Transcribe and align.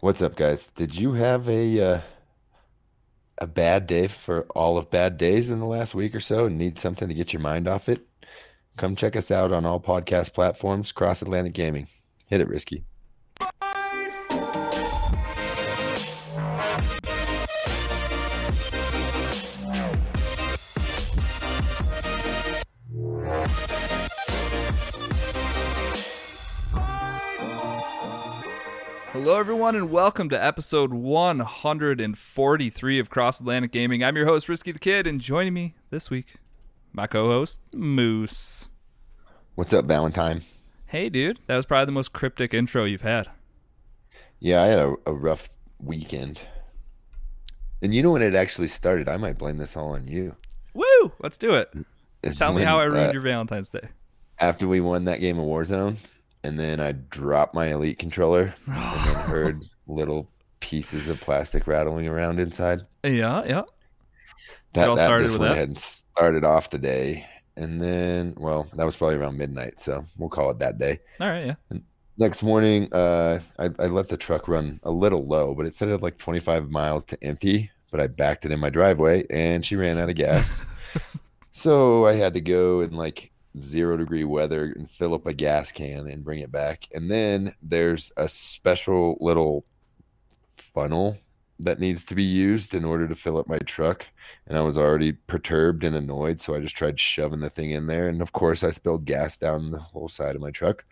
What's 0.00 0.22
up, 0.22 0.36
guys? 0.36 0.68
Did 0.68 0.96
you 0.96 1.14
have 1.14 1.48
a 1.48 1.80
uh, 1.94 2.00
a 3.38 3.48
bad 3.48 3.88
day 3.88 4.06
for 4.06 4.42
all 4.54 4.78
of 4.78 4.90
bad 4.90 5.18
days 5.18 5.50
in 5.50 5.58
the 5.58 5.66
last 5.66 5.92
week 5.92 6.14
or 6.14 6.20
so 6.20 6.46
and 6.46 6.56
need 6.56 6.78
something 6.78 7.08
to 7.08 7.14
get 7.14 7.32
your 7.32 7.42
mind 7.42 7.66
off 7.66 7.88
it? 7.88 8.06
Come 8.76 8.94
check 8.94 9.16
us 9.16 9.32
out 9.32 9.52
on 9.52 9.66
all 9.66 9.80
podcast 9.80 10.34
platforms, 10.34 10.92
Cross 10.92 11.22
Atlantic 11.22 11.52
Gaming. 11.52 11.88
Hit 12.26 12.40
it, 12.40 12.46
Risky. 12.46 12.84
Hello, 29.20 29.36
everyone, 29.36 29.74
and 29.74 29.90
welcome 29.90 30.28
to 30.28 30.40
episode 30.42 30.94
143 30.94 32.98
of 33.00 33.10
Cross 33.10 33.40
Atlantic 33.40 33.72
Gaming. 33.72 34.04
I'm 34.04 34.16
your 34.16 34.26
host, 34.26 34.48
Risky 34.48 34.70
the 34.70 34.78
Kid, 34.78 35.08
and 35.08 35.20
joining 35.20 35.54
me 35.54 35.74
this 35.90 36.08
week, 36.08 36.36
my 36.92 37.08
co 37.08 37.26
host, 37.26 37.58
Moose. 37.74 38.68
What's 39.56 39.72
up, 39.72 39.86
Valentine? 39.86 40.42
Hey, 40.86 41.08
dude, 41.08 41.40
that 41.48 41.56
was 41.56 41.66
probably 41.66 41.86
the 41.86 41.92
most 41.92 42.12
cryptic 42.12 42.54
intro 42.54 42.84
you've 42.84 43.02
had. 43.02 43.28
Yeah, 44.38 44.62
I 44.62 44.66
had 44.66 44.78
a, 44.78 44.94
a 45.06 45.12
rough 45.12 45.50
weekend. 45.82 46.40
And 47.82 47.92
you 47.92 48.04
know 48.04 48.12
when 48.12 48.22
it 48.22 48.36
actually 48.36 48.68
started? 48.68 49.08
I 49.08 49.16
might 49.16 49.36
blame 49.36 49.58
this 49.58 49.76
all 49.76 49.94
on 49.94 50.06
you. 50.06 50.36
Woo! 50.74 51.12
Let's 51.18 51.36
do 51.36 51.54
it. 51.54 51.72
It's 52.22 52.38
Tell 52.38 52.52
me 52.52 52.62
how 52.62 52.78
I 52.78 52.84
ruined 52.84 53.08
uh, 53.08 53.12
your 53.14 53.22
Valentine's 53.22 53.68
Day. 53.68 53.88
after 54.38 54.68
we 54.68 54.80
won 54.80 55.06
that 55.06 55.20
game 55.20 55.40
of 55.40 55.44
Warzone, 55.44 55.96
and 56.48 56.58
then 56.58 56.80
I 56.80 56.92
dropped 56.92 57.54
my 57.54 57.66
Elite 57.66 57.98
controller 57.98 58.54
and 58.66 58.74
then 58.74 59.14
heard 59.14 59.64
little 59.86 60.30
pieces 60.60 61.06
of 61.06 61.20
plastic 61.20 61.66
rattling 61.66 62.08
around 62.08 62.40
inside. 62.40 62.86
Yeah, 63.04 63.44
yeah. 63.44 63.62
That, 64.72 64.96
that 64.96 65.20
with 65.20 65.38
one 65.38 65.48
that? 65.50 65.56
had 65.56 65.78
started 65.78 66.44
off 66.44 66.70
the 66.70 66.78
day, 66.78 67.26
and 67.56 67.80
then 67.80 68.34
well, 68.38 68.66
that 68.74 68.84
was 68.84 68.96
probably 68.96 69.16
around 69.16 69.36
midnight, 69.36 69.80
so 69.80 70.04
we'll 70.16 70.30
call 70.30 70.50
it 70.50 70.58
that 70.60 70.78
day. 70.78 71.00
All 71.20 71.28
right, 71.28 71.46
yeah. 71.46 71.78
Next 72.16 72.42
morning, 72.42 72.92
uh, 72.92 73.40
I, 73.58 73.64
I 73.78 73.86
let 73.86 74.08
the 74.08 74.16
truck 74.16 74.48
run 74.48 74.80
a 74.84 74.90
little 74.90 75.26
low, 75.26 75.54
but 75.54 75.66
it 75.66 75.74
said 75.74 75.88
it 75.88 75.92
had 75.92 76.02
like 76.02 76.18
25 76.18 76.70
miles 76.70 77.04
to 77.04 77.22
empty. 77.22 77.70
But 77.90 78.00
I 78.00 78.06
backed 78.06 78.44
it 78.44 78.52
in 78.52 78.60
my 78.60 78.70
driveway, 78.70 79.26
and 79.30 79.64
she 79.64 79.76
ran 79.76 79.98
out 79.98 80.10
of 80.10 80.16
gas. 80.16 80.60
so 81.52 82.06
I 82.06 82.14
had 82.14 82.34
to 82.34 82.40
go 82.40 82.80
and 82.80 82.92
like 82.96 83.32
zero 83.62 83.96
degree 83.96 84.24
weather 84.24 84.72
and 84.76 84.90
fill 84.90 85.14
up 85.14 85.26
a 85.26 85.32
gas 85.32 85.72
can 85.72 86.08
and 86.08 86.24
bring 86.24 86.40
it 86.40 86.52
back. 86.52 86.88
And 86.94 87.10
then 87.10 87.52
there's 87.62 88.12
a 88.16 88.28
special 88.28 89.18
little 89.20 89.64
funnel 90.52 91.16
that 91.60 91.80
needs 91.80 92.04
to 92.04 92.14
be 92.14 92.22
used 92.22 92.74
in 92.74 92.84
order 92.84 93.08
to 93.08 93.14
fill 93.14 93.36
up 93.36 93.48
my 93.48 93.58
truck. 93.58 94.06
And 94.46 94.56
I 94.56 94.62
was 94.62 94.78
already 94.78 95.12
perturbed 95.12 95.82
and 95.84 95.96
annoyed, 95.96 96.40
so 96.40 96.54
I 96.54 96.60
just 96.60 96.76
tried 96.76 97.00
shoving 97.00 97.40
the 97.40 97.50
thing 97.50 97.72
in 97.72 97.86
there. 97.86 98.08
And 98.08 98.22
of 98.22 98.32
course, 98.32 98.62
I 98.62 98.70
spilled 98.70 99.04
gas 99.04 99.36
down 99.36 99.70
the 99.70 99.78
whole 99.78 100.08
side 100.08 100.36
of 100.36 100.42
my 100.42 100.50
truck. 100.50 100.84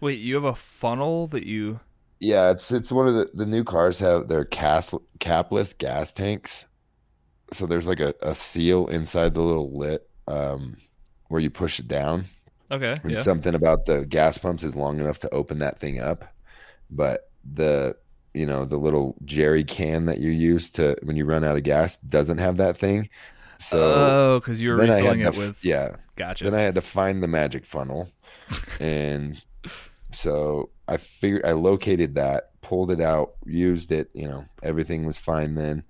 Wait, 0.00 0.20
you 0.20 0.34
have 0.34 0.44
a 0.44 0.54
funnel 0.54 1.26
that 1.28 1.44
you. 1.44 1.80
Yeah, 2.20 2.50
it's 2.50 2.72
it's 2.72 2.92
one 2.92 3.08
of 3.08 3.14
the 3.14 3.30
the 3.34 3.46
new 3.46 3.62
cars 3.62 3.98
have 3.98 4.28
their 4.28 4.44
cas 4.44 4.94
capless 5.18 5.76
gas 5.76 6.12
tanks. 6.12 6.66
So 7.52 7.66
there's 7.66 7.86
like 7.86 8.00
a, 8.00 8.14
a 8.22 8.34
seal 8.34 8.86
inside 8.86 9.34
the 9.34 9.42
little 9.42 9.76
lit 9.76 10.08
um, 10.26 10.76
where 11.28 11.40
you 11.40 11.50
push 11.50 11.78
it 11.78 11.88
down, 11.88 12.24
Okay, 12.70 12.96
and 13.02 13.12
yeah. 13.12 13.18
something 13.18 13.54
about 13.54 13.86
the 13.86 14.04
gas 14.06 14.38
pumps 14.38 14.62
is 14.62 14.74
long 14.76 14.98
enough 15.00 15.18
to 15.20 15.30
open 15.34 15.58
that 15.60 15.78
thing 15.78 16.00
up, 16.00 16.24
but 16.90 17.30
the 17.44 17.96
you 18.34 18.44
know 18.46 18.64
the 18.64 18.76
little 18.76 19.14
jerry 19.24 19.64
can 19.64 20.06
that 20.06 20.18
you 20.18 20.30
use 20.30 20.68
to 20.70 20.96
when 21.02 21.16
you 21.16 21.24
run 21.24 21.44
out 21.44 21.56
of 21.56 21.62
gas 21.62 21.96
doesn't 21.96 22.38
have 22.38 22.56
that 22.58 22.76
thing. 22.76 23.08
So 23.58 23.78
oh, 23.78 24.40
because 24.40 24.60
you 24.60 24.70
were 24.70 24.76
then 24.76 24.90
I 24.90 24.96
had 24.96 25.02
refilling 25.16 25.20
it 25.20 25.36
with. 25.36 25.64
yeah, 25.64 25.96
Gotcha. 26.16 26.44
then 26.44 26.54
I 26.54 26.60
had 26.60 26.74
to 26.74 26.82
find 26.82 27.22
the 27.22 27.28
magic 27.28 27.64
funnel, 27.64 28.10
and 28.80 29.40
so 30.12 30.70
I 30.88 30.96
figured 30.98 31.44
I 31.44 31.52
located 31.52 32.14
that, 32.16 32.50
pulled 32.60 32.90
it 32.90 33.00
out, 33.00 33.32
used 33.44 33.92
it. 33.92 34.10
You 34.12 34.28
know, 34.28 34.44
everything 34.62 35.06
was 35.06 35.18
fine 35.18 35.54
then. 35.54 35.84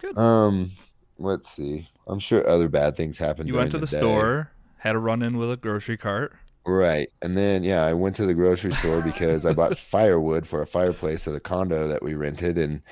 Good. 0.00 0.16
Um, 0.16 0.70
let's 1.18 1.48
see. 1.50 1.88
I'm 2.06 2.18
sure 2.18 2.48
other 2.48 2.68
bad 2.68 2.96
things 2.96 3.18
happened. 3.18 3.48
you 3.48 3.54
went 3.54 3.72
to 3.72 3.78
the 3.78 3.86
day. 3.86 3.96
store, 3.98 4.50
had 4.80 4.94
a 4.96 4.98
run 4.98 5.22
in 5.22 5.36
with 5.38 5.50
a 5.50 5.56
grocery 5.56 5.96
cart. 5.96 6.34
right? 6.66 7.08
And 7.22 7.36
then 7.36 7.64
yeah, 7.64 7.84
I 7.84 7.94
went 7.94 8.16
to 8.16 8.26
the 8.26 8.34
grocery 8.34 8.72
store 8.72 9.00
because 9.02 9.46
I 9.46 9.52
bought 9.52 9.78
firewood 9.78 10.46
for 10.46 10.62
a 10.62 10.66
fireplace 10.66 11.26
at 11.26 11.32
the 11.34 11.40
condo 11.40 11.88
that 11.88 12.02
we 12.02 12.14
rented, 12.14 12.58
and 12.58 12.82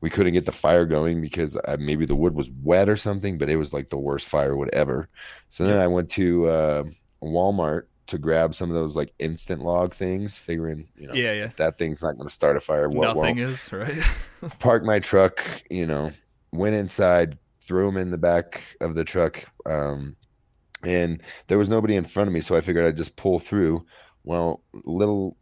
we 0.00 0.10
couldn't 0.10 0.32
get 0.34 0.46
the 0.46 0.52
fire 0.52 0.86
going 0.86 1.20
because 1.20 1.56
uh, 1.56 1.76
maybe 1.78 2.06
the 2.06 2.16
wood 2.16 2.34
was 2.34 2.50
wet 2.62 2.88
or 2.88 2.96
something. 2.96 3.38
But 3.38 3.50
it 3.50 3.56
was 3.56 3.72
like 3.72 3.90
the 3.90 3.98
worst 3.98 4.26
firewood 4.28 4.70
ever. 4.72 5.08
So 5.50 5.64
then 5.64 5.80
I 5.80 5.86
went 5.88 6.10
to 6.12 6.46
uh, 6.48 6.84
Walmart 7.22 7.84
to 8.08 8.18
grab 8.18 8.54
some 8.54 8.70
of 8.70 8.74
those 8.74 8.96
like 8.96 9.12
instant 9.18 9.62
log 9.62 9.94
things, 9.94 10.36
figuring 10.38 10.88
you 10.96 11.06
know 11.08 11.14
Yeah, 11.14 11.32
yeah. 11.32 11.48
that 11.58 11.78
thing's 11.78 12.02
not 12.02 12.16
going 12.16 12.26
to 12.28 12.34
start 12.34 12.56
a 12.56 12.60
fire, 12.60 12.88
what 12.88 13.08
Nothing 13.08 13.36
won't? 13.36 13.38
is, 13.38 13.72
right? 13.72 14.02
Parked 14.58 14.86
my 14.86 14.98
truck, 14.98 15.44
you 15.70 15.86
know, 15.86 16.10
went 16.52 16.74
inside, 16.74 17.38
threw 17.66 17.86
them 17.86 17.96
in 17.98 18.10
the 18.10 18.18
back 18.18 18.62
of 18.80 18.94
the 18.96 19.04
truck, 19.04 19.44
um, 19.66 20.16
and 20.84 21.22
there 21.48 21.58
was 21.58 21.68
nobody 21.68 21.94
in 21.94 22.04
front 22.04 22.28
of 22.28 22.34
me, 22.34 22.40
so 22.40 22.56
I 22.56 22.60
figured 22.60 22.84
I'd 22.84 22.96
just 22.96 23.16
pull 23.16 23.38
through. 23.38 23.84
Well, 24.24 24.62
little 24.72 25.36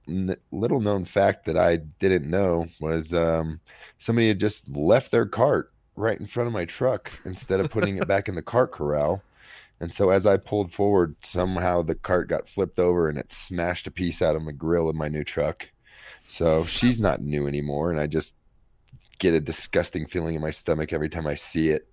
little 0.53 0.81
known 0.81 1.05
fact 1.05 1.47
that 1.47 1.57
I 1.57 1.77
didn't 1.77 2.31
know 2.31 2.67
was 2.81 3.13
um, 3.13 3.61
somebody 3.99 4.29
had 4.29 4.39
just 4.39 4.69
left 4.69 5.11
their 5.11 5.27
cart 5.27 5.73
right 5.97 6.19
in 6.19 6.27
front 6.27 6.47
of 6.47 6.53
my 6.53 6.65
truck 6.65 7.13
instead 7.25 7.59
of 7.59 7.71
putting 7.71 7.97
it 7.97 8.07
back 8.07 8.29
in 8.29 8.37
the 8.37 8.43
cart 8.43 8.73
corral. 8.73 9.23
And 9.81 9.93
so 9.93 10.11
as 10.11 10.27
I 10.27 10.37
pulled 10.37 10.73
forward, 10.73 11.17
somehow 11.21 11.83
the 11.83 11.95
cart 11.95 12.29
got 12.29 12.49
flipped 12.49 12.79
over 12.79 13.09
and 13.09 13.19
it 13.19 13.31
smashed 13.31 13.87
a 13.87 13.93
piece 13.93 14.21
out 14.23 14.37
of 14.37 14.43
my 14.43 14.53
grill 14.53 14.89
of 14.89 14.97
my 14.97 15.09
new 15.09 15.25
truck. 15.25 15.71
So 16.27 16.65
she's 16.65 17.01
not 17.01 17.23
new 17.23 17.47
anymore, 17.47 17.91
and 17.91 17.99
I 17.99 18.07
just 18.07 18.37
get 19.19 19.35
a 19.35 19.41
disgusting 19.41 20.07
feeling 20.07 20.35
in 20.35 20.43
my 20.43 20.51
stomach 20.51 20.93
every 20.93 21.09
time 21.09 21.27
I 21.27 21.35
see 21.35 21.71
it. 21.71 21.89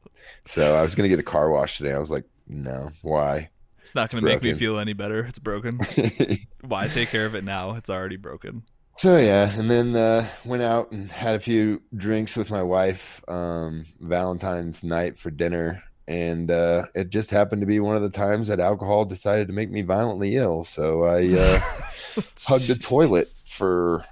So 0.46 0.76
I 0.76 0.82
was 0.82 0.94
gonna 0.94 1.10
get 1.10 1.20
a 1.20 1.24
car 1.24 1.50
wash 1.50 1.78
today. 1.78 1.94
I 1.94 2.00
was 2.00 2.12
like, 2.12 2.26
no, 2.48 2.92
why? 3.02 3.50
It's 3.86 3.94
not 3.94 4.10
going 4.10 4.24
to 4.24 4.30
make 4.30 4.42
me 4.42 4.54
feel 4.54 4.80
any 4.80 4.94
better. 4.94 5.24
It's 5.26 5.38
broken. 5.38 5.80
Why 6.62 6.88
take 6.88 7.10
care 7.10 7.28
of 7.28 7.36
it 7.36 7.44
now? 7.44 7.76
It's 7.76 7.88
already 7.88 8.18
broken. 8.18 8.64
So 8.98 9.18
yeah, 9.18 9.52
and 9.60 9.70
then 9.70 9.96
uh, 9.96 10.28
went 10.44 10.64
out 10.64 10.92
and 10.92 11.12
had 11.12 11.36
a 11.36 11.40
few 11.40 11.84
drinks 11.96 12.36
with 12.36 12.50
my 12.50 12.64
wife 12.64 13.22
um, 13.28 13.86
Valentine's 14.00 14.84
night 14.84 15.20
for 15.20 15.30
dinner, 15.30 15.84
and 16.08 16.50
uh, 16.50 16.86
it 16.96 17.10
just 17.10 17.30
happened 17.30 17.62
to 17.62 17.68
be 17.68 17.80
one 17.80 17.96
of 17.96 18.02
the 18.02 18.10
times 18.10 18.48
that 18.48 18.60
alcohol 18.60 19.06
decided 19.06 19.48
to 19.50 19.54
make 19.54 19.70
me 19.70 19.84
violently 19.84 20.36
ill. 20.36 20.64
So 20.64 21.04
I 21.04 21.28
uh, 21.28 21.60
hugged 22.40 22.70
a 22.72 22.80
toilet 22.80 23.28
for 23.28 24.04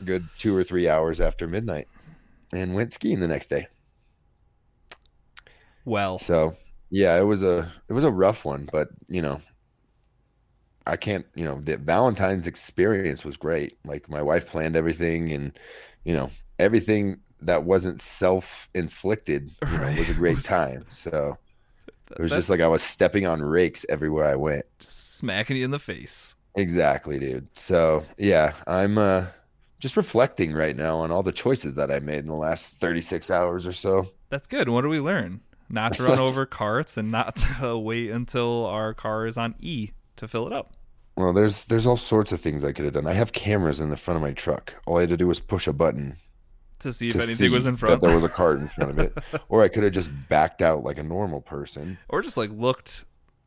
a 0.00 0.04
good 0.04 0.28
two 0.38 0.56
or 0.56 0.64
three 0.64 0.88
hours 0.88 1.20
after 1.20 1.46
midnight, 1.46 1.86
and 2.52 2.74
went 2.74 2.94
skiing 2.94 3.20
the 3.20 3.28
next 3.28 3.48
day. 3.48 3.68
Well, 5.84 6.18
So 6.18 6.56
yeah, 6.90 7.18
it 7.18 7.24
was 7.24 7.42
a 7.42 7.70
it 7.88 7.92
was 7.92 8.04
a 8.04 8.10
rough 8.10 8.44
one, 8.44 8.68
but 8.72 8.88
you 9.08 9.22
know, 9.22 9.40
I 10.86 10.96
can't 10.96 11.26
you 11.34 11.44
know 11.44 11.60
the 11.60 11.76
Valentine's 11.76 12.46
experience 12.46 13.24
was 13.24 13.36
great. 13.36 13.78
Like 13.84 14.08
my 14.10 14.22
wife 14.22 14.46
planned 14.48 14.76
everything, 14.76 15.32
and 15.32 15.58
you 16.04 16.14
know 16.14 16.30
everything 16.58 17.20
that 17.42 17.64
wasn't 17.64 18.00
self 18.00 18.68
inflicted 18.74 19.50
you 19.70 19.78
know, 19.78 19.92
was 19.96 20.10
a 20.10 20.14
great 20.14 20.40
time. 20.44 20.86
So 20.90 21.38
it 22.16 22.22
was 22.22 22.30
that's 22.30 22.38
just 22.38 22.50
like 22.50 22.60
I 22.60 22.68
was 22.68 22.82
stepping 22.82 23.26
on 23.26 23.40
rakes 23.42 23.86
everywhere 23.88 24.26
I 24.26 24.34
went. 24.36 24.64
just 24.80 25.16
smacking 25.16 25.56
you 25.56 25.64
in 25.64 25.70
the 25.70 25.78
face. 25.78 26.34
Exactly, 26.56 27.18
dude. 27.18 27.48
So 27.56 28.04
yeah, 28.18 28.52
I'm 28.66 28.98
uh 28.98 29.26
just 29.78 29.96
reflecting 29.96 30.52
right 30.52 30.76
now 30.76 30.96
on 30.98 31.10
all 31.10 31.22
the 31.22 31.32
choices 31.32 31.74
that 31.76 31.90
I 31.90 32.00
made 32.00 32.18
in 32.20 32.26
the 32.26 32.34
last 32.34 32.80
36 32.80 33.30
hours 33.30 33.66
or 33.66 33.72
so. 33.72 34.08
That's 34.28 34.46
good. 34.46 34.68
What 34.68 34.82
do 34.82 34.88
we 34.88 35.00
learn? 35.00 35.40
Not 35.70 35.94
to 35.94 36.02
run 36.02 36.18
over 36.28 36.44
carts 36.46 36.96
and 36.96 37.10
not 37.10 37.36
to 37.36 37.78
wait 37.82 38.10
until 38.10 38.66
our 38.66 38.92
car 38.92 39.26
is 39.26 39.38
on 39.38 39.54
E 39.60 39.90
to 40.16 40.26
fill 40.28 40.46
it 40.46 40.52
up. 40.52 40.74
Well, 41.16 41.32
there's 41.32 41.64
there's 41.66 41.86
all 41.86 41.96
sorts 41.96 42.32
of 42.32 42.40
things 42.40 42.64
I 42.64 42.72
could 42.72 42.84
have 42.86 42.94
done. 42.94 43.06
I 43.06 43.12
have 43.14 43.32
cameras 43.32 43.78
in 43.80 43.90
the 43.90 43.96
front 43.96 44.16
of 44.16 44.22
my 44.22 44.32
truck. 44.32 44.74
All 44.86 44.96
I 44.98 45.00
had 45.00 45.08
to 45.10 45.16
do 45.16 45.26
was 45.28 45.38
push 45.40 45.66
a 45.66 45.72
button 45.72 46.16
To 46.80 46.92
see 46.92 47.08
if 47.08 47.12
to 47.14 47.18
anything 47.18 47.34
see 47.36 47.48
was 47.48 47.66
in 47.66 47.76
front. 47.76 48.00
that 48.00 48.06
there 48.06 48.14
was 48.14 48.24
a 48.24 48.28
cart 48.28 48.58
in 48.60 48.68
front 48.68 48.90
of 48.90 48.98
it, 48.98 49.16
or 49.48 49.62
I 49.62 49.68
could 49.68 49.82
have 49.84 49.92
just 49.92 50.10
backed 50.28 50.62
out 50.62 50.82
like 50.82 50.98
a 50.98 51.02
normal 51.02 51.40
person. 51.40 51.98
or 52.08 52.22
just 52.22 52.36
like 52.36 52.50
looked 52.52 53.04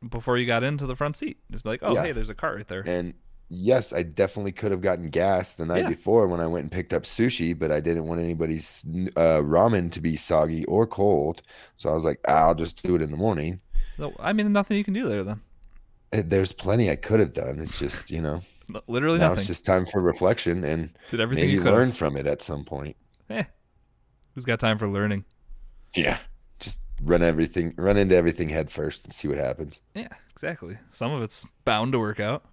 before 0.07 0.37
you 0.37 0.45
got 0.45 0.63
into 0.63 0.85
the 0.85 0.95
front 0.95 1.15
seat. 1.15 1.37
Just 1.51 1.63
be 1.63 1.71
like, 1.71 1.79
oh, 1.81 1.93
Yeah. 1.93 2.03
hey, 2.03 2.11
there's 2.11 2.29
a 2.29 2.35
cart 2.35 2.57
right 2.57 2.67
there. 2.67 2.83
And 2.85 3.13
yes, 3.53 3.93
I 3.93 4.03
definitely 4.03 4.51
could 4.51 4.71
have 4.71 4.81
gotten 4.81 5.09
gas 5.09 5.53
the 5.53 5.65
night 5.65 5.83
Yeah. 5.83 5.89
before 5.89 6.27
when 6.27 6.39
I 6.39 6.47
went 6.47 6.63
and 6.63 6.71
picked 6.71 6.93
up 6.93 7.03
sushi, 7.03 7.57
but 7.57 7.71
I 7.71 7.79
didn't 7.79 8.05
want 8.05 8.19
anybody's 8.21 8.83
uh, 9.15 9.41
ramen 9.41 9.91
to 9.91 10.01
be 10.01 10.15
soggy 10.17 10.65
or 10.65 10.87
cold. 10.87 11.41
So 11.77 11.89
I 11.89 11.93
was 11.93 12.03
like, 12.03 12.19
I'll 12.27 12.55
just 12.55 12.81
do 12.83 12.95
it 12.95 13.01
in 13.01 13.11
the 13.11 13.17
morning. 13.17 13.61
So, 13.97 14.13
I 14.19 14.33
mean, 14.33 14.51
nothing 14.51 14.77
you 14.77 14.83
can 14.83 14.93
do 14.93 15.07
there 15.07 15.23
then. 15.23 15.41
Eh, 16.11 16.23
There's 16.25 16.51
plenty 16.51 16.89
I 16.89 16.95
could 16.95 17.19
have 17.19 17.33
done. 17.33 17.59
It's 17.59 17.79
just, 17.79 18.09
you 18.11 18.21
know, 18.21 18.41
Literally 18.87 19.19
now 19.19 19.29
nothing. 19.29 19.39
it's 19.41 19.47
just 19.47 19.65
time 19.65 19.85
for 19.85 20.01
reflection 20.01 20.63
and 20.63 20.97
Did 21.11 21.19
everything 21.19 21.45
maybe 21.49 21.53
you 21.53 21.63
learn 21.63 21.91
from 21.91 22.17
it 22.17 22.25
at 22.25 22.41
some 22.41 22.63
point. 22.63 22.95
Eh, 23.29 23.43
who's 24.33 24.45
got 24.45 24.59
time 24.59 24.77
for 24.77 24.87
learning? 24.87 25.25
Yeah. 25.95 26.17
Just 26.59 26.79
run 27.03 27.21
everything, 27.21 27.73
run 27.77 27.97
into 27.97 28.15
everything 28.15 28.49
head 28.49 28.71
first 28.71 29.03
and 29.03 29.13
see 29.13 29.27
what 29.27 29.37
happens. 29.37 29.75
Yeah, 29.93 30.07
exactly. 30.31 30.77
Some 30.91 31.11
of 31.11 31.21
it's 31.21 31.45
bound 31.65 31.91
to 31.91 31.99
work 31.99 32.19
out, 32.19 32.45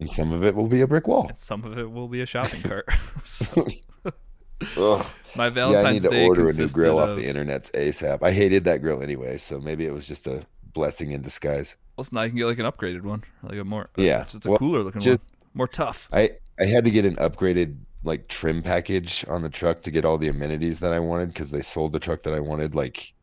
And 0.00 0.10
some 0.10 0.32
of 0.32 0.42
it 0.44 0.54
will 0.54 0.66
be 0.68 0.80
a 0.80 0.86
brick 0.86 1.06
wall. 1.08 1.28
and 1.28 1.38
some 1.38 1.64
of 1.64 1.78
it 1.78 1.90
will 1.90 2.08
be 2.08 2.20
a 2.20 2.26
shopping 2.26 2.60
cart. 2.68 2.86
So, 3.22 3.66
Ugh. 4.04 5.06
my 5.36 5.44
Yeah, 5.44 5.46
I 5.46 5.50
Valentine's 5.50 6.02
need 6.04 6.08
to 6.10 6.14
Day 6.14 6.26
order 6.26 6.48
a 6.48 6.52
new 6.52 6.68
grill 6.68 6.98
off 6.98 7.16
the 7.16 7.26
internet's 7.28 7.70
ASAP. 7.72 8.18
I 8.22 8.32
hated 8.32 8.64
that 8.64 8.82
grill 8.82 9.02
anyway, 9.02 9.36
so 9.36 9.58
maybe 9.60 9.86
it 9.86 9.92
was 9.92 10.06
just 10.06 10.26
a 10.26 10.42
blessing 10.72 11.10
in 11.10 11.22
disguise. 11.22 11.76
Well, 11.96 12.04
so 12.04 12.10
now 12.16 12.22
you 12.22 12.30
can 12.30 12.38
get 12.38 12.46
like 12.46 12.58
an 12.58 12.66
upgraded 12.66 13.02
one, 13.02 13.22
like 13.42 13.58
a 13.58 13.64
more 13.64 13.84
uh, 13.98 14.02
Yeah, 14.02 14.22
it's 14.22 14.32
just 14.32 14.46
a 14.46 14.50
well, 14.50 14.58
cooler 14.58 14.82
looking 14.82 15.00
just- 15.00 15.22
one, 15.22 15.30
more 15.54 15.68
tough. 15.68 16.08
I 16.12 16.32
I 16.60 16.64
had 16.66 16.84
to 16.84 16.90
get 16.90 17.04
an 17.04 17.16
upgraded 17.16 17.76
like 18.04 18.28
trim 18.28 18.62
package 18.62 19.24
on 19.28 19.42
the 19.42 19.48
truck 19.48 19.82
to 19.82 19.90
get 19.90 20.04
all 20.04 20.18
the 20.18 20.28
amenities 20.28 20.80
that 20.80 20.92
I 20.92 20.98
wanted 20.98 21.28
because 21.28 21.50
they 21.52 21.62
sold 21.62 21.92
the 21.92 21.98
truck 22.00 22.22
that 22.24 22.34
I 22.34 22.40
wanted 22.40 22.74
like 22.74 23.14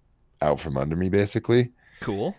out 0.42 0.60
from 0.60 0.76
under 0.78 0.96
me 0.96 1.10
basically. 1.10 1.72
Cool. 2.02 2.36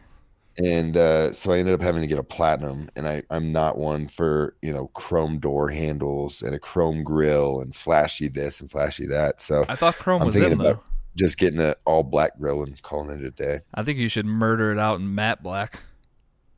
And 0.58 0.96
uh, 0.96 1.32
so 1.32 1.52
I 1.52 1.58
ended 1.58 1.74
up 1.74 1.80
having 1.80 2.02
to 2.02 2.06
get 2.06 2.18
a 2.18 2.22
platinum, 2.22 2.90
and 2.94 3.08
I 3.08 3.22
I'm 3.30 3.52
not 3.52 3.78
one 3.78 4.06
for 4.06 4.54
you 4.60 4.72
know 4.72 4.88
chrome 4.88 5.38
door 5.38 5.70
handles 5.70 6.42
and 6.42 6.54
a 6.54 6.58
chrome 6.58 7.02
grill 7.02 7.60
and 7.60 7.74
flashy 7.74 8.28
this 8.28 8.60
and 8.60 8.70
flashy 8.70 9.06
that. 9.06 9.40
So 9.40 9.64
I 9.68 9.76
thought 9.76 9.96
Chrome 9.96 10.20
I'm 10.20 10.26
was 10.26 10.36
thinking 10.36 10.52
in 10.52 10.58
though. 10.58 10.80
just 11.16 11.38
getting 11.38 11.60
an 11.60 11.74
all 11.86 12.02
black 12.02 12.38
grill 12.38 12.62
and 12.62 12.80
calling 12.82 13.18
it 13.18 13.24
a 13.24 13.30
day. 13.30 13.60
I 13.74 13.82
think 13.82 13.98
you 13.98 14.08
should 14.08 14.26
murder 14.26 14.70
it 14.72 14.78
out 14.78 15.00
in 15.00 15.14
matte 15.14 15.42
black. 15.42 15.80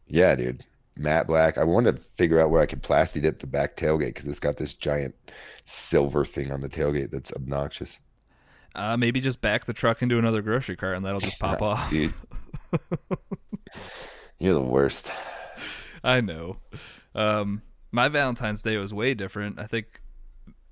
Yeah, 0.09 0.35
dude. 0.35 0.65
Matte 0.97 1.27
black. 1.27 1.57
I 1.57 1.65
wanted 1.65 1.97
to 1.97 2.03
figure 2.03 2.41
out 2.41 2.51
where 2.51 2.63
I 2.63 2.67
could 2.67 2.83
plasti 2.83 3.23
dip 3.23 3.39
the 3.41 3.47
back 3.47 3.77
tailgate 3.77 4.09
because 4.09 4.27
it's 4.27 4.41
got 4.41 4.57
this 4.57 4.75
giant 4.75 5.15
silver 5.65 6.25
thing 6.25 6.53
on 6.53 6.61
the 6.61 6.69
tailgate 6.69 7.11
that's 7.11 7.33
obnoxious. 7.33 7.99
Uh, 8.75 8.97
maybe 8.97 9.21
just 9.21 9.41
back 9.41 9.65
the 9.67 9.73
truck 9.73 10.03
into 10.03 10.19
another 10.19 10.43
grocery 10.43 10.77
cart 10.77 10.97
and 10.97 11.05
that'll 11.07 11.21
just 11.21 11.39
pop 11.41 11.63
off. 11.63 11.91
Dude. 11.91 12.13
You're 14.39 14.55
the 14.55 14.61
worst. 14.61 15.13
I 16.03 16.21
know. 16.21 16.59
Um, 17.15 17.63
my 17.93 18.09
Valentine's 18.09 18.63
Day 18.63 18.77
was 18.77 18.93
way 18.93 19.15
different. 19.15 19.59
I 19.59 19.67
think 19.67 20.01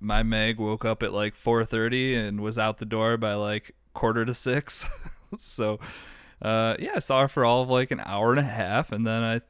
my 0.00 0.22
Meg 0.22 0.58
woke 0.58 0.84
up 0.84 1.02
at 1.02 1.12
like 1.12 1.34
4:30 1.34 2.16
and 2.16 2.40
was 2.40 2.58
out 2.58 2.78
the 2.78 2.84
door 2.84 3.16
by 3.16 3.34
like 3.34 3.74
quarter 3.94 4.24
to 4.24 4.34
six. 4.34 4.84
so, 5.38 5.78
uh, 6.42 6.76
yeah, 6.78 6.92
I 6.96 6.98
saw 6.98 7.22
her 7.22 7.28
for 7.28 7.44
all 7.44 7.62
of 7.62 7.70
like 7.70 7.90
an 7.90 8.02
hour 8.04 8.30
and 8.30 8.40
a 8.40 8.42
half, 8.42 8.92
and 8.92 9.06
then 9.06 9.22
I, 9.22 9.40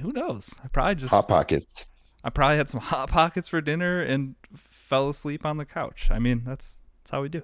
who 0.00 0.12
knows? 0.12 0.54
I 0.64 0.68
probably 0.68 0.94
just 0.94 1.12
Hot 1.12 1.28
pockets. 1.28 1.86
I 2.24 2.30
probably 2.30 2.56
had 2.56 2.70
some 2.70 2.80
hot 2.80 3.10
pockets 3.10 3.48
for 3.48 3.60
dinner 3.60 4.00
and 4.00 4.36
fell 4.70 5.08
asleep 5.08 5.44
on 5.44 5.56
the 5.56 5.64
couch. 5.64 6.08
I 6.10 6.18
mean, 6.18 6.42
that's 6.46 6.78
that's 7.02 7.10
how 7.10 7.22
we 7.22 7.28
do. 7.28 7.42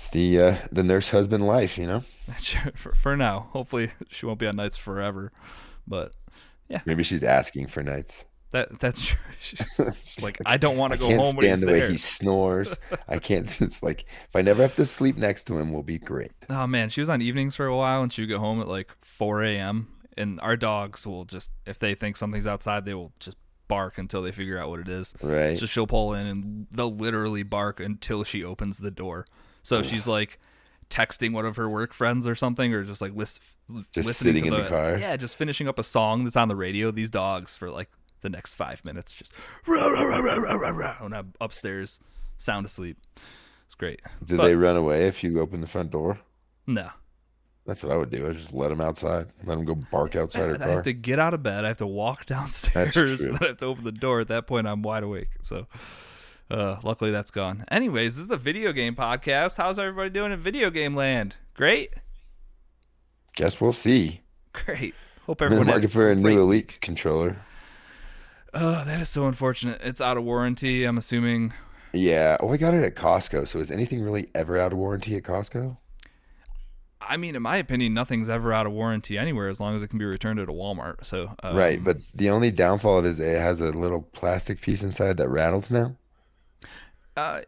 It's 0.00 0.08
the 0.08 0.40
uh, 0.40 0.56
the 0.72 0.82
nurse 0.82 1.10
husband 1.10 1.46
life, 1.46 1.76
you 1.76 1.86
know. 1.86 2.00
for, 2.74 2.94
for 2.94 3.16
now. 3.18 3.50
Hopefully, 3.52 3.90
she 4.08 4.24
won't 4.24 4.38
be 4.38 4.46
on 4.46 4.56
nights 4.56 4.74
forever, 4.74 5.30
but 5.86 6.16
yeah. 6.70 6.80
Maybe 6.86 7.02
she's 7.02 7.22
asking 7.22 7.66
for 7.66 7.82
nights. 7.82 8.24
that 8.52 8.80
that's 8.80 9.04
true. 9.04 9.18
She's 9.40 9.58
just 9.76 10.22
like 10.22 10.38
I 10.46 10.56
don't 10.56 10.78
want 10.78 10.94
to 10.94 10.98
go 10.98 11.06
can't 11.06 11.20
home 11.20 11.36
when 11.36 11.46
he's 11.46 11.58
stand 11.58 11.68
the 11.68 11.72
way 11.72 11.86
he 11.86 11.98
snores. 11.98 12.78
I 13.08 13.18
can't. 13.18 13.60
It's 13.60 13.82
like 13.82 14.06
if 14.26 14.34
I 14.34 14.40
never 14.40 14.62
have 14.62 14.74
to 14.76 14.86
sleep 14.86 15.18
next 15.18 15.44
to 15.48 15.58
him, 15.58 15.70
we'll 15.70 15.82
be 15.82 15.98
great. 15.98 16.32
Oh 16.48 16.66
man, 16.66 16.88
she 16.88 17.02
was 17.02 17.10
on 17.10 17.20
evenings 17.20 17.54
for 17.54 17.66
a 17.66 17.76
while, 17.76 18.02
and 18.02 18.10
she 18.10 18.22
would 18.22 18.28
get 18.28 18.38
home 18.38 18.58
at 18.62 18.68
like 18.68 18.88
4 19.02 19.42
a.m. 19.44 19.88
And 20.16 20.40
our 20.40 20.56
dogs 20.56 21.06
will 21.06 21.26
just, 21.26 21.50
if 21.66 21.78
they 21.78 21.94
think 21.94 22.16
something's 22.16 22.46
outside, 22.46 22.86
they 22.86 22.94
will 22.94 23.12
just 23.20 23.36
bark 23.68 23.98
until 23.98 24.22
they 24.22 24.32
figure 24.32 24.58
out 24.58 24.70
what 24.70 24.80
it 24.80 24.88
is. 24.88 25.14
Right. 25.20 25.58
So 25.58 25.66
she'll 25.66 25.86
pull 25.86 26.14
in, 26.14 26.26
and 26.26 26.66
they'll 26.70 26.94
literally 26.94 27.42
bark 27.42 27.80
until 27.80 28.24
she 28.24 28.42
opens 28.42 28.78
the 28.78 28.90
door. 28.90 29.26
So 29.62 29.82
she's 29.82 30.06
like 30.06 30.38
texting 30.88 31.32
one 31.32 31.46
of 31.46 31.56
her 31.56 31.68
work 31.68 31.92
friends 31.92 32.26
or 32.26 32.34
something, 32.34 32.72
or 32.74 32.82
just 32.84 33.00
like 33.00 33.14
lis- 33.14 33.38
Just 33.92 33.96
listening 33.96 34.12
sitting 34.12 34.50
to 34.50 34.56
in 34.56 34.62
the 34.64 34.68
car? 34.68 34.98
Yeah, 34.98 35.16
just 35.16 35.36
finishing 35.36 35.68
up 35.68 35.78
a 35.78 35.82
song 35.84 36.24
that's 36.24 36.36
on 36.36 36.48
the 36.48 36.56
radio. 36.56 36.90
These 36.90 37.10
dogs 37.10 37.56
for 37.56 37.70
like 37.70 37.90
the 38.22 38.28
next 38.30 38.54
five 38.54 38.84
minutes, 38.84 39.14
just 39.14 39.32
rah, 39.66 39.86
rah, 39.86 40.02
rah, 40.02 40.18
rah, 40.18 40.34
rah, 40.36 40.54
rah, 40.54 40.68
rah, 40.70 40.96
and 41.00 41.14
I'm 41.14 41.32
upstairs, 41.40 42.00
sound 42.38 42.66
asleep. 42.66 42.98
It's 43.66 43.74
great. 43.74 44.00
Did 44.24 44.38
But- 44.38 44.44
they 44.46 44.54
run 44.56 44.76
away 44.76 45.06
if 45.06 45.22
you 45.22 45.40
open 45.40 45.60
the 45.60 45.66
front 45.66 45.90
door? 45.90 46.18
No, 46.66 46.90
That's 47.66 47.82
what 47.82 47.92
I 47.92 47.96
would 47.96 48.10
do. 48.10 48.28
I 48.28 48.32
just 48.32 48.52
let 48.52 48.68
them 48.70 48.80
outside. 48.80 49.28
Let 49.44 49.56
them 49.56 49.64
go 49.64 49.74
bark 49.92 50.16
outside 50.16 50.48
her 50.48 50.54
I 50.54 50.58
car. 50.58 50.68
have 50.68 50.82
to 50.82 50.92
get 50.92 51.18
out 51.18 51.34
of 51.34 51.42
bed. 51.42 51.64
I 51.64 51.68
have 51.68 51.78
to 51.78 51.86
walk 51.86 52.26
downstairs. 52.34 52.94
That's 52.94 53.24
true. 53.24 53.36
I 53.40 53.46
have 53.48 53.56
to 53.58 53.66
open 53.66 53.84
the 53.84 53.92
door. 53.92 54.20
At 54.20 54.28
that 54.28 54.46
point, 54.46 54.66
I'm 54.66 54.82
wide 54.82 55.02
awake. 55.04 55.28
So, 55.42 55.66
uh, 56.50 56.78
luckily, 56.82 57.10
that's 57.10 57.30
gone. 57.30 57.64
Anyways, 57.70 58.16
this 58.16 58.24
is 58.26 58.30
a 58.30 58.36
video 58.36 58.72
game 58.72 58.94
podcast. 58.96 59.56
How's 59.56 59.78
everybody 59.78 60.10
doing 60.10 60.32
in 60.32 60.40
video 60.40 60.70
game 60.70 60.94
land? 60.94 61.36
Great, 61.54 61.90
Guess 63.36 63.60
we'll 63.60 63.72
see. 63.72 64.20
great. 64.52 64.94
Hope 65.26 65.40
I'm 65.42 65.52
in 65.52 65.58
the 65.60 65.64
market 65.64 65.90
for 65.90 66.10
a 66.10 66.14
great 66.14 66.34
new. 66.34 66.40
Elite 66.40 66.80
controller. 66.80 67.36
Oh, 68.52 68.84
that 68.84 69.00
is 69.00 69.08
so 69.08 69.26
unfortunate. 69.26 69.80
It's 69.82 70.00
out 70.00 70.16
of 70.16 70.24
warranty. 70.24 70.84
I'm 70.84 70.98
assuming. 70.98 71.52
Yeah. 71.92 72.36
Oh, 72.40 72.48
I 72.48 72.56
got 72.56 72.74
it 72.74 72.82
at 72.82 72.96
Costco. 72.96 73.46
So 73.46 73.58
is 73.60 73.70
anything 73.70 74.02
really 74.02 74.26
ever 74.34 74.58
out 74.58 74.72
of 74.72 74.78
warranty 74.78 75.14
at 75.16 75.22
Costco? 75.22 75.76
I 77.00 77.16
mean, 77.16 77.34
in 77.36 77.42
my 77.42 77.56
opinion, 77.56 77.94
nothing's 77.94 78.28
ever 78.28 78.52
out 78.52 78.66
of 78.66 78.72
warranty 78.72 79.16
anywhere 79.16 79.48
as 79.48 79.60
long 79.60 79.74
as 79.76 79.82
it 79.82 79.88
can 79.88 79.98
be 79.98 80.04
returned 80.04 80.38
at 80.40 80.48
a 80.48 80.52
Walmart. 80.52 81.04
So, 81.04 81.34
um, 81.42 81.56
right. 81.56 81.82
But 81.82 81.98
the 82.14 82.30
only 82.30 82.50
downfall 82.50 82.98
of 82.98 83.04
it 83.04 83.08
is 83.08 83.20
it 83.20 83.40
has 83.40 83.60
a 83.60 83.70
little 83.72 84.02
plastic 84.02 84.60
piece 84.60 84.82
inside 84.82 85.16
that 85.16 85.28
rattles 85.28 85.70
now. 85.70 85.96
Uh, 87.20 87.42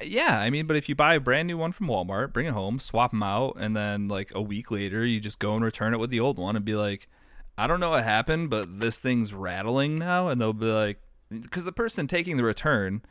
yeah, 0.00 0.38
I 0.38 0.50
mean, 0.50 0.66
but 0.66 0.76
if 0.76 0.88
you 0.88 0.94
buy 0.94 1.14
a 1.14 1.20
brand 1.20 1.48
new 1.48 1.58
one 1.58 1.72
from 1.72 1.88
Walmart, 1.88 2.32
bring 2.32 2.46
it 2.46 2.52
home, 2.52 2.78
swap 2.78 3.10
them 3.10 3.22
out, 3.22 3.56
and 3.58 3.76
then 3.76 4.06
like 4.06 4.30
a 4.34 4.40
week 4.40 4.70
later, 4.70 5.04
you 5.04 5.18
just 5.18 5.40
go 5.40 5.54
and 5.54 5.64
return 5.64 5.92
it 5.92 5.98
with 5.98 6.10
the 6.10 6.20
old 6.20 6.38
one 6.38 6.54
and 6.54 6.64
be 6.64 6.76
like, 6.76 7.08
I 7.56 7.66
don't 7.66 7.80
know 7.80 7.90
what 7.90 8.04
happened, 8.04 8.50
but 8.50 8.78
this 8.78 9.00
thing's 9.00 9.34
rattling 9.34 9.96
now, 9.96 10.28
and 10.28 10.40
they'll 10.40 10.52
be 10.52 10.66
like, 10.66 11.00
because 11.30 11.64
the 11.64 11.72
person 11.72 12.06
taking 12.06 12.36
the 12.36 12.44
return 12.44 13.02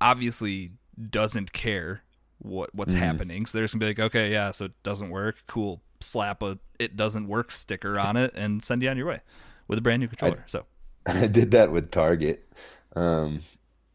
obviously 0.00 0.72
doesn't 1.10 1.52
care 1.52 2.02
what 2.38 2.72
what's 2.72 2.94
happening, 2.94 3.44
so 3.44 3.58
they're 3.58 3.64
just 3.64 3.74
gonna 3.74 3.84
be 3.84 3.90
like, 3.90 3.98
okay, 3.98 4.30
yeah, 4.30 4.52
so 4.52 4.66
it 4.66 4.82
doesn't 4.84 5.10
work, 5.10 5.42
cool, 5.48 5.82
slap 6.00 6.40
a 6.42 6.58
it 6.78 6.96
doesn't 6.96 7.26
work 7.26 7.50
sticker 7.50 7.98
on 7.98 8.16
it 8.16 8.32
and 8.36 8.62
send 8.62 8.80
you 8.82 8.88
on 8.88 8.96
your 8.96 9.06
way 9.06 9.20
with 9.66 9.78
a 9.78 9.82
brand 9.82 10.00
new 10.00 10.06
controller. 10.06 10.44
so 10.46 10.64
I 11.06 11.26
did 11.26 11.50
that 11.50 11.72
with 11.72 11.90
Target. 11.90 12.48
Um, 12.94 13.42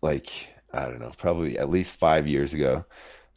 like, 0.02 0.53
I 0.74 0.86
don't 0.88 1.00
know, 1.00 1.12
probably 1.18 1.58
at 1.58 1.70
least 1.70 1.94
five 1.94 2.28
years 2.28 2.54
ago. 2.54 2.86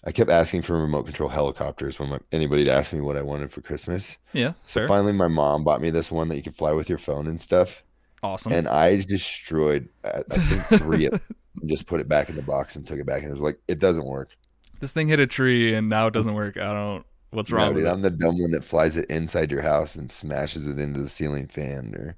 I 0.04 0.12
kept 0.12 0.30
asking 0.30 0.62
for 0.62 0.80
remote 0.80 1.04
control 1.04 1.28
helicopters 1.30 1.98
when 1.98 2.10
my, 2.10 2.20
anybody 2.32 2.62
would 2.62 2.70
ask 2.72 2.92
me 2.92 3.00
what 3.00 3.16
I 3.16 3.22
wanted 3.22 3.50
for 3.50 3.60
Christmas. 3.60 4.16
yeah, 4.32 4.52
So 4.64 4.80
fair, 4.80 4.88
finally, 4.88 5.12
my 5.12 5.28
mom 5.28 5.64
bought 5.64 5.80
me 5.80 5.90
this 5.90 6.10
one 6.12 6.28
that 6.28 6.36
you 6.36 6.42
could 6.42 6.54
fly 6.54 6.72
with 6.72 6.88
your 6.88 6.98
phone 6.98 7.26
and 7.26 7.40
stuff. 7.40 7.82
awesome. 8.22 8.52
And 8.52 8.68
I 8.68 8.96
destroyed, 9.02 9.88
I 10.04 10.22
I 10.30 10.38
think, 10.38 10.64
three 10.66 11.06
of 11.06 11.12
them. 11.12 11.36
and 11.60 11.68
Just 11.68 11.86
put 11.86 12.00
it 12.00 12.08
back 12.08 12.28
in 12.28 12.36
the 12.36 12.42
box 12.42 12.76
and 12.76 12.86
took 12.86 12.98
it 13.00 13.06
back. 13.06 13.22
And 13.22 13.30
it 13.30 13.34
was 13.34 13.40
like, 13.42 13.58
it 13.68 13.78
doesn't 13.80 14.04
work. 14.06 14.36
this 14.80 14.92
thing 14.92 15.08
hit 15.08 15.20
a 15.20 15.26
tree 15.26 15.74
and 15.74 15.88
now 15.88 16.06
it 16.06 16.14
doesn't 16.14 16.34
work. 16.34 16.56
I 16.56 16.72
don't. 16.72 17.04
What's 17.30 17.50
No, 17.50 17.56
wrong 17.56 17.74
dude, 17.74 17.76
with 17.76 17.86
it? 17.86 17.90
I'm 17.90 18.02
the 18.02 18.10
dumb 18.10 18.38
one 18.40 18.52
that 18.52 18.64
flies 18.64 18.96
it 18.96 19.06
inside 19.10 19.50
your 19.50 19.62
house 19.62 19.96
and 19.96 20.10
smashes 20.10 20.68
it 20.68 20.78
into 20.78 21.00
the 21.00 21.08
ceiling 21.08 21.48
fan, 21.48 21.94
or 21.96 22.16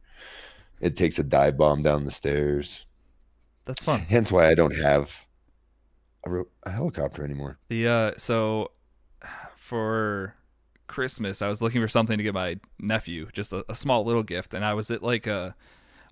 it 0.81 0.97
takes 0.97 1.19
a 1.19 1.25
dive 1.25 1.57
bomb 1.57 1.83
down 1.83 2.05
the 2.05 2.11
stairs. 2.11 2.87
That's 3.69 3.83
fun. 3.83 4.01
Hence 4.01 4.33
why 4.33 4.49
I 4.49 4.55
don't 4.55 4.75
have 4.75 5.27
a, 6.27 6.43
a 6.65 6.71
helicopter 6.71 7.23
anymore. 7.23 7.59
The 7.69 7.87
uh, 7.87 8.13
so 8.17 8.71
for 9.57 10.35
Christmas, 10.87 11.43
I 11.43 11.49
was 11.49 11.61
looking 11.61 11.83
for 11.83 11.87
something 11.87 12.17
to 12.17 12.25
get 12.25 12.33
my 12.33 12.59
nephew, 12.79 13.29
just 13.35 13.53
a, 13.53 13.67
a 13.69 13.75
small 13.75 14.05
little 14.05 14.23
gift, 14.23 14.55
and 14.55 14.65
I 14.65 14.73
was 14.73 14.91
at 14.91 15.03
like 15.03 15.27
a 15.27 15.55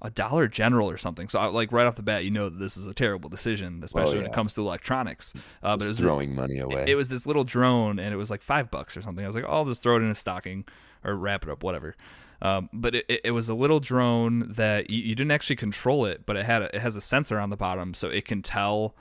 a 0.02 0.10
Dollar 0.10 0.48
General 0.48 0.90
or 0.90 0.98
something. 0.98 1.30
So 1.30 1.38
I, 1.38 1.46
like 1.46 1.72
right 1.72 1.86
off 1.86 1.96
the 1.96 2.02
bat, 2.02 2.24
you 2.24 2.30
know 2.30 2.50
that 2.50 2.58
this 2.58 2.76
is 2.76 2.86
a 2.86 2.92
terrible 2.92 3.30
decision, 3.30 3.80
especially 3.82 4.18
when 4.18 4.26
it 4.26 4.34
comes 4.34 4.52
to 4.54 4.60
electronics. 4.60 5.32
Uh, 5.62 5.78
but 5.78 5.86
it 5.86 5.88
was 5.88 5.98
throwing 5.98 6.34
money 6.34 6.58
away. 6.58 6.82
it, 6.82 6.90
it 6.90 6.94
was 6.94 7.08
this 7.08 7.26
little 7.26 7.44
drone, 7.44 7.98
and 7.98 8.12
it 8.12 8.18
was 8.18 8.30
like 8.30 8.42
five 8.42 8.70
bucks 8.70 8.98
or 8.98 9.02
something. 9.02 9.24
I 9.24 9.28
was 9.28 9.34
like, 9.34 9.46
oh, 9.48 9.52
I'll 9.52 9.64
just 9.64 9.82
throw 9.82 9.96
it 9.96 10.00
in 10.00 10.10
a 10.10 10.14
stocking 10.14 10.66
or 11.02 11.14
wrap 11.14 11.42
it 11.42 11.48
up, 11.48 11.62
whatever. 11.62 11.96
Um, 12.42 12.68
but 12.72 12.94
it, 12.94 13.20
it, 13.24 13.30
was 13.30 13.48
a 13.48 13.54
little 13.54 13.80
drone 13.80 14.52
that 14.56 14.90
you, 14.90 15.02
you 15.02 15.14
didn't 15.14 15.30
actually 15.30 15.56
control 15.56 16.04
it, 16.04 16.26
but 16.26 16.36
it 16.36 16.44
had 16.44 16.62
a, 16.62 16.76
it 16.76 16.80
has 16.80 16.94
a 16.94 17.00
sensor 17.00 17.38
on 17.38 17.50
the 17.50 17.56
bottom, 17.56 17.94
so 17.94 18.08
it 18.08 18.26
can 18.26 18.42
tell 18.42 18.94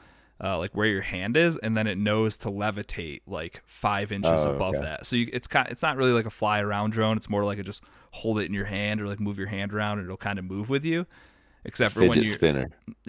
uh, 0.44 0.58
like 0.58 0.72
where 0.76 0.88
your 0.88 1.02
hand 1.02 1.38
is, 1.38 1.58
and 1.58 1.76
then 1.76 1.88
it 1.88 1.98
knows 1.98 2.38
to 2.38 2.50
levitate 2.50 3.22
like 3.28 3.62
five 3.66 4.12
inches 4.12 4.46
Oh, 4.46 4.56
above 4.56 4.76
okay. 4.76 4.84
that. 4.84 5.06
So 5.06 5.16
you, 5.16 5.30
it's 5.34 5.48
kind 5.48 5.68
it's 5.70 5.82
not 5.82 5.98
really 5.98 6.12
like 6.12 6.26
a 6.26 6.30
fly 6.30 6.62
around 6.62 6.92
drone. 6.92 7.18
It's 7.18 7.30
more 7.30 7.44
like 7.44 7.60
a 7.60 7.64
just 7.64 7.84
hold 8.12 8.40
it 8.40 8.46
in 8.46 8.54
your 8.54 8.66
hand 8.66 9.02
or 9.02 9.08
like 9.08 9.20
move 9.20 9.38
your 9.38 9.48
hand 9.48 9.74
around, 9.74 10.00
and 10.00 10.06
it'll 10.08 10.18
kind 10.18 10.40
of 10.40 10.46
move 10.46 10.70
with 10.70 10.86
you. 10.86 11.06
Except 11.66 11.94
for 11.94 12.08
when 12.08 12.22
you're 12.22 12.34
spinner. 12.34 12.68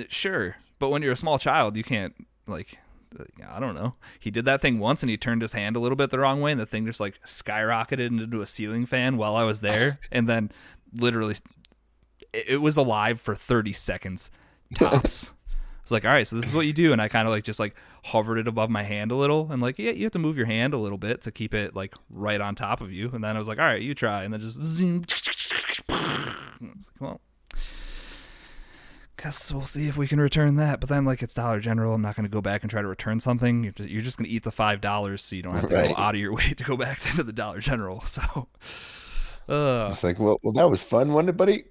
Sure, 0.08 0.56
but 0.78 0.88
when 0.88 1.02
you're 1.02 1.12
a 1.12 1.16
small 1.16 1.38
child, 1.38 1.76
you 1.76 1.84
can't 1.84 2.14
like. 2.46 2.78
Uh, 3.18 3.24
I 3.48 3.60
don't 3.60 3.74
know. 3.74 3.94
He 4.18 4.30
did 4.30 4.44
that 4.44 4.60
thing 4.60 4.78
once, 4.78 5.02
and 5.02 5.10
he 5.10 5.16
turned 5.16 5.42
his 5.42 5.52
hand 5.52 5.76
a 5.76 5.80
little 5.80 5.96
bit 5.96 6.10
the 6.10 6.18
wrong 6.18 6.40
way, 6.40 6.52
and 6.52 6.60
the 6.60 6.66
thing 6.66 6.86
just 6.86 7.00
like 7.00 7.20
skyrocketed 7.24 8.06
into 8.06 8.40
a 8.40 8.46
ceiling 8.46 8.86
fan 8.86 9.16
while 9.16 9.36
I 9.36 9.44
was 9.44 9.60
there, 9.60 9.98
and 10.12 10.28
then 10.28 10.50
literally, 10.94 11.36
it, 12.32 12.60
was 12.60 12.76
alive 12.76 13.20
for 13.20 13.34
thirty 13.34 13.72
seconds 13.72 14.30
tops. 14.74 15.32
I 15.52 15.82
was 15.86 15.92
like, 15.92 16.04
all 16.04 16.12
right, 16.12 16.26
so 16.26 16.34
this 16.34 16.48
is 16.48 16.54
what 16.54 16.66
you 16.66 16.72
do, 16.72 16.92
and 16.92 17.00
I 17.00 17.06
kind 17.06 17.28
of 17.28 17.32
like 17.32 17.44
just 17.44 17.60
like 17.60 17.76
hovered 18.04 18.38
it 18.38 18.48
above 18.48 18.70
my 18.70 18.82
hand 18.82 19.12
a 19.12 19.14
little, 19.14 19.52
and 19.52 19.62
like, 19.62 19.78
yeah, 19.78 19.92
you 19.92 20.04
have 20.04 20.12
to 20.12 20.18
move 20.18 20.36
your 20.36 20.46
hand 20.46 20.74
a 20.74 20.78
little 20.78 20.98
bit 20.98 21.22
to 21.22 21.30
keep 21.30 21.54
it 21.54 21.76
like 21.76 21.94
right 22.10 22.40
on 22.40 22.56
top 22.56 22.80
of 22.80 22.92
you, 22.92 23.10
and 23.12 23.22
then 23.22 23.36
I 23.36 23.38
was 23.38 23.46
like, 23.46 23.58
all 23.58 23.66
right, 23.66 23.80
you 23.80 23.94
try, 23.94 24.24
and 24.24 24.32
then 24.32 24.40
just 24.40 24.62
zoom. 24.62 25.04
I 25.88 26.56
was 26.60 26.90
like, 26.90 27.00
well, 27.00 27.20
guess 29.26 29.52
we'll 29.52 29.62
see 29.62 29.88
if 29.88 29.96
we 29.96 30.06
can 30.06 30.20
return 30.20 30.54
that. 30.56 30.78
But 30.78 30.88
then, 30.88 31.04
like, 31.04 31.20
it's 31.22 31.34
Dollar 31.34 31.58
General. 31.58 31.94
I'm 31.94 32.02
not 32.02 32.14
going 32.14 32.24
to 32.24 32.30
go 32.30 32.40
back 32.40 32.62
and 32.62 32.70
try 32.70 32.80
to 32.80 32.86
return 32.88 33.18
something. 33.18 33.64
You're 33.64 33.72
just, 33.72 33.88
you're 33.90 34.02
just 34.02 34.18
going 34.18 34.28
to 34.28 34.34
eat 34.34 34.44
the 34.44 34.52
five 34.52 34.80
dollars, 34.80 35.22
so 35.22 35.34
you 35.34 35.42
don't 35.42 35.56
have 35.56 35.68
to 35.68 35.74
Right. 35.74 35.88
go 35.88 35.96
out 36.00 36.14
of 36.14 36.20
your 36.20 36.32
way 36.36 36.54
to 36.56 36.64
go 36.64 36.76
back 36.76 37.00
to 37.00 37.22
the 37.22 37.32
Dollar 37.32 37.58
General. 37.58 38.00
So, 38.02 38.22
uh, 39.48 39.88
It's 39.90 40.04
like, 40.04 40.18
well, 40.20 40.38
well, 40.42 40.52
that 40.52 40.70
was 40.70 40.82
fun, 40.82 41.12
wasn't 41.12 41.30
it, 41.30 41.36
buddy? 41.36 41.64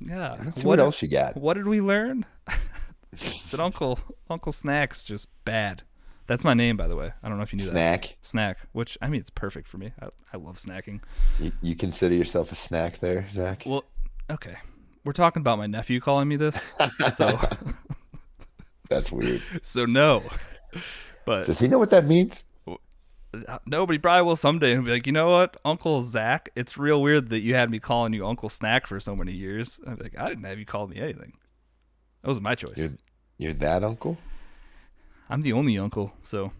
yeah. 0.00 0.36
Let's 0.44 0.60
see 0.62 0.66
what, 0.66 0.76
did- 0.76 0.82
else 0.82 1.00
you 1.02 1.08
got. 1.08 1.36
What 1.36 1.54
did 1.54 1.66
we 1.68 1.80
learn? 1.80 2.24
that 3.50 3.60
Uncle 3.60 3.98
Uncle 4.28 4.52
Snack's 4.52 5.04
just 5.04 5.28
bad. 5.44 5.82
That's 6.26 6.44
my 6.44 6.52
name, 6.54 6.76
by 6.76 6.88
the 6.88 6.96
way. 6.96 7.12
I 7.22 7.28
don't 7.28 7.38
know 7.38 7.42
if 7.42 7.52
you 7.52 7.58
knew 7.58 7.64
that. 7.64 7.70
Snack. 7.70 8.16
Snack, 8.22 8.58
which 8.72 8.98
I 9.00 9.08
mean, 9.08 9.20
it's 9.20 9.30
perfect 9.30 9.66
for 9.68 9.78
me. 9.78 9.92
I, 10.02 10.08
I 10.32 10.36
love 10.36 10.56
snacking. 10.58 11.00
You, 11.38 11.52
you 11.62 11.74
consider 11.76 12.14
yourself 12.14 12.52
a 12.52 12.54
snack 12.54 12.98
there, 12.98 13.26
Zach? 13.32 13.62
Well, 13.64 13.84
okay, 14.30 14.56
we're 15.04 15.12
talking 15.12 15.40
about 15.40 15.58
my 15.58 15.66
nephew 15.66 16.00
calling 16.00 16.28
me 16.28 16.36
this, 16.36 16.74
so 17.14 17.38
That's 18.90 19.12
weird. 19.12 19.42
so 19.62 19.84
no. 19.86 20.22
But 21.24 21.46
Does 21.46 21.58
he 21.60 21.68
know 21.68 21.78
what 21.78 21.90
that 21.90 22.06
means? 22.06 22.44
Uh, 22.66 23.58
nobody 23.66 23.98
probably 23.98 24.22
will 24.22 24.36
someday 24.36 24.72
and 24.72 24.84
be 24.86 24.90
like, 24.90 25.06
you 25.06 25.12
know 25.12 25.30
what, 25.30 25.58
Uncle 25.62 26.00
Zach, 26.02 26.48
it's 26.56 26.78
real 26.78 27.02
weird 27.02 27.28
that 27.28 27.40
you 27.40 27.54
had 27.54 27.70
me 27.70 27.78
calling 27.78 28.14
you 28.14 28.26
Uncle 28.26 28.48
Snack 28.48 28.86
for 28.86 28.98
so 28.98 29.14
many 29.14 29.32
years. 29.32 29.78
I'm 29.86 29.98
like, 29.98 30.18
I 30.18 30.28
didn't 30.30 30.44
have 30.44 30.58
you 30.58 30.64
call 30.64 30.86
me 30.86 30.96
anything. 30.98 31.34
That 32.22 32.28
was 32.28 32.40
my 32.40 32.54
choice. 32.54 32.78
You're, 32.78 32.92
you're 33.36 33.52
that 33.54 33.84
uncle? 33.84 34.16
I'm 35.28 35.42
the 35.42 35.52
only 35.52 35.78
uncle, 35.78 36.14
so 36.22 36.52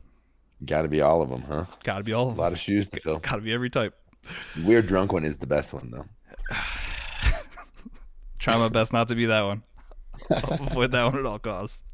Got 0.66 0.82
to 0.82 0.88
be 0.88 1.00
all 1.00 1.22
of 1.22 1.30
them, 1.30 1.42
huh? 1.42 1.64
gotta 1.84 2.02
be 2.04 2.12
all 2.12 2.30
A 2.30 2.32
lot 2.32 2.52
of 2.52 2.58
shoes 2.58 2.88
to 2.88 3.00
fill. 3.00 3.20
Gotta 3.20 3.40
be 3.40 3.52
every 3.52 3.70
type. 3.70 3.94
Weird 4.62 4.86
drunk 4.86 5.12
one 5.12 5.24
is 5.24 5.38
the 5.38 5.46
best 5.46 5.72
one, 5.72 5.90
though. 5.90 6.04
Try 8.48 8.56
my 8.58 8.68
best 8.68 8.94
not 8.94 9.08
to 9.08 9.14
be 9.14 9.26
that 9.26 9.42
one. 9.42 9.62
I'll 10.30 10.66
avoid 10.68 10.90
that 10.92 11.04
one 11.04 11.18
at 11.18 11.26
all 11.26 11.38
costs. 11.38 11.84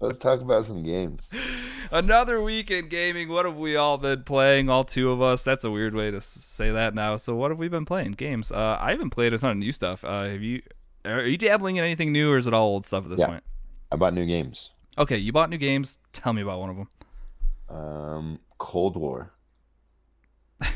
Let's 0.00 0.18
talk 0.18 0.42
about 0.42 0.66
some 0.66 0.82
games. 0.82 1.30
Another 1.90 2.42
week 2.42 2.70
in 2.70 2.90
gaming. 2.90 3.30
What 3.30 3.46
have 3.46 3.56
we 3.56 3.74
all 3.76 3.96
been 3.96 4.22
playing? 4.24 4.68
All 4.68 4.84
two 4.84 5.10
of 5.10 5.22
us. 5.22 5.42
That's 5.44 5.64
a 5.64 5.70
weird 5.70 5.94
way 5.94 6.10
to 6.10 6.20
say 6.20 6.70
that 6.70 6.94
now. 6.94 7.16
So, 7.16 7.34
what 7.34 7.50
have 7.50 7.58
we 7.58 7.68
been 7.68 7.86
playing? 7.86 8.12
Games. 8.12 8.52
Uh, 8.52 8.76
I 8.78 8.90
haven't 8.90 9.10
played 9.10 9.32
a 9.32 9.38
ton 9.38 9.52
of 9.52 9.56
new 9.56 9.72
stuff. 9.72 10.04
Uh, 10.04 10.24
have 10.28 10.42
you? 10.42 10.60
Are 11.06 11.22
you 11.24 11.38
dabbling 11.38 11.76
in 11.76 11.84
anything 11.84 12.12
new, 12.12 12.30
or 12.30 12.36
is 12.36 12.46
it 12.46 12.52
all 12.52 12.66
old 12.68 12.84
stuff 12.84 13.04
at 13.04 13.10
this 13.10 13.20
Yeah. 13.20 13.28
point? 13.28 13.44
I 13.90 13.96
bought 13.96 14.12
new 14.12 14.26
games. 14.26 14.72
Okay, 14.98 15.16
you 15.16 15.32
bought 15.32 15.48
new 15.48 15.56
games. 15.56 15.98
Tell 16.12 16.34
me 16.34 16.42
about 16.42 16.60
one 16.60 16.68
of 16.70 16.76
them. 16.76 16.88
Um, 17.74 18.40
Cold 18.58 18.96
War. 18.96 19.32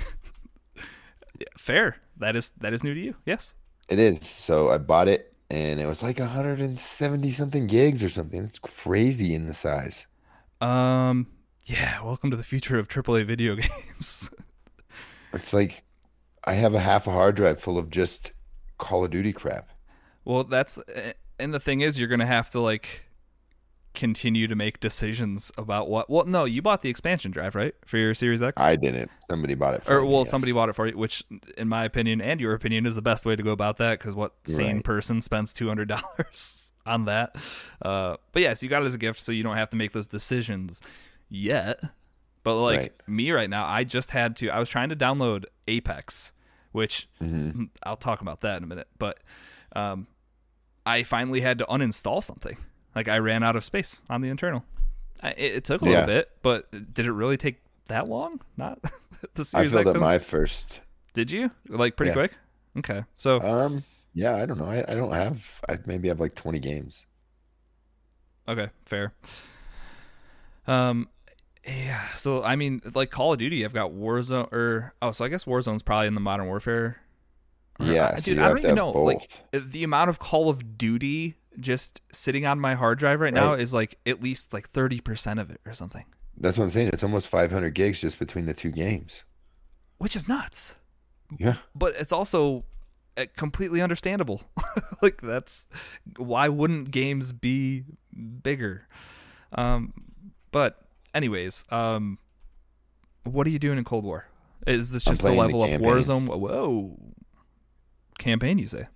Fair. 1.58 1.96
That 2.16 2.34
is 2.36 2.52
that 2.58 2.72
is 2.72 2.82
new 2.82 2.94
to 2.94 3.00
you. 3.00 3.16
Yes. 3.26 3.54
It 3.88 3.98
is. 3.98 4.26
So 4.26 4.68
I 4.70 4.78
bought 4.78 5.08
it, 5.08 5.32
and 5.50 5.80
it 5.80 5.86
was 5.86 6.02
like 6.02 6.18
170 6.18 7.30
something 7.30 7.66
gigs 7.66 8.04
or 8.04 8.08
something. 8.08 8.44
It's 8.44 8.58
crazy 8.58 9.34
in 9.34 9.46
the 9.46 9.54
size. 9.54 10.06
Um. 10.60 11.28
Yeah. 11.64 12.02
Welcome 12.02 12.30
to 12.30 12.36
the 12.36 12.42
future 12.42 12.78
of 12.78 12.88
AAA 12.88 13.26
video 13.26 13.54
games. 13.56 14.30
It's 15.32 15.52
like 15.52 15.84
I 16.44 16.54
have 16.54 16.74
a 16.74 16.80
half 16.80 17.06
a 17.06 17.12
hard 17.12 17.34
drive 17.36 17.60
full 17.60 17.78
of 17.78 17.90
just 17.90 18.32
Call 18.78 19.04
of 19.04 19.10
Duty 19.10 19.32
crap. 19.32 19.70
well, 20.24 20.44
that's 20.44 20.78
and 21.38 21.54
the 21.54 21.60
thing 21.60 21.80
is, 21.80 21.98
you're 21.98 22.08
gonna 22.08 22.26
have 22.26 22.50
to 22.50 22.60
like 22.60 23.04
continue 23.98 24.46
to 24.46 24.54
make 24.54 24.80
decisions 24.80 25.52
about 25.58 25.90
what. 25.90 26.08
Well, 26.08 26.24
no, 26.24 26.44
you 26.44 26.62
bought 26.62 26.80
the 26.82 26.88
expansion 26.88 27.30
drive, 27.32 27.54
right, 27.54 27.74
for 27.84 27.98
your 27.98 28.14
Series 28.14 28.40
X. 28.40 28.60
I 28.60 28.76
didn't. 28.76 29.10
Somebody 29.28 29.54
bought 29.54 29.74
it 29.74 29.82
for 29.84 29.98
or 29.98 30.02
me. 30.02 30.08
well, 30.08 30.20
yes. 30.20 30.30
somebody 30.30 30.52
bought 30.52 30.68
it 30.68 30.74
for 30.74 30.86
you, 30.86 30.96
which, 30.96 31.22
in 31.58 31.68
my 31.68 31.84
opinion 31.84 32.20
and 32.20 32.40
your 32.40 32.54
opinion, 32.54 32.86
is 32.86 32.94
the 32.94 33.02
best 33.02 33.26
way 33.26 33.36
to 33.36 33.42
go 33.42 33.50
about 33.50 33.76
that. 33.78 33.98
Because 33.98 34.14
what 34.14 34.34
sane 34.44 34.76
Right. 34.76 34.84
person 34.84 35.20
spends 35.20 35.52
two 35.52 35.68
hundred 35.68 35.88
dollars 35.88 36.72
on 36.86 37.04
that? 37.06 37.36
Uh, 37.82 38.16
but 38.32 38.40
yes, 38.42 38.62
you 38.62 38.68
got 38.68 38.82
it 38.82 38.86
as 38.86 38.94
a 38.94 38.98
gift, 38.98 39.20
so 39.20 39.32
you 39.32 39.42
don't 39.42 39.56
have 39.56 39.70
to 39.70 39.76
make 39.76 39.92
those 39.92 40.06
decisions 40.06 40.80
yet. 41.28 41.80
But 42.44 42.54
like 42.62 42.78
Right. 42.78 42.92
me 43.08 43.30
right 43.32 43.50
now, 43.50 43.66
I 43.66 43.84
just 43.84 44.12
had 44.12 44.36
to. 44.36 44.48
I 44.48 44.58
was 44.58 44.68
trying 44.68 44.88
to 44.88 44.96
download 44.96 45.44
Apex, 45.66 46.32
which 46.72 47.08
Mm-hmm. 47.20 47.64
I'll 47.82 47.96
talk 47.96 48.20
about 48.22 48.40
that 48.42 48.56
in 48.58 48.64
a 48.64 48.66
minute. 48.66 48.88
But 48.98 49.18
um, 49.76 50.06
I 50.86 51.02
finally 51.02 51.40
had 51.42 51.58
to 51.58 51.66
uninstall 51.66 52.22
something. 52.24 52.56
Like 52.98 53.06
I 53.08 53.18
ran 53.18 53.44
out 53.44 53.54
of 53.54 53.62
space 53.62 54.00
on 54.10 54.22
the 54.22 54.28
internal. 54.28 54.64
I, 55.22 55.30
it, 55.30 55.54
it 55.58 55.64
took 55.64 55.82
a 55.82 55.84
little 55.84 56.00
Yeah. 56.00 56.06
bit, 56.06 56.30
but 56.42 56.68
did 56.92 57.06
it 57.06 57.12
really 57.12 57.36
take 57.36 57.60
that 57.86 58.08
long? 58.08 58.40
Not 58.56 58.80
the 59.34 59.44
series. 59.44 59.74
I 59.76 59.84
filled 59.84 59.94
up 59.96 60.00
my 60.02 60.18
first. 60.18 60.80
did 61.14 61.30
you 61.30 61.52
like 61.68 61.96
pretty 61.96 62.10
Yeah. 62.10 62.14
quick? 62.14 62.32
Okay, 62.78 63.04
so 63.16 63.40
Um, 63.40 63.84
yeah, 64.14 64.34
I 64.36 64.46
don't 64.46 64.58
know. 64.58 64.66
I, 64.66 64.84
I 64.88 64.94
don't 64.94 65.12
have. 65.12 65.60
I 65.68 65.78
maybe 65.86 66.08
have 66.08 66.18
like 66.18 66.34
20 66.34 66.58
games. 66.58 67.06
okay, 68.48 68.68
fair. 68.84 69.12
Um, 70.66 71.08
yeah. 71.66 72.02
So 72.16 72.42
I 72.42 72.56
mean, 72.56 72.80
like 72.94 73.10
Call 73.10 73.32
of 73.32 73.38
Duty, 73.38 73.64
I've 73.64 73.72
got 73.72 73.92
Warzone, 73.92 74.52
or 74.52 74.92
oh, 75.02 75.12
so 75.12 75.24
I 75.24 75.28
guess 75.28 75.44
Warzone's 75.44 75.82
probably 75.82 76.08
in 76.08 76.14
the 76.14 76.20
Modern 76.20 76.46
Warfare. 76.46 76.98
Yeah, 77.80 78.12
I- 78.14 78.18
so 78.18 78.32
dude, 78.32 78.38
I 78.40 78.48
don't 78.48 78.58
even 78.58 78.74
know. 78.74 78.90
Like 78.90 79.30
the 79.52 79.84
amount 79.84 80.10
of 80.10 80.18
Call 80.18 80.48
of 80.48 80.76
Duty 80.78 81.36
just 81.60 82.00
sitting 82.12 82.46
on 82.46 82.60
my 82.60 82.74
hard 82.74 82.98
drive 82.98 83.20
right, 83.20 83.32
now 83.34 83.54
is 83.54 83.72
like 83.74 83.98
at 84.06 84.22
least 84.22 84.52
like 84.52 84.70
thirty 84.70 85.00
percent 85.00 85.40
of 85.40 85.50
it 85.50 85.60
or 85.66 85.72
something, 85.72 86.04
That's 86.36 86.56
what 86.58 86.64
I'm 86.64 86.70
saying. 86.70 86.90
It's 86.92 87.02
almost 87.04 87.26
500 87.28 87.70
gigs 87.70 88.00
just 88.00 88.18
between 88.18 88.46
the 88.46 88.54
two 88.54 88.70
games. 88.70 89.24
which 89.98 90.14
is 90.16 90.28
nuts. 90.28 90.74
Yeah. 91.38 91.56
but 91.74 91.94
it's 91.96 92.12
also 92.12 92.64
uh, 93.18 93.26
completely 93.36 93.82
understandable. 93.82 94.42
like 95.02 95.20
that's 95.20 95.66
why 96.16 96.48
wouldn't 96.48 96.90
games 96.90 97.32
be 97.32 97.84
bigger? 98.42 98.86
Um, 99.52 99.92
but 100.50 100.78
anyways, 101.14 101.64
um, 101.70 102.18
what 103.24 103.46
are 103.46 103.50
you 103.50 103.58
doing 103.58 103.76
in 103.78 103.84
Cold 103.84 104.04
War? 104.04 104.26
Is 104.66 104.92
this 104.92 105.04
just 105.04 105.20
to 105.20 105.28
the 105.28 105.32
level 105.34 105.62
up. 105.62 105.70
Warzone? 105.70 106.26
Whoa, 106.26 106.96
campaign, 108.18 108.58
you 108.58 108.68
say? 108.68 108.86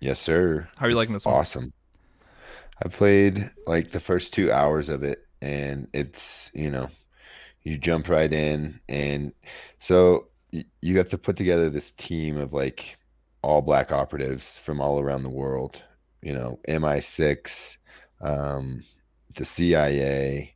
Yes, 0.00 0.18
sir. 0.20 0.68
How 0.76 0.86
are 0.86 0.88
you 0.90 0.96
liking 0.96 1.12
this 1.12 1.24
one? 1.24 1.34
Awesome. 1.34 1.72
I 2.84 2.88
played 2.88 3.50
like 3.66 3.90
the 3.90 4.00
first 4.00 4.32
two 4.32 4.52
hours 4.52 4.88
of 4.88 5.02
it, 5.02 5.26
and 5.42 5.88
it's 5.92 6.50
you 6.54 6.70
know, 6.70 6.90
you 7.62 7.78
jump 7.78 8.08
right 8.08 8.32
in, 8.32 8.80
and 8.88 9.32
so 9.80 10.28
you 10.50 10.96
have 10.98 11.08
to 11.10 11.18
put 11.18 11.36
together 11.36 11.68
this 11.68 11.92
team 11.92 12.38
of 12.38 12.52
like 12.52 12.96
all 13.42 13.62
black 13.62 13.92
operatives 13.92 14.58
from 14.58 14.80
all 14.80 15.00
around 15.00 15.22
the 15.22 15.28
world. 15.28 15.82
You 16.22 16.34
know, 16.34 16.58
MI6, 16.68 17.78
um, 18.20 18.82
the 19.34 19.44
CIA, 19.44 20.54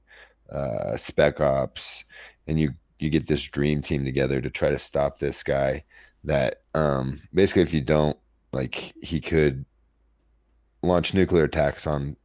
uh, 0.51 0.97
Spec 0.97 1.41
Ops, 1.41 2.05
and 2.47 2.59
you 2.59 2.75
you 2.99 3.11
get 3.11 3.27
this 3.27 3.43
dream 3.43 3.83
team 3.83 4.05
together 4.05 4.41
to 4.41 4.51
try 4.51 4.71
to 4.71 4.79
stop 4.79 5.19
this 5.19 5.43
guy. 5.43 5.85
That 6.25 6.63
um, 6.75 7.21
basically, 7.35 7.63
if 7.63 7.75
you 7.75 7.81
don't 7.81 8.17
like 8.53 8.95
he 9.03 9.21
could 9.21 9.65
launch 10.83 11.15
nuclear 11.15 11.45
attacks 11.45 11.87
on 11.87 12.17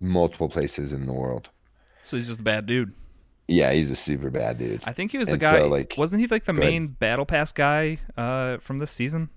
multiple 0.00 0.48
places 0.48 0.92
in 0.92 1.06
the 1.06 1.12
world. 1.12 1.48
So 2.02 2.16
he's 2.16 2.28
just 2.28 2.40
a 2.40 2.42
bad 2.44 2.66
dude. 2.66 2.92
Yeah, 3.48 3.72
he's 3.72 3.90
a 3.90 3.96
super 3.96 4.30
bad 4.30 4.58
dude. 4.58 4.82
I 4.84 4.92
think 4.92 5.10
he 5.12 5.18
was 5.18 5.28
the 5.28 5.34
And 5.34 5.40
guy. 5.42 5.58
so, 5.58 5.66
like- 5.68 5.94
wasn't 5.98 6.20
he 6.20 6.26
like 6.26 6.44
the 6.44 6.52
Go 6.52 6.60
ahead. 6.60 6.70
main 6.72 6.86
battle 6.88 7.26
pass 7.26 7.52
guy 7.52 7.98
uh, 8.16 8.58
from 8.58 8.78
this 8.78 8.90
season? 8.90 9.28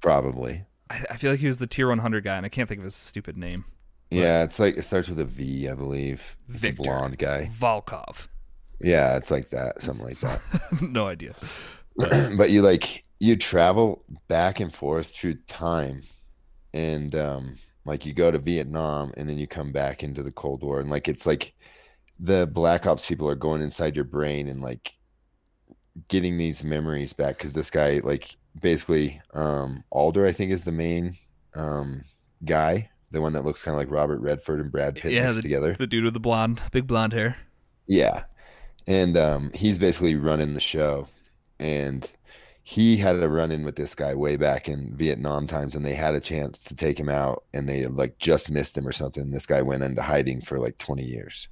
Probably. 0.00 0.64
I, 0.90 1.04
I 1.10 1.16
feel 1.16 1.30
like 1.32 1.40
he 1.40 1.46
was 1.46 1.58
the 1.58 1.66
tier 1.66 1.88
one 1.88 1.98
hundred 1.98 2.24
guy, 2.24 2.36
and 2.36 2.46
I 2.46 2.48
can't 2.48 2.68
think 2.68 2.78
of 2.78 2.84
his 2.84 2.94
stupid 2.94 3.36
name. 3.36 3.64
Yeah, 4.10 4.44
it's 4.44 4.58
like 4.60 4.76
it 4.76 4.84
starts 4.84 5.08
with 5.08 5.18
a 5.18 5.24
V, 5.24 5.68
I 5.68 5.74
believe. 5.74 6.36
It's 6.48 6.60
Victor. 6.60 6.82
a 6.82 6.84
blonde 6.84 7.18
guy. 7.18 7.50
Volkov. 7.58 8.28
Yeah, 8.80 9.16
it's 9.16 9.30
like 9.30 9.48
that, 9.50 9.82
something 9.82 10.04
like 10.06 10.18
that. 10.18 10.40
no 10.82 11.06
idea. 11.08 11.34
but 12.36 12.50
you 12.50 12.62
like 12.62 13.04
you 13.18 13.36
travel 13.36 14.04
back 14.28 14.60
and 14.60 14.72
forth 14.72 15.08
through 15.08 15.34
time 15.48 16.02
and 16.76 17.14
um 17.14 17.56
like 17.84 18.04
you 18.04 18.12
go 18.12 18.30
to 18.30 18.38
Vietnam 18.38 19.12
and 19.16 19.28
then 19.28 19.38
you 19.38 19.46
come 19.46 19.72
back 19.72 20.02
into 20.02 20.22
the 20.22 20.32
Cold 20.32 20.62
War 20.62 20.80
and 20.80 20.90
like 20.90 21.08
it's 21.08 21.26
like 21.26 21.54
the 22.18 22.46
black 22.46 22.86
ops 22.86 23.06
people 23.06 23.28
are 23.28 23.34
going 23.46 23.62
inside 23.62 23.94
your 23.94 24.04
brain 24.04 24.48
and 24.48 24.60
like 24.60 24.94
getting 26.08 26.36
these 26.38 26.62
memories 26.62 27.12
back 27.12 27.38
cuz 27.38 27.54
this 27.54 27.70
guy 27.70 28.00
like 28.04 28.36
basically 28.60 29.20
um 29.34 29.84
Adler 29.94 30.26
I 30.26 30.32
think 30.32 30.52
is 30.52 30.64
the 30.64 30.72
main 30.72 31.16
um 31.54 32.04
guy 32.44 32.90
the 33.10 33.20
one 33.20 33.32
that 33.34 33.44
looks 33.44 33.62
kind 33.62 33.74
of 33.74 33.78
like 33.78 33.90
Robert 33.90 34.20
Redford 34.20 34.60
and 34.60 34.70
Brad 34.70 34.94
Pitt 34.96 35.12
Yeah, 35.12 35.26
mixed 35.26 35.42
together 35.42 35.74
The 35.78 35.86
dude 35.86 36.04
with 36.04 36.14
the 36.14 36.20
blonde, 36.20 36.62
big 36.72 36.86
blonde 36.86 37.12
hair. 37.12 37.36
yeah. 37.86 38.24
And 38.88 39.16
um, 39.16 39.50
he's 39.52 39.78
basically 39.78 40.14
running 40.16 40.54
the 40.54 40.60
show. 40.60 41.08
And 41.58 42.12
he 42.68 42.96
had 42.96 43.22
a 43.22 43.28
run 43.28 43.52
in 43.52 43.64
with 43.64 43.76
this 43.76 43.94
guy 43.94 44.12
way 44.16 44.36
back 44.36 44.68
in 44.68 44.92
Vietnam 44.96 45.46
times, 45.46 45.76
and 45.76 45.86
they 45.86 45.94
had 45.94 46.16
a 46.16 46.20
chance 46.20 46.64
to 46.64 46.74
take 46.74 46.98
him 46.98 47.08
out, 47.08 47.44
and 47.54 47.68
they 47.68 47.86
like 47.86 48.18
just 48.18 48.50
missed 48.50 48.76
him 48.76 48.88
or 48.88 48.90
something. 48.90 49.30
This 49.30 49.46
guy 49.46 49.62
went 49.62 49.84
into 49.84 50.02
hiding 50.02 50.40
for 50.40 50.58
like 50.58 50.76
20 50.76 51.04
years. 51.04 51.46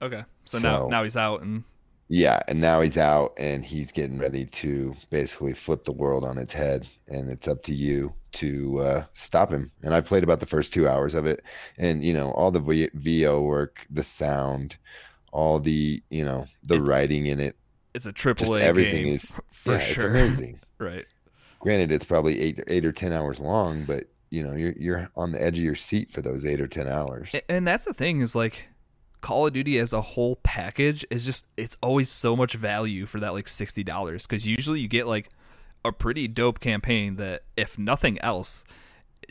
Okay, 0.00 0.22
so, 0.44 0.60
so 0.60 0.62
now 0.62 0.86
now 0.86 1.02
he's 1.02 1.16
out 1.16 1.42
and 1.42 1.64
yeah, 2.06 2.40
and 2.46 2.60
now 2.60 2.80
he's 2.80 2.96
out 2.96 3.32
and 3.38 3.64
he's 3.64 3.90
getting 3.90 4.16
ready 4.16 4.46
to 4.46 4.94
basically 5.10 5.52
flip 5.52 5.82
the 5.82 5.90
world 5.90 6.22
on 6.22 6.38
its 6.38 6.52
head, 6.52 6.86
and 7.08 7.28
it's 7.28 7.48
up 7.48 7.64
to 7.64 7.74
you 7.74 8.14
to 8.34 8.78
uh, 8.78 9.04
stop 9.14 9.50
him. 9.50 9.72
And 9.82 9.92
I 9.92 10.00
played 10.00 10.22
about 10.22 10.38
the 10.38 10.46
first 10.46 10.72
two 10.72 10.88
hours 10.88 11.14
of 11.14 11.26
it, 11.26 11.42
and 11.76 12.04
you 12.04 12.14
know 12.14 12.30
all 12.30 12.52
the 12.52 12.60
v- 12.60 12.90
VO 12.94 13.40
work, 13.40 13.84
the 13.90 14.04
sound, 14.04 14.76
all 15.32 15.58
the 15.58 16.04
you 16.08 16.24
know 16.24 16.46
the 16.62 16.76
it's, 16.76 16.88
writing 16.88 17.26
in 17.26 17.40
it. 17.40 17.56
It's 17.94 18.06
a 18.06 18.12
triple 18.12 18.54
A. 18.56 18.60
Everything 18.60 19.06
is 19.06 19.38
for 19.52 19.72
yeah, 19.72 19.78
sure. 19.78 19.92
It's 19.92 20.02
amazing. 20.04 20.60
right. 20.78 21.06
Granted, 21.60 21.92
it's 21.92 22.04
probably 22.04 22.40
eight 22.40 22.60
eight 22.66 22.84
or 22.84 22.92
ten 22.92 23.12
hours 23.12 23.40
long, 23.40 23.84
but 23.84 24.08
you 24.30 24.42
know 24.42 24.54
you're 24.54 24.72
you're 24.72 25.10
on 25.16 25.32
the 25.32 25.40
edge 25.40 25.58
of 25.58 25.64
your 25.64 25.74
seat 25.74 26.12
for 26.12 26.20
those 26.20 26.44
eight 26.44 26.60
or 26.60 26.66
ten 26.66 26.88
hours. 26.88 27.34
And 27.48 27.66
that's 27.66 27.84
the 27.84 27.94
thing 27.94 28.20
is 28.20 28.34
like 28.34 28.68
Call 29.20 29.46
of 29.46 29.54
Duty 29.54 29.78
as 29.78 29.94
a 29.94 30.02
whole 30.02 30.36
package 30.42 31.06
is 31.10 31.24
just 31.24 31.46
it's 31.56 31.76
always 31.82 32.10
so 32.10 32.36
much 32.36 32.52
value 32.52 33.06
for 33.06 33.20
that 33.20 33.32
like 33.32 33.48
sixty 33.48 33.82
dollars 33.82 34.26
because 34.26 34.46
usually 34.46 34.80
you 34.80 34.88
get 34.88 35.06
like 35.06 35.30
a 35.84 35.92
pretty 35.92 36.28
dope 36.28 36.60
campaign 36.60 37.16
that 37.16 37.44
if 37.56 37.78
nothing 37.78 38.18
else 38.20 38.64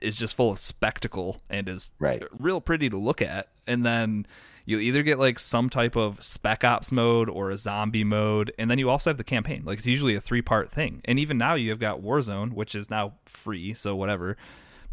is 0.01 0.17
just 0.17 0.35
full 0.35 0.51
of 0.51 0.57
spectacle 0.57 1.41
and 1.49 1.69
is 1.69 1.91
right. 1.99 2.23
real 2.39 2.59
pretty 2.61 2.89
to 2.89 2.97
look 2.97 3.21
at, 3.21 3.49
and 3.67 3.85
then 3.85 4.25
you 4.65 4.79
either 4.79 5.03
get 5.03 5.19
like 5.19 5.39
some 5.39 5.69
type 5.69 5.95
of 5.95 6.23
spec 6.23 6.63
ops 6.63 6.91
mode 6.91 7.29
or 7.29 7.49
a 7.49 7.57
zombie 7.57 8.03
mode 8.03 8.53
and 8.57 8.71
then 8.71 8.79
you 8.79 8.89
also 8.89 9.09
have 9.09 9.17
the 9.17 9.23
campaign 9.23 9.63
like 9.65 9.77
it's 9.77 9.87
usually 9.87 10.15
a 10.15 10.21
three 10.21 10.41
part 10.41 10.71
thing 10.71 11.01
and 11.05 11.19
even 11.19 11.37
now 11.37 11.53
you 11.53 11.69
have 11.69 11.79
got 11.79 12.01
warzone 12.01 12.53
which 12.53 12.75
is 12.75 12.89
now 12.89 13.13
free 13.25 13.73
so 13.73 13.95
whatever 13.95 14.37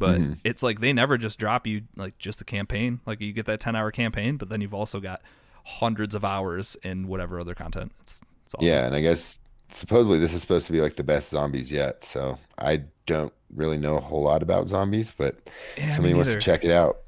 but 0.00 0.18
mm-hmm. 0.18 0.32
it's 0.44 0.62
like 0.62 0.80
they 0.80 0.94
never 0.94 1.18
just 1.18 1.38
drop 1.38 1.66
you 1.66 1.82
like 1.94 2.16
just 2.18 2.40
a 2.40 2.44
campaign. 2.44 3.00
Like 3.04 3.20
you 3.20 3.32
get 3.34 3.44
that 3.46 3.60
ten 3.60 3.76
hour 3.76 3.92
campaign, 3.92 4.38
but 4.38 4.48
then 4.48 4.62
you've 4.62 4.74
also 4.74 4.98
got 4.98 5.20
hundreds 5.62 6.14
of 6.14 6.24
hours 6.24 6.74
in 6.82 7.06
whatever 7.06 7.38
other 7.38 7.54
content. 7.54 7.92
It's, 8.00 8.22
it's 8.46 8.54
awesome. 8.54 8.66
yeah, 8.66 8.86
and 8.86 8.94
I 8.94 9.02
guess 9.02 9.38
supposedly 9.70 10.18
this 10.18 10.32
is 10.32 10.40
supposed 10.40 10.66
to 10.66 10.72
be 10.72 10.80
like 10.80 10.96
the 10.96 11.04
best 11.04 11.28
zombies 11.28 11.70
yet. 11.70 12.02
So 12.02 12.38
I 12.56 12.84
don't 13.04 13.32
really 13.54 13.76
know 13.76 13.98
a 13.98 14.00
whole 14.00 14.22
lot 14.22 14.42
about 14.42 14.68
zombies, 14.68 15.10
but 15.10 15.50
yeah, 15.76 15.92
somebody 15.92 16.14
wants 16.14 16.32
to 16.32 16.40
check 16.40 16.64
it 16.64 16.70
out. 16.70 17.00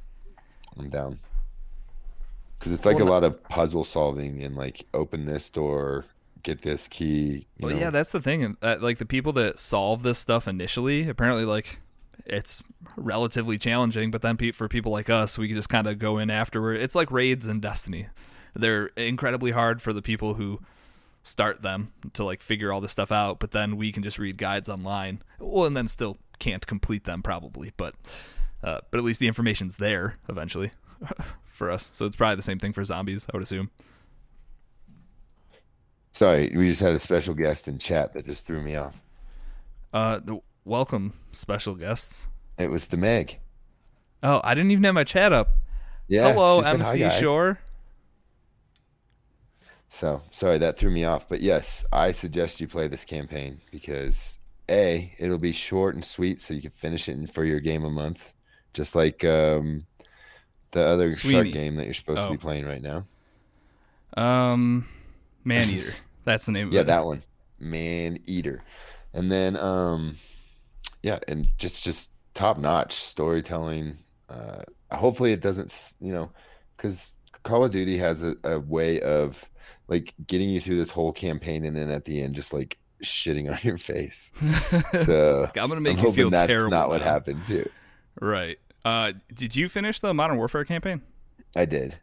I'm 0.78 0.90
down 0.90 1.18
because 2.62 2.72
it's 2.72 2.86
like 2.86 2.98
well, 2.98 3.08
a 3.08 3.10
lot 3.10 3.24
of 3.24 3.42
puzzle 3.48 3.82
solving 3.82 4.40
and 4.40 4.54
like 4.54 4.86
open 4.94 5.26
this 5.26 5.48
door, 5.48 6.04
get 6.44 6.62
this 6.62 6.86
key. 6.86 7.48
well, 7.58 7.72
know. 7.72 7.76
yeah, 7.76 7.90
that's 7.90 8.12
the 8.12 8.20
thing. 8.20 8.56
Uh, 8.62 8.76
like 8.80 8.98
the 8.98 9.04
people 9.04 9.32
that 9.32 9.58
solve 9.58 10.04
this 10.04 10.20
stuff 10.20 10.46
initially, 10.46 11.08
apparently, 11.08 11.44
like 11.44 11.80
it's 12.24 12.62
relatively 12.96 13.58
challenging. 13.58 14.12
But 14.12 14.22
then 14.22 14.36
for 14.52 14.68
people 14.68 14.92
like 14.92 15.10
us, 15.10 15.36
we 15.36 15.48
can 15.48 15.56
just 15.56 15.70
kind 15.70 15.88
of 15.88 15.98
go 15.98 16.18
in 16.18 16.30
afterward. 16.30 16.76
It's 16.76 16.94
like 16.94 17.10
raids 17.10 17.48
in 17.48 17.58
Destiny. 17.58 18.06
They're 18.54 18.86
incredibly 18.96 19.50
hard 19.50 19.82
for 19.82 19.92
the 19.92 20.02
people 20.02 20.34
who 20.34 20.60
start 21.24 21.62
them 21.62 21.92
to 22.12 22.22
like 22.22 22.42
figure 22.42 22.72
all 22.72 22.80
this 22.80 22.92
stuff 22.92 23.10
out. 23.10 23.40
But 23.40 23.50
then 23.50 23.76
we 23.76 23.90
can 23.90 24.04
just 24.04 24.20
read 24.20 24.38
guides 24.38 24.68
online. 24.68 25.20
Well, 25.40 25.66
and 25.66 25.76
then 25.76 25.88
still 25.88 26.16
can't 26.38 26.64
complete 26.64 27.02
them 27.06 27.24
probably, 27.24 27.72
but 27.76 27.96
uh, 28.62 28.82
but 28.92 28.98
at 28.98 29.04
least 29.04 29.18
the 29.18 29.26
information's 29.26 29.78
there 29.78 30.18
eventually 30.28 30.70
for 31.52 31.70
us. 31.70 31.90
So 31.92 32.06
it's 32.06 32.16
probably 32.16 32.36
the 32.36 32.42
same 32.42 32.58
thing 32.58 32.72
for 32.72 32.84
zombies, 32.84 33.26
I 33.32 33.36
would 33.36 33.42
assume. 33.42 33.70
Sorry, 36.12 36.52
we 36.54 36.68
just 36.68 36.82
had 36.82 36.92
a 36.92 37.00
special 37.00 37.34
guest 37.34 37.68
in 37.68 37.78
chat 37.78 38.12
that 38.12 38.26
just 38.26 38.46
threw 38.46 38.60
me 38.60 38.76
off. 38.76 38.94
Uh, 39.92 40.20
the 40.22 40.40
welcome 40.64 41.14
special 41.32 41.74
guests. 41.74 42.28
It 42.58 42.70
was 42.70 42.86
the 42.86 42.96
Meg. 42.96 43.38
Oh, 44.22 44.40
I 44.44 44.54
didn't 44.54 44.70
even 44.70 44.84
have 44.84 44.94
my 44.94 45.04
chat 45.04 45.32
up. 45.32 45.56
Yeah. 46.08 46.32
Hello, 46.32 46.60
MC 46.60 47.08
Shore. 47.10 47.58
So 49.88 50.22
sorry 50.30 50.58
that 50.58 50.78
threw 50.78 50.90
me 50.90 51.04
off, 51.04 51.28
but 51.28 51.42
yes, 51.42 51.84
I 51.92 52.12
suggest 52.12 52.60
you 52.60 52.68
play 52.68 52.88
this 52.88 53.04
campaign 53.04 53.60
because 53.70 54.38
a 54.68 55.14
it'll 55.18 55.38
be 55.38 55.52
short 55.52 55.94
and 55.94 56.04
sweet, 56.04 56.40
so 56.40 56.54
you 56.54 56.62
can 56.62 56.70
finish 56.70 57.08
it 57.08 57.32
for 57.32 57.44
your 57.44 57.60
game 57.60 57.84
a 57.84 57.90
month, 57.90 58.32
just 58.72 58.94
like 58.94 59.22
um, 59.24 59.86
the 60.72 60.84
other 60.84 61.10
Sweeney. 61.12 61.34
shark 61.34 61.52
game 61.52 61.76
that 61.76 61.84
you're 61.84 61.94
supposed 61.94 62.20
oh. 62.20 62.24
to 62.24 62.30
be 62.30 62.36
oh. 62.36 62.40
playing 62.40 62.66
right 62.66 62.82
now. 62.82 63.04
Um, 64.16 64.86
Maneater. 65.44 65.92
That's 66.24 66.46
the 66.46 66.52
name. 66.52 66.68
yeah, 66.70 66.80
it. 66.80 66.86
Yeah, 66.86 66.94
that 66.94 67.04
one, 67.04 67.22
Maneater, 67.58 68.62
and 69.12 69.30
then 69.30 69.56
um, 69.56 70.16
yeah, 71.02 71.18
and 71.28 71.46
just 71.58 71.82
just 71.82 72.10
top 72.34 72.58
notch 72.58 72.92
storytelling. 72.94 73.98
Uh, 74.28 74.62
hopefully, 74.90 75.32
it 75.32 75.40
doesn't 75.40 75.94
you 76.00 76.12
know 76.12 76.30
because 76.76 77.14
Call 77.42 77.64
of 77.64 77.72
Duty 77.72 77.98
has 77.98 78.22
a, 78.22 78.36
a 78.44 78.60
way 78.60 79.00
of 79.00 79.48
like 79.88 80.14
getting 80.26 80.48
you 80.48 80.60
through 80.60 80.78
this 80.78 80.90
whole 80.90 81.12
campaign 81.12 81.64
and 81.64 81.76
then 81.76 81.90
at 81.90 82.04
the 82.04 82.22
end 82.22 82.34
just 82.34 82.52
like 82.52 82.78
shitting 83.02 83.50
on 83.52 83.58
your 83.62 83.78
face. 83.78 84.32
So 85.04 85.50
I'm 85.56 85.68
gonna 85.68 85.80
make 85.80 85.98
I'm 85.98 86.06
you 86.06 86.12
feel 86.12 86.30
that's 86.30 86.46
terrible. 86.46 86.70
not 86.70 86.84
now. 86.84 86.88
what 86.88 87.02
happens 87.02 87.48
here. 87.48 87.70
Right. 88.20 88.58
Uh, 88.84 89.12
did 89.32 89.54
you 89.56 89.68
finish 89.68 90.00
the 90.00 90.12
Modern 90.12 90.36
Warfare 90.36 90.64
campaign? 90.64 91.02
I 91.56 91.64
did. 91.64 91.98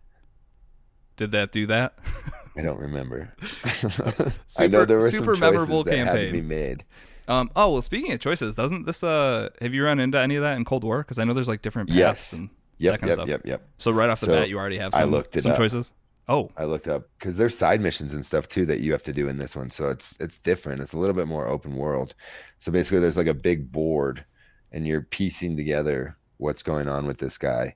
Did 1.18 1.32
that 1.32 1.52
do 1.52 1.68
that? 1.68 1.96
I 2.58 2.62
don't 2.62 2.80
remember. 2.80 3.34
super, 3.74 4.34
I 4.60 4.68
know 4.68 4.86
there 4.86 4.98
were 4.98 5.10
super 5.10 5.36
some 5.36 5.42
memorable 5.42 5.84
that 5.84 5.96
campaign. 5.96 6.18
had 6.18 6.26
to 6.28 6.32
be 6.32 6.42
made. 6.42 6.86
Um, 7.28 7.52
oh 7.56 7.74
well, 7.74 7.82
speaking 7.82 8.12
of 8.12 8.20
choices, 8.20 8.56
doesn't 8.56 8.86
this 8.86 9.04
uh 9.04 9.50
have 9.62 9.74
you 9.74 9.84
run 9.84 10.00
into 10.00 10.20
any 10.20 10.36
of 10.36 10.44
that 10.44 10.58
in 10.58 10.66
Cold 10.66 10.84
War? 10.84 11.00
Because 11.00 11.20
I 11.20 11.26
know 11.26 11.34
there's 11.34 11.48
like 11.48 11.62
different 11.62 11.90
paths 11.90 12.00
yes. 12.00 12.34
and 12.34 12.50
yep, 12.80 12.94
that 12.94 13.00
kind 13.02 13.10
yep, 13.10 13.12
of 13.12 13.16
stuff. 13.16 13.30
Yep, 13.30 13.42
yep, 13.46 13.68
So 13.78 13.92
right 13.92 14.10
off 14.10 14.20
the 14.20 14.28
so 14.28 14.32
bat, 14.32 14.50
you 14.50 14.58
already 14.58 14.78
have 14.78 14.94
some, 14.94 15.02
I 15.02 15.06
looked 15.06 15.38
it 15.38 15.44
some 15.44 15.52
up. 15.52 15.58
choices. 15.58 15.94
Oh, 16.28 16.52
I 16.58 16.64
looked 16.64 16.88
up 16.88 17.08
because 17.18 17.38
there's 17.38 17.58
side 17.58 17.82
missions 17.82 18.14
and 18.14 18.26
stuff 18.26 18.48
too 18.48 18.66
that 18.68 18.80
you 18.80 18.92
have 18.94 19.04
to 19.04 19.14
do 19.14 19.28
in 19.28 19.38
this 19.38 19.56
one. 19.56 19.72
So 19.72 19.90
it's 19.90 20.18
it's 20.20 20.40
different. 20.40 20.82
It's 20.82 20.94
a 20.94 20.98
little 20.98 21.16
bit 21.16 21.28
more 21.28 21.48
open 21.48 21.76
world. 21.76 22.16
So 22.60 22.72
basically, 22.72 23.00
there's 23.00 23.18
like 23.18 23.28
a 23.28 23.34
big 23.34 23.72
board, 23.72 24.26
and 24.72 24.88
you're 24.88 25.02
piecing 25.02 25.58
together 25.58 26.18
what's 26.40 26.64
going 26.64 26.90
on 26.90 27.06
with 27.06 27.20
this 27.20 27.38
guy, 27.38 27.76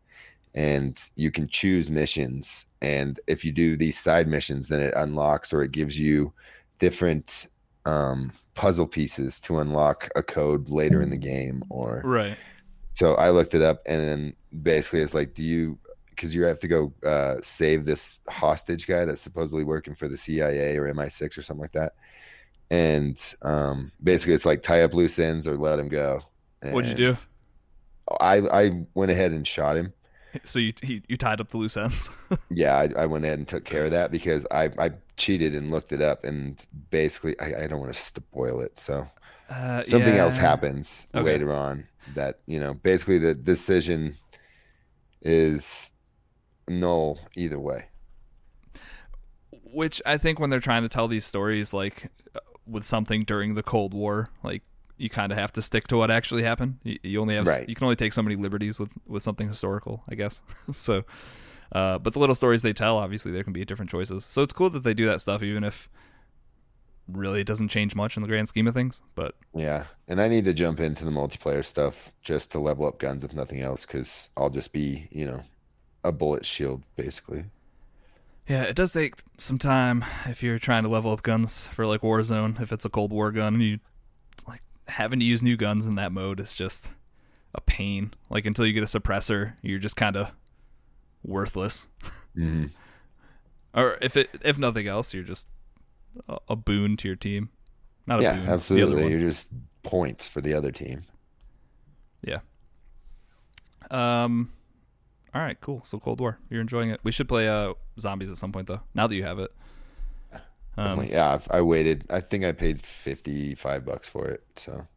and 0.55 0.99
you 1.15 1.31
can 1.31 1.47
choose 1.47 1.89
missions. 1.89 2.65
And 2.81 3.19
if 3.27 3.45
you 3.45 3.51
do 3.51 3.77
these 3.77 3.99
side 3.99 4.27
missions, 4.27 4.67
then 4.67 4.81
it 4.81 4.93
unlocks 4.97 5.53
or 5.53 5.63
it 5.63 5.71
gives 5.71 5.99
you 5.99 6.33
different 6.79 7.47
um 7.85 8.31
puzzle 8.55 8.87
pieces 8.87 9.39
to 9.39 9.59
unlock 9.59 10.09
a 10.15 10.23
code 10.23 10.69
later 10.69 11.01
in 11.01 11.09
the 11.09 11.17
game 11.17 11.63
or 11.69 12.01
right. 12.05 12.37
So 12.93 13.15
i 13.15 13.29
looked 13.29 13.55
it 13.55 13.61
up 13.61 13.81
and 13.85 14.01
then 14.01 14.35
basically 14.61 15.01
it's 15.01 15.13
like 15.13 15.33
do 15.33 15.43
you 15.43 15.79
because 16.15 16.33
you 16.33 16.43
have 16.43 16.59
to 16.59 16.67
go 16.67 16.93
uh, 17.05 17.35
save 17.41 17.85
this 17.85 18.19
hostage 18.29 18.87
guy 18.87 19.05
that's 19.05 19.21
supposedly 19.21 19.63
working 19.63 19.95
for 19.95 20.07
the 20.07 20.17
cia 20.17 20.77
or 20.77 20.91
mi6 20.93 21.37
or 21.37 21.41
something 21.41 21.61
like 21.61 21.71
that. 21.73 21.93
And 22.71 23.21
um, 23.41 23.91
basically 24.01 24.33
it's 24.33 24.45
like 24.45 24.61
tie 24.61 24.83
up 24.83 24.93
loose 24.93 25.19
ends 25.19 25.47
or 25.47 25.57
let 25.57 25.79
him 25.79 25.89
go. 25.89 26.21
And 26.61 26.73
what'd 26.73 26.89
you 26.89 26.95
do 26.95 27.13
i 28.19 28.37
i 28.37 28.85
went 28.93 29.11
ahead 29.11 29.31
and 29.31 29.47
shot 29.47 29.77
him 29.77 29.93
so 30.43 30.59
you 30.59 30.73
he, 30.81 31.01
you 31.07 31.15
tied 31.15 31.39
up 31.39 31.49
the 31.49 31.57
loose 31.57 31.77
ends 31.77 32.09
yeah 32.49 32.75
I, 32.75 33.03
I 33.03 33.05
went 33.05 33.25
ahead 33.25 33.37
and 33.37 33.47
took 33.47 33.65
care 33.65 33.85
of 33.85 33.91
that 33.91 34.11
because 34.11 34.45
i 34.51 34.69
i 34.79 34.91
cheated 35.17 35.53
and 35.55 35.71
looked 35.71 35.91
it 35.91 36.01
up, 36.01 36.23
and 36.23 36.65
basically, 36.89 37.39
I, 37.39 37.63
I 37.63 37.67
don't 37.67 37.79
want 37.79 37.93
to 37.93 37.99
spoil 37.99 38.61
it. 38.61 38.77
So 38.77 39.07
uh, 39.49 39.83
something 39.85 40.15
yeah. 40.15 40.21
else 40.21 40.37
happens 40.37 41.07
okay. 41.13 41.23
later 41.23 41.53
on 41.53 41.87
that 42.15 42.39
you 42.45 42.59
know. 42.59 42.73
Basically, 42.73 43.17
the 43.17 43.35
decision 43.35 44.17
is 45.21 45.91
null 46.67 47.19
either 47.35 47.59
way. 47.59 47.85
Which 49.63 50.01
I 50.05 50.17
think 50.17 50.39
when 50.39 50.49
they're 50.49 50.59
trying 50.59 50.83
to 50.83 50.89
tell 50.89 51.07
these 51.07 51.25
stories, 51.25 51.73
like 51.73 52.11
uh, 52.35 52.39
with 52.67 52.83
something 52.83 53.23
during 53.23 53.55
the 53.55 53.63
Cold 53.63 53.93
War, 53.93 54.27
like 54.43 54.63
you 54.97 55.09
kind 55.09 55.31
of 55.31 55.37
have 55.37 55.51
to 55.53 55.61
stick 55.61 55.87
to 55.87 55.97
what 55.97 56.11
actually 56.11 56.43
happened. 56.43 56.79
You, 56.83 56.99
you 57.03 57.21
only 57.21 57.35
have 57.35 57.47
right. 57.47 57.67
you 57.67 57.75
can 57.75 57.85
only 57.85 57.95
take 57.95 58.13
so 58.13 58.21
many 58.21 58.35
liberties 58.35 58.79
with 58.79 58.89
with 59.07 59.23
something 59.23 59.47
historical, 59.47 60.03
I 60.09 60.15
guess. 60.15 60.41
so 60.73 61.03
uh, 61.73 61.97
but 61.97 62.13
the 62.13 62.19
little 62.19 62.35
stories 62.35 62.61
they 62.61 62.73
tell, 62.73 62.97
obviously, 62.97 63.31
there 63.31 63.43
can 63.43 63.53
be 63.53 63.65
different 63.65 63.89
choices. 63.89 64.23
So 64.23 64.43
it's 64.43 64.53
cool 64.53 64.69
that 64.69 64.83
they 64.83 64.93
do 64.93 65.07
that 65.07 65.21
stuff, 65.21 65.41
even 65.41 65.63
if 65.63 65.89
really 67.07 67.41
it 67.41 67.47
doesn't 67.47 67.67
change 67.67 67.95
much 67.95 68.15
in 68.15 68.21
the 68.21 68.29
grand 68.29 68.47
scheme 68.47 68.67
of 68.67 68.75
things. 68.75 69.01
But 69.15 69.35
yeah, 69.55 69.85
and 70.07 70.21
I 70.21 70.27
need 70.27 70.45
to 70.45 70.53
jump 70.53 70.79
into 70.79 71.03
the 71.03 71.11
multiplayer 71.11 71.65
stuff 71.65 72.11
just 72.21 72.51
to 72.51 72.59
level 72.59 72.85
up 72.85 72.99
guns, 72.99 73.23
if 73.23 73.33
nothing 73.33 73.61
else, 73.61 73.85
because 73.85 74.29
I'll 74.37 74.51
just 74.51 74.71
be, 74.71 75.07
you 75.11 75.25
know, 75.25 75.43
a 76.03 76.11
bullet 76.11 76.45
shield 76.45 76.83
basically. 76.95 77.45
Yeah, 78.47 78.63
it 78.63 78.75
does 78.75 78.91
take 78.91 79.15
some 79.37 79.57
time 79.57 80.03
if 80.25 80.43
you're 80.43 80.59
trying 80.59 80.83
to 80.83 80.89
level 80.89 81.11
up 81.11 81.23
guns 81.23 81.67
for 81.67 81.87
like 81.87 82.01
Warzone. 82.01 82.61
If 82.61 82.71
it's 82.71 82.85
a 82.85 82.89
Cold 82.89 83.11
War 83.11 83.31
gun, 83.31 83.55
and 83.55 83.63
you 83.63 83.79
like 84.47 84.61
having 84.87 85.19
to 85.19 85.25
use 85.25 85.41
new 85.41 85.55
guns 85.57 85.87
in 85.87 85.95
that 85.95 86.11
mode 86.11 86.39
is 86.39 86.53
just 86.53 86.89
a 87.55 87.61
pain. 87.61 88.13
Like 88.29 88.45
until 88.45 88.65
you 88.65 88.73
get 88.73 88.83
a 88.83 88.99
suppressor, 88.99 89.53
you're 89.61 89.79
just 89.79 89.95
kind 89.95 90.15
of 90.15 90.31
worthless. 91.23 91.87
Mm-hmm. 92.37 92.65
or 93.79 93.97
if 94.01 94.17
it 94.17 94.29
if 94.43 94.57
nothing 94.57 94.87
else, 94.87 95.13
you're 95.13 95.23
just 95.23 95.47
a, 96.27 96.37
a 96.49 96.55
boon 96.55 96.97
to 96.97 97.07
your 97.07 97.15
team. 97.15 97.49
not 98.07 98.19
a 98.19 98.23
Yeah, 98.23 98.35
boon. 98.37 98.49
Absolutely. 98.49 99.09
You're 99.09 99.19
just 99.19 99.49
points 99.83 100.27
for 100.27 100.41
the 100.41 100.53
other 100.53 100.71
team. 100.71 101.03
Yeah. 102.23 102.39
Um. 103.91 104.51
All 105.35 105.41
right, 105.41 105.59
cool. 105.61 105.81
So 105.83 105.99
Cold 105.99 106.19
War, 106.19 106.37
you're 106.49 106.61
enjoying 106.61 106.89
it. 106.91 106.99
We 107.03 107.11
should 107.11 107.27
play 107.27 107.47
uh 107.47 107.73
zombies 107.99 108.31
at 108.31 108.37
some 108.37 108.51
point 108.51 108.67
though. 108.67 108.81
Now 108.93 109.07
that 109.07 109.15
you 109.15 109.23
have 109.23 109.39
it. 109.39 109.51
Um, 110.75 111.03
yeah, 111.05 111.33
I've, 111.33 111.47
I 111.51 111.61
waited. 111.61 112.05
I 112.09 112.19
think 112.19 112.43
I 112.43 112.51
paid 112.51 112.81
fifty 112.81 113.55
five 113.55 113.85
bucks 113.85 114.07
for 114.07 114.27
it. 114.27 114.43
So 114.55 114.87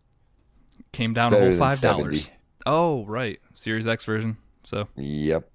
came 0.92 1.12
down 1.12 1.34
a 1.34 1.38
whole 1.38 1.56
five 1.56 1.80
dollars. 1.80 2.30
Oh 2.64 3.04
right, 3.04 3.38
Series 3.52 3.86
X 3.86 4.04
version. 4.04 4.38
So 4.64 4.88
yep. 4.96 5.50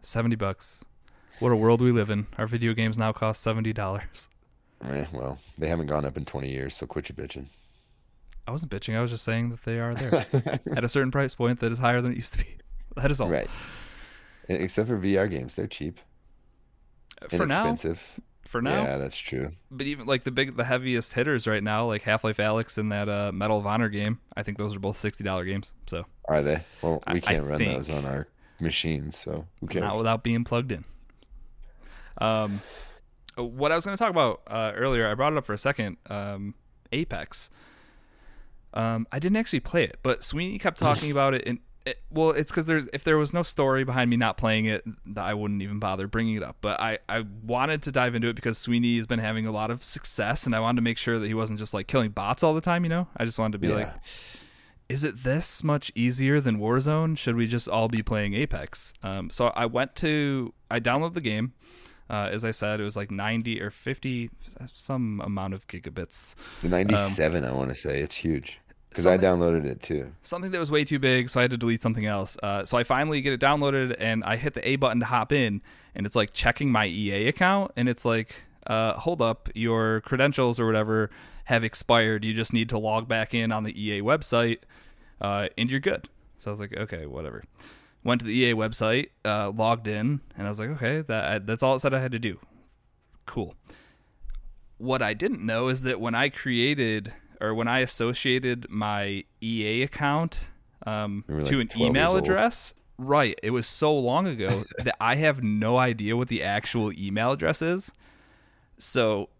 seventy 0.00 0.36
bucks. 0.36 0.84
What 1.40 1.52
a 1.52 1.56
world 1.56 1.80
we 1.80 1.92
live 1.92 2.10
in. 2.10 2.26
Our 2.38 2.46
video 2.46 2.74
games 2.74 2.98
now 2.98 3.12
cost 3.12 3.42
seventy 3.42 3.72
dollars. 3.72 4.28
Eh, 4.84 5.04
well, 5.12 5.38
they 5.58 5.68
haven't 5.68 5.86
gone 5.86 6.04
up 6.04 6.16
in 6.16 6.24
twenty 6.24 6.50
years, 6.50 6.74
so 6.74 6.86
quit 6.86 7.08
your 7.10 7.16
bitching. 7.16 7.46
I 8.48 8.50
wasn't 8.50 8.72
bitching. 8.72 8.96
I 8.96 9.02
was 9.02 9.10
just 9.10 9.24
saying 9.24 9.50
that 9.50 9.62
they 9.64 9.78
are 9.78 9.94
there 9.94 10.26
at 10.76 10.84
a 10.84 10.88
certain 10.88 11.10
price 11.10 11.34
point 11.34 11.60
that 11.60 11.70
is 11.70 11.78
higher 11.78 12.00
than 12.00 12.12
it 12.12 12.16
used 12.16 12.32
to 12.34 12.38
be. 12.38 12.46
That 12.96 13.12
is 13.12 13.20
all. 13.20 13.28
right. 13.28 13.48
Except 14.48 14.88
for 14.88 14.98
VR 14.98 15.30
games, 15.30 15.54
they're 15.54 15.68
cheap, 15.68 16.00
For 17.28 17.46
now, 17.46 17.66
inexpensive. 17.68 18.18
For 18.50 18.60
now. 18.60 18.82
Yeah, 18.82 18.98
that's 18.98 19.16
true. 19.16 19.52
But 19.70 19.86
even 19.86 20.06
like 20.06 20.24
the 20.24 20.32
big, 20.32 20.56
the 20.56 20.64
heaviest 20.64 21.12
hitters 21.12 21.46
right 21.46 21.62
now, 21.62 21.86
like 21.86 22.02
Half-Life 22.02 22.38
Alyx 22.38 22.78
and 22.78 22.90
that 22.90 23.08
uh, 23.08 23.30
Medal 23.32 23.60
of 23.60 23.66
Honor 23.68 23.88
game, 23.88 24.18
I 24.36 24.42
think 24.42 24.58
those 24.58 24.74
are 24.74 24.80
both 24.80 24.96
sixty 24.98 25.22
dollar 25.22 25.44
games. 25.44 25.72
So 25.86 26.04
Are 26.24 26.42
they? 26.42 26.64
Well, 26.82 27.00
we 27.06 27.18
I 27.18 27.20
can't 27.20 27.46
run 27.46 27.58
think- 27.58 27.76
those 27.76 27.88
on 27.90 28.04
our 28.04 28.26
machines, 28.58 29.16
so 29.16 29.46
who 29.60 29.68
cares? 29.68 29.82
not 29.82 29.96
without 29.98 30.24
being 30.24 30.42
plugged 30.42 30.72
in. 30.72 30.84
Um, 32.20 32.60
what 33.36 33.70
I 33.70 33.76
was 33.76 33.84
going 33.84 33.96
to 33.96 34.02
talk 34.02 34.10
about 34.10 34.40
uh, 34.48 34.72
earlier, 34.74 35.06
I 35.08 35.14
brought 35.14 35.32
it 35.32 35.38
up 35.38 35.46
for 35.46 35.52
a 35.52 35.58
second. 35.58 35.98
Um, 36.08 36.54
Apex. 36.90 37.50
Um, 38.74 39.06
I 39.12 39.20
didn't 39.20 39.36
actually 39.36 39.60
play 39.60 39.84
it, 39.84 40.00
but 40.02 40.24
Sweeney 40.24 40.58
kept 40.58 40.80
talking 40.80 41.10
about 41.12 41.34
it. 41.34 41.44
And 41.46 41.60
it, 41.86 41.98
well, 42.10 42.30
it's 42.30 42.50
because 42.50 42.66
there's 42.66 42.86
if 42.92 43.04
there 43.04 43.16
was 43.16 43.32
no 43.32 43.42
story 43.42 43.84
behind 43.84 44.10
me 44.10 44.16
not 44.16 44.36
playing 44.36 44.66
it, 44.66 44.84
I 45.16 45.34
wouldn't 45.34 45.62
even 45.62 45.78
bother 45.78 46.06
bringing 46.06 46.36
it 46.36 46.42
up. 46.42 46.56
But 46.60 46.78
I 46.80 46.98
I 47.08 47.24
wanted 47.44 47.82
to 47.84 47.92
dive 47.92 48.14
into 48.14 48.28
it 48.28 48.36
because 48.36 48.58
Sweeney 48.58 48.96
has 48.96 49.06
been 49.06 49.18
having 49.18 49.46
a 49.46 49.52
lot 49.52 49.70
of 49.70 49.82
success, 49.82 50.44
and 50.46 50.54
I 50.54 50.60
wanted 50.60 50.76
to 50.76 50.82
make 50.82 50.98
sure 50.98 51.18
that 51.18 51.26
he 51.26 51.34
wasn't 51.34 51.58
just 51.58 51.72
like 51.74 51.86
killing 51.86 52.10
bots 52.10 52.42
all 52.42 52.54
the 52.54 52.60
time. 52.60 52.84
You 52.84 52.90
know, 52.90 53.08
I 53.16 53.24
just 53.24 53.38
wanted 53.38 53.52
to 53.52 53.58
be 53.58 53.68
Yeah. 53.68 53.74
like, 53.74 53.88
is 54.88 55.04
it 55.04 55.22
this 55.22 55.64
much 55.64 55.90
easier 55.94 56.40
than 56.40 56.58
Warzone? 56.58 57.16
Should 57.16 57.36
we 57.36 57.46
just 57.46 57.68
all 57.68 57.88
be 57.88 58.02
playing 58.02 58.34
Apex? 58.34 58.92
Um, 59.02 59.30
so 59.30 59.46
I 59.48 59.66
went 59.66 59.94
to, 59.96 60.52
I 60.70 60.80
downloaded 60.80 61.14
the 61.14 61.20
game. 61.20 61.54
Uh, 62.10 62.28
as 62.32 62.44
I 62.44 62.50
said, 62.50 62.80
it 62.80 62.82
was 62.84 62.96
like 62.96 63.10
90 63.10 63.62
or 63.62 63.70
50, 63.70 64.30
some 64.74 65.20
amount 65.24 65.54
of 65.54 65.68
gigabits. 65.68 66.34
The 66.60 66.68
97, 66.68 67.44
I 67.44 67.52
want 67.52 67.68
to 67.70 67.74
say. 67.76 68.00
It's 68.00 68.16
huge. 68.16 68.58
Because 68.90 69.06
I 69.06 69.16
downloaded 69.16 69.64
it 69.64 69.82
too. 69.82 70.12
Something 70.22 70.50
that 70.50 70.58
was 70.58 70.70
way 70.70 70.84
too 70.84 70.98
big, 70.98 71.30
so 71.30 71.40
I 71.40 71.42
had 71.42 71.52
to 71.52 71.56
delete 71.56 71.80
something 71.80 72.06
else. 72.06 72.36
Uh, 72.42 72.64
so 72.64 72.76
I 72.76 72.82
finally 72.82 73.20
get 73.20 73.32
it 73.32 73.40
downloaded, 73.40 73.94
and 73.98 74.24
I 74.24 74.36
hit 74.36 74.54
the 74.54 74.68
A 74.68 74.76
button 74.76 74.98
to 75.00 75.06
hop 75.06 75.32
in, 75.32 75.62
and 75.94 76.06
it's 76.06 76.16
like 76.16 76.32
checking 76.32 76.72
my 76.72 76.86
EA 76.86 77.28
account, 77.28 77.70
and 77.76 77.88
it's 77.88 78.04
like, 78.04 78.34
uh, 78.66 78.94
hold 78.94 79.22
up, 79.22 79.48
your 79.54 80.00
credentials 80.00 80.58
or 80.58 80.66
whatever 80.66 81.08
have 81.44 81.62
expired. 81.62 82.24
You 82.24 82.34
just 82.34 82.52
need 82.52 82.68
to 82.70 82.78
log 82.78 83.06
back 83.06 83.32
in 83.32 83.52
on 83.52 83.62
the 83.62 83.80
EA 83.80 84.02
website, 84.02 84.58
uh, 85.20 85.48
and 85.56 85.70
you're 85.70 85.80
good. 85.80 86.08
So 86.38 86.50
I 86.50 86.52
was 86.52 86.60
like, 86.60 86.76
okay, 86.76 87.06
whatever. 87.06 87.44
Went 88.02 88.20
to 88.22 88.26
the 88.26 88.32
EA 88.32 88.54
website, 88.54 89.10
uh, 89.24 89.50
logged 89.50 89.86
in, 89.86 90.20
and 90.36 90.46
I 90.46 90.50
was 90.50 90.58
like, 90.58 90.70
okay, 90.70 91.02
that 91.02 91.46
that's 91.46 91.62
all 91.62 91.76
it 91.76 91.80
said 91.80 91.94
I 91.94 92.00
had 92.00 92.12
to 92.12 92.18
do. 92.18 92.40
Cool. 93.26 93.54
What 94.78 95.00
I 95.00 95.14
didn't 95.14 95.44
know 95.44 95.68
is 95.68 95.82
that 95.82 96.00
when 96.00 96.14
I 96.14 96.30
created 96.30 97.12
or 97.40 97.54
when 97.54 97.68
I 97.68 97.80
associated 97.80 98.66
my 98.68 99.24
EA 99.42 99.82
account 99.82 100.40
um, 100.86 101.24
were, 101.28 101.42
to 101.42 101.60
an 101.60 101.68
email 101.76 102.16
address, 102.16 102.74
right? 102.98 103.38
It 103.42 103.50
was 103.50 103.66
so 103.66 103.94
long 103.94 104.26
ago 104.26 104.64
that 104.78 104.96
I 105.00 105.16
have 105.16 105.42
no 105.42 105.78
idea 105.78 106.16
what 106.16 106.28
the 106.28 106.42
actual 106.42 106.92
email 106.92 107.32
address 107.32 107.62
is. 107.62 107.92
So 108.78 109.30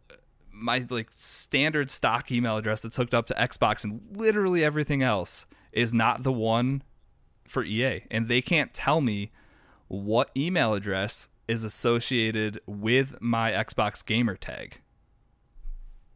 my 0.53 0.85
like 0.91 1.11
standard 1.17 1.91
stock 1.91 2.31
email 2.31 2.57
address 2.57 2.81
that's 2.81 2.97
hooked 2.97 3.15
up 3.15 3.27
to 3.27 3.35
Xbox 3.35 3.85
and 3.85 4.01
literally 4.13 4.65
everything 4.65 5.03
else 5.03 5.47
is 5.73 5.95
not 5.95 6.23
the 6.23 6.33
one 6.33 6.83
for 7.47 7.65
EA, 7.65 8.03
and 8.11 8.29
they 8.29 8.41
can't 8.41 8.73
tell 8.73 9.01
me 9.01 9.33
what 9.89 10.31
email 10.37 10.75
address 10.75 11.29
is 11.49 11.65
associated 11.65 12.61
with 12.67 13.21
my 13.21 13.51
Xbox 13.51 14.05
gamer 14.05 14.37
tag. 14.37 14.81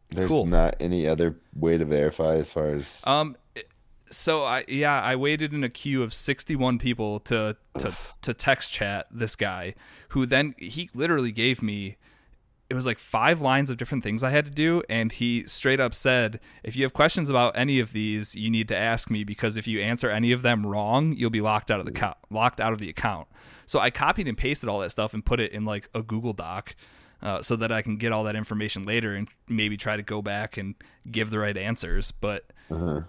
There's 0.09 0.27
Cool. 0.29 0.45
not 0.45 0.75
any 0.79 1.07
other 1.07 1.35
way 1.55 1.77
to 1.77 1.85
verify 1.85 2.35
as 2.35 2.51
far 2.51 2.69
as. 2.73 3.01
Um, 3.05 3.35
so 4.11 4.43
I 4.43 4.63
yeah 4.67 5.01
I 5.01 5.15
waited 5.15 5.53
in 5.53 5.63
a 5.63 5.69
queue 5.69 6.03
of 6.03 6.13
61 6.13 6.77
people 6.77 7.19
to 7.21 7.57
to 7.79 7.93
to 8.21 8.33
text 8.33 8.71
chat 8.71 9.07
this 9.11 9.35
guy 9.35 9.73
who 10.09 10.25
then 10.25 10.53
he 10.57 10.89
literally 10.93 11.31
gave 11.31 11.61
me 11.63 11.97
it 12.69 12.73
was 12.75 12.85
like 12.85 12.99
five 12.99 13.41
lines 13.41 13.69
of 13.69 13.77
different 13.77 14.03
things 14.03 14.23
I 14.23 14.29
had 14.29 14.45
to 14.45 14.51
do 14.51 14.83
and 14.89 15.11
he 15.11 15.45
straight 15.47 15.79
up 15.79 15.93
said 15.95 16.39
if 16.63 16.75
you 16.75 16.83
have 16.83 16.93
questions 16.93 17.29
about 17.31 17.57
any 17.57 17.79
of 17.79 17.93
these 17.93 18.35
you 18.35 18.51
need 18.51 18.67
to 18.67 18.77
ask 18.77 19.09
me 19.09 19.23
because 19.23 19.57
if 19.57 19.65
you 19.67 19.81
answer 19.81 20.09
any 20.09 20.31
of 20.31 20.43
them 20.43 20.65
wrong 20.65 21.13
you'll 21.13 21.31
be 21.31 21.41
locked 21.41 21.71
out 21.71 21.79
of 21.79 21.85
the 21.87 21.91
co- 21.91 22.13
locked 22.29 22.61
out 22.61 22.73
of 22.73 22.79
the 22.79 22.89
account. 22.89 23.27
So 23.65 23.79
I 23.79 23.89
copied 23.89 24.27
and 24.27 24.37
pasted 24.37 24.69
all 24.69 24.79
that 24.81 24.91
stuff 24.91 25.15
and 25.15 25.25
put 25.25 25.39
it 25.39 25.51
in 25.51 25.65
like 25.65 25.89
a 25.95 26.03
Google 26.03 26.33
Doc. 26.33 26.75
Uh, 27.21 27.41
so 27.41 27.55
that 27.55 27.71
I 27.71 27.81
can 27.81 27.95
get 27.95 28.11
all 28.11 28.25
that 28.25 28.35
information 28.35 28.83
later 28.83 29.15
and 29.15 29.27
maybe 29.47 29.77
try 29.77 29.95
to 29.95 30.03
go 30.03 30.21
back 30.21 30.57
and 30.57 30.75
give 31.09 31.31
the 31.31 31.39
right 31.39 31.57
answers. 31.57 32.11
But 32.11 32.45
uh 32.69 33.01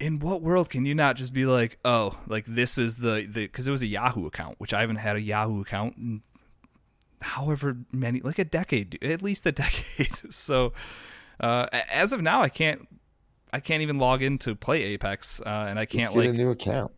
in 0.00 0.18
what 0.18 0.42
world 0.42 0.70
can 0.70 0.84
you 0.84 0.94
not 0.94 1.16
just 1.16 1.32
be 1.32 1.46
like, 1.46 1.78
oh, 1.84 2.18
like 2.26 2.44
this 2.46 2.78
is 2.78 2.96
the 2.96 3.26
the 3.30 3.46
because 3.46 3.68
it 3.68 3.70
was 3.70 3.82
a 3.82 3.86
Yahoo 3.86 4.26
account, 4.26 4.56
which 4.58 4.74
I 4.74 4.80
haven't 4.80 4.96
had 4.96 5.16
a 5.16 5.20
Yahoo 5.20 5.60
account 5.60 5.96
in 5.96 6.22
however 7.20 7.76
many, 7.92 8.20
like 8.20 8.38
a 8.38 8.44
decade, 8.44 8.98
at 9.02 9.22
least 9.22 9.46
a 9.46 9.52
decade. 9.64 10.32
so 10.32 10.72
uh, 11.40 11.66
as 11.90 12.12
of 12.12 12.22
now, 12.22 12.42
I 12.42 12.48
can't. 12.48 12.88
I 13.52 13.60
can't 13.60 13.82
even 13.82 13.98
log 13.98 14.20
in 14.20 14.38
to 14.38 14.56
play 14.56 14.82
Apex, 14.82 15.40
uh, 15.40 15.66
and 15.68 15.78
I 15.78 15.86
can't 15.86 16.16
like. 16.16 16.30
a 16.30 16.32
new 16.32 16.50
account. 16.50 16.90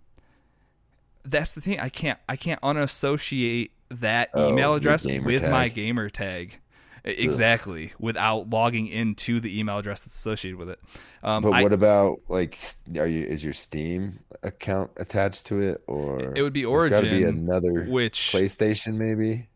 that's 1.23 1.53
the 1.53 1.61
thing. 1.61 1.79
I 1.81 1.91
can't. 1.91 2.19
I 2.29 2.37
can't 2.37 2.61
unassociate 2.63 3.73
that 3.91 4.31
Oh, 4.35 4.49
email 4.51 4.75
address 4.75 5.05
with 5.05 5.43
my 5.43 5.69
tag. 5.69 5.75
gamer 5.75 6.09
tag. 6.11 6.59
Exactly, 7.05 7.93
without 8.01 8.51
logging 8.51 8.89
into 8.89 9.39
the 9.39 9.61
email 9.61 9.79
address 9.79 10.01
that's 10.01 10.17
associated 10.17 10.59
with 10.59 10.69
it. 10.71 10.81
Um, 11.23 11.41
But 11.45 11.53
I- 11.53 11.63
what 11.63 11.73
about 11.73 12.19
like? 12.27 12.59
Are 12.99 13.07
you 13.07 13.25
is 13.25 13.45
your 13.45 13.53
Steam 13.53 14.19
account 14.43 14.91
attached 14.97 15.47
to 15.47 15.61
it, 15.61 15.85
or 15.87 16.33
It 16.35 16.43
would 16.43 16.53
be 16.53 16.63
there's 16.65 16.91
got 16.91 17.03
to 17.03 17.11
be 17.11 17.23
another 17.23 17.85
which 17.85 18.31
PlayStation 18.33 18.95
maybe? 18.97 19.47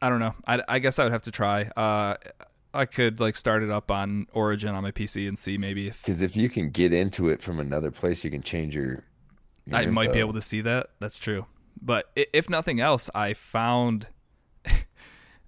I 0.00 0.08
don't 0.08 0.20
know. 0.20 0.34
I, 0.46 0.62
I 0.68 0.78
guess 0.78 0.98
I 0.98 1.04
would 1.04 1.12
have 1.12 1.22
to 1.24 1.30
try. 1.30 1.64
Uh, 1.76 2.14
I 2.72 2.84
could 2.84 3.20
like 3.20 3.36
start 3.36 3.62
it 3.62 3.70
up 3.70 3.90
on 3.90 4.28
Origin 4.32 4.70
on 4.74 4.82
my 4.82 4.92
PC 4.92 5.26
and 5.26 5.38
see 5.38 5.58
maybe 5.58 5.88
if 5.88 6.00
Because 6.02 6.22
if 6.22 6.36
you 6.36 6.48
can 6.48 6.70
get 6.70 6.92
into 6.92 7.28
it 7.28 7.42
from 7.42 7.58
another 7.58 7.90
place, 7.90 8.24
you 8.24 8.30
can 8.30 8.42
change 8.42 8.74
your. 8.74 9.04
I 9.72 9.86
might 9.86 10.12
be 10.12 10.20
able 10.20 10.34
to 10.34 10.40
see 10.40 10.60
that. 10.62 10.90
That's 11.00 11.18
true. 11.18 11.46
But 11.80 12.10
if 12.14 12.48
nothing 12.50 12.80
else, 12.80 13.10
I 13.14 13.34
found. 13.34 14.08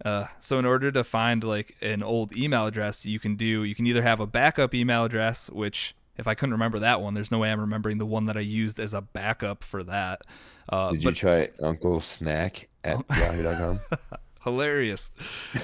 Uh, 0.02 0.26
so 0.40 0.58
in 0.58 0.64
order 0.64 0.90
to 0.90 1.04
find 1.04 1.44
like 1.44 1.76
an 1.82 2.02
old 2.02 2.34
email 2.34 2.64
address, 2.64 3.04
you 3.04 3.20
can 3.20 3.36
do 3.36 3.64
you 3.64 3.74
can 3.74 3.86
either 3.86 4.00
have 4.00 4.18
a 4.18 4.26
backup 4.26 4.74
email 4.74 5.04
address, 5.04 5.50
which 5.50 5.94
if 6.16 6.26
I 6.26 6.34
couldn't 6.34 6.52
remember 6.52 6.78
that 6.78 7.02
one, 7.02 7.12
there's 7.12 7.30
no 7.30 7.38
way 7.38 7.50
I'm 7.50 7.60
remembering 7.60 7.98
the 7.98 8.06
one 8.06 8.24
that 8.24 8.36
I 8.36 8.40
used 8.40 8.80
as 8.80 8.94
a 8.94 9.02
backup 9.02 9.62
for 9.62 9.82
that. 9.84 10.22
Uh, 10.70 10.92
Did 10.92 11.02
but 11.02 11.10
you 11.10 11.14
try 11.16 11.48
Uncle 11.62 12.00
Snack 12.00 12.68
at 12.84 13.04
Yahoo.com? 13.10 13.80
hilarious. 14.44 15.10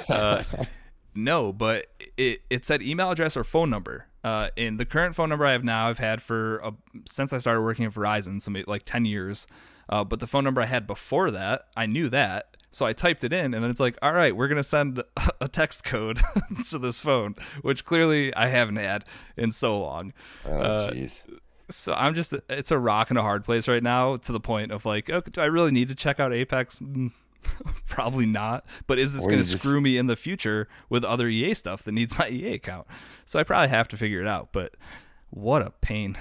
Uh, 0.08 0.42
no, 1.14 1.52
but 1.52 1.86
it 2.16 2.42
it 2.50 2.64
said 2.64 2.82
email 2.82 3.10
address 3.10 3.36
or 3.36 3.44
phone 3.44 3.70
number. 3.70 4.06
Uh, 4.26 4.50
and 4.56 4.80
the 4.80 4.84
current 4.84 5.14
phone 5.14 5.28
number 5.28 5.46
I 5.46 5.52
have 5.52 5.62
now, 5.62 5.86
I've 5.86 6.00
had 6.00 6.20
for 6.20 6.60
uh, 6.64 6.72
since 7.04 7.32
I 7.32 7.38
started 7.38 7.60
working 7.62 7.84
at 7.84 7.92
Verizon, 7.92 8.42
so 8.42 8.50
maybe 8.50 8.64
like 8.66 8.82
ten 8.84 9.04
years. 9.04 9.46
Uh, 9.88 10.02
but 10.02 10.18
the 10.18 10.26
phone 10.26 10.42
number 10.42 10.60
I 10.60 10.66
had 10.66 10.84
before 10.84 11.30
that, 11.30 11.68
I 11.76 11.86
knew 11.86 12.08
that, 12.08 12.56
so 12.72 12.84
I 12.84 12.92
typed 12.92 13.22
it 13.22 13.32
in, 13.32 13.54
and 13.54 13.62
then 13.62 13.70
it's 13.70 13.78
like, 13.78 13.96
all 14.02 14.12
right, 14.12 14.34
we're 14.34 14.48
gonna 14.48 14.64
send 14.64 15.00
a 15.40 15.46
text 15.46 15.84
code 15.84 16.20
to 16.70 16.78
this 16.80 17.00
phone, 17.00 17.36
which 17.62 17.84
clearly 17.84 18.34
I 18.34 18.48
haven't 18.48 18.76
had 18.76 19.04
in 19.36 19.52
so 19.52 19.78
long. 19.78 20.12
Oh, 20.44 20.50
Uh. 20.58 21.06
So 21.70 21.94
I'm 21.94 22.14
just 22.14 22.34
it's 22.48 22.72
a 22.72 22.78
rock 22.78 23.10
and 23.10 23.18
a 23.20 23.22
hard 23.22 23.44
place 23.44 23.68
right 23.68 23.82
now 23.82 24.16
to 24.16 24.32
the 24.32 24.40
point 24.40 24.72
of 24.72 24.84
like, 24.84 25.08
oh, 25.08 25.20
do 25.20 25.40
I 25.40 25.46
really 25.46 25.70
need 25.70 25.86
to 25.88 25.94
check 25.94 26.18
out 26.18 26.32
Apex? 26.32 26.80
Probably 27.86 28.26
not. 28.26 28.64
But 28.86 28.98
is 28.98 29.14
this 29.14 29.24
going 29.24 29.42
to 29.42 29.48
just- 29.48 29.58
screw 29.62 29.80
me 29.80 29.98
in 29.98 30.06
the 30.06 30.16
future 30.16 30.68
with 30.88 31.04
other 31.04 31.28
EA 31.28 31.54
stuff 31.54 31.82
that 31.84 31.92
needs 31.92 32.18
my 32.18 32.28
EA 32.28 32.54
account? 32.54 32.86
So 33.24 33.38
I 33.38 33.44
probably 33.44 33.68
have 33.68 33.88
to 33.88 33.96
figure 33.96 34.20
it 34.20 34.26
out. 34.26 34.52
But 34.52 34.74
what 35.30 35.62
a 35.62 35.70
pain. 35.70 36.16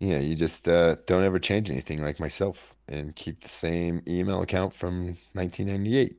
Yeah, 0.00 0.18
you 0.18 0.34
just 0.34 0.68
uh, 0.68 0.96
don't 1.06 1.22
ever 1.22 1.38
change 1.38 1.70
anything 1.70 2.02
like 2.02 2.18
myself 2.18 2.74
and 2.88 3.14
keep 3.14 3.40
the 3.40 3.48
same 3.48 4.02
email 4.08 4.42
account 4.42 4.74
from 4.74 5.16
1998. 5.34 6.16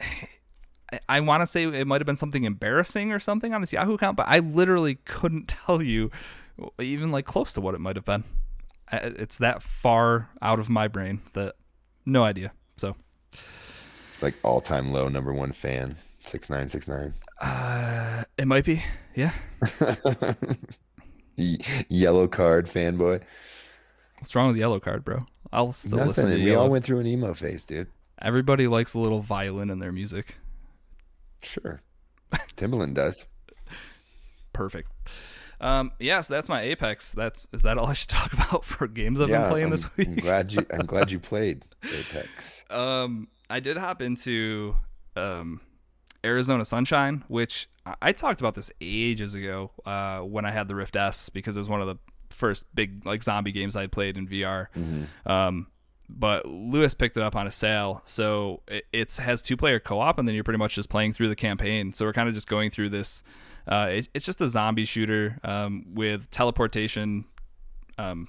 I, 0.92 1.00
I 1.08 1.20
want 1.20 1.42
to 1.42 1.46
say 1.46 1.64
it 1.64 1.86
might 1.86 2.00
have 2.00 2.06
been 2.06 2.16
something 2.16 2.44
embarrassing 2.44 3.12
or 3.12 3.18
something 3.18 3.52
on 3.52 3.60
this 3.60 3.72
Yahoo 3.72 3.94
account, 3.94 4.16
but 4.16 4.26
I 4.28 4.38
literally 4.38 4.96
couldn't 5.04 5.48
tell 5.66 5.82
you 5.82 6.10
even 6.80 7.10
like 7.10 7.26
close 7.26 7.52
to 7.54 7.60
what 7.60 7.74
it 7.74 7.80
might 7.80 7.96
have 7.96 8.04
been. 8.04 8.24
It's 8.92 9.38
that 9.38 9.62
far 9.62 10.28
out 10.42 10.58
of 10.58 10.68
my 10.68 10.88
brain 10.88 11.20
that 11.34 11.56
no 12.06 12.24
idea. 12.24 12.52
So 12.76 12.96
it's 14.12 14.22
like 14.22 14.34
all 14.42 14.60
time 14.60 14.92
low 14.92 15.08
number 15.08 15.32
one 15.32 15.52
fan 15.52 15.96
six 16.24 16.48
nine 16.50 16.68
six 16.68 16.88
nine. 16.88 17.14
Uh, 17.40 18.24
it 18.36 18.46
might 18.46 18.64
be. 18.64 18.82
Yeah. 19.14 19.32
Yellowcard 21.38 22.64
fanboy. 22.66 23.22
What's 24.18 24.34
wrong 24.34 24.48
with 24.52 24.60
Yellowcard, 24.60 25.04
bro? 25.04 25.26
I'll 25.52 25.72
still 25.72 25.98
Nothing. 25.98 26.08
listen 26.08 26.30
to 26.30 26.34
we 26.44 26.50
yellow. 26.50 26.64
all 26.64 26.70
went 26.70 26.84
through 26.84 26.98
an 27.00 27.06
emo 27.06 27.34
phase, 27.34 27.64
dude. 27.64 27.86
Everybody 28.20 28.66
likes 28.66 28.94
a 28.94 28.98
little 28.98 29.22
violin 29.22 29.70
in 29.70 29.78
their 29.78 29.92
music. 29.92 30.36
Sure. 31.42 31.80
Timbaland 32.56 32.94
does. 32.94 33.26
Perfect. 34.52 34.90
Um, 35.60 35.92
yeah, 35.98 36.20
so 36.20 36.34
that's 36.34 36.48
my 36.48 36.62
Apex. 36.62 37.12
That's 37.12 37.48
is 37.52 37.62
that 37.62 37.78
all 37.78 37.86
I 37.86 37.92
should 37.92 38.08
talk 38.08 38.32
about 38.32 38.64
for 38.64 38.86
games 38.86 39.20
I've 39.20 39.28
yeah, 39.28 39.42
been 39.42 39.50
playing 39.50 39.64
I'm, 39.66 39.70
this 39.70 39.88
week? 39.96 40.08
I'm 40.08 40.16
glad 40.16 40.52
you 40.52 40.66
I'm 40.72 40.86
glad 40.86 41.10
you 41.10 41.18
played 41.18 41.64
Apex. 41.84 42.64
Um, 42.70 43.28
I 43.50 43.60
did 43.60 43.76
hop 43.76 44.02
into 44.02 44.76
um, 45.16 45.60
Arizona 46.24 46.64
Sunshine, 46.64 47.24
which 47.28 47.68
I, 48.02 48.12
talked 48.12 48.40
about 48.40 48.54
this 48.54 48.70
ages 48.80 49.34
ago 49.34 49.70
uh, 49.86 50.18
when 50.20 50.44
I 50.44 50.50
had 50.50 50.68
the 50.68 50.74
Rift 50.74 50.96
S 50.96 51.30
because 51.30 51.56
it 51.56 51.60
was 51.60 51.68
one 51.68 51.80
of 51.80 51.86
the 51.86 51.96
first 52.30 52.66
big 52.74 53.06
like 53.06 53.22
zombie 53.22 53.52
games 53.52 53.76
I 53.76 53.82
had 53.82 53.92
played 53.92 54.16
in 54.18 54.28
VR. 54.28 54.66
Mm-hmm. 54.76 55.30
Um, 55.30 55.68
but 56.08 56.46
Lewis 56.46 56.94
picked 56.94 57.16
it 57.16 57.22
up 57.22 57.36
on 57.36 57.46
a 57.46 57.50
sale, 57.50 58.00
so 58.04 58.62
it 58.66 58.86
it's, 58.92 59.18
has 59.18 59.42
two 59.42 59.56
player 59.56 59.78
co 59.78 60.00
op, 60.00 60.18
and 60.18 60.26
then 60.26 60.34
you're 60.34 60.44
pretty 60.44 60.58
much 60.58 60.74
just 60.74 60.88
playing 60.88 61.12
through 61.12 61.28
the 61.28 61.36
campaign. 61.36 61.92
So 61.92 62.06
we're 62.06 62.14
kind 62.14 62.28
of 62.28 62.34
just 62.34 62.48
going 62.48 62.70
through 62.70 62.90
this. 62.90 63.22
Uh, 63.68 63.88
it, 63.90 64.08
it's 64.14 64.24
just 64.24 64.40
a 64.40 64.48
zombie 64.48 64.84
shooter 64.86 65.38
um, 65.44 65.84
with 65.94 66.30
teleportation, 66.30 67.24
um, 67.98 68.28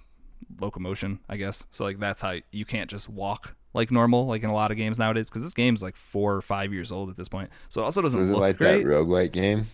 locomotion, 0.60 1.20
I 1.30 1.38
guess. 1.38 1.66
So 1.72 1.86
like 1.86 2.00
that's 2.00 2.22
how 2.22 2.36
you 2.52 2.66
can't 2.66 2.90
just 2.90 3.08
walk 3.10 3.56
like 3.74 3.92
normal, 3.92 4.26
like 4.26 4.44
in 4.44 4.50
a 4.50 4.54
lot 4.54 4.72
of 4.72 4.78
games 4.78 4.98
nowadays, 5.00 5.30
because 5.30 5.44
this 5.44 5.54
game's 5.54 5.82
like 5.84 5.96
four 5.96 6.36
or 6.36 6.42
five 6.42 6.74
years 6.74 6.92
old 6.92 7.10
at 7.10 7.16
this 7.18 7.30
point. 7.30 7.50
So 7.70 7.82
it 7.82 7.86
also 7.86 8.02
doesn't 8.02 8.20
is 8.22 8.30
it 8.30 8.34
look 8.34 8.42
like 8.42 8.58
great. 8.58 8.84
that 8.84 8.90
roguelike 8.90 9.32
game 9.32 9.68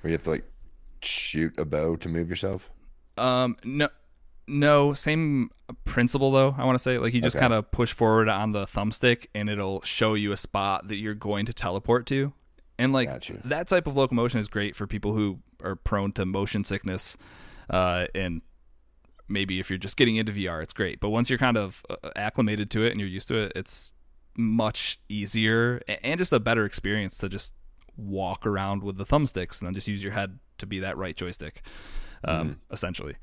where 0.00 0.10
you 0.10 0.12
have 0.12 0.22
to 0.22 0.30
like 0.30 0.44
shoot 1.02 1.52
a 1.58 1.64
bow 1.64 1.96
to 1.96 2.08
move 2.08 2.30
yourself? 2.30 2.70
Um, 3.18 3.56
no, 3.64 3.88
no, 4.46 4.94
same 4.94 5.50
principle 5.84 6.30
though. 6.30 6.54
I 6.56 6.64
want 6.64 6.76
to 6.76 6.82
say 6.82 6.98
like 6.98 7.12
you 7.12 7.20
just 7.20 7.36
Okay. 7.36 7.42
kind 7.42 7.52
of 7.52 7.70
push 7.70 7.92
forward 7.92 8.28
on 8.28 8.52
the 8.52 8.64
thumbstick, 8.64 9.26
and 9.34 9.50
it'll 9.50 9.82
show 9.82 10.14
you 10.14 10.32
a 10.32 10.36
spot 10.36 10.88
that 10.88 10.96
you're 10.96 11.14
going 11.14 11.44
to 11.46 11.52
teleport 11.52 12.06
to, 12.06 12.32
and 12.80 12.94
like 12.94 13.08
Gotcha. 13.08 13.40
that 13.44 13.68
type 13.68 13.86
of 13.86 13.96
locomotion 13.96 14.40
is 14.40 14.48
great 14.48 14.74
for 14.74 14.86
people 14.86 15.12
who 15.12 15.38
are 15.62 15.76
prone 15.76 16.12
to 16.12 16.24
motion 16.24 16.64
sickness, 16.64 17.18
uh, 17.68 18.06
and 18.14 18.40
maybe 19.28 19.60
if 19.60 19.68
you're 19.68 19.78
just 19.78 19.98
getting 19.98 20.16
into 20.16 20.32
VR, 20.32 20.62
it's 20.62 20.72
great. 20.72 20.98
But 20.98 21.10
once 21.10 21.28
you're 21.28 21.38
kind 21.38 21.58
of 21.58 21.84
uh, 21.90 22.08
acclimated 22.16 22.70
to 22.70 22.84
it 22.84 22.90
and 22.90 22.98
you're 22.98 23.08
used 23.08 23.28
to 23.28 23.36
it, 23.36 23.52
it's 23.54 23.92
much 24.34 24.98
easier 25.10 25.82
and 26.02 26.16
just 26.18 26.32
a 26.32 26.40
better 26.40 26.64
experience 26.64 27.18
to 27.18 27.28
just 27.28 27.52
walk 27.98 28.46
around 28.46 28.82
with 28.82 28.96
the 28.96 29.04
thumbsticks 29.04 29.60
and 29.60 29.66
then 29.66 29.74
just 29.74 29.86
use 29.86 30.02
your 30.02 30.12
head 30.12 30.38
to 30.56 30.66
be 30.66 30.80
that 30.80 30.96
right 30.96 31.16
joystick, 31.16 31.62
um, 32.24 32.60
essentially. 32.70 33.16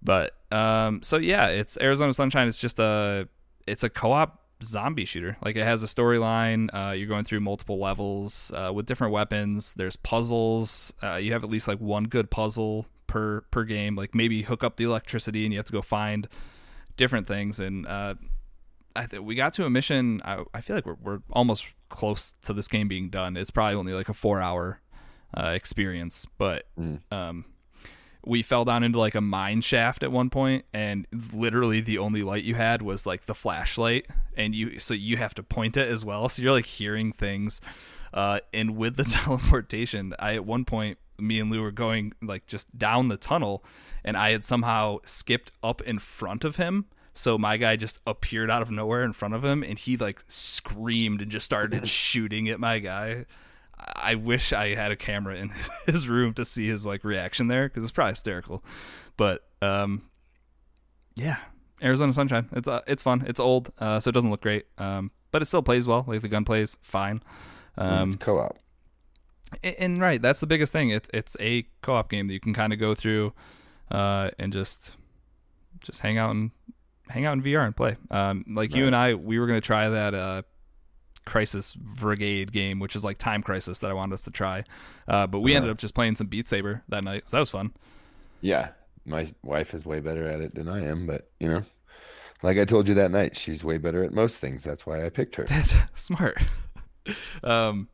But 0.00 0.32
um, 0.52 1.02
so 1.02 1.16
yeah, 1.16 1.48
it's 1.48 1.76
Arizona 1.80 2.12
Sunshine. 2.12 2.46
It's 2.46 2.58
just 2.58 2.78
a 2.78 3.28
it's 3.66 3.82
a 3.82 3.90
co-op 3.90 4.41
zombie 4.64 5.04
shooter. 5.04 5.36
Like 5.44 5.56
it 5.56 5.64
has 5.64 5.82
a 5.82 5.86
storyline. 5.86 6.68
Uh, 6.72 6.92
you're 6.92 7.08
going 7.08 7.24
through 7.24 7.40
multiple 7.40 7.78
levels 7.78 8.52
uh, 8.54 8.72
with 8.72 8.86
different 8.86 9.12
weapons. 9.12 9.74
There's 9.74 9.96
puzzles. 9.96 10.92
Uh, 11.02 11.16
you 11.16 11.32
have 11.32 11.44
at 11.44 11.50
least 11.50 11.68
like 11.68 11.78
one 11.78 12.04
good 12.04 12.30
puzzle 12.30 12.86
per 13.06 13.42
per 13.50 13.64
game. 13.64 13.96
Like 13.96 14.14
maybe 14.14 14.42
hook 14.42 14.64
up 14.64 14.76
the 14.76 14.84
electricity 14.84 15.44
and 15.44 15.52
you 15.52 15.58
have 15.58 15.66
to 15.66 15.72
go 15.72 15.82
find 15.82 16.28
different 16.96 17.26
things. 17.26 17.60
And 17.60 17.86
uh, 17.86 18.14
I 18.96 19.06
th- 19.06 19.22
we 19.22 19.34
got 19.34 19.52
to 19.54 19.64
a 19.64 19.70
mission. 19.70 20.20
I, 20.24 20.44
I 20.54 20.60
feel 20.60 20.76
like 20.76 20.86
we're 20.86 20.96
we're 21.02 21.20
almost 21.30 21.66
close 21.88 22.34
to 22.42 22.52
this 22.52 22.68
game 22.68 22.88
being 22.88 23.10
done. 23.10 23.36
It's 23.36 23.50
probably 23.50 23.76
only 23.76 23.92
like 23.92 24.08
a 24.08 24.14
four 24.14 24.40
hour 24.40 24.80
uh, 25.36 25.48
experience, 25.48 26.26
but 26.38 26.66
um, 27.10 27.44
we 28.24 28.42
fell 28.42 28.64
down 28.64 28.82
into 28.82 28.98
like 28.98 29.14
a 29.14 29.20
mine 29.20 29.60
shaft 29.60 30.02
at 30.02 30.12
one 30.12 30.30
point 30.30 30.64
and 30.72 31.06
literally 31.32 31.80
the 31.80 31.98
only 31.98 32.22
light 32.22 32.44
you 32.44 32.54
had 32.54 32.82
was 32.82 33.06
like 33.06 33.26
the 33.26 33.34
flashlight 33.34 34.06
and 34.36 34.54
you 34.54 34.78
so 34.78 34.94
you 34.94 35.16
have 35.16 35.34
to 35.34 35.42
point 35.42 35.76
it 35.76 35.88
as 35.88 36.04
well 36.04 36.28
so 36.28 36.42
you're 36.42 36.52
like 36.52 36.66
hearing 36.66 37.12
things. 37.12 37.60
Uh 38.14 38.40
and 38.52 38.76
with 38.76 38.96
the 38.96 39.04
teleportation 39.22 40.14
i 40.18 40.34
at 40.34 40.44
one 40.44 40.64
point 40.64 40.98
me 41.18 41.40
and 41.40 41.50
lou 41.50 41.62
were 41.62 41.70
going 41.70 42.12
like 42.22 42.46
just 42.46 42.76
down 42.76 43.08
the 43.08 43.16
tunnel 43.16 43.64
and 44.04 44.16
i 44.16 44.30
had 44.30 44.44
somehow 44.44 44.98
skipped 45.04 45.50
up 45.62 45.80
in 45.82 45.98
front 45.98 46.44
of 46.44 46.56
him 46.56 46.84
so 47.14 47.36
my 47.36 47.56
guy 47.56 47.76
just 47.76 47.98
appeared 48.06 48.50
out 48.50 48.62
of 48.62 48.70
nowhere 48.70 49.02
in 49.02 49.12
front 49.12 49.34
of 49.34 49.44
him 49.44 49.62
and 49.62 49.78
he 49.78 49.96
like 49.96 50.22
screamed 50.28 51.22
and 51.22 51.30
just 51.30 51.44
started 51.44 51.88
shooting 51.88 52.48
at 52.48 52.60
my 52.60 52.78
guy 52.78 53.24
I 53.94 54.14
wish 54.14 54.52
I 54.52 54.74
had 54.74 54.92
a 54.92 54.96
camera 54.96 55.36
in 55.36 55.52
his 55.86 56.08
room 56.08 56.34
to 56.34 56.44
see 56.44 56.68
his 56.68 56.84
like 56.86 57.04
reaction 57.04 57.48
there 57.48 57.68
because 57.68 57.82
it's 57.84 57.92
probably 57.92 58.12
hysterical. 58.12 58.64
But 59.16 59.42
um, 59.60 60.02
yeah, 61.14 61.36
Arizona 61.82 62.12
Sunshine. 62.12 62.48
It's 62.52 62.68
uh, 62.68 62.80
it's 62.86 63.02
fun. 63.02 63.24
It's 63.26 63.40
old, 63.40 63.72
uh, 63.78 64.00
so 64.00 64.08
it 64.10 64.12
doesn't 64.12 64.30
look 64.30 64.42
great. 64.42 64.66
Um, 64.78 65.10
but 65.30 65.42
it 65.42 65.46
still 65.46 65.62
plays 65.62 65.86
well. 65.86 66.04
Like 66.06 66.22
the 66.22 66.28
gun 66.28 66.44
plays 66.44 66.76
fine. 66.82 67.22
Um, 67.76 68.08
it's 68.08 68.16
co-op. 68.16 68.58
and, 69.62 69.74
and 69.78 69.98
right, 69.98 70.20
that's 70.20 70.40
the 70.40 70.46
biggest 70.46 70.72
thing. 70.72 70.90
It, 70.90 71.08
it's 71.12 71.36
a 71.40 71.66
co-op 71.80 72.10
game 72.10 72.28
that 72.28 72.34
you 72.34 72.40
can 72.40 72.54
kind 72.54 72.72
of 72.72 72.78
go 72.78 72.94
through 72.94 73.32
uh, 73.90 74.30
and 74.38 74.52
just 74.52 74.96
just 75.80 76.00
hang 76.00 76.18
out 76.18 76.30
and 76.30 76.50
hang 77.08 77.24
out 77.24 77.32
in 77.32 77.42
VR 77.42 77.66
and 77.66 77.76
play. 77.76 77.96
Um, 78.10 78.44
like 78.48 78.74
you 78.74 78.86
and 78.86 78.94
I, 78.94 79.14
we 79.14 79.38
were 79.38 79.46
gonna 79.46 79.60
try 79.60 79.88
that 79.88 80.14
uh, 80.14 80.42
Crisis 81.24 81.74
Brigade 81.74 82.52
game, 82.52 82.78
which 82.80 82.96
is 82.96 83.04
like 83.04 83.18
Time 83.18 83.42
Crisis 83.42 83.78
that 83.80 83.90
I 83.90 83.94
wanted 83.94 84.14
us 84.14 84.20
to 84.22 84.30
try. 84.30 84.64
Uh, 85.08 85.26
but 85.26 85.40
we 85.40 85.52
ended 85.54 85.64
Uh-huh. 85.68 85.72
up 85.72 85.78
just 85.78 85.94
playing 85.94 86.16
some 86.16 86.26
Beat 86.26 86.48
Saber 86.48 86.82
that 86.88 87.04
night, 87.04 87.28
so 87.28 87.36
that 87.36 87.40
was 87.40 87.50
fun. 87.50 87.72
Yeah, 88.40 88.70
my 89.06 89.28
wife 89.42 89.72
is 89.74 89.86
way 89.86 90.00
better 90.00 90.26
at 90.26 90.40
it 90.40 90.54
than 90.54 90.68
I 90.68 90.84
am, 90.84 91.06
but 91.06 91.30
you 91.40 91.48
know, 91.48 91.64
like 92.42 92.58
I 92.58 92.64
told 92.64 92.88
you 92.88 92.94
that 92.94 93.10
night, 93.10 93.36
she's 93.36 93.62
way 93.64 93.78
better 93.78 94.02
at 94.04 94.12
most 94.12 94.36
things. 94.38 94.64
That's 94.64 94.84
why 94.84 95.04
I 95.04 95.10
picked 95.10 95.36
her. 95.36 95.44
That's 95.44 95.76
smart. 95.94 96.38
um, 97.44 97.88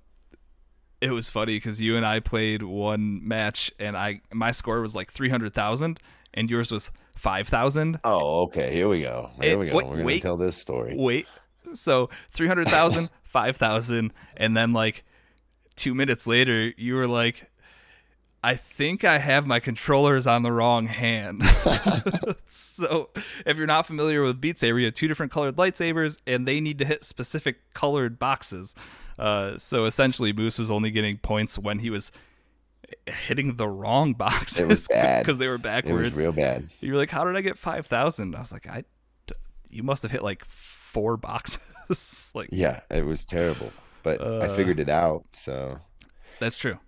it 1.01 1.11
was 1.11 1.29
funny 1.29 1.57
because 1.57 1.81
you 1.81 1.97
and 1.97 2.05
I 2.05 2.21
played 2.21 2.63
one 2.63 3.27
match, 3.27 3.71
and 3.79 3.97
I 3.97 4.21
my 4.33 4.51
score 4.51 4.81
was 4.81 4.97
like 4.97 5.11
three 5.13 5.29
hundred 5.29 5.55
thousand, 5.55 6.01
and 6.35 6.51
yours 6.51 6.73
was 6.73 6.91
five 7.15 7.47
thousand. 7.49 8.01
Oh, 8.05 8.43
okay. 8.45 8.73
Here 8.73 8.89
we 8.89 9.03
go. 9.03 9.31
Here 9.41 9.53
Eh, 9.53 9.57
we 9.57 9.67
go. 9.67 9.77
wait- 9.77 9.87
We're 9.87 9.93
gonna 9.97 10.05
wait. 10.05 10.23
tell 10.23 10.37
this 10.37 10.57
story. 10.57 10.95
Wait, 10.97 11.27
so 11.73 12.09
300,000, 12.33 13.11
5,000, 13.29 14.13
and 14.37 14.57
then 14.57 14.73
like 14.73 15.05
two 15.77 15.95
minutes 15.95 16.27
later, 16.27 16.73
you 16.77 16.95
were 16.95 17.07
like, 17.09 17.51
I 18.43 18.55
think 18.55 19.05
I 19.05 19.19
have 19.19 19.47
my 19.47 19.59
controllers 19.61 20.27
on 20.27 20.43
the 20.43 20.53
wrong 20.53 20.87
hand. 20.87 21.43
so, 22.47 23.11
if 23.47 23.57
you're 23.57 23.67
not 23.67 23.87
familiar 23.87 24.23
with 24.23 24.41
Beat 24.41 24.59
Saber, 24.59 24.79
you 24.79 24.87
have 24.87 24.95
two 24.95 25.09
different 25.09 25.33
colored 25.33 25.57
lightsabers, 25.57 26.19
and 26.27 26.47
they 26.47 26.61
need 26.61 26.79
to 26.79 26.85
hit 26.85 27.05
specific 27.05 27.73
colored 27.75 28.19
boxes. 28.19 28.75
Uh, 29.19 29.57
so 29.57 29.85
essentially, 29.87 30.33
Moose 30.33 30.59
was 30.59 30.71
only 30.71 30.91
getting 30.91 31.19
points 31.19 31.59
when 31.59 31.81
he 31.81 31.91
was 31.91 32.13
hitting 33.07 33.57
the 33.57 33.69
wrong 33.69 34.15
boxes 34.15 34.61
It 34.61 34.69
was 34.69 34.89
bad. 34.91 35.25
because 35.25 35.39
they 35.39 35.49
were 35.49 35.57
It 35.57 35.63
backwards. 35.63 36.13
was 36.13 36.21
real 36.21 36.33
bad. 36.33 36.69
You're 36.81 36.97
like, 36.97 37.11
how 37.11 37.25
did 37.25 37.37
I 37.37 37.41
get 37.41 37.59
five 37.59 37.87
thousand? 37.87 38.35
I 38.37 38.41
was 38.41 38.53
like, 38.53 38.67
I, 38.69 38.85
you 39.69 39.83
must 39.83 40.03
have 40.05 40.13
hit 40.13 40.23
like 40.23 40.45
four 40.45 41.17
boxes. 41.17 41.59
like 42.35 42.49
Yeah, 42.53 42.81
it 42.91 43.05
was 43.07 43.25
terrible. 43.25 43.73
But 44.03 44.21
I 44.21 44.47
Uh. 44.47 44.55
figured 44.55 44.79
it 44.81 44.89
out. 44.89 45.25
So, 45.33 45.79
that's 46.41 46.57
true. 46.57 46.79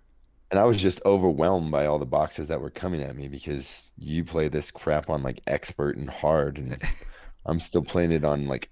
and 0.49 0.59
I 0.59 0.65
was 0.65 0.81
just 0.81 1.01
overwhelmed 1.05 1.71
by 1.71 1.85
all 1.85 1.99
the 1.99 2.05
boxes 2.05 2.47
that 2.47 2.59
were 2.61 2.69
coming 2.69 3.01
at 3.01 3.15
me 3.15 3.27
because 3.29 3.89
you 3.97 4.23
play 4.25 4.47
this 4.49 4.69
crap 4.71 5.09
on 5.09 5.23
like 5.23 5.39
expert 5.47 5.95
and 5.97 6.09
hard, 6.09 6.57
and 6.57 6.81
I'm 7.45 7.59
still 7.59 7.83
playing 7.83 8.11
it 8.11 8.23
on 8.25 8.47
like 8.47 8.69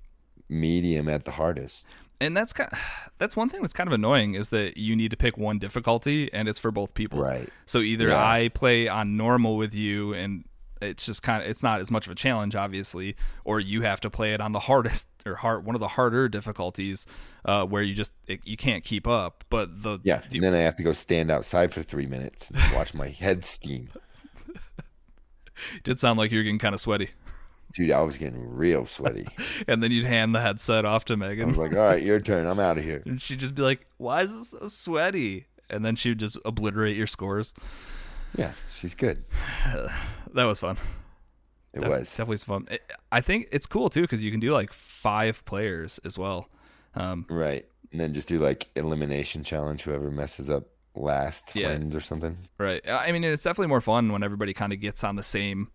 medium 0.50 1.08
at 1.10 1.26
the 1.26 1.32
hardest. 1.32 1.86
And 2.22 2.36
that's 2.36 2.52
kind. 2.52 2.70
That's 3.18 3.36
one 3.38 3.48
thing 3.50 3.62
that's 3.62 3.74
kind 3.74 3.88
of 3.88 3.94
annoying 3.94 4.36
is 4.36 4.50
that 4.50 4.76
you 4.78 4.94
need 4.96 5.12
to 5.12 5.18
pick 5.18 5.38
one 5.38 5.58
difficulty, 5.58 6.32
and 6.34 6.50
it's 6.50 6.60
for 6.60 6.70
both 6.72 6.94
people. 6.94 7.22
Right. 7.22 7.50
So 7.66 7.80
either 7.80 8.10
Yeah. 8.10 8.26
I 8.26 8.50
play 8.50 8.88
on 8.90 9.16
normal 9.16 9.56
with 9.56 9.74
you, 9.74 10.14
and 10.14 10.44
it's 10.82 11.06
just 11.06 11.22
kind 11.24 11.44
of 11.44 11.50
it's 11.50 11.62
not 11.64 11.80
as 11.82 11.92
much 11.92 12.06
of 12.06 12.12
a 12.12 12.16
challenge, 12.16 12.56
obviously, 12.56 13.16
or 13.46 13.60
you 13.60 13.82
have 13.82 14.00
to 14.02 14.10
play 14.10 14.34
it 14.34 14.42
on 14.42 14.52
the 14.54 14.60
hardest 14.62 15.08
or 15.26 15.36
hard 15.36 15.66
one 15.66 15.76
of 15.76 15.82
the 15.82 15.90
harder 15.90 16.30
difficulties, 16.30 17.06
uh, 17.46 17.66
where 17.66 17.82
you 17.84 17.94
just 17.94 18.12
it, 18.28 18.40
you 18.46 18.56
can't 18.58 18.84
keep 18.84 19.08
up. 19.08 19.44
But 19.50 19.84
the 19.84 20.00
Yeah. 20.04 20.22
the- 20.30 20.38
And 20.38 20.44
then 20.44 20.54
I 20.54 20.60
have 20.60 20.76
to 20.78 20.84
go 20.84 20.94
stand 20.94 21.30
outside 21.32 21.74
for 21.74 21.82
three 21.82 22.06
minutes 22.06 22.50
and 22.50 22.60
watch 22.74 22.94
my 22.94 23.10
head 23.10 23.44
steam. 23.46 23.90
did 25.84 26.00
sound 26.00 26.18
like 26.18 26.32
you're 26.32 26.44
getting 26.44 26.60
kind 26.60 26.74
of 26.74 26.80
sweaty. 26.82 27.10
dude, 27.74 27.92
I 27.92 28.02
was 28.02 28.18
getting 28.18 28.50
real 28.56 28.86
sweaty. 28.86 29.28
and 29.68 29.84
then 29.84 29.92
you'd 29.92 30.06
hand 30.06 30.34
the 30.34 30.42
headset 30.42 30.86
off 30.86 31.06
to 31.06 31.18
Megan. 31.18 31.46
I 31.46 31.48
was 31.50 31.58
like, 31.58 31.74
all 31.74 31.86
right, 31.86 32.02
your 32.02 32.20
turn. 32.20 32.48
I'm 32.48 32.60
out 32.60 32.78
of 32.78 32.84
here. 32.84 33.04
and 33.06 33.22
she'd 33.22 33.40
just 33.40 33.56
be 33.56 33.62
like, 33.62 33.86
"Why 33.98 34.22
is 34.24 34.32
this 34.32 34.50
so 34.52 34.68
sweaty?" 34.68 35.46
And 35.70 35.86
then 35.86 35.96
she 35.96 36.10
would 36.10 36.20
just 36.20 36.38
obliterate 36.46 36.96
your 36.98 37.06
scores. 37.08 37.54
Yeah, 38.38 38.52
she's 38.74 38.96
good. 38.96 39.24
That 40.34 40.44
was 40.46 40.60
fun. 40.60 40.78
It 41.74 41.80
Def- 41.80 41.90
was. 41.90 42.10
definitely 42.10 42.38
some 42.38 42.66
fun. 42.66 42.74
It, 42.76 42.84
I 43.12 43.20
think 43.22 43.48
it's 43.52 43.66
cool 43.66 43.90
too 43.90 44.02
because 44.02 44.24
you 44.24 44.30
can 44.30 44.40
do 44.40 44.52
like 44.54 44.72
five 44.72 45.44
players 45.46 46.00
as 46.06 46.18
well. 46.20 46.48
Um, 46.96 47.26
Right. 47.30 47.66
And 47.92 48.00
then 48.00 48.14
just 48.14 48.28
do 48.28 48.38
like 48.38 48.68
elimination 48.76 49.44
challenge. 49.44 49.82
Whoever 49.82 50.12
messes 50.12 50.48
up 50.50 50.66
last 50.96 51.56
Yeah. 51.56 51.70
wins 51.70 51.96
or 51.96 52.00
something. 52.02 52.38
right. 52.60 52.88
I 52.88 53.12
mean, 53.12 53.24
it's 53.24 53.42
definitely 53.44 53.68
more 53.70 53.82
fun 53.82 54.12
when 54.12 54.22
everybody 54.22 54.54
kind 54.54 54.72
of 54.74 54.80
gets 54.80 55.04
on 55.04 55.16
the 55.16 55.24
same 55.24 55.70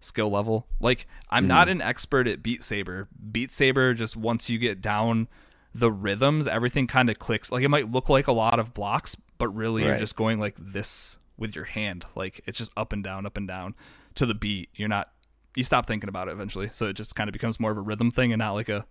skill 0.00 0.30
level. 0.30 0.66
Like, 0.80 1.06
I'm 1.30 1.46
not 1.46 1.68
an 1.68 1.80
expert 1.80 2.26
at 2.26 2.42
Beat 2.42 2.64
Saber. 2.64 3.08
Beat 3.30 3.52
Saber 3.52 3.94
just 3.94 4.16
once 4.16 4.50
you 4.50 4.58
get 4.58 4.80
down 4.80 5.28
the 5.72 5.92
rhythms, 5.92 6.48
everything 6.48 6.88
kind 6.88 7.08
of 7.08 7.20
clicks. 7.20 7.52
Like, 7.52 7.62
it 7.62 7.68
might 7.68 7.90
look 7.92 8.08
like 8.08 8.26
a 8.26 8.32
lot 8.32 8.58
of 8.58 8.74
blocks, 8.74 9.16
but 9.38 9.48
really 9.54 9.84
you're 9.84 9.96
just 9.98 10.16
going 10.16 10.40
like 10.40 10.56
this 10.58 11.18
with 11.42 11.54
your 11.54 11.66
hand. 11.66 12.06
Like, 12.14 12.40
it's 12.46 12.56
just 12.56 12.72
up 12.78 12.94
and 12.94 13.04
down, 13.04 13.26
up 13.26 13.36
and 13.36 13.46
down 13.46 13.74
to 14.14 14.24
the 14.24 14.34
beat. 14.34 14.70
You're 14.74 14.88
not. 14.88 15.10
You 15.54 15.64
stop 15.64 15.84
thinking 15.84 16.08
about 16.08 16.28
it 16.28 16.32
eventually, 16.32 16.70
so 16.72 16.86
it 16.86 16.94
just 16.94 17.14
kind 17.14 17.28
of 17.28 17.32
becomes 17.32 17.60
more 17.60 17.70
of 17.70 17.76
a 17.76 17.82
rhythm 17.82 18.10
thing 18.10 18.32
and 18.32 18.38
not 18.38 18.52
like 18.52 18.70
a 18.70 18.86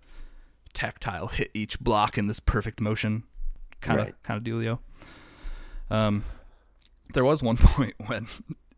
tactile 0.73 1.27
hit 1.27 1.49
each 1.55 1.79
block 1.79 2.17
in 2.19 2.27
this 2.27 2.39
perfect 2.39 2.79
motion 2.79 3.23
kind 3.81 3.99
of 3.99 4.05
Right. 4.05 4.15
kind 4.21 4.37
of 4.37 4.43
dealio. 4.43 4.77
Um, 5.89 6.23
there 7.13 7.25
was 7.25 7.41
one 7.41 7.57
point 7.59 7.95
when 8.05 8.27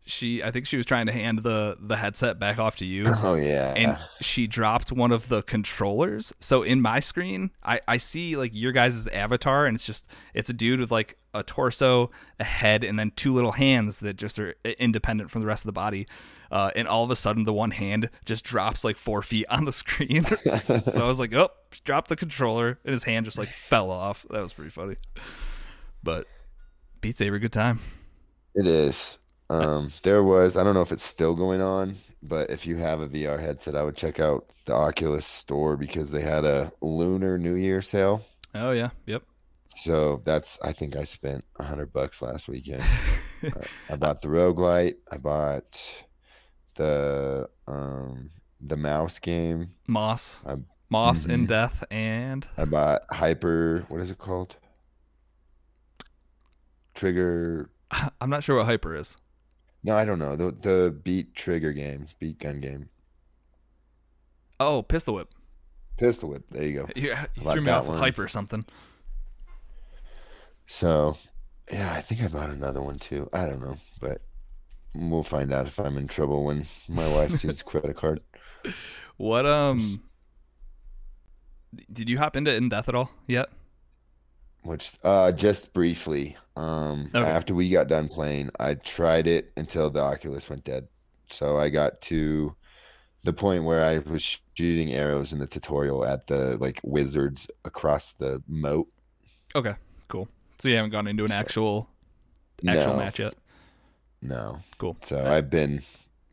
she, 0.06 0.42
I 0.42 0.50
think 0.50 0.66
she 0.66 0.76
was 0.76 0.84
trying 0.86 1.06
to 1.06 1.12
hand 1.12 1.38
the 1.40 1.76
the 1.80 1.96
headset 1.96 2.38
back 2.38 2.58
off 2.58 2.76
to 2.76 2.84
you, 2.84 3.04
Oh 3.22 3.34
yeah. 3.34 3.72
and 3.76 3.98
she 4.20 4.46
dropped 4.46 4.92
one 4.92 5.12
of 5.12 5.28
the 5.28 5.42
controllers. 5.42 6.32
So 6.40 6.62
in 6.62 6.80
my 6.82 7.00
screen, 7.00 7.50
I 7.62 7.80
I 7.88 7.96
see 7.96 8.36
like 8.36 8.50
your 8.54 8.72
guys' 8.72 9.08
avatar, 9.08 9.66
and 9.66 9.74
it's 9.74 9.86
just 9.86 10.06
it's 10.34 10.50
a 10.50 10.52
dude 10.52 10.80
with 10.80 10.90
like 10.90 11.16
a 11.32 11.42
torso, 11.42 12.10
a 12.38 12.44
head, 12.44 12.84
and 12.84 12.98
then 12.98 13.12
two 13.16 13.32
little 13.34 13.52
hands 13.52 14.00
that 14.00 14.16
just 14.16 14.38
are 14.38 14.54
independent 14.78 15.30
from 15.30 15.40
the 15.40 15.46
rest 15.48 15.64
of 15.64 15.68
the 15.68 15.72
body. 15.72 16.06
Uh, 16.50 16.70
and 16.76 16.86
all 16.86 17.02
of 17.02 17.10
a 17.10 17.16
sudden, 17.16 17.42
the 17.44 17.52
one 17.52 17.72
hand 17.72 18.08
just 18.26 18.44
drops 18.44 18.84
like 18.84 18.96
four 18.96 19.22
feet 19.22 19.46
on 19.48 19.64
the 19.64 19.72
screen. 19.72 20.24
so 20.64 21.04
I 21.04 21.08
was 21.08 21.18
like, 21.18 21.32
"Oh, 21.34 21.48
dropped 21.84 22.08
the 22.08 22.16
controller," 22.16 22.78
and 22.84 22.92
his 22.92 23.04
hand 23.04 23.24
just 23.24 23.38
like 23.38 23.48
fell 23.48 23.90
off. 23.90 24.24
That 24.30 24.42
was 24.42 24.52
pretty 24.52 24.70
funny. 24.70 24.96
But 26.02 26.26
Beat 27.00 27.16
Saber, 27.16 27.38
good 27.38 27.52
time. 27.52 27.80
It 28.54 28.66
is. 28.66 29.18
Um, 29.62 29.92
there 30.02 30.22
was, 30.22 30.56
I 30.56 30.64
don't 30.64 30.74
know 30.74 30.82
if 30.82 30.92
it's 30.92 31.04
still 31.04 31.34
going 31.34 31.60
on, 31.60 31.96
but 32.22 32.50
if 32.50 32.66
you 32.66 32.76
have 32.76 33.00
a 33.00 33.08
VR 33.08 33.38
headset, 33.40 33.76
I 33.76 33.82
would 33.82 33.96
check 33.96 34.18
out 34.20 34.46
the 34.66 34.74
Oculus 34.74 35.26
store 35.26 35.76
because 35.76 36.10
they 36.10 36.22
had 36.22 36.44
a 36.44 36.72
Lunar 36.80 37.38
New 37.38 37.54
Year 37.54 37.80
sale. 37.82 38.24
Oh 38.54 38.70
yeah, 38.72 38.90
yep. 39.06 39.22
So 39.76 40.22
that's, 40.24 40.58
I 40.62 40.72
think 40.72 40.96
I 40.96 41.04
spent 41.04 41.44
a 41.58 41.64
hundred 41.64 41.92
bucks 41.92 42.22
last 42.22 42.48
weekend. 42.48 42.82
Uh, 43.44 43.60
I 43.90 43.96
bought 43.96 44.22
the 44.22 44.30
Rogue 44.30 44.58
Light. 44.58 44.96
I 45.12 45.18
bought 45.18 45.78
the, 46.76 47.46
um, 47.68 48.30
the 48.58 48.76
mouse 48.78 49.18
game. 49.18 49.72
Moss, 49.86 50.40
I'm- 50.46 50.64
Moss 50.88 51.26
in 51.26 51.44
Mhm. 51.44 51.48
Death, 51.48 51.84
and 51.90 52.46
I 52.56 52.64
bought 52.64 53.02
Hyper, 53.10 53.84
what 53.88 54.00
is 54.00 54.10
it 54.10 54.16
called? 54.16 54.56
Trigger. 56.94 57.68
I'm 58.20 58.30
not 58.30 58.42
sure 58.44 58.56
what 58.56 58.66
Hyper 58.66 58.94
is. 58.94 59.16
No, 59.84 59.94
I 59.94 60.06
don't 60.06 60.18
know. 60.18 60.34
The, 60.34 60.50
the 60.50 60.90
Beat 61.04 61.34
Trigger 61.34 61.72
game, 61.72 62.06
Beat 62.18 62.38
Gun 62.40 62.60
game. 62.60 62.88
Oh, 64.58 64.82
Pistol 64.82 65.14
Whip. 65.14 65.28
Pistol 65.98 66.30
Whip. 66.30 66.44
There 66.50 66.64
you 66.64 66.72
go. 66.80 66.88
Yeah, 66.96 67.26
you 67.34 67.42
threw 67.42 67.60
me 67.60 67.70
off 67.70 67.86
one. 67.86 67.98
Hyper 67.98 68.24
or 68.24 68.28
something. 68.28 68.64
So, 70.66 71.18
yeah, 71.70 71.92
I 71.92 72.00
think 72.00 72.22
I 72.22 72.28
bought 72.28 72.48
another 72.48 72.80
one 72.80 72.98
too. 72.98 73.28
I 73.32 73.46
don't 73.46 73.60
know, 73.60 73.76
but 74.00 74.22
we'll 74.94 75.22
find 75.22 75.52
out 75.52 75.66
if 75.66 75.78
I'm 75.78 75.98
in 75.98 76.06
trouble 76.06 76.44
when 76.44 76.64
my 76.88 77.06
wife 77.06 77.32
sees 77.36 77.58
the 77.58 77.64
credit 77.64 77.96
card. 77.96 78.20
What 79.18 79.44
um? 79.44 80.02
Did 81.92 82.08
you 82.08 82.18
hop 82.18 82.36
into 82.36 82.54
In 82.54 82.68
Death 82.70 82.88
at 82.88 82.94
all 82.94 83.10
yet? 83.26 83.48
Which, 84.64 84.92
uh, 85.04 85.30
just 85.32 85.72
briefly, 85.74 86.36
um, 86.56 87.10
Okay. 87.14 87.18
after 87.28 87.54
we 87.54 87.68
got 87.68 87.86
done 87.88 88.08
playing, 88.08 88.50
I 88.58 88.74
tried 88.74 89.26
it 89.26 89.52
until 89.56 89.90
the 89.90 90.00
Oculus 90.00 90.48
went 90.48 90.64
dead. 90.64 90.88
So 91.30 91.58
I 91.58 91.68
got 91.68 92.00
to 92.02 92.54
the 93.24 93.32
point 93.32 93.64
where 93.64 93.84
I 93.84 93.98
was 93.98 94.40
shooting 94.56 94.92
arrows 94.92 95.32
in 95.32 95.38
the 95.38 95.46
tutorial 95.46 96.04
at 96.04 96.26
the 96.28 96.56
like 96.58 96.80
wizards 96.82 97.50
across 97.64 98.12
the 98.14 98.42
moat. 98.48 98.88
Okay, 99.54 99.74
cool. 100.08 100.28
So 100.58 100.68
you 100.68 100.76
haven't 100.76 100.90
gone 100.92 101.06
into 101.06 101.24
an 101.24 101.30
So- 101.30 101.34
actual 101.36 101.88
actual 102.66 102.92
No. 102.94 102.98
match 102.98 103.18
yet. 103.18 103.34
No. 104.22 104.60
Cool. 104.78 104.96
So 105.02 105.26
I've 105.26 105.50
been 105.50 105.82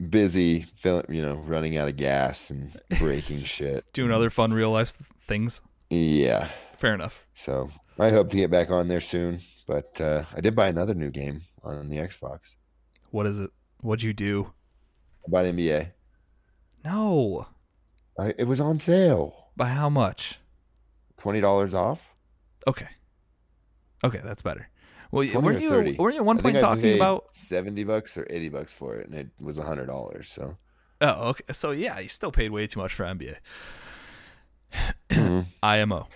busy, 0.09 0.61
fill, 0.75 1.03
you 1.09 1.21
know, 1.21 1.35
running 1.35 1.75
out 1.77 1.87
of 1.89 1.97
gas 1.97 2.49
and 2.49 2.79
breaking 2.99 3.37
shit. 3.43 3.91
Doing 3.93 4.11
other 4.11 4.29
fun 4.29 4.53
real 4.53 4.71
life 4.71 4.93
things. 5.27 5.61
Yeah. 5.89 6.49
Fair 6.77 6.93
enough. 6.93 7.25
So 7.35 7.69
I 8.01 8.09
hope 8.09 8.29
to 8.31 8.37
get 8.37 8.49
back 8.49 8.71
on 8.71 8.87
there 8.87 9.01
soon. 9.01 9.39
But 9.67 10.01
uh, 10.01 10.23
I 10.35 10.41
did 10.41 10.55
buy 10.55 10.67
another 10.67 10.93
new 10.93 11.11
game 11.11 11.41
on 11.63 11.87
the 11.89 11.97
Xbox. 11.97 12.55
What 13.11 13.25
is 13.25 13.39
it? 13.39 13.51
What'd 13.81 14.03
you 14.03 14.13
do? 14.13 14.51
I 15.25 15.29
bought 15.29 15.45
NBA. 15.45 15.91
No. 16.83 17.47
I, 18.19 18.33
it 18.37 18.45
was 18.47 18.59
on 18.59 18.79
sale. 18.79 19.49
By 19.55 19.69
how 19.69 19.89
much? 19.89 20.39
Twenty 21.17 21.41
dollars 21.41 21.73
off. 21.73 22.01
Okay. 22.67 22.87
Okay, 24.03 24.21
that's 24.23 24.41
better. 24.41 24.67
Well, 25.11 25.27
weren't 25.41 25.61
you 25.61 25.69
30. 25.69 25.97
weren't 25.97 26.15
you 26.15 26.21
at 26.21 26.25
one 26.25 26.39
point 26.39 26.59
talking 26.59 26.81
paid 26.81 26.95
about? 26.95 27.35
seventy 27.35 27.83
bucks 27.83 28.17
or 28.17 28.25
eighty 28.29 28.49
bucks 28.49 28.73
for 28.73 28.95
it, 28.95 29.07
and 29.07 29.15
it 29.15 29.29
was 29.39 29.57
a 29.57 29.63
hundred 29.63 29.87
dollars. 29.87 30.29
So 30.29 30.57
Oh, 31.01 31.29
okay. 31.29 31.43
So 31.51 31.71
yeah, 31.71 31.99
you 31.99 32.07
still 32.09 32.31
paid 32.31 32.51
way 32.51 32.65
too 32.65 32.79
much 32.79 32.93
for 32.93 33.03
NBA. 33.05 33.35
Mhm. 35.09 35.45
IMO. 35.61 36.07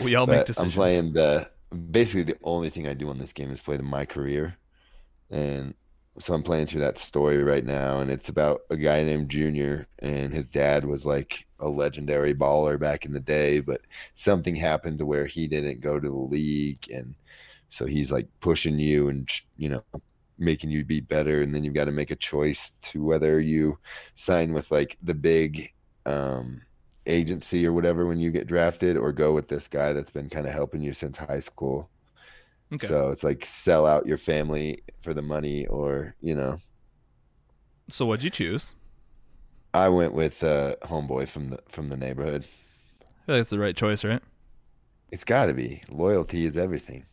We 0.00 0.14
all 0.14 0.26
make 0.26 0.46
decisions. 0.46 0.74
I'm 0.74 0.78
playing 0.78 1.12
the 1.12 1.50
basically 1.90 2.24
the 2.24 2.38
only 2.42 2.70
thing 2.70 2.86
I 2.86 2.94
do 2.94 3.08
on 3.08 3.18
this 3.18 3.32
game 3.32 3.50
is 3.50 3.60
play 3.60 3.76
the 3.76 3.82
my 3.82 4.04
career, 4.04 4.56
and 5.30 5.74
so 6.18 6.34
I'm 6.34 6.42
playing 6.42 6.66
through 6.66 6.80
that 6.80 6.98
story 6.98 7.42
right 7.42 7.64
now, 7.64 8.00
and 8.00 8.10
it's 8.10 8.28
about 8.28 8.62
a 8.70 8.76
guy 8.76 9.02
named 9.02 9.28
Junior, 9.30 9.86
and 10.00 10.32
his 10.32 10.46
dad 10.48 10.84
was 10.84 11.06
like 11.06 11.46
a 11.60 11.68
legendary 11.68 12.34
baller 12.34 12.78
back 12.78 13.04
in 13.04 13.12
the 13.12 13.20
day, 13.20 13.60
but 13.60 13.80
something 14.14 14.54
happened 14.54 14.98
to 14.98 15.06
where 15.06 15.26
he 15.26 15.46
didn't 15.46 15.80
go 15.80 15.98
to 15.98 16.08
the 16.08 16.14
league, 16.14 16.90
and 16.90 17.14
so 17.70 17.86
he's 17.86 18.10
like 18.10 18.28
pushing 18.40 18.78
you 18.78 19.08
and 19.08 19.30
you 19.56 19.68
know 19.68 19.82
making 20.38 20.70
you 20.70 20.84
be 20.84 21.00
better, 21.00 21.42
and 21.42 21.54
then 21.54 21.64
you've 21.64 21.74
got 21.74 21.86
to 21.86 21.92
make 21.92 22.10
a 22.10 22.16
choice 22.16 22.70
to 22.82 23.02
whether 23.04 23.40
you 23.40 23.78
sign 24.14 24.52
with 24.52 24.70
like 24.70 24.96
the 25.02 25.14
big 25.14 25.72
um 26.06 26.62
agency 27.08 27.66
or 27.66 27.72
whatever 27.72 28.06
when 28.06 28.18
you 28.18 28.30
get 28.30 28.46
drafted 28.46 28.96
or 28.96 29.12
go 29.12 29.32
with 29.34 29.48
this 29.48 29.68
guy 29.68 29.92
that's 29.92 30.10
been 30.10 30.28
kind 30.30 30.46
of 30.46 30.52
helping 30.52 30.82
you 30.82 30.92
since 30.92 31.18
high 31.18 31.40
school. 31.40 31.90
Okay. 32.72 32.86
So 32.86 33.10
it's 33.10 33.24
like 33.24 33.44
sell 33.46 33.86
out 33.86 34.06
your 34.06 34.18
family 34.18 34.82
for 35.00 35.14
the 35.14 35.22
money 35.22 35.66
or, 35.66 36.16
you 36.20 36.34
know, 36.34 36.58
So 37.90 38.06
what'd 38.06 38.24
you 38.24 38.30
choose? 38.30 38.74
I 39.74 39.88
went 39.88 40.12
with 40.14 40.42
uh 40.44 40.76
homeboy 40.82 41.28
from 41.28 41.48
the 41.50 41.60
from 41.68 41.88
the 41.88 41.96
neighborhood. 41.96 42.44
I 42.44 43.26
feel 43.26 43.34
like 43.36 43.40
it's 43.42 43.50
the 43.50 43.58
right 43.58 43.76
choice, 43.76 44.04
right? 44.04 44.22
It's 45.10 45.24
got 45.24 45.46
to 45.46 45.54
be. 45.54 45.82
Loyalty 45.90 46.44
is 46.46 46.56
everything. 46.56 47.06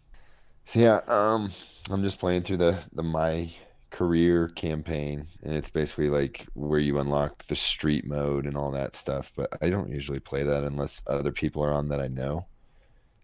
So 0.65 0.79
yeah, 0.79 1.01
um 1.08 1.51
I'm 1.89 2.01
just 2.03 2.19
playing 2.19 2.43
through 2.43 2.58
the 2.58 2.84
the 2.93 3.03
my 3.03 3.53
career 3.95 4.49
campaign 4.49 5.25
and 5.41 5.53
it's 5.53 5.69
basically 5.69 6.10
like 6.10 6.45
where 6.53 6.81
you 6.81 6.99
unlock 6.99 7.47
the 7.47 7.55
street 7.55 8.05
mode 8.05 8.45
and 8.45 8.58
all 8.58 8.69
that 8.69 8.93
stuff, 8.93 9.31
but 9.38 9.47
I 9.62 9.69
don't 9.69 9.89
usually 9.89 10.19
play 10.19 10.43
that 10.43 10.65
unless 10.65 11.01
other 11.08 11.31
people 11.31 11.63
are 11.63 11.71
on 11.71 11.88
that 11.88 12.01
I 12.01 12.08
know. 12.08 12.45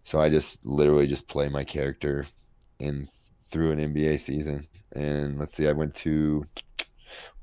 So 0.03 0.21
I 0.21 0.29
just 0.29 0.65
literally 0.65 1.07
just 1.07 1.27
play 1.27 1.49
my 1.49 1.65
character 1.65 2.25
in 2.79 3.09
through 3.49 3.73
an 3.73 3.93
NBA 3.93 4.21
season. 4.21 4.65
And 4.93 5.37
let's 5.37 5.57
see, 5.57 5.67
I 5.67 5.73
went 5.73 5.93
to 5.95 6.45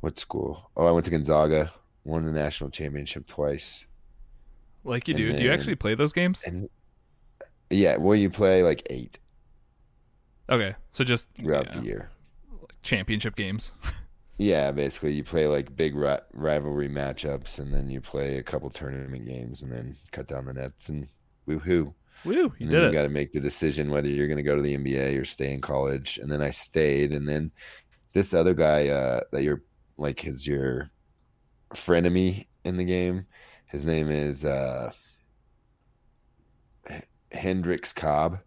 what 0.01 0.19
school? 0.19 0.71
Oh, 0.75 0.87
I 0.87 0.91
went 0.93 1.05
to 1.05 1.11
Gonzaga, 1.11 1.71
won 2.05 2.25
the 2.25 2.33
national 2.33 2.71
championship 2.71 3.27
twice. 3.27 3.85
Like 4.85 5.07
you 5.07 5.15
And 5.17 5.23
do. 5.23 5.33
do 5.37 5.45
you 5.45 5.53
actually 5.53 5.77
play 5.77 5.95
those 5.95 6.15
games? 6.15 6.45
And 6.47 6.67
yeah, 7.69 7.99
well 7.99 8.17
you 8.17 8.31
play 8.31 8.63
like 8.63 8.87
8 8.89 9.19
Okay, 10.49 10.75
so 10.93 11.05
just 11.05 11.29
throughout 11.39 11.67
yeah, 11.67 11.81
the 11.81 11.87
year. 11.87 12.11
Championship 12.83 13.37
games. 13.37 13.73
Yeah, 14.41 14.71
basically, 14.71 15.15
you 15.15 15.25
play 15.25 15.49
like 15.49 15.75
big 15.75 15.97
ri- 15.97 16.21
rivalry 16.33 16.89
matchups, 16.89 17.59
and 17.59 17.75
then 17.75 17.91
you 17.91 18.01
play 18.01 18.39
a 18.39 18.43
couple 18.45 18.71
tournament 18.71 19.27
games, 19.27 19.63
and 19.63 19.73
then 19.73 19.97
cut 20.13 20.29
down 20.29 20.47
the 20.47 20.53
nets 20.53 20.89
and 20.89 21.09
woohoo. 21.49 21.93
Woo! 22.25 22.35
You 22.35 22.53
And 22.61 22.71
did 22.71 22.83
you 22.85 22.93
got 22.93 23.03
to 23.03 23.09
make 23.09 23.33
the 23.33 23.41
decision 23.41 23.91
whether 23.91 24.09
you're 24.09 24.29
going 24.29 24.37
to 24.37 24.45
go 24.45 24.55
to 24.55 24.63
the 24.63 24.77
NBA 24.77 25.21
or 25.21 25.25
stay 25.25 25.53
in 25.53 25.61
college. 25.61 26.19
And 26.19 26.31
then 26.31 26.41
I 26.41 26.51
stayed, 26.51 27.11
and 27.11 27.29
then 27.29 27.51
this 28.13 28.33
other 28.33 28.55
guy 28.55 28.87
uh, 28.87 29.23
that 29.33 29.43
you're 29.43 29.63
like 29.97 30.25
is 30.25 30.47
your 30.47 30.91
frenemy 31.75 32.47
in 32.65 32.77
the 32.77 32.85
game. 32.85 33.27
His 33.67 33.85
name 33.85 34.09
is 34.09 34.45
uh, 34.45 34.93
Hendrix 37.33 37.93
Cobb, 37.93 38.39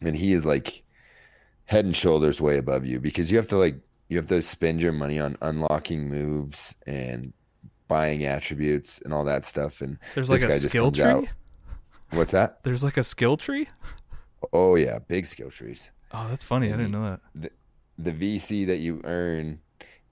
and 0.00 0.14
he 0.14 0.32
is 0.32 0.46
like 0.46 0.83
head 1.66 1.84
and 1.84 1.96
shoulders 1.96 2.40
way 2.40 2.58
above 2.58 2.84
you 2.84 3.00
because 3.00 3.30
you 3.30 3.36
have 3.36 3.48
to 3.48 3.56
like 3.56 3.76
you 4.08 4.16
have 4.16 4.26
to 4.28 4.42
spend 4.42 4.80
your 4.80 4.92
money 4.92 5.18
on 5.18 5.36
unlocking 5.40 6.08
moves 6.08 6.76
and 6.86 7.32
buying 7.88 8.24
attributes 8.24 8.98
and 9.04 9.12
all 9.12 9.24
that 9.24 9.44
stuff. 9.46 9.80
And 9.80 9.98
there's 10.14 10.30
like 10.30 10.42
a 10.42 10.58
skill 10.58 10.92
tree. 10.92 11.04
Out. 11.04 11.28
What's 12.10 12.32
that? 12.32 12.62
There's 12.62 12.84
like 12.84 12.96
a 12.96 13.04
skill 13.04 13.36
tree. 13.36 13.68
Oh 14.52 14.74
yeah, 14.76 14.98
big 14.98 15.26
skill 15.26 15.50
trees. 15.50 15.90
Oh, 16.12 16.28
that's 16.28 16.44
funny. 16.44 16.66
And 16.66 16.74
I 16.74 16.78
didn't 16.78 16.92
know 16.92 17.10
that. 17.10 17.20
The, 17.34 18.10
the 18.10 18.36
VC 18.36 18.66
that 18.66 18.78
you 18.78 19.00
earn 19.04 19.60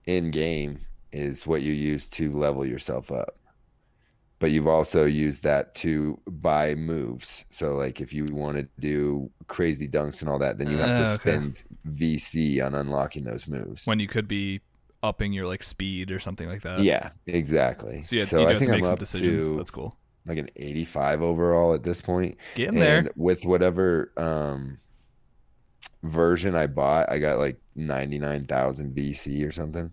in 0.07 0.30
game 0.30 0.80
is 1.12 1.46
what 1.46 1.62
you 1.62 1.72
use 1.72 2.09
to 2.09 2.32
level 2.32 2.64
yourself 2.64 3.12
up 3.12 3.36
but 4.43 4.51
you've 4.51 4.66
also 4.66 5.05
used 5.05 5.45
that 5.45 5.72
to 5.76 6.20
buy 6.26 6.74
moves. 6.74 7.45
So 7.49 7.74
like 7.74 8.01
if 8.01 8.12
you 8.12 8.24
want 8.24 8.57
to 8.57 8.66
do 8.80 9.30
crazy 9.47 9.86
dunks 9.86 10.20
and 10.20 10.28
all 10.28 10.40
that, 10.40 10.59
then 10.59 10.68
you 10.68 10.78
have 10.78 10.99
to 10.99 11.05
uh, 11.05 11.14
okay. 11.14 11.14
spend 11.14 11.62
VC 11.88 12.61
on 12.61 12.74
unlocking 12.74 13.22
those 13.22 13.47
moves. 13.47 13.86
When 13.86 14.01
you 14.01 14.09
could 14.09 14.26
be 14.26 14.61
upping 15.01 15.32
your 15.32 15.47
like 15.47 15.62
speed 15.62 16.11
or 16.11 16.18
something 16.18 16.49
like 16.49 16.62
that. 16.62 16.80
Yeah, 16.80 17.11
exactly. 17.28 18.03
So, 18.03 18.18
had, 18.18 18.26
so 18.26 18.49
I 18.49 18.59
think 18.59 18.72
I'm 18.72 18.82
up 18.82 18.99
decisions. 18.99 19.45
to 19.45 19.57
that's 19.59 19.70
cool. 19.70 19.97
Like 20.26 20.38
an 20.38 20.49
85 20.57 21.22
overall 21.22 21.72
at 21.74 21.84
this 21.84 22.03
point. 22.03 22.36
Getting 22.57 22.80
and 22.80 22.82
there. 22.82 23.12
With 23.14 23.45
whatever 23.45 24.11
um 24.16 24.80
version 26.03 26.57
I 26.57 26.66
bought, 26.66 27.12
I 27.12 27.20
got 27.20 27.38
like 27.38 27.61
99,000 27.76 28.93
VC 28.93 29.47
or 29.47 29.53
something. 29.53 29.93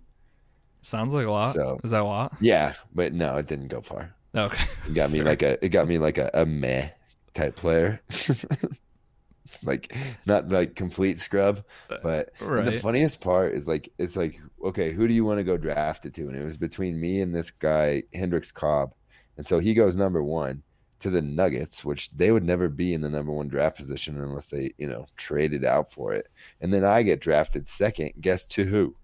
Sounds 0.82 1.14
like 1.14 1.28
a 1.28 1.32
lot. 1.32 1.54
So, 1.54 1.80
Is 1.84 1.92
that 1.92 2.02
a 2.02 2.04
lot? 2.04 2.36
Yeah, 2.42 2.74
but 2.96 3.14
no, 3.14 3.38
it 3.38 3.46
didn't 3.46 3.68
go 3.68 3.82
far. 3.82 4.16
Okay. 4.36 4.64
It 4.88 4.94
got 4.94 5.12
me 5.12 5.22
like 5.22 5.42
a 5.42 5.64
it 5.64 5.70
got 5.70 5.88
me 5.88 5.98
like 5.98 6.18
a, 6.18 6.30
a 6.34 6.46
meh 6.46 6.90
type 7.34 7.56
player. 7.56 8.02
it's 8.10 8.46
like 9.64 9.96
not 10.26 10.50
like 10.50 10.76
complete 10.76 11.20
scrub, 11.20 11.64
uh, 11.90 11.98
but 12.02 12.32
right. 12.42 12.66
the 12.66 12.74
funniest 12.74 13.22
part 13.22 13.54
is 13.54 13.68
like 13.68 13.92
it's 13.98 14.16
like 14.16 14.40
okay, 14.64 14.92
who 14.92 15.08
do 15.08 15.14
you 15.14 15.26
want 15.26 15.40
to 15.40 15.44
go 15.44 15.58
draft 15.58 16.06
it 16.06 16.14
to? 16.16 16.28
And 16.28 16.36
it 16.36 16.44
was 16.44 16.58
between 16.58 17.00
me 17.00 17.22
and 17.22 17.34
this 17.34 17.52
guy 17.52 18.04
Hendrix 18.14 18.52
Cobb, 18.52 18.94
and 19.38 19.48
so 19.48 19.60
he 19.60 19.74
goes 19.74 19.96
number 19.96 20.24
one 20.24 20.64
to 21.00 21.10
the 21.10 21.22
Nuggets, 21.22 21.86
which 21.86 22.12
they 22.12 22.32
would 22.32 22.44
never 22.44 22.68
be 22.68 22.94
in 22.94 23.02
the 23.02 23.10
number 23.10 23.32
one 23.32 23.48
draft 23.48 23.78
position 23.78 24.20
unless 24.20 24.50
they 24.50 24.74
you 24.78 24.88
know 24.88 25.06
traded 25.16 25.64
out 25.64 25.92
for 25.92 26.14
it, 26.14 26.28
and 26.62 26.74
then 26.74 26.84
I 26.84 27.04
get 27.04 27.22
drafted 27.22 27.68
second. 27.68 28.14
Guess 28.20 28.46
to 28.48 28.66
who? 28.66 28.96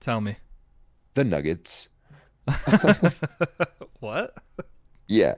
Tell 0.00 0.20
me. 0.20 0.36
The 1.14 1.24
Nuggets. 1.24 1.88
what? 4.00 4.34
Yeah. 5.08 5.34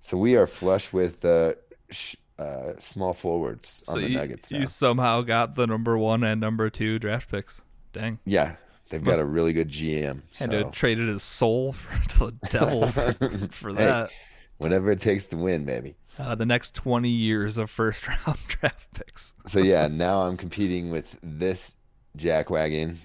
So 0.00 0.16
we 0.16 0.36
are 0.36 0.46
flush 0.46 0.92
with 0.92 1.24
uh, 1.24 1.54
sh- 1.90 2.16
uh, 2.38 2.72
small 2.78 3.12
forwards 3.12 3.82
on 3.88 3.94
so 3.94 4.00
the 4.00 4.10
you, 4.10 4.18
Nuggets. 4.18 4.50
Now. 4.50 4.58
You 4.58 4.66
somehow 4.66 5.22
got 5.22 5.54
the 5.54 5.66
number 5.66 5.96
one 5.98 6.22
and 6.22 6.40
number 6.40 6.70
two 6.70 6.98
draft 6.98 7.30
picks. 7.30 7.62
Dang. 7.92 8.18
Yeah. 8.24 8.56
They've 8.88 9.02
Must 9.02 9.16
got 9.16 9.22
a 9.22 9.26
really 9.26 9.52
good 9.52 9.68
GM. 9.68 10.22
Had 10.38 10.50
so. 10.50 10.62
to 10.62 10.70
traded 10.70 11.08
his 11.08 11.22
soul 11.22 11.72
for, 11.72 12.08
to 12.10 12.18
the 12.18 12.48
devil 12.50 12.86
for 13.50 13.72
that. 13.72 14.10
Hey, 14.10 14.16
whatever 14.58 14.90
it 14.90 15.00
takes 15.00 15.26
to 15.26 15.36
win, 15.36 15.64
baby. 15.64 15.96
Uh, 16.18 16.34
the 16.34 16.46
next 16.46 16.74
20 16.74 17.08
years 17.08 17.58
of 17.58 17.68
first 17.68 18.06
round 18.08 18.38
draft 18.46 18.92
picks. 18.94 19.34
so, 19.46 19.58
yeah, 19.58 19.88
now 19.88 20.20
I'm 20.22 20.36
competing 20.36 20.90
with 20.90 21.18
this 21.22 21.76
jackwagon, 22.16 22.96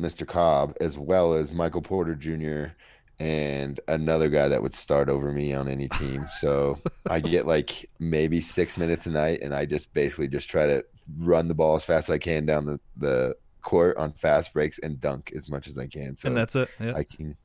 Mr. 0.00 0.26
Cobb, 0.26 0.74
as 0.80 0.98
well 0.98 1.34
as 1.34 1.52
Michael 1.52 1.82
Porter 1.82 2.14
Jr., 2.14 2.72
and 3.18 3.80
another 3.88 4.28
guy 4.28 4.48
that 4.48 4.62
would 4.62 4.74
start 4.74 5.08
over 5.08 5.32
me 5.32 5.54
on 5.54 5.68
any 5.68 5.88
team. 5.88 6.26
So 6.40 6.78
I 7.08 7.20
get 7.20 7.46
like 7.46 7.88
maybe 7.98 8.40
six 8.40 8.76
minutes 8.76 9.06
a 9.06 9.10
night, 9.10 9.40
and 9.42 9.54
I 9.54 9.64
just 9.64 9.94
basically 9.94 10.28
just 10.28 10.50
try 10.50 10.66
to 10.66 10.84
run 11.18 11.48
the 11.48 11.54
ball 11.54 11.76
as 11.76 11.84
fast 11.84 12.08
as 12.08 12.14
I 12.14 12.18
can 12.18 12.44
down 12.44 12.66
the, 12.66 12.78
the 12.96 13.36
court 13.62 13.96
on 13.96 14.12
fast 14.12 14.52
breaks 14.52 14.78
and 14.78 15.00
dunk 15.00 15.32
as 15.34 15.48
much 15.48 15.66
as 15.66 15.78
I 15.78 15.86
can. 15.86 16.16
So 16.16 16.28
and 16.28 16.36
that's 16.36 16.56
it. 16.56 16.68
Yeah. 16.78 16.94
I 16.94 17.04
can. 17.04 17.36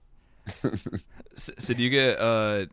so, 1.36 1.54
so, 1.58 1.74
do 1.74 1.84
you 1.84 1.90
get 1.90 2.20
uh, 2.20 2.66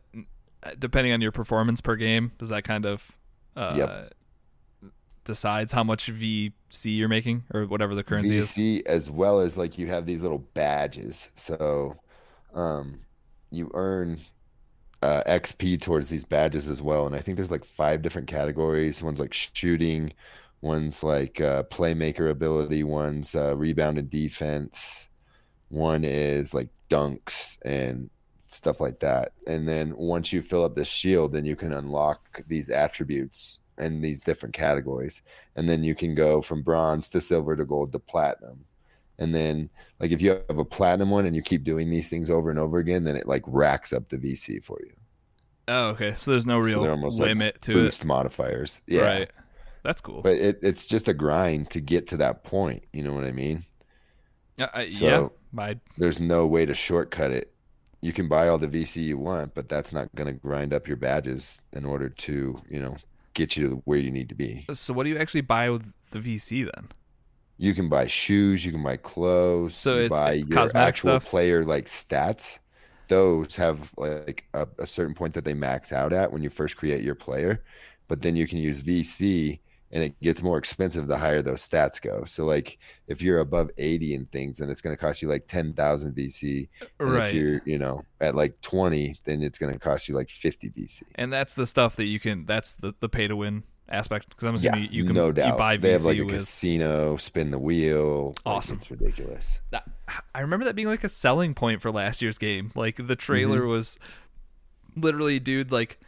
depending 0.77 1.13
on 1.13 1.21
your 1.21 1.31
performance 1.31 1.79
per 1.79 1.95
game? 1.95 2.31
Does 2.37 2.49
that 2.49 2.63
kind 2.63 2.85
of 2.85 3.11
uh, 3.55 3.73
yep. 3.75 4.91
decides 5.23 5.71
how 5.71 5.83
much 5.83 6.11
VC 6.11 6.51
you're 6.97 7.07
making 7.07 7.43
or 7.53 7.65
whatever 7.65 7.95
the 7.95 8.03
currency 8.03 8.31
VC, 8.31 8.37
is? 8.37 8.47
VC 8.47 8.85
as 8.87 9.11
well 9.11 9.39
as 9.39 9.57
like 9.57 9.77
you 9.77 9.87
have 9.87 10.05
these 10.05 10.21
little 10.21 10.39
badges. 10.53 11.29
So 11.33 11.95
um, 12.53 12.99
you 13.51 13.71
earn 13.73 14.19
uh, 15.01 15.23
XP 15.25 15.81
towards 15.81 16.09
these 16.09 16.25
badges 16.25 16.67
as 16.67 16.81
well. 16.81 17.05
And 17.05 17.15
I 17.15 17.19
think 17.19 17.37
there's 17.37 17.51
like 17.51 17.65
five 17.65 18.01
different 18.01 18.27
categories. 18.27 19.01
One's 19.01 19.19
like 19.19 19.33
shooting, 19.33 20.13
one's 20.61 21.03
like 21.03 21.39
uh, 21.41 21.63
playmaker 21.63 22.29
ability, 22.29 22.83
one's 22.83 23.35
uh, 23.35 23.55
rebound 23.55 23.97
and 23.97 24.09
defense, 24.09 25.07
one 25.69 26.03
is 26.03 26.53
like 26.53 26.69
dunks 26.89 27.57
and 27.63 28.09
stuff 28.47 28.81
like 28.81 28.99
that. 28.99 29.33
And 29.47 29.67
then 29.67 29.95
once 29.95 30.33
you 30.33 30.41
fill 30.41 30.63
up 30.65 30.75
this 30.75 30.87
shield, 30.87 31.33
then 31.33 31.45
you 31.45 31.55
can 31.55 31.71
unlock 31.71 32.43
these 32.47 32.69
attributes 32.69 33.59
in 33.77 34.01
these 34.01 34.23
different 34.23 34.53
categories. 34.53 35.21
And 35.55 35.69
then 35.69 35.83
you 35.83 35.95
can 35.95 36.15
go 36.15 36.41
from 36.41 36.63
bronze 36.63 37.07
to 37.09 37.21
silver 37.21 37.55
to 37.55 37.65
gold 37.65 37.93
to 37.93 37.99
platinum 37.99 38.65
and 39.19 39.35
then 39.35 39.69
like 39.99 40.11
if 40.11 40.21
you 40.21 40.41
have 40.47 40.57
a 40.57 40.65
platinum 40.65 41.11
one 41.11 41.25
and 41.25 41.35
you 41.35 41.41
keep 41.41 41.63
doing 41.63 41.89
these 41.89 42.09
things 42.09 42.29
over 42.29 42.49
and 42.49 42.57
over 42.57 42.79
again 42.79 43.03
then 43.03 43.15
it 43.15 43.27
like 43.27 43.43
racks 43.45 43.93
up 43.93 44.09
the 44.09 44.17
vc 44.17 44.63
for 44.63 44.79
you. 44.83 44.93
Oh 45.67 45.89
okay. 45.89 46.15
So 46.17 46.31
there's 46.31 46.47
no 46.47 46.57
real 46.57 46.83
so 46.83 46.89
almost 46.89 47.19
limit 47.19 47.55
like 47.55 47.61
to 47.61 47.73
boost 47.73 48.01
it. 48.01 48.07
modifiers. 48.07 48.81
Yeah. 48.87 49.01
Right. 49.03 49.31
That's 49.83 50.01
cool. 50.01 50.21
But 50.21 50.37
it, 50.37 50.59
it's 50.63 50.85
just 50.87 51.07
a 51.07 51.13
grind 51.13 51.69
to 51.71 51.79
get 51.79 52.07
to 52.07 52.17
that 52.17 52.43
point. 52.43 52.83
You 52.91 53.03
know 53.03 53.13
what 53.13 53.25
i 53.25 53.31
mean? 53.31 53.65
Uh, 54.57 54.85
so 54.91 55.05
yeah. 55.05 55.27
My... 55.51 55.79
there's 55.97 56.19
no 56.19 56.47
way 56.47 56.65
to 56.65 56.73
shortcut 56.73 57.31
it. 57.31 57.53
You 58.01 58.13
can 58.13 58.27
buy 58.27 58.47
all 58.47 58.57
the 58.57 58.67
vc 58.67 58.95
you 59.03 59.17
want 59.17 59.53
but 59.53 59.69
that's 59.69 59.93
not 59.93 60.13
going 60.15 60.27
to 60.27 60.33
grind 60.33 60.73
up 60.73 60.87
your 60.87 60.97
badges 60.97 61.61
in 61.73 61.85
order 61.85 62.09
to 62.09 62.61
you 62.69 62.79
know 62.79 62.97
get 63.33 63.55
you 63.55 63.69
to 63.69 63.75
where 63.85 63.99
you 63.99 64.11
need 64.11 64.29
to 64.29 64.35
be. 64.35 64.65
So 64.71 64.93
what 64.93 65.03
do 65.03 65.09
you 65.09 65.17
actually 65.17 65.41
buy 65.41 65.69
with 65.69 65.91
the 66.11 66.19
vc 66.19 66.69
then 66.73 66.89
you 67.59 67.73
can 67.73 67.89
buy 67.89 68.07
shoes, 68.07 68.65
you 68.65 68.71
can 68.71 68.81
buy 68.81 68.95
clothes, 68.95 69.75
so 69.75 69.95
you 69.95 70.01
it's, 70.03 70.09
buy 70.09 70.33
it's 70.35 70.47
your 70.47 70.77
actual 70.77 71.19
stuff. 71.19 71.25
player 71.25 71.63
like 71.63 71.85
stats. 71.85 72.59
Those 73.09 73.57
have 73.57 73.91
like 73.97 74.47
a, 74.53 74.65
a, 74.77 74.87
certain 74.87 75.13
point 75.13 75.33
that 75.33 75.43
they 75.43 75.53
max 75.53 75.91
out 75.91 76.13
at 76.13 76.31
when 76.31 76.41
you 76.41 76.49
first 76.49 76.77
create 76.77 77.03
your 77.03 77.15
player, 77.15 77.61
but 78.07 78.21
then 78.21 78.37
you 78.37 78.47
can 78.47 78.59
use 78.59 78.81
VC 78.81 79.59
and 79.91 80.03
it 80.03 80.17
gets 80.21 80.41
more 80.41 80.57
expensive 80.57 81.07
the 81.07 81.17
higher 81.17 81.41
those 81.41 81.67
stats 81.67 82.01
go. 82.01 82.23
So 82.23 82.45
like 82.45 82.77
if 83.07 83.21
you're 83.21 83.39
above 83.39 83.71
80 83.77 84.15
and 84.15 84.31
things, 84.31 84.59
then 84.59 84.69
it's 84.69 84.81
going 84.81 84.95
to 84.95 85.01
cost 85.01 85.21
you 85.21 85.27
like 85.27 85.47
10,000 85.47 86.15
VC. 86.15 86.69
And 86.99 87.11
right. 87.11 87.27
if 87.27 87.33
you're, 87.33 87.61
you 87.65 87.77
know, 87.77 88.03
at 88.21 88.35
like 88.35 88.61
20, 88.61 89.19
then 89.25 89.41
it's 89.41 89.57
going 89.57 89.73
to 89.73 89.79
cost 89.79 90.07
you 90.07 90.15
like 90.15 90.29
50 90.29 90.69
VC. 90.69 91.01
And 91.15 91.33
that's 91.33 91.55
the 91.55 91.65
stuff 91.65 91.97
that 91.97 92.05
you 92.05 92.21
can, 92.21 92.45
that's 92.45 92.73
the, 92.73 92.93
the 93.01 93.09
pay 93.09 93.27
to 93.27 93.35
win 93.35 93.63
aspect 93.89 94.29
because 94.29 94.45
I'm 94.45 94.55
assuming 94.55 94.83
yeah, 94.83 94.89
you 94.91 95.05
can 95.05 95.15
no 95.15 95.31
doubt. 95.31 95.53
You 95.53 95.57
buy 95.57 95.77
VC 95.77 95.81
they 95.81 95.91
have 95.91 96.05
like 96.05 96.19
a 96.19 96.23
with... 96.23 96.35
casino, 96.35 97.17
spin 97.17 97.51
the 97.51 97.59
wheel. 97.59 98.35
Awesome, 98.45 98.77
like, 98.77 98.81
it's 98.81 98.91
ridiculous. 98.91 99.59
I 100.33 100.41
remember 100.41 100.65
that 100.65 100.75
being 100.75 100.87
like 100.87 101.03
a 101.03 101.09
selling 101.09 101.53
point 101.53 101.81
for 101.81 101.91
last 101.91 102.21
year's 102.21 102.37
game. 102.37 102.71
Like 102.75 103.07
the 103.07 103.15
trailer 103.15 103.61
mm-hmm. 103.61 103.69
was 103.69 103.99
literally, 104.95 105.39
dude, 105.39 105.71
like, 105.71 105.99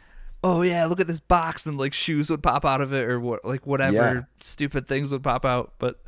oh 0.42 0.62
yeah, 0.62 0.86
look 0.86 1.00
at 1.00 1.06
this 1.06 1.20
box, 1.20 1.66
and 1.66 1.78
like 1.78 1.92
shoes 1.92 2.30
would 2.30 2.42
pop 2.42 2.64
out 2.64 2.80
of 2.80 2.92
it, 2.92 3.04
or 3.04 3.20
what, 3.20 3.44
like 3.44 3.66
whatever 3.66 3.96
yeah. 3.96 4.20
stupid 4.40 4.88
things 4.88 5.12
would 5.12 5.22
pop 5.22 5.44
out. 5.44 5.74
But 5.78 6.00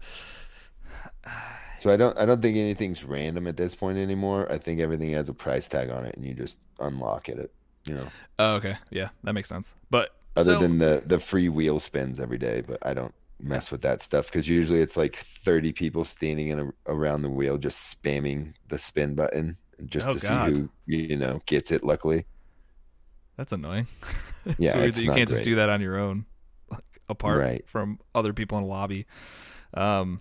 so 1.81 1.93
I 1.93 1.97
don't, 1.97 2.19
I 2.19 2.27
don't 2.27 2.41
think 2.41 2.57
anything's 2.57 3.05
random 3.05 3.47
at 3.47 3.57
this 3.57 3.75
point 3.75 3.99
anymore. 3.99 4.51
I 4.51 4.59
think 4.59 4.81
everything 4.81 5.11
has 5.13 5.29
a 5.29 5.35
price 5.35 5.69
tag 5.69 5.91
on 5.91 6.05
it, 6.05 6.17
and 6.17 6.25
you 6.25 6.35
just 6.35 6.57
unlock 6.81 7.29
it. 7.29 7.53
You 7.85 7.95
know. 7.95 8.09
Oh, 8.39 8.55
okay, 8.55 8.79
yeah, 8.91 9.11
that 9.25 9.35
makes 9.35 9.49
sense. 9.49 9.75
But 9.91 10.15
other 10.37 10.55
so, 10.55 10.59
than 10.59 10.79
the 10.79 11.03
the 11.07 11.19
free 11.19 11.49
wheel 11.49 11.81
spins 11.81 12.21
every 12.21 12.39
day. 12.39 12.63
But 12.67 12.79
I 12.83 12.95
don't 12.95 13.15
mess 13.41 13.71
with 13.71 13.83
that 13.83 14.03
stuff 14.03 14.27
because 14.27 14.49
usually 14.49 14.81
it's 14.81 14.97
like 14.97 15.17
30 15.17 15.73
people 15.73 16.05
standing 16.05 16.49
in 16.49 16.59
a, 16.61 16.73
around 16.87 17.23
the 17.23 17.31
wheel 17.31 17.59
just 17.59 18.03
spamming 18.03 18.55
the 18.69 18.79
spin 18.79 19.15
button 19.15 19.59
just 19.87 20.09
oh, 20.09 20.15
to 20.15 20.27
God. 20.27 20.47
see 20.47 20.53
who 20.53 20.69
you 20.87 21.17
know 21.17 21.41
gets 21.47 21.71
it. 21.73 21.85
Luckily, 21.85 22.27
that's 23.37 23.53
annoying. 23.53 23.87
it's 24.47 24.59
yeah, 24.59 24.77
weird 24.77 24.89
it's 24.89 24.99
that 24.99 25.05
you 25.05 25.11
can't 25.11 25.29
great. 25.29 25.29
just 25.29 25.45
do 25.45 25.57
that 25.57 25.69
on 25.69 25.81
your 25.81 25.99
own, 25.99 26.27
like 26.71 26.85
apart 27.09 27.41
right. 27.41 27.69
from 27.69 27.99
other 28.15 28.33
people 28.33 28.59
in 28.59 28.65
a 28.65 28.67
lobby. 28.67 29.07
Um, 29.73 30.21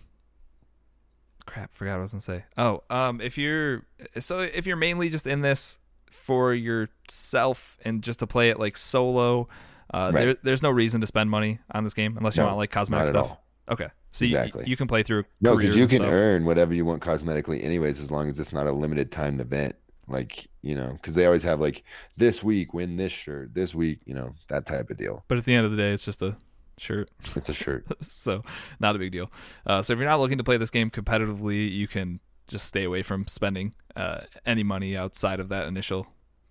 crap, 1.45 1.73
forgot 1.73 1.93
what 1.93 1.99
I 1.99 2.01
was 2.01 2.11
gonna 2.11 2.21
say. 2.21 2.45
Oh, 2.57 2.83
um, 2.89 3.21
if 3.21 3.37
you're 3.37 3.85
so 4.19 4.39
if 4.39 4.65
you're 4.65 4.77
mainly 4.77 5.09
just 5.09 5.27
in 5.27 5.41
this 5.41 5.79
for 6.09 6.53
yourself 6.53 7.77
and 7.83 8.01
just 8.01 8.19
to 8.19 8.27
play 8.27 8.49
it 8.49 8.59
like 8.59 8.77
solo 8.77 9.47
uh, 9.93 10.11
right. 10.13 10.25
there, 10.25 10.37
there's 10.43 10.61
no 10.63 10.71
reason 10.71 11.01
to 11.01 11.07
spend 11.07 11.29
money 11.29 11.59
on 11.71 11.83
this 11.83 11.93
game 11.93 12.17
unless 12.17 12.35
you 12.35 12.43
no, 12.43 12.47
want 12.47 12.57
like 12.57 12.71
cosmetic 12.71 13.09
stuff. 13.09 13.29
All. 13.29 13.43
Okay, 13.69 13.87
so 14.11 14.25
exactly. 14.25 14.63
you, 14.65 14.71
you 14.71 14.77
can 14.77 14.87
play 14.87 15.03
through. 15.03 15.25
No, 15.41 15.55
because 15.55 15.75
you 15.75 15.87
can 15.87 15.99
stuff. 15.99 16.11
earn 16.11 16.45
whatever 16.45 16.73
you 16.73 16.85
want 16.85 17.01
cosmetically, 17.01 17.63
anyways, 17.63 17.99
as 17.99 18.11
long 18.11 18.29
as 18.29 18.39
it's 18.39 18.53
not 18.53 18.67
a 18.67 18.71
limited 18.71 19.11
timed 19.11 19.39
event. 19.39 19.75
Like, 20.07 20.47
you 20.61 20.75
know, 20.75 20.91
because 20.91 21.15
they 21.15 21.25
always 21.25 21.43
have 21.43 21.61
like 21.61 21.83
this 22.17 22.43
week 22.43 22.73
win 22.73 22.97
this 22.97 23.13
shirt, 23.13 23.53
this 23.53 23.73
week, 23.73 23.99
you 24.05 24.13
know, 24.13 24.35
that 24.49 24.65
type 24.65 24.89
of 24.89 24.97
deal. 24.97 25.23
But 25.29 25.37
at 25.37 25.45
the 25.45 25.53
end 25.53 25.65
of 25.65 25.71
the 25.71 25.77
day, 25.77 25.91
it's 25.91 26.03
just 26.03 26.21
a 26.21 26.35
shirt. 26.77 27.09
It's 27.35 27.49
a 27.49 27.53
shirt. 27.53 27.85
so 28.03 28.43
not 28.79 28.95
a 28.95 28.99
big 28.99 29.11
deal. 29.11 29.31
Uh, 29.65 29.81
so 29.81 29.93
if 29.93 29.99
you're 29.99 30.09
not 30.09 30.19
looking 30.19 30.37
to 30.39 30.43
play 30.43 30.57
this 30.57 30.69
game 30.69 30.89
competitively, 30.89 31.71
you 31.71 31.87
can 31.87 32.19
just 32.47 32.65
stay 32.65 32.83
away 32.83 33.01
from 33.01 33.27
spending 33.27 33.73
uh, 33.95 34.21
any 34.45 34.63
money 34.63 34.97
outside 34.97 35.39
of 35.39 35.49
that 35.49 35.67
initial 35.67 36.07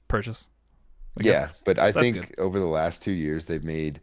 purchase. 0.09 0.49
I 1.21 1.25
yeah, 1.25 1.49
but 1.65 1.79
I 1.79 1.93
think 1.93 2.29
good. 2.29 2.39
over 2.39 2.59
the 2.59 2.67
last 2.67 3.03
two 3.03 3.13
years 3.13 3.47
they've 3.47 3.65
made 3.65 4.01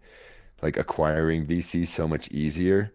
like 0.61 0.77
acquiring 0.77 1.45
VC 1.45 1.87
so 1.87 2.07
much 2.07 2.27
easier. 2.29 2.93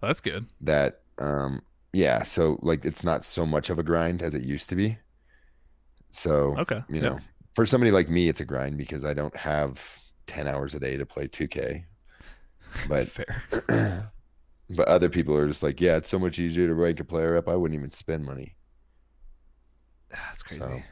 That's 0.00 0.20
good. 0.20 0.46
That 0.60 1.02
um 1.18 1.62
yeah, 1.92 2.22
so 2.22 2.58
like 2.62 2.84
it's 2.84 3.04
not 3.04 3.24
so 3.24 3.44
much 3.44 3.68
of 3.68 3.78
a 3.78 3.82
grind 3.82 4.22
as 4.22 4.34
it 4.34 4.42
used 4.42 4.68
to 4.70 4.76
be. 4.76 4.98
So 6.10 6.56
okay, 6.58 6.82
you 6.88 7.00
know, 7.00 7.18
for 7.54 7.66
somebody 7.66 7.90
like 7.90 8.08
me, 8.08 8.28
it's 8.28 8.40
a 8.40 8.44
grind 8.44 8.78
because 8.78 9.04
I 9.04 9.14
don't 9.14 9.36
have 9.36 9.98
ten 10.26 10.48
hours 10.48 10.74
a 10.74 10.80
day 10.80 10.96
to 10.96 11.04
play 11.04 11.28
2K. 11.28 11.84
But 12.88 13.08
fair. 13.08 13.42
but 14.70 14.88
other 14.88 15.08
people 15.08 15.36
are 15.36 15.46
just 15.46 15.62
like, 15.62 15.80
yeah, 15.80 15.96
it's 15.96 16.08
so 16.08 16.18
much 16.18 16.38
easier 16.38 16.66
to 16.66 16.74
rank 16.74 17.00
a 17.00 17.04
player 17.04 17.36
up. 17.36 17.48
I 17.48 17.56
wouldn't 17.56 17.78
even 17.78 17.90
spend 17.90 18.24
money. 18.24 18.56
That's 20.10 20.42
crazy. 20.42 20.60
So, 20.60 20.82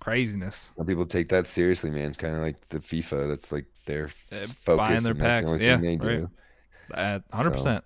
Craziness. 0.00 0.72
Some 0.76 0.86
people 0.86 1.06
take 1.06 1.28
that 1.28 1.46
seriously, 1.46 1.90
man. 1.90 2.14
Kind 2.14 2.34
of 2.34 2.42
like 2.42 2.68
the 2.70 2.78
FIFA. 2.80 3.28
That's 3.28 3.52
like 3.52 3.66
their 3.84 4.06
uh, 4.32 4.44
focus. 4.46 5.02
Their 5.02 5.12
and 5.12 5.20
packs. 5.20 5.20
that's 5.20 5.42
the 5.42 5.52
only 5.52 5.64
yeah, 5.64 5.78
thing 5.78 5.98
they 5.98 6.06
right. 6.06 7.20
do. 7.20 7.22
Hundred 7.32 7.50
percent. 7.50 7.84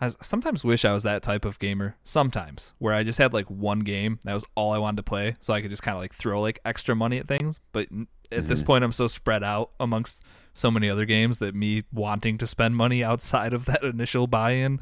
I 0.00 0.08
sometimes 0.20 0.62
wish 0.62 0.84
I 0.84 0.92
was 0.92 1.04
that 1.04 1.22
type 1.22 1.44
of 1.44 1.58
gamer. 1.58 1.96
Sometimes 2.04 2.74
where 2.78 2.92
I 2.92 3.02
just 3.02 3.18
had 3.18 3.32
like 3.32 3.46
one 3.50 3.80
game 3.80 4.18
that 4.24 4.34
was 4.34 4.44
all 4.54 4.72
I 4.72 4.78
wanted 4.78 4.98
to 4.98 5.02
play, 5.04 5.36
so 5.40 5.54
I 5.54 5.62
could 5.62 5.70
just 5.70 5.82
kind 5.82 5.96
of 5.96 6.02
like 6.02 6.14
throw 6.14 6.40
like 6.40 6.60
extra 6.64 6.94
money 6.94 7.18
at 7.18 7.28
things. 7.28 7.60
But 7.72 7.84
at 7.84 7.90
mm-hmm. 7.90 8.48
this 8.48 8.62
point, 8.62 8.84
I'm 8.84 8.92
so 8.92 9.06
spread 9.06 9.42
out 9.42 9.70
amongst 9.80 10.22
so 10.52 10.70
many 10.70 10.90
other 10.90 11.06
games 11.06 11.38
that 11.38 11.54
me 11.54 11.84
wanting 11.92 12.38
to 12.38 12.46
spend 12.46 12.76
money 12.76 13.02
outside 13.10 13.52
of 13.52 13.64
that 13.66 13.82
initial 13.82 14.26
buy-in, 14.26 14.80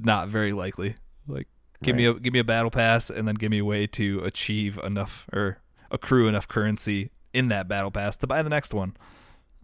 not 0.00 0.28
very 0.28 0.52
likely. 0.52 0.96
Like 1.28 1.48
give 1.82 1.94
right. 1.94 2.02
me 2.02 2.06
a 2.06 2.14
give 2.14 2.32
me 2.32 2.38
a 2.38 2.44
battle 2.44 2.70
pass 2.70 3.10
and 3.10 3.26
then 3.26 3.34
give 3.34 3.50
me 3.50 3.58
a 3.58 3.64
way 3.64 3.86
to 3.88 4.20
achieve 4.24 4.78
enough 4.82 5.26
or 5.32 5.58
accrue 5.90 6.28
enough 6.28 6.48
currency 6.48 7.10
in 7.32 7.48
that 7.48 7.68
battle 7.68 7.90
pass 7.90 8.16
to 8.18 8.26
buy 8.26 8.42
the 8.42 8.50
next 8.50 8.74
one. 8.74 8.96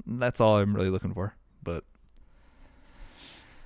That's 0.06 0.40
all 0.40 0.58
I'm 0.58 0.74
really 0.74 0.90
looking 0.90 1.12
for. 1.12 1.34
But 1.62 1.84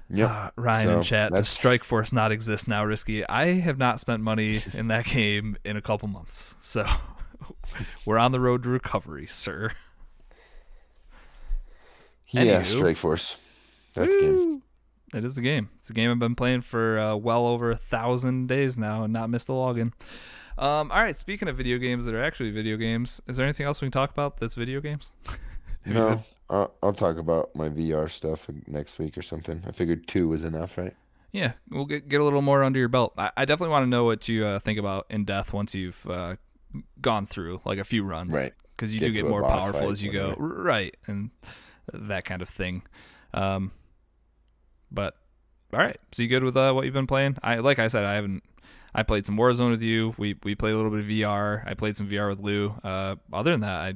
yeah, 0.09 0.26
uh, 0.26 0.50
Ryan 0.57 0.86
so 0.86 0.96
in 0.98 1.03
chat, 1.03 1.32
does 1.32 1.48
Strike 1.48 1.84
Force 1.84 2.12
not 2.12 2.32
exist 2.32 2.68
now? 2.68 2.84
Risky. 2.84 3.26
I 3.26 3.61
have 3.61 3.78
not 3.78 4.00
spent 4.00 4.22
money 4.22 4.62
in 4.74 4.88
that 4.88 5.07
game 5.07 5.57
in 5.64 5.76
a 5.76 5.82
couple 5.82 6.09
months, 6.09 6.55
so 6.62 6.86
we're 8.05 8.18
on 8.18 8.32
the 8.32 8.40
road 8.40 8.62
to 8.64 8.68
recovery, 8.68 9.26
sir. 9.26 9.72
Yeah, 12.28 12.61
Anywho, 12.61 12.66
Strike 12.66 12.96
Force. 12.96 13.36
That's 13.94 14.14
woo, 14.16 14.20
game. 14.20 14.62
It 15.14 15.24
is 15.24 15.36
a 15.36 15.42
game. 15.42 15.68
It's 15.78 15.90
a 15.90 15.92
game 15.92 16.10
I've 16.10 16.18
been 16.18 16.34
playing 16.34 16.62
for 16.62 16.98
uh, 16.98 17.16
well 17.16 17.46
over 17.46 17.70
a 17.70 17.76
thousand 17.76 18.46
days 18.48 18.78
now 18.78 19.02
and 19.02 19.12
not 19.12 19.28
missed 19.30 19.48
a 19.48 19.52
login. 19.52 19.92
Um, 20.58 20.90
all 20.90 21.02
right. 21.02 21.16
Speaking 21.16 21.48
of 21.48 21.56
video 21.56 21.78
games 21.78 22.04
that 22.04 22.14
are 22.14 22.22
actually 22.22 22.50
video 22.50 22.76
games, 22.76 23.20
is 23.26 23.36
there 23.36 23.44
anything 23.46 23.66
else 23.66 23.80
we 23.80 23.86
can 23.86 23.92
talk 23.92 24.10
about 24.10 24.38
that's 24.38 24.54
video 24.54 24.80
games? 24.80 25.12
no, 25.86 26.22
I'll, 26.48 26.72
I'll, 26.82 26.92
talk 26.92 27.18
about 27.18 27.54
my 27.56 27.68
VR 27.68 28.08
stuff 28.08 28.48
next 28.66 28.98
week 28.98 29.18
or 29.18 29.22
something. 29.22 29.62
I 29.66 29.72
figured 29.72 30.06
two 30.06 30.28
was 30.28 30.44
enough, 30.44 30.78
right? 30.78 30.94
Yeah, 31.32 31.52
we'll 31.70 31.86
get 31.86 32.08
get 32.08 32.20
a 32.20 32.24
little 32.24 32.42
more 32.42 32.62
under 32.62 32.78
your 32.78 32.88
belt. 32.88 33.14
I, 33.16 33.30
I 33.36 33.44
definitely 33.46 33.72
want 33.72 33.84
to 33.84 33.88
know 33.88 34.04
what 34.04 34.28
you 34.28 34.44
uh, 34.44 34.58
think 34.58 34.78
about 34.78 35.06
in 35.08 35.24
death 35.24 35.52
once 35.52 35.74
you've 35.74 36.06
uh, 36.08 36.36
gone 37.00 37.26
through 37.26 37.60
like 37.64 37.78
a 37.78 37.84
few 37.84 38.04
runs, 38.04 38.34
right? 38.34 38.52
Because 38.76 38.92
you 38.92 39.00
get 39.00 39.06
do 39.06 39.12
get 39.12 39.26
more 39.26 39.42
powerful 39.42 39.90
as 39.90 40.04
you 40.04 40.12
go, 40.12 40.34
right? 40.38 40.94
And 41.06 41.30
that 41.92 42.26
kind 42.26 42.42
of 42.42 42.48
thing. 42.48 42.82
Um, 43.34 43.72
but 44.93 45.14
all 45.72 45.80
right, 45.80 45.99
so 46.12 46.22
you 46.22 46.28
good 46.28 46.45
with 46.45 46.57
uh, 46.57 46.72
what 46.72 46.84
you've 46.84 46.95
been 46.95 47.07
playing? 47.07 47.38
I 47.43 47.57
like 47.57 47.78
I 47.78 47.88
said, 47.88 48.05
I 48.05 48.14
haven't. 48.14 48.43
I 48.95 49.03
played 49.03 49.24
some 49.24 49.38
Warzone 49.38 49.70
with 49.70 49.82
you. 49.82 50.14
We 50.18 50.36
we 50.43 50.55
played 50.55 50.74
a 50.74 50.76
little 50.76 50.90
bit 50.90 51.01
of 51.01 51.07
VR. 51.07 51.66
I 51.66 51.74
played 51.74 51.97
some 51.97 52.09
VR 52.09 52.28
with 52.28 52.40
Lou. 52.40 52.74
Uh, 52.84 53.16
other 53.32 53.53
than 53.53 53.61
that, 53.61 53.80
I, 53.80 53.95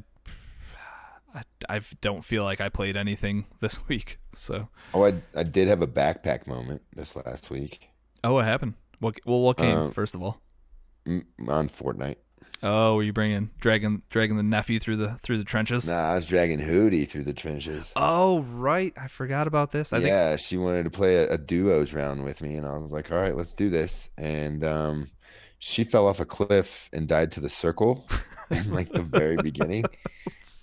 I 1.35 1.43
I 1.69 1.81
don't 2.01 2.25
feel 2.25 2.45
like 2.45 2.63
I 2.63 2.71
played 2.71 2.97
anything 2.97 3.45
this 3.61 3.87
week. 3.89 4.19
So 4.33 4.69
oh, 4.95 5.05
I 5.05 5.15
I 5.35 5.43
did 5.43 5.69
have 5.69 5.83
a 5.83 5.87
backpack 5.87 6.47
moment 6.47 6.83
this 6.95 7.15
last 7.15 7.51
week. 7.51 7.91
Oh, 8.25 8.35
what 8.35 8.47
happened? 8.47 8.75
What 9.01 9.21
well, 9.27 9.41
what 9.41 9.59
game 9.59 9.77
um, 9.77 9.91
first 9.91 10.15
of 10.15 10.23
all? 10.23 10.41
On 11.07 11.69
Fortnite. 11.69 12.17
Oh, 12.63 12.97
were 12.97 13.03
you 13.03 13.13
bringing 13.13 13.51
dragging 13.61 14.03
dragging 14.09 14.37
the 14.37 14.43
nephew 14.43 14.79
through 14.79 14.97
the 14.97 15.19
through 15.23 15.39
the 15.39 15.45
trenches? 15.45 15.89
Nah, 15.89 16.13
I 16.13 16.15
was 16.15 16.27
dragging 16.27 16.59
Hootie 16.59 17.09
through 17.09 17.25
the 17.25 17.33
trenches. 17.33 17.93
Oh, 17.97 18.41
right, 18.41 18.93
I 18.97 19.09
forgot 19.09 19.47
about 19.47 19.73
this. 19.73 19.93
I 19.93 19.99
yeah, 19.99 20.31
think... 20.31 20.41
she 20.41 20.57
wanted 20.57 20.85
to 20.85 20.91
play 20.91 21.17
a, 21.17 21.35
a, 21.35 21.39
duos 21.39 21.93
round 21.93 22.25
with 22.25 22.41
me, 22.41 22.57
and 22.57 22.67
I 22.67 22.79
was 22.79 22.93
like, 22.93 23.13
"All 23.13 23.19
right, 23.19 23.37
let's 23.37 23.53
do 23.53 23.69
this." 23.69 24.09
And 24.17 24.65
um, 24.65 25.11
she 25.59 25.85
fell 25.85 26.07
off 26.07 26.21
a 26.21 26.25
cliff 26.25 26.89
and 26.93 27.07
died 27.07 27.33
to 27.33 27.41
the 27.41 27.51
circle 27.51 28.09
in 28.51 28.73
like 28.73 28.91
the 28.91 29.03
very 29.03 29.37
beginning, 29.43 29.85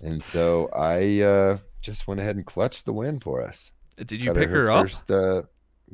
and 0.04 0.24
so 0.24 0.70
I 0.76 1.22
uh, 1.22 1.58
just 1.82 2.08
went 2.08 2.20
ahead 2.20 2.36
and 2.36 2.46
clutched 2.46 2.86
the 2.86 2.94
win 2.94 3.20
for 3.20 3.42
us. 3.42 3.72
Did 3.98 4.14
you 4.14 4.26
got 4.26 4.36
pick 4.36 4.50
her, 4.50 4.64
her 4.64 4.82
first. 4.82 5.12
Uh, 5.12 5.44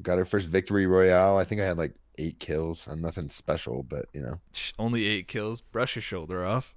got 0.02 0.18
her 0.18 0.26
first 0.26 0.48
victory 0.48 0.88
royale. 0.88 1.38
I 1.38 1.44
think 1.44 1.62
I 1.62 1.66
had 1.66 1.78
like 1.78 1.94
eight 2.20 2.40
kills 2.40 2.86
and 2.88 3.02
nothing 3.02 3.30
special, 3.30 3.84
but 3.84 4.06
you 4.14 4.22
know, 4.22 4.40
only 4.78 5.08
eight 5.08 5.28
kills. 5.28 5.62
Brush 5.62 5.96
your 5.96 6.04
shoulder 6.04 6.46
off. 6.46 6.76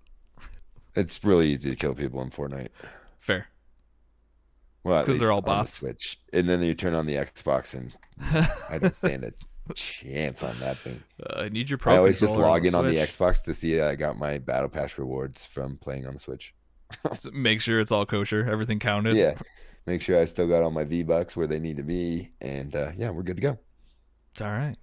It's 0.95 1.23
really 1.25 1.49
easy 1.51 1.71
to 1.71 1.77
kill 1.77 1.95
people 1.95 2.23
in 2.23 2.31
Fortnite. 2.31 2.69
Fair. 3.19 3.49
Well, 4.85 5.01
because 5.01 5.21
they're 5.21 5.33
all 5.33 5.43
bots. 5.43 5.73
The 5.73 5.79
Switch, 5.79 6.21
and 6.33 6.49
then 6.49 6.63
you 6.63 6.75
turn 6.75 6.95
on 6.95 7.07
the 7.07 7.15
Xbox, 7.15 7.75
and 7.75 7.95
I 8.71 8.79
don't 8.79 8.95
stand 8.95 9.25
a 9.25 9.33
chance 9.75 10.43
on 10.43 10.59
that 10.61 10.77
thing. 10.79 11.03
Uh, 11.23 11.43
I 11.43 11.49
need 11.51 11.71
your. 11.71 11.79
Pro 11.79 11.95
I 11.95 11.99
always 11.99 12.19
just 12.19 12.37
log 12.37 12.67
in 12.67 12.75
on 12.75 12.85
the 12.85 12.97
Xbox 12.97 13.45
to 13.45 13.55
see 13.55 13.81
I 13.81 13.95
got 13.95 14.19
my 14.19 14.39
Battle 14.39 14.69
Pass 14.69 14.99
rewards 14.99 15.47
from 15.47 15.77
playing 15.77 16.05
on 16.05 16.15
the 16.15 16.19
Switch. 16.19 16.53
so 17.19 17.31
make 17.31 17.61
sure 17.61 17.79
it's 17.79 17.93
all 17.93 18.05
kosher, 18.05 18.45
everything 18.51 18.81
counted. 18.81 19.15
Yeah, 19.15 19.35
make 19.87 20.03
sure 20.03 20.21
I 20.21 20.25
still 20.25 20.49
got 20.49 20.65
all 20.65 20.73
my 20.73 20.83
V 20.83 21.05
bucks 21.05 21.37
where 21.37 21.47
they 21.47 21.61
need 21.61 21.77
to 21.77 21.85
be, 21.85 22.33
and 22.41 22.75
uh, 22.75 22.91
yeah, 22.97 23.11
we're 23.11 23.23
good 23.23 23.37
to 23.37 23.43
go. 23.43 23.59
It's 24.33 24.43
all 24.43 24.51
right. 24.51 24.75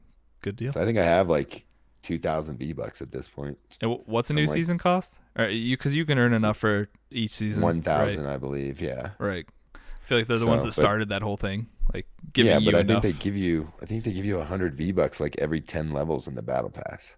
Good 0.41 0.55
deal. 0.55 0.71
So 0.71 0.81
I 0.81 0.85
think 0.85 0.97
I 0.97 1.03
have 1.03 1.29
like 1.29 1.65
two 2.01 2.17
thousand 2.17 2.57
V 2.57 2.73
bucks 2.73 3.01
at 3.01 3.11
this 3.11 3.27
point. 3.27 3.57
And 3.81 3.99
what's 4.05 4.29
a 4.29 4.33
new 4.33 4.41
like, 4.41 4.49
season 4.49 4.77
cost? 4.77 5.19
Or 5.37 5.47
you 5.47 5.75
because 5.77 5.95
you 5.95 6.05
can 6.05 6.17
earn 6.17 6.33
enough 6.33 6.57
for 6.57 6.89
each 7.11 7.31
season. 7.31 7.63
One 7.63 7.81
thousand, 7.81 8.25
right? 8.25 8.33
I 8.33 8.37
believe. 8.37 8.81
Yeah. 8.81 9.11
Right. 9.19 9.45
I 9.75 9.79
feel 10.05 10.17
like 10.17 10.27
they're 10.27 10.37
the 10.37 10.45
so, 10.45 10.49
ones 10.49 10.63
that 10.63 10.69
but, 10.69 10.81
started 10.81 11.09
that 11.09 11.21
whole 11.21 11.37
thing. 11.37 11.67
Like 11.93 12.07
giving 12.33 12.51
yeah, 12.51 12.59
but 12.59 12.75
I 12.75 12.81
enough. 12.81 13.01
think 13.01 13.15
they 13.15 13.23
give 13.23 13.35
you. 13.35 13.71
I 13.81 13.85
think 13.85 14.03
they 14.03 14.13
give 14.13 14.25
you 14.25 14.39
hundred 14.39 14.75
V 14.75 14.91
bucks 14.91 15.19
like 15.19 15.35
every 15.39 15.61
ten 15.61 15.91
levels 15.91 16.27
in 16.27 16.35
the 16.35 16.41
battle 16.41 16.69
pass. 16.69 17.15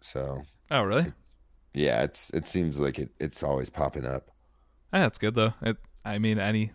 So. 0.00 0.42
Oh 0.70 0.82
really? 0.82 1.12
yeah, 1.74 2.02
it's 2.02 2.30
it 2.30 2.48
seems 2.48 2.78
like 2.78 2.98
it. 2.98 3.10
It's 3.20 3.42
always 3.42 3.70
popping 3.70 4.04
up. 4.04 4.30
Ah, 4.92 5.00
that's 5.00 5.18
good 5.18 5.34
though. 5.34 5.54
It, 5.62 5.76
I 6.04 6.18
mean, 6.18 6.38
any 6.38 6.72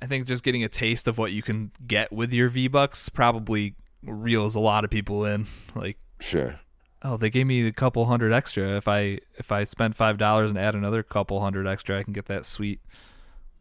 I 0.00 0.06
think 0.06 0.26
just 0.26 0.42
getting 0.42 0.64
a 0.64 0.68
taste 0.68 1.08
of 1.08 1.18
what 1.18 1.32
you 1.32 1.42
can 1.42 1.72
get 1.86 2.12
with 2.12 2.32
your 2.32 2.48
V 2.48 2.68
Bucks 2.68 3.08
probably 3.08 3.74
reels 4.04 4.54
a 4.54 4.60
lot 4.60 4.84
of 4.84 4.90
people 4.90 5.24
in. 5.24 5.46
Like, 5.74 5.98
sure. 6.20 6.60
Oh, 7.02 7.16
they 7.16 7.30
gave 7.30 7.46
me 7.46 7.66
a 7.66 7.72
couple 7.72 8.04
hundred 8.06 8.32
extra. 8.32 8.76
If 8.76 8.86
I 8.86 9.18
if 9.36 9.50
I 9.50 9.64
spend 9.64 9.96
five 9.96 10.18
dollars 10.18 10.50
and 10.50 10.58
add 10.58 10.74
another 10.74 11.02
couple 11.02 11.40
hundred 11.40 11.66
extra, 11.66 11.98
I 11.98 12.02
can 12.04 12.12
get 12.12 12.26
that 12.26 12.46
sweet 12.46 12.80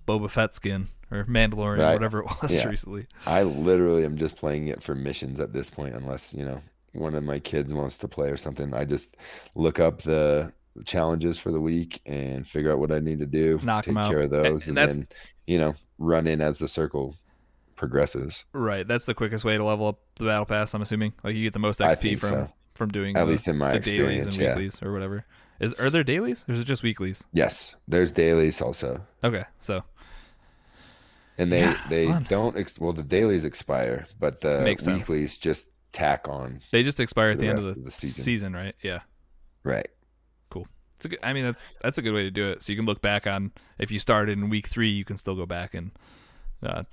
Boba 0.07 0.29
Fett 0.29 0.53
skin 0.53 0.87
or 1.09 1.25
Mandalorian, 1.25 1.79
right. 1.79 1.93
whatever 1.93 2.19
it 2.19 2.29
was 2.41 2.53
yeah. 2.53 2.67
recently. 2.69 3.07
I 3.25 3.43
literally 3.43 4.05
am 4.05 4.17
just 4.17 4.35
playing 4.35 4.67
it 4.67 4.83
for 4.83 4.95
missions 4.95 5.39
at 5.39 5.53
this 5.53 5.69
point, 5.69 5.95
unless 5.95 6.33
you 6.33 6.45
know 6.45 6.61
one 6.93 7.15
of 7.15 7.23
my 7.23 7.39
kids 7.39 7.73
wants 7.73 7.97
to 7.99 8.07
play 8.07 8.29
or 8.29 8.37
something. 8.37 8.73
I 8.73 8.85
just 8.85 9.15
look 9.55 9.79
up 9.79 10.03
the 10.03 10.53
challenges 10.85 11.37
for 11.37 11.51
the 11.51 11.59
week 11.59 12.01
and 12.05 12.47
figure 12.47 12.71
out 12.71 12.79
what 12.79 12.91
I 12.91 12.99
need 12.99 13.19
to 13.19 13.25
do, 13.25 13.59
Knock 13.63 13.85
take 13.85 13.95
care 13.95 14.21
of 14.21 14.29
those, 14.29 14.67
and, 14.67 14.77
and 14.77 14.91
then 14.91 15.07
you 15.47 15.57
know 15.57 15.75
run 15.97 16.27
in 16.27 16.41
as 16.41 16.59
the 16.59 16.67
circle 16.67 17.17
progresses. 17.75 18.45
Right. 18.53 18.87
That's 18.87 19.05
the 19.05 19.15
quickest 19.15 19.43
way 19.43 19.57
to 19.57 19.63
level 19.63 19.87
up 19.87 19.99
the 20.15 20.25
battle 20.25 20.45
pass. 20.45 20.73
I'm 20.73 20.81
assuming 20.81 21.13
like 21.23 21.35
you 21.35 21.43
get 21.43 21.53
the 21.53 21.59
most 21.59 21.79
XP 21.79 22.19
from 22.19 22.29
so. 22.29 22.49
from 22.75 22.89
doing 22.89 23.17
at 23.17 23.25
the, 23.25 23.31
least 23.31 23.47
in 23.47 23.57
my 23.57 23.73
experience, 23.73 24.25
dailies 24.25 24.25
and 24.27 24.35
yeah. 24.37 24.49
weeklies 24.55 24.83
or 24.83 24.93
whatever. 24.93 25.25
Is 25.59 25.73
are 25.73 25.89
there 25.89 26.03
dailies 26.03 26.45
or 26.47 26.53
is 26.53 26.59
it 26.59 26.65
just 26.65 26.83
weeklies? 26.83 27.23
Yes, 27.33 27.75
there's 27.87 28.11
dailies 28.11 28.61
also. 28.61 29.05
Okay, 29.23 29.43
so 29.59 29.83
and 31.37 31.51
they 31.51 31.61
yeah, 31.61 31.77
they 31.89 32.07
fun. 32.07 32.25
don't 32.29 32.55
ex- 32.55 32.79
well 32.79 32.93
the 32.93 33.03
dailies 33.03 33.45
expire, 33.45 34.07
but 34.19 34.41
the 34.41 34.61
Makes 34.61 34.85
weeklies 34.85 35.31
sense. 35.31 35.37
just 35.39 35.71
tack 35.91 36.27
on. 36.29 36.61
They 36.71 36.83
just 36.83 36.99
expire 36.99 37.31
at 37.31 37.37
the, 37.37 37.43
the 37.43 37.49
end 37.49 37.59
of 37.59 37.65
the, 37.65 37.73
the 37.81 37.91
season. 37.91 38.23
season, 38.23 38.53
right? 38.53 38.75
Yeah. 38.83 38.99
Right. 39.63 39.89
It's 41.01 41.07
a 41.07 41.09
good, 41.09 41.19
I 41.23 41.33
mean, 41.33 41.43
that's 41.43 41.65
that's 41.81 41.97
a 41.97 42.03
good 42.03 42.13
way 42.13 42.21
to 42.21 42.29
do 42.29 42.51
it. 42.51 42.61
So 42.61 42.71
you 42.71 42.77
can 42.77 42.85
look 42.85 43.01
back 43.01 43.25
on 43.25 43.51
if 43.79 43.89
you 43.89 43.97
started 43.97 44.37
in 44.37 44.49
week 44.49 44.67
three, 44.67 44.91
you 44.91 45.03
can 45.03 45.17
still 45.17 45.33
go 45.33 45.47
back 45.47 45.73
and 45.73 45.89
uh, 46.61 46.83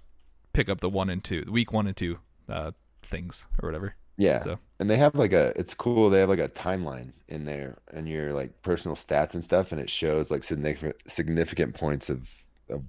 pick 0.54 0.70
up 0.70 0.80
the 0.80 0.88
one 0.88 1.11
and 1.11 1.22
two, 1.22 1.44
week 1.46 1.74
one 1.74 1.86
and 1.86 1.94
two 1.94 2.18
uh, 2.48 2.70
things 3.02 3.46
or 3.62 3.68
whatever. 3.68 3.96
Yeah. 4.16 4.42
So 4.42 4.59
And 4.80 4.88
they 4.88 4.96
have 4.96 5.14
like 5.14 5.34
a, 5.34 5.52
it's 5.56 5.74
cool. 5.74 6.09
They 6.09 6.20
have 6.20 6.30
like 6.30 6.38
a 6.38 6.48
timeline 6.48 7.12
in 7.28 7.44
there 7.44 7.76
and 7.92 8.09
your 8.09 8.32
like 8.32 8.62
personal 8.62 8.96
stats 8.96 9.34
and 9.34 9.44
stuff, 9.44 9.72
and 9.72 9.80
it 9.80 9.90
shows 9.90 10.30
like 10.30 10.42
significant 10.42 10.96
significant 11.06 11.74
points 11.74 12.09
of 12.09 12.32
of 12.70 12.84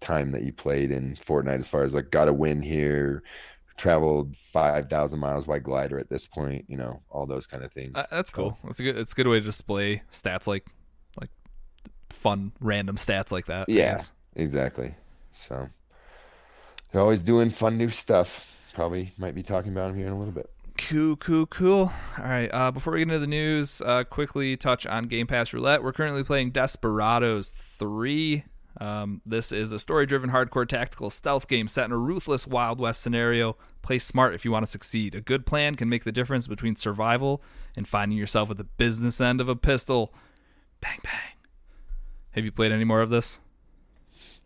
time 0.00 0.32
that 0.32 0.42
you 0.42 0.52
played 0.52 0.90
in 0.90 1.16
Fortnite 1.16 1.60
as 1.60 1.68
far 1.68 1.84
as 1.84 1.94
like 1.94 2.10
got 2.10 2.26
a 2.26 2.32
win 2.32 2.62
here, 2.62 3.22
traveled 3.76 4.36
five 4.36 4.88
thousand 4.88 5.18
miles 5.20 5.46
by 5.46 5.58
glider 5.58 5.98
at 5.98 6.08
this 6.08 6.26
point, 6.26 6.64
you 6.68 6.76
know, 6.76 7.02
all 7.10 7.26
those 7.26 7.46
kind 7.46 7.64
of 7.64 7.72
things. 7.72 7.92
uh, 7.94 8.04
that's 8.10 8.30
So, 8.30 8.36
cool. 8.36 8.58
That's 8.64 8.80
a 8.80 8.82
good. 8.82 8.96
It's 8.96 9.12
a 9.12 9.14
good 9.14 9.26
way 9.28 9.40
to 9.40 9.44
display 9.44 10.02
stats 10.10 10.46
like 10.46 10.66
like 11.20 11.30
fun 12.10 12.52
random 12.60 12.96
stats 12.96 13.32
like 13.32 13.46
that. 13.46 13.68
Yeah. 13.68 14.00
Exactly. 14.36 14.94
So 15.32 15.68
they're 16.92 17.00
always 17.02 17.22
doing 17.22 17.50
fun 17.50 17.76
new 17.78 17.88
stuff. 17.88 18.50
Probably 18.74 19.12
might 19.18 19.34
be 19.34 19.42
talking 19.42 19.70
about 19.72 19.88
them 19.88 19.96
here 19.96 20.06
in 20.08 20.12
a 20.12 20.18
little 20.18 20.32
bit. 20.34 20.50
Cool, 20.76 21.14
cool, 21.16 21.46
cool. 21.46 21.92
All 22.18 22.24
right. 22.24 22.48
Uh, 22.52 22.72
before 22.72 22.92
we 22.92 22.98
get 22.98 23.02
into 23.08 23.20
the 23.20 23.28
news, 23.28 23.80
uh, 23.82 24.02
quickly 24.02 24.56
touch 24.56 24.86
on 24.86 25.04
Game 25.04 25.28
Pass 25.28 25.52
Roulette. 25.52 25.84
We're 25.84 25.92
currently 25.92 26.24
playing 26.24 26.50
Desperados 26.50 27.50
3. 27.50 28.42
Um, 28.80 29.20
this 29.24 29.52
is 29.52 29.72
a 29.72 29.78
story 29.78 30.06
driven, 30.06 30.30
hardcore 30.30 30.68
tactical 30.68 31.10
stealth 31.10 31.46
game 31.48 31.68
set 31.68 31.84
in 31.84 31.92
a 31.92 31.96
ruthless 31.96 32.46
Wild 32.46 32.80
West 32.80 33.02
scenario. 33.02 33.56
Play 33.82 33.98
smart 33.98 34.34
if 34.34 34.44
you 34.44 34.50
want 34.50 34.64
to 34.64 34.70
succeed. 34.70 35.14
A 35.14 35.20
good 35.20 35.46
plan 35.46 35.74
can 35.76 35.88
make 35.88 36.04
the 36.04 36.12
difference 36.12 36.46
between 36.46 36.74
survival 36.76 37.42
and 37.76 37.86
finding 37.86 38.18
yourself 38.18 38.50
at 38.50 38.56
the 38.56 38.64
business 38.64 39.20
end 39.20 39.40
of 39.40 39.48
a 39.48 39.56
pistol. 39.56 40.12
Bang, 40.80 40.98
bang. 41.02 41.36
Have 42.32 42.44
you 42.44 42.52
played 42.52 42.72
any 42.72 42.84
more 42.84 43.00
of 43.00 43.10
this? 43.10 43.40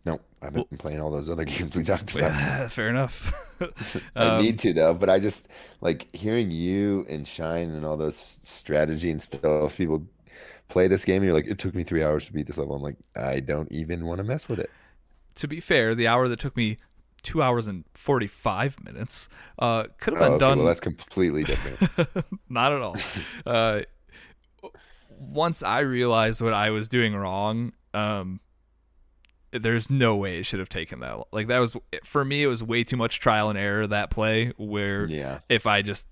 No, 0.04 0.18
I've 0.40 0.52
been 0.52 0.64
playing 0.78 1.00
all 1.00 1.10
those 1.10 1.28
other 1.28 1.44
games 1.46 1.74
we 1.76 1.82
talked 1.84 2.14
about. 2.14 2.70
Fair 2.70 2.88
enough. 2.88 3.32
I 4.16 4.36
Um, 4.36 4.42
need 4.42 4.58
to 4.60 4.72
though, 4.72 4.94
but 4.94 5.10
I 5.10 5.18
just 5.18 5.48
like 5.80 6.14
hearing 6.14 6.50
you 6.50 7.04
and 7.08 7.26
Shine 7.26 7.70
and 7.70 7.84
all 7.84 7.96
those 7.96 8.16
strategy 8.16 9.10
and 9.10 9.20
stuff. 9.22 9.76
People 9.76 10.06
play 10.68 10.88
this 10.88 11.04
game 11.04 11.16
and 11.16 11.24
you're 11.24 11.34
like, 11.34 11.46
it 11.46 11.58
took 11.58 11.74
me 11.74 11.82
three 11.84 12.02
hours 12.02 12.26
to 12.26 12.32
beat 12.32 12.46
this 12.46 12.58
level. 12.58 12.76
I'm 12.76 12.82
like, 12.82 12.96
I 13.16 13.40
don't 13.40 13.70
even 13.72 14.04
want 14.06 14.18
to 14.18 14.24
mess 14.24 14.48
with 14.48 14.58
it. 14.60 14.70
to 15.36 15.48
be 15.48 15.60
fair, 15.60 15.94
the 15.94 16.06
hour 16.06 16.28
that 16.28 16.38
took 16.38 16.56
me 16.56 16.76
two 17.22 17.42
hours 17.42 17.66
and 17.66 17.84
45 17.94 18.84
minutes 18.84 19.28
uh, 19.58 19.84
could 19.98 20.14
have 20.14 20.22
Oh, 20.22 20.26
been 20.26 20.32
okay, 20.34 20.38
done 20.40 20.58
well, 20.58 20.66
that's 20.68 20.80
completely 20.80 21.42
different. 21.44 22.08
Not 22.48 22.72
at 22.72 22.80
all. 22.80 22.96
uh, 23.46 23.80
once 25.18 25.62
I 25.62 25.80
realized 25.80 26.40
what 26.40 26.52
I 26.54 26.70
was 26.70 26.88
doing 26.88 27.14
wrong, 27.14 27.72
um, 27.94 28.40
there's 29.52 29.90
no 29.90 30.16
way 30.16 30.38
it 30.38 30.44
should 30.44 30.60
have 30.60 30.68
taken 30.68 31.00
that. 31.00 31.18
Like 31.32 31.48
that 31.48 31.58
was 31.58 31.76
for 32.04 32.24
me. 32.24 32.42
It 32.42 32.46
was 32.48 32.62
way 32.62 32.84
too 32.84 32.96
much 32.96 33.18
trial 33.20 33.48
and 33.48 33.58
error 33.58 33.86
that 33.86 34.10
play. 34.10 34.52
Where 34.56 35.06
yeah, 35.06 35.40
if 35.48 35.66
I 35.66 35.82
just 35.82 36.06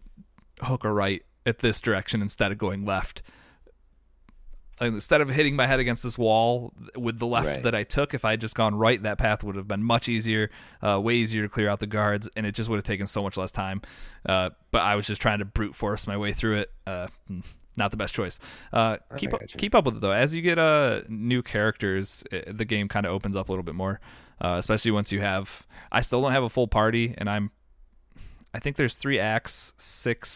hook 0.63 0.85
a 0.85 0.93
right 0.93 1.23
at 1.45 1.59
this 1.59 1.81
direction 1.81 2.23
instead 2.23 2.51
of 2.51 2.59
going 2.59 2.85
left, 2.85 3.23
instead 4.81 5.21
of 5.21 5.29
hitting 5.29 5.57
my 5.57 5.67
head 5.67 5.81
against 5.81 6.03
this 6.03 6.19
wall 6.19 6.73
with 6.97 7.19
the 7.19 7.27
left 7.27 7.47
Right. 7.47 7.63
that 7.63 7.75
I 7.75 7.83
took, 7.85 8.13
if 8.15 8.25
I 8.25 8.33
had 8.33 8.41
just 8.41 8.55
gone 8.55 8.75
right, 8.75 9.03
that 9.03 9.19
path 9.19 9.43
would 9.43 9.57
have 9.57 9.67
been 9.69 9.83
much 9.83 10.09
easier, 10.09 10.51
uh, 10.83 11.01
way 11.01 11.15
easier 11.15 11.43
to 11.43 11.49
clear 11.49 11.69
out 11.69 11.81
the 11.81 11.87
guards, 11.87 12.29
and 12.37 12.45
it 12.47 12.55
just 12.55 12.69
would 12.69 12.77
have 12.77 12.85
taken 12.85 13.07
so 13.07 13.23
much 13.23 13.37
less 13.37 13.51
time. 13.51 13.81
Uh, 14.29 14.51
but 14.73 14.83
I 14.83 14.95
was 14.97 15.07
just 15.07 15.23
trying 15.23 15.39
to 15.39 15.45
brute 15.45 15.75
force 15.75 16.07
my 16.07 16.17
way 16.17 16.33
through 16.33 16.57
it. 16.59 16.73
Uh, 16.87 17.07
mm, 17.31 17.43
not 17.77 17.91
the 17.91 17.97
best 17.97 18.15
choice. 18.15 18.39
Uh, 18.73 18.97
keep 19.19 19.33
up, 19.35 19.41
keep 19.59 19.75
up 19.75 19.85
with 19.85 19.97
it 19.97 20.01
though. 20.01 20.13
As 20.13 20.35
you 20.35 20.41
get 20.43 20.59
uh, 20.59 21.03
new 21.09 21.43
characters, 21.43 22.25
it, 22.33 22.57
the 22.57 22.65
game 22.65 22.89
kind 22.89 23.05
of 23.07 23.13
opens 23.13 23.37
up 23.37 23.49
a 23.49 23.53
little 23.53 23.63
bit 23.65 23.75
more, 23.75 24.01
uh, 24.41 24.57
especially 24.59 24.91
once 24.93 25.13
you 25.13 25.21
have. 25.21 25.67
I 25.93 26.01
still 26.01 26.23
don't 26.23 26.33
have 26.33 26.43
a 26.43 26.49
full 26.49 26.69
party, 26.69 27.15
and 27.17 27.29
I'm 27.31 27.51
I 28.55 28.59
think 28.61 28.77
there's 28.77 28.95
three 28.95 29.19
acts, 29.19 29.75
six 29.77 30.29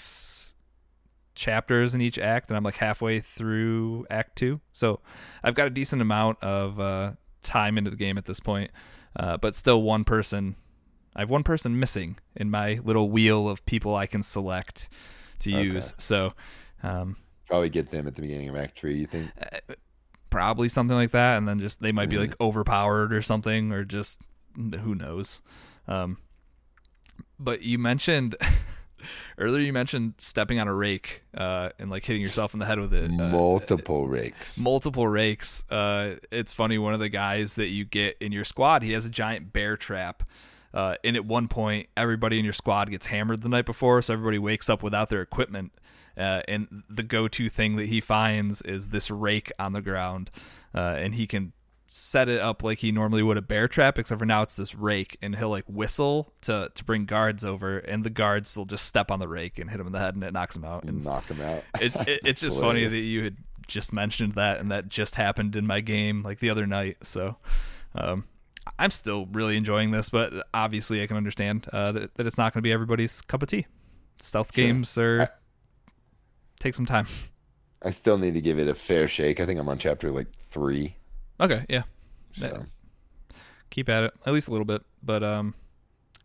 chapters 1.40 1.94
in 1.94 2.00
each 2.00 2.18
act, 2.18 2.50
and 2.50 2.56
I'm 2.56 2.62
like 2.62 2.76
halfway 2.76 3.20
through 3.20 4.06
Act 4.10 4.36
Two. 4.36 4.60
So 4.72 5.00
I've 5.42 5.54
got 5.54 5.66
a 5.66 5.70
decent 5.70 6.02
amount 6.02 6.42
of 6.42 6.78
uh, 6.78 7.12
time 7.42 7.78
into 7.78 7.90
the 7.90 7.96
game 7.96 8.18
at 8.18 8.26
this 8.26 8.38
point, 8.40 8.70
uh, 9.16 9.36
but 9.38 9.54
still 9.54 9.82
one 9.82 10.04
person. 10.04 10.54
I 11.16 11.20
have 11.20 11.30
one 11.30 11.42
person 11.42 11.78
missing 11.80 12.18
in 12.36 12.50
my 12.50 12.78
little 12.84 13.10
wheel 13.10 13.48
of 13.48 13.64
people 13.66 13.96
I 13.96 14.06
can 14.06 14.22
select 14.22 14.88
to 15.40 15.50
Okay. 15.50 15.62
use. 15.62 15.94
So 15.98 16.34
um, 16.84 17.16
probably 17.48 17.68
get 17.70 17.90
them 17.90 18.06
at 18.06 18.14
the 18.14 18.22
beginning 18.22 18.48
of 18.48 18.56
Act 18.56 18.78
Three. 18.78 18.96
You 18.98 19.06
think? 19.06 19.30
probably 20.30 20.68
something 20.68 20.96
like 20.96 21.10
that, 21.10 21.38
and 21.38 21.48
then 21.48 21.58
just 21.58 21.80
they 21.82 21.90
might 21.92 22.08
be 22.10 22.18
like 22.18 22.34
overpowered 22.40 23.12
or 23.12 23.22
something, 23.22 23.72
or 23.72 23.84
just 23.84 24.20
who 24.56 24.94
knows. 24.94 25.42
Um, 25.88 26.18
but 27.38 27.62
you 27.62 27.78
mentioned 27.78 28.36
earlier, 29.38 29.62
you 29.62 29.72
mentioned 29.72 30.14
stepping 30.18 30.58
on 30.60 30.68
a 30.68 30.74
rake 30.74 31.22
uh, 31.36 31.70
and 31.78 31.90
like 31.90 32.04
hitting 32.04 32.22
yourself 32.22 32.52
in 32.54 32.60
the 32.60 32.66
head 32.66 32.78
with 32.78 32.92
it. 32.94 33.10
Uh, 33.10 33.28
Multiple 33.28 34.08
rakes. 34.08 34.56
multiple 34.58 35.06
rakes. 35.06 35.64
Uh, 35.70 36.14
it's 36.30 36.52
funny. 36.52 36.78
One 36.78 36.94
of 36.94 37.00
the 37.00 37.08
guys 37.08 37.54
that 37.56 37.68
you 37.68 37.84
get 37.84 38.16
in 38.20 38.32
your 38.32 38.44
squad, 38.44 38.82
he 38.82 38.92
has 38.92 39.06
a 39.06 39.10
giant 39.10 39.52
bear 39.52 39.76
trap. 39.76 40.22
Uh, 40.72 40.94
and 41.02 41.16
at 41.16 41.24
one 41.24 41.48
point, 41.48 41.88
everybody 41.96 42.38
in 42.38 42.44
your 42.44 42.52
squad 42.54 42.90
gets 42.90 43.06
hammered 43.06 43.42
the 43.42 43.48
night 43.48 43.66
before, 43.66 44.00
so 44.02 44.12
everybody 44.12 44.38
wakes 44.38 44.70
up 44.70 44.82
without 44.84 45.08
their 45.10 45.20
equipment. 45.20 45.72
Uh, 46.16 46.42
and 46.46 46.84
the 46.88 47.02
go-to 47.02 47.48
thing 47.48 47.76
that 47.76 47.88
he 47.88 48.00
finds 48.00 48.62
is 48.62 48.88
this 48.88 49.10
rake 49.10 49.50
on 49.58 49.72
the 49.72 49.80
ground, 49.82 50.30
uh, 50.74 50.78
and 50.98 51.14
he 51.16 51.26
can 51.26 51.52
set 51.92 52.28
it 52.28 52.40
up 52.40 52.62
like 52.62 52.78
he 52.78 52.92
normally 52.92 53.20
would 53.20 53.36
a 53.36 53.42
bear 53.42 53.66
trap, 53.66 53.98
except 53.98 54.20
for 54.20 54.24
now 54.24 54.42
it's 54.42 54.54
this 54.54 54.76
rake, 54.76 55.18
and 55.20 55.34
he'll 55.34 55.50
like 55.50 55.64
whistle 55.66 56.32
to 56.42 56.70
to 56.74 56.84
bring 56.84 57.04
guards 57.04 57.44
over, 57.44 57.78
and 57.78 58.04
the 58.04 58.10
guards 58.10 58.56
will 58.56 58.64
just 58.64 58.84
step 58.86 59.10
on 59.10 59.18
the 59.18 59.26
rake 59.26 59.58
and 59.58 59.68
hit 59.68 59.80
him 59.80 59.86
in 59.86 59.92
the 59.92 59.98
head, 59.98 60.14
and 60.14 60.22
it 60.22 60.32
knocks 60.32 60.54
him 60.56 60.64
out. 60.64 60.84
And 60.84 61.02
Knock 61.02 61.26
them 61.26 61.40
out. 61.40 61.64
it, 61.80 61.94
it, 62.08 62.20
it's 62.24 62.40
just 62.40 62.60
funny 62.60 62.86
that 62.86 62.96
you 62.96 63.24
had 63.24 63.36
just 63.66 63.92
mentioned 63.92 64.34
that 64.34 64.58
and 64.58 64.70
that 64.72 64.88
just 64.88 65.14
happened 65.14 65.54
in 65.54 65.64
my 65.64 65.80
game 65.80 66.24
like 66.24 66.40
the 66.40 66.50
other 66.50 66.66
night 66.66 66.96
so 67.02 67.36
um, 67.94 68.24
i'm 68.80 68.90
still 68.90 69.26
really 69.26 69.56
enjoying 69.56 69.92
this 69.92 70.10
but 70.10 70.32
obviously 70.52 71.00
i 71.00 71.06
can 71.06 71.16
understand 71.16 71.68
uh, 71.72 71.92
that, 71.92 72.12
that 72.16 72.26
it's 72.26 72.36
not 72.36 72.52
going 72.52 72.58
to 72.60 72.62
be 72.62 72.72
everybody's 72.72 73.20
cup 73.22 73.44
of 73.44 73.48
tea 73.48 73.64
stealth 74.20 74.52
Sure. 74.52 74.64
games 74.64 74.98
are 74.98 75.28
take 76.58 76.74
some 76.74 76.86
time 76.86 77.06
I 77.82 77.90
still 77.90 78.18
need 78.18 78.34
to 78.34 78.40
give 78.42 78.58
it 78.58 78.68
a 78.68 78.74
fair 78.74 79.08
shake. 79.08 79.40
I 79.40 79.46
think 79.46 79.58
I'm 79.58 79.68
on 79.68 79.78
chapter 79.78 80.10
like 80.10 80.26
three. 80.50 80.96
Okay 81.40 81.64
yeah 81.68 81.82
So. 82.32 82.64
keep 83.70 83.88
at 83.88 84.04
it 84.04 84.12
at 84.26 84.32
least 84.32 84.48
a 84.48 84.50
little 84.50 84.64
bit 84.64 84.82
but 85.02 85.22
um 85.22 85.54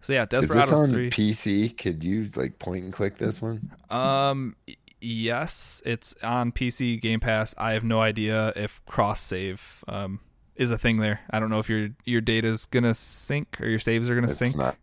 so 0.01 0.13
yeah 0.13 0.23
Is 0.23 0.29
this 0.29 0.41
desperados 0.51 0.71
on 0.71 0.91
3 0.91 1.09
PC? 1.09 1.77
Could 1.77 2.03
you 2.03 2.29
like 2.35 2.59
point 2.59 2.83
and 2.83 2.93
click 2.93 3.17
this 3.17 3.41
one? 3.41 3.71
Um, 3.89 4.55
yes, 5.01 5.81
it's 5.83 6.13
on 6.21 6.51
PC 6.51 7.01
Game 7.01 7.19
Pass. 7.19 7.55
I 7.57 7.71
have 7.71 7.83
no 7.83 8.01
idea 8.01 8.53
if 8.55 8.85
cross 8.85 9.19
save 9.21 9.83
um 9.87 10.19
is 10.55 10.69
a 10.69 10.77
thing 10.77 10.97
there. 10.97 11.21
I 11.31 11.39
don't 11.39 11.49
know 11.49 11.57
if 11.57 11.69
your 11.71 11.89
your 12.05 12.21
data's 12.21 12.67
gonna 12.67 12.93
sync 12.93 13.59
or 13.59 13.67
your 13.67 13.79
saves 13.79 14.07
are 14.09 14.13
gonna 14.15 14.27
It's 14.27 14.37
sync. 14.37 14.55
not. 14.55 14.77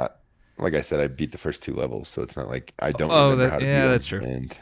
Like 0.59 0.75
I 0.75 0.81
said, 0.81 0.99
I 0.99 1.07
beat 1.07 1.31
the 1.31 1.39
first 1.39 1.63
two 1.63 1.75
levels, 1.75 2.09
so 2.09 2.23
it's 2.23 2.37
not 2.37 2.49
like 2.49 2.75
I 2.81 2.91
don't 2.91 3.11
Oh, 3.13 3.37
that- 3.37 3.51
how 3.51 3.59
to 3.61 3.65
yeah, 3.65 3.87
that's 3.89 4.07
true. 4.07 4.21
And 4.21 4.59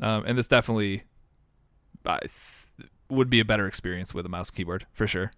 Um, 0.00 0.24
and 0.26 0.36
this 0.36 0.48
definitely, 0.48 1.04
I 2.04 2.18
would 3.12 3.30
be 3.30 3.40
a 3.40 3.44
better 3.44 3.66
experience 3.66 4.12
with 4.14 4.26
a 4.26 4.28
mouse 4.28 4.50
keyboard 4.50 4.86
for 4.92 5.06
sure. 5.06 5.32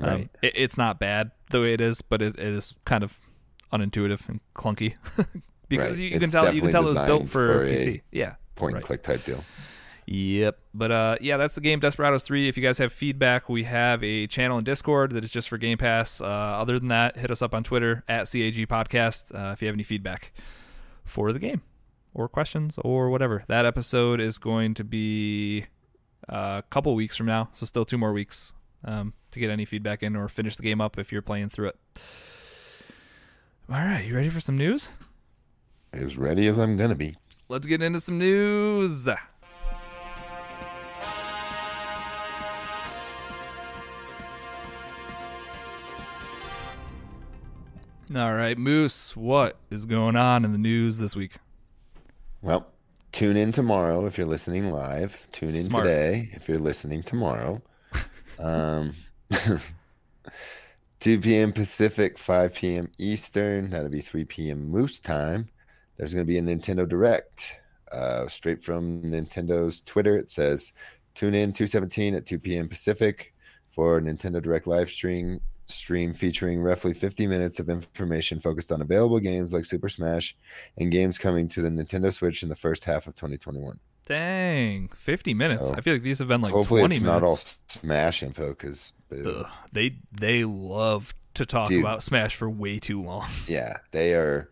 Um, 0.00 0.08
Right. 0.08 0.30
it, 0.42 0.52
it's 0.56 0.76
not 0.76 0.98
bad 0.98 1.30
the 1.50 1.60
way 1.60 1.72
it 1.72 1.80
is, 1.80 2.02
but 2.02 2.20
it, 2.20 2.36
it 2.38 2.48
is 2.52 2.74
kind 2.84 3.04
of 3.04 3.18
unintuitive 3.72 4.28
and 4.28 4.40
clunky 4.54 4.94
because 5.68 5.92
Right. 5.92 5.98
you, 5.98 6.08
you 6.14 6.20
can 6.20 6.30
tell 6.30 6.52
you 6.54 6.60
can 6.62 6.72
tell 6.72 6.82
it 6.88 6.94
was 6.96 7.06
built 7.06 7.28
for, 7.28 7.46
for 7.46 7.64
a 7.64 7.74
PC. 7.76 8.00
Yeah. 8.10 8.34
point 8.56 8.74
Right. 8.74 8.78
and 8.80 8.84
click 8.86 9.02
type 9.02 9.24
deal. 9.24 9.44
Yep. 10.06 10.58
But 10.74 10.90
uh, 10.92 11.16
yeah, 11.20 11.36
that's 11.38 11.54
the 11.54 11.60
game 11.62 11.80
Desperados 11.80 12.24
3. 12.24 12.46
If 12.48 12.56
you 12.58 12.62
guys 12.62 12.76
have 12.78 12.92
feedback, 12.92 13.48
we 13.48 13.64
have 13.64 14.02
a 14.04 14.26
channel 14.26 14.58
in 14.58 14.64
Discord 14.64 15.12
that 15.12 15.24
is 15.24 15.30
just 15.30 15.48
for 15.48 15.56
Game 15.58 15.78
Pass. 15.78 16.20
Uh, 16.20 16.24
other 16.26 16.78
than 16.78 16.88
that, 16.88 17.16
hit 17.16 17.30
us 17.30 17.40
up 17.40 17.54
on 17.54 17.64
Twitter 17.64 18.04
at 18.08 18.30
CAG 18.30 18.68
Podcast 18.68 19.34
uh, 19.34 19.52
if 19.52 19.62
you 19.62 19.66
have 19.68 19.74
any 19.74 19.82
feedback 19.82 20.32
for 21.04 21.32
the 21.32 21.38
game 21.38 21.62
or 22.12 22.28
questions 22.28 22.78
or 22.84 23.08
whatever. 23.08 23.44
That 23.48 23.64
episode 23.64 24.20
is 24.20 24.36
going 24.38 24.74
to 24.74 24.84
be 24.84 25.66
uh, 26.28 26.60
a 26.60 26.64
couple 26.70 26.94
weeks 26.94 27.16
from 27.16 27.26
now, 27.26 27.48
so 27.52 27.66
still 27.66 27.84
two 27.84 27.98
more 27.98 28.12
weeks 28.12 28.52
um, 28.84 29.12
to 29.30 29.40
get 29.40 29.50
any 29.50 29.64
feedback 29.64 30.02
in 30.02 30.16
or 30.16 30.28
finish 30.28 30.56
the 30.56 30.62
game 30.62 30.80
up 30.80 30.98
if 30.98 31.12
you're 31.12 31.22
playing 31.22 31.48
through 31.50 31.68
it. 31.68 31.76
All 33.68 33.76
right, 33.76 34.04
you 34.04 34.14
ready 34.14 34.28
for 34.28 34.40
some 34.40 34.56
news? 34.56 34.92
As 35.92 36.18
ready 36.18 36.46
as 36.46 36.58
I'm 36.58 36.76
gonna 36.76 36.94
be. 36.94 37.16
Let's 37.48 37.66
get 37.66 37.82
into 37.82 38.00
some 38.00 38.18
news. 38.18 39.08
All 48.14 48.34
right, 48.34 48.56
Moose, 48.56 49.16
what 49.16 49.56
is 49.70 49.86
going 49.86 50.14
on 50.14 50.44
in 50.44 50.52
the 50.52 50.58
news 50.58 50.98
this 50.98 51.16
week? 51.16 51.36
Well, 52.42 52.66
tune 53.14 53.36
in 53.36 53.52
tomorrow 53.52 54.06
if 54.06 54.18
you're 54.18 54.26
listening 54.26 54.72
live. 54.72 55.26
Tune 55.30 55.54
in 55.54 55.64
Smart. 55.64 55.84
today 55.84 56.30
if 56.32 56.48
you're 56.48 56.58
listening 56.58 57.02
tomorrow. 57.02 57.62
Um, 58.40 58.94
2 61.00 61.20
p.m. 61.20 61.52
Pacific, 61.52 62.18
5 62.18 62.54
p.m. 62.54 62.90
Eastern. 62.98 63.70
That'll 63.70 63.88
be 63.88 64.00
3 64.00 64.24
p.m. 64.24 64.68
Moose 64.68 64.98
time. 64.98 65.48
there's 65.96 66.12
going 66.12 66.26
to 66.26 66.28
be 66.28 66.38
a 66.38 66.42
Nintendo 66.42 66.88
Direct 66.88 67.60
uh, 67.92 68.26
straight 68.26 68.62
from 68.64 69.00
Nintendo's 69.02 69.80
Twitter. 69.82 70.18
It 70.18 70.28
says, 70.28 70.72
tune 71.14 71.34
in 71.34 71.52
217 71.52 72.16
at 72.16 72.26
2 72.26 72.40
p.m. 72.40 72.68
Pacific 72.68 73.32
for 73.70 74.00
Nintendo 74.00 74.42
Direct 74.42 74.66
live 74.66 74.90
stream 74.90 75.40
stream 75.66 76.12
featuring 76.12 76.60
roughly 76.60 76.92
50 76.92 77.26
minutes 77.26 77.58
of 77.60 77.68
information 77.68 78.40
focused 78.40 78.70
on 78.70 78.80
available 78.82 79.20
games 79.20 79.52
like 79.52 79.64
Super 79.64 79.88
Smash 79.88 80.36
and 80.76 80.90
games 80.90 81.18
coming 81.18 81.48
to 81.48 81.62
the 81.62 81.68
Nintendo 81.68 82.12
Switch 82.12 82.42
in 82.42 82.48
the 82.48 82.54
first 82.54 82.84
half 82.84 83.06
of 83.06 83.14
2021. 83.16 83.78
Dang, 84.06 84.88
50 84.88 85.32
minutes. 85.34 85.68
So, 85.68 85.74
I 85.74 85.80
feel 85.80 85.94
like 85.94 86.02
these 86.02 86.18
have 86.18 86.28
been 86.28 86.42
like 86.42 86.52
Hopefully, 86.52 86.82
20 86.82 86.96
it's 86.96 87.04
minutes. 87.04 87.22
not 87.22 87.26
all 87.26 87.36
Smash 87.36 88.22
info 88.22 88.50
because, 88.50 88.92
uh, 89.10 89.44
they 89.72 89.92
they 90.12 90.44
love 90.44 91.14
to 91.34 91.46
talk 91.46 91.68
Dude. 91.68 91.80
about 91.80 92.02
Smash 92.02 92.36
for 92.36 92.50
way 92.50 92.78
too 92.78 93.00
long. 93.00 93.26
yeah, 93.48 93.78
they 93.92 94.12
are 94.14 94.50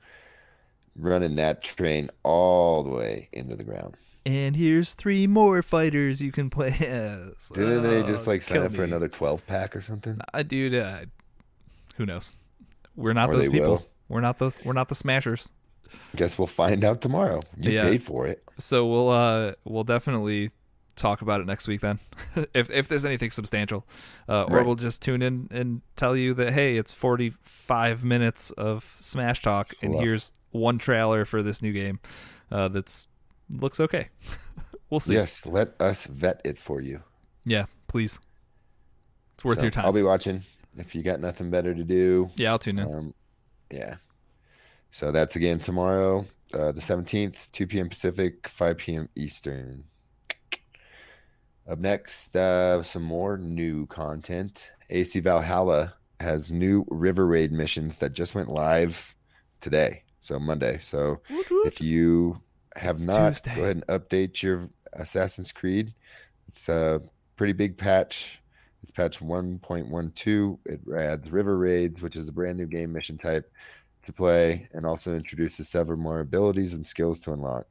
running 0.97 1.37
that 1.37 1.63
train 1.63 2.09
all 2.23 2.83
the 2.83 2.91
way 2.91 3.29
into 3.33 3.55
the 3.57 3.65
ground. 3.65 3.97
And 4.25 4.55
here's 4.55 4.95
three 4.95 5.27
more 5.27 5.62
fighters 5.62 6.23
you 6.23 6.31
can 6.33 6.49
play 6.49 6.68
as. 6.81 7.49
Didn't 7.53 7.83
they 7.83 8.03
Oh, 8.03 8.07
just 8.07 8.27
like 8.27 8.43
sign 8.43 8.62
up 8.62 8.73
for 8.73 8.85
another 8.85 9.09
12 9.09 9.47
pack 9.47 9.75
or 9.75 9.81
something? 9.81 10.18
I 10.33 10.43
dude, 10.45 10.75
uh, 10.75 11.01
who 11.97 12.07
knows? 12.07 12.33
We're 12.95 13.14
not 13.14 13.31
Or 13.31 13.37
those 13.37 13.49
people. 13.49 13.68
will. 13.68 13.87
We're 14.09 14.20
not 14.20 14.39
those. 14.39 14.55
We're 14.64 14.75
not 14.75 14.89
the 14.89 14.95
smashers. 14.95 15.51
Guess 16.16 16.39
we'll 16.39 16.47
find 16.47 16.85
out 16.85 17.01
tomorrow. 17.01 17.43
You 17.57 17.73
Yeah. 17.73 17.83
paid 17.83 18.03
for 18.03 18.27
it. 18.27 18.43
So 18.59 18.87
we'll 18.87 19.11
uh 19.11 19.53
we'll 19.64 19.85
definitely 19.85 20.51
talk 20.95 21.23
about 21.23 21.41
it 21.41 21.47
next 21.47 21.66
week 21.66 21.81
then, 21.81 21.99
if 22.55 22.70
if 22.70 22.87
there's 22.89 23.07
anything 23.07 23.31
substantial, 23.31 23.87
uh, 24.29 24.45
or 24.45 24.57
Right. 24.59 24.66
we'll 24.66 24.75
just 24.77 25.01
tune 25.03 25.23
in 25.23 25.49
and 25.51 25.81
tell 25.97 26.14
you 26.16 26.35
that 26.35 26.53
hey, 26.53 26.77
it's 26.77 26.93
45 26.93 28.05
minutes 28.05 28.51
of 28.53 28.91
Smash 28.97 29.41
talk, 29.43 29.73
and 29.83 29.95
here's 29.97 30.33
one 30.51 30.77
trailer 30.79 31.25
for 31.25 31.43
this 31.43 31.62
new 31.62 31.73
game, 31.73 31.99
uh, 32.51 32.68
that's 32.68 33.09
looks 33.53 33.81
okay. 33.81 34.09
we'll 34.91 35.01
see. 35.01 35.15
Yes, 35.15 35.45
let 35.47 35.81
us 35.81 36.07
vet 36.07 36.41
it 36.45 36.59
for 36.59 36.81
you. 36.81 37.03
Yeah, 37.45 37.67
please. 37.89 38.19
It's 39.35 39.45
worth 39.45 39.59
So, 39.59 39.63
your 39.65 39.71
time. 39.71 39.85
I'll 39.87 39.93
be 39.93 40.03
watching. 40.03 40.43
If 40.77 40.95
you 40.95 41.03
got 41.03 41.21
nothing 41.21 41.51
better 41.51 41.75
to 41.75 41.85
do, 41.85 42.31
yeah, 42.37 42.51
I'll 42.51 42.59
tune 42.59 42.79
in. 42.79 42.87
um, 42.95 43.15
yeah. 43.71 43.97
So 44.91 45.11
that's 45.13 45.37
again 45.37 45.59
tomorrow, 45.59 46.27
uh, 46.55 46.73
the 46.73 46.81
17th, 46.81 47.51
2 47.53 47.67
p.m. 47.67 47.89
Pacific, 47.89 48.47
5 48.49 48.77
p.m. 48.79 49.09
Eastern. 49.17 49.85
Up 51.69 51.79
next, 51.79 52.35
uh, 52.37 52.83
some 52.83 53.03
more 53.03 53.39
new 53.39 53.87
content. 53.87 54.73
AC 54.91 55.21
Valhalla 55.21 55.95
has 56.21 56.51
new 56.51 56.85
River 56.91 57.27
Raid 57.27 57.53
missions 57.53 57.97
that 57.99 58.13
just 58.15 58.35
went 58.35 58.49
live 58.49 59.15
today, 59.61 60.03
so 60.21 60.39
Monday. 60.39 60.79
So 60.81 61.21
if 61.65 61.81
you 61.81 62.41
have 62.77 62.97
It's 62.97 63.05
not, 63.07 63.33
Tuesday. 63.35 63.55
go 63.55 63.62
ahead 63.62 63.77
and 63.77 63.87
update 63.87 64.43
your 64.43 64.68
Assassin's 64.95 65.53
Creed. 65.53 65.95
It's 66.49 66.68
a 66.68 67.01
pretty 67.37 67.53
big 67.53 67.77
patch. 67.77 68.41
It's 68.83 68.91
patch 68.93 69.20
1.12. 69.20 70.59
It 70.66 70.81
adds 70.97 71.31
River 71.31 71.57
Raids, 71.57 72.03
which 72.03 72.16
is 72.16 72.29
a 72.29 72.33
brand 72.33 72.59
new 72.59 72.66
game 72.66 72.93
mission 72.93 73.16
type 73.16 73.51
to 74.03 74.12
play, 74.12 74.68
and 74.73 74.85
also 74.85 75.14
introduces 75.14 75.68
several 75.68 75.99
more 75.99 76.20
abilities 76.20 76.73
and 76.73 76.85
skills 76.87 77.20
to 77.20 77.33
unlock. 77.33 77.66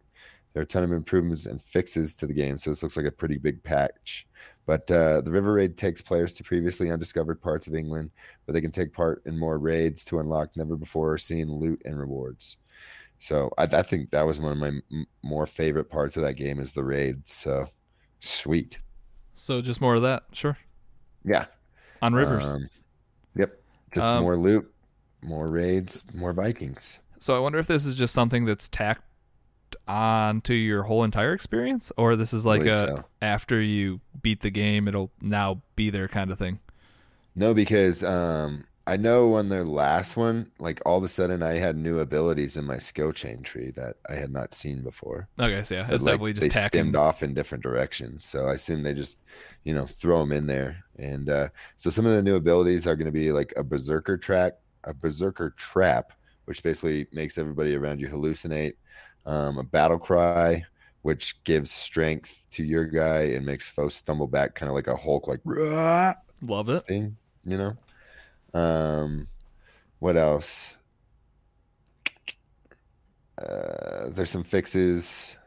There 0.54 0.62
are 0.62 0.64
a 0.64 0.68
ton 0.68 0.84
of 0.84 0.92
improvements 0.92 1.46
and 1.46 1.62
fixes 1.62 2.16
to 2.18 2.28
the 2.28 2.34
game, 2.34 2.58
so 2.58 2.70
this 2.70 2.84
looks 2.84 2.98
like 2.98 3.06
a 3.06 3.12
pretty 3.12 3.38
big 3.38 3.64
patch. 3.64 4.28
But 4.66 4.90
uh, 4.92 5.22
the 5.22 5.32
River 5.32 5.54
Raid 5.54 5.78
takes 5.78 6.02
players 6.02 6.34
to 6.36 6.44
previously 6.44 6.92
undiscovered 6.92 7.42
parts 7.42 7.68
of 7.68 7.76
England, 7.76 8.12
where 8.46 8.54
they 8.54 8.62
can 8.62 8.72
take 8.72 8.94
part 8.94 9.22
in 9.26 9.38
more 9.38 9.58
raids 9.58 10.04
to 10.06 10.20
unlock 10.20 10.56
never 10.56 10.76
before 10.76 11.18
seen 11.18 11.52
loot 11.52 11.82
and 11.86 11.98
rewards. 11.98 12.58
So 13.22 13.52
I, 13.58 13.64
I 13.64 13.84
think 13.84 14.10
that 14.10 14.24
was 14.24 14.40
one 14.40 14.52
of 14.52 14.58
my 14.58 14.68
m- 14.92 15.06
more 15.22 15.46
favorite 15.46 15.90
parts 15.92 16.18
of 16.18 16.24
that 16.24 16.34
game 16.34 16.60
is 16.60 16.74
the 16.74 16.84
raids. 16.84 17.32
So 17.32 17.68
sweet, 18.20 18.80
so 19.36 19.62
just 19.62 19.80
more 19.80 19.96
of 19.96 20.02
that, 20.02 20.24
sure. 20.34 20.58
yeah. 21.24 21.46
On 22.02 22.14
rivers. 22.16 22.46
Um, 22.46 22.68
yep, 23.36 23.62
just 23.94 24.10
Um, 24.10 24.24
more 24.24 24.36
loot, 24.36 24.72
more 25.22 25.48
raids, 25.48 26.04
more 26.16 26.34
Vikings. 26.34 26.98
So 27.20 27.36
I 27.36 27.40
wonder 27.40 27.60
if 27.60 27.68
this 27.68 27.86
is 27.86 27.94
just 27.94 28.12
something 28.12 28.46
that's 28.46 28.68
tacked 28.68 29.04
on 29.88 30.42
to 30.42 30.56
your 30.56 30.84
whole 30.84 31.04
entire 31.04 31.34
experience, 31.34 31.92
or 31.98 32.16
this 32.16 32.34
is 32.34 32.44
like 32.44 32.66
a 32.66 32.76
so. 32.76 33.04
after 33.22 33.62
you 33.62 34.02
beat 34.24 34.42
the 34.42 34.50
game, 34.50 34.88
it'll 34.88 35.12
now 35.22 35.62
be 35.76 35.92
there 35.92 36.08
kind 36.08 36.32
of 36.32 36.40
thing. 36.40 36.60
No, 37.36 37.54
because 37.54 38.04
um, 38.04 38.66
I 38.88 38.98
know 38.98 39.34
on 39.36 39.50
their 39.50 39.64
last 39.64 40.18
one, 40.18 40.52
like 40.60 40.82
all 40.86 40.98
of 40.98 41.04
a 41.04 41.08
sudden 41.08 41.44
I 41.44 41.54
had 41.54 41.78
new 41.78 42.00
abilities 42.00 42.58
in 42.58 42.66
my 42.66 42.78
skill 42.80 43.12
chain 43.12 43.44
tree 43.44 43.72
that 43.76 43.98
I 44.10 44.16
had 44.16 44.32
not 44.32 44.54
seen 44.54 44.82
before. 44.82 45.30
Okay, 45.40 45.64
so 45.64 45.76
yeah, 45.76 45.88
it's 45.90 46.04
like, 46.04 46.14
definitely 46.14 46.34
they 46.34 46.42
just 46.42 46.52
tacking. 46.52 46.68
stemmed 46.80 46.96
off 46.96 47.22
in 47.24 47.34
different 47.34 47.64
directions. 47.64 48.26
So 48.26 48.48
I 48.48 48.54
assume 48.54 48.82
they 48.84 48.94
just, 48.94 49.20
you 49.64 49.74
know, 49.74 49.86
throw 49.86 50.20
them 50.20 50.32
in 50.32 50.48
there. 50.48 50.84
And 50.98 51.30
uh, 51.30 51.50
so 51.78 51.90
some 51.90 52.06
of 52.06 52.14
the 52.14 52.22
new 52.24 52.36
abilities 52.36 52.88
are 52.88 52.96
going 52.96 53.06
to 53.06 53.12
be 53.12 53.32
like 53.32 53.54
a 53.56 53.64
berserker 53.64 54.18
track, 54.18 54.54
a 54.84 54.94
berserker 54.94 55.52
trap, 55.52 56.14
which 56.46 56.64
basically 56.64 57.08
makes 57.14 57.38
everybody 57.38 57.76
around 57.76 58.00
you 58.02 58.08
hallucinate. 58.08 58.74
Um, 59.28 59.60
a 59.60 59.64
battle 59.64 60.00
cry, 60.00 60.64
which 61.04 61.44
gives 61.44 61.70
strength 61.72 62.48
to 62.52 62.64
your 62.64 62.86
guy 62.86 63.22
and 63.36 63.46
makes 63.46 63.70
foes 63.70 63.94
stumble 63.94 64.28
back, 64.28 64.56
kind 64.56 64.70
of 64.70 64.76
like 64.76 64.88
a 64.88 64.96
Hulk, 64.96 65.28
like 65.28 65.42
Love 66.42 66.70
it. 66.70 66.86
thing, 66.88 67.18
you 67.44 67.58
know. 67.58 67.78
Um, 68.54 69.28
what 70.00 70.18
else? 70.18 70.76
Uh, 73.38 74.10
there's 74.10 74.30
some 74.30 74.44
fixes, 74.44 75.38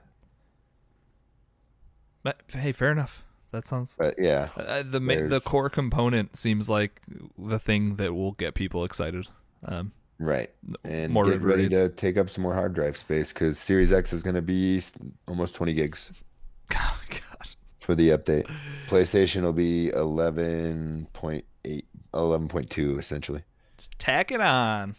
But, 2.22 2.38
hey, 2.48 2.72
fair 2.72 2.90
enough. 2.90 3.22
That 3.52 3.66
sounds. 3.68 3.94
but 3.98 4.14
yeah, 4.18 4.48
Uh, 4.56 4.82
the 4.82 4.98
ma- 4.98 5.28
the 5.28 5.40
core 5.40 5.70
component 5.70 6.36
seems 6.36 6.68
like 6.68 7.00
the 7.38 7.58
thing 7.60 7.96
that 7.96 8.12
will 8.14 8.32
get 8.32 8.54
people 8.54 8.84
excited. 8.84 9.28
Um, 9.64 9.92
right. 10.18 10.50
And 10.82 11.12
more 11.12 11.24
get 11.24 11.40
ready 11.40 11.68
to 11.68 11.88
take 11.90 12.16
up 12.16 12.28
some 12.30 12.42
more 12.42 12.54
hard 12.54 12.74
drive 12.74 12.96
space 12.96 13.32
because 13.32 13.56
Series 13.58 13.92
X 13.92 14.12
is 14.12 14.24
going 14.24 14.34
to 14.34 14.42
be 14.42 14.80
almost 15.28 15.54
20 15.54 15.72
gigs 15.72 16.10
oh 16.74 16.98
God. 17.10 17.48
for 17.78 17.94
the 17.94 18.08
update. 18.08 18.50
PlayStation 18.88 19.42
will 19.42 19.52
be 19.52 19.92
11.8, 19.94 21.82
11.2 22.14 22.98
essentially. 22.98 23.42
Just 23.76 23.98
tack 23.98 24.30
it 24.30 24.40
on. 24.40 24.96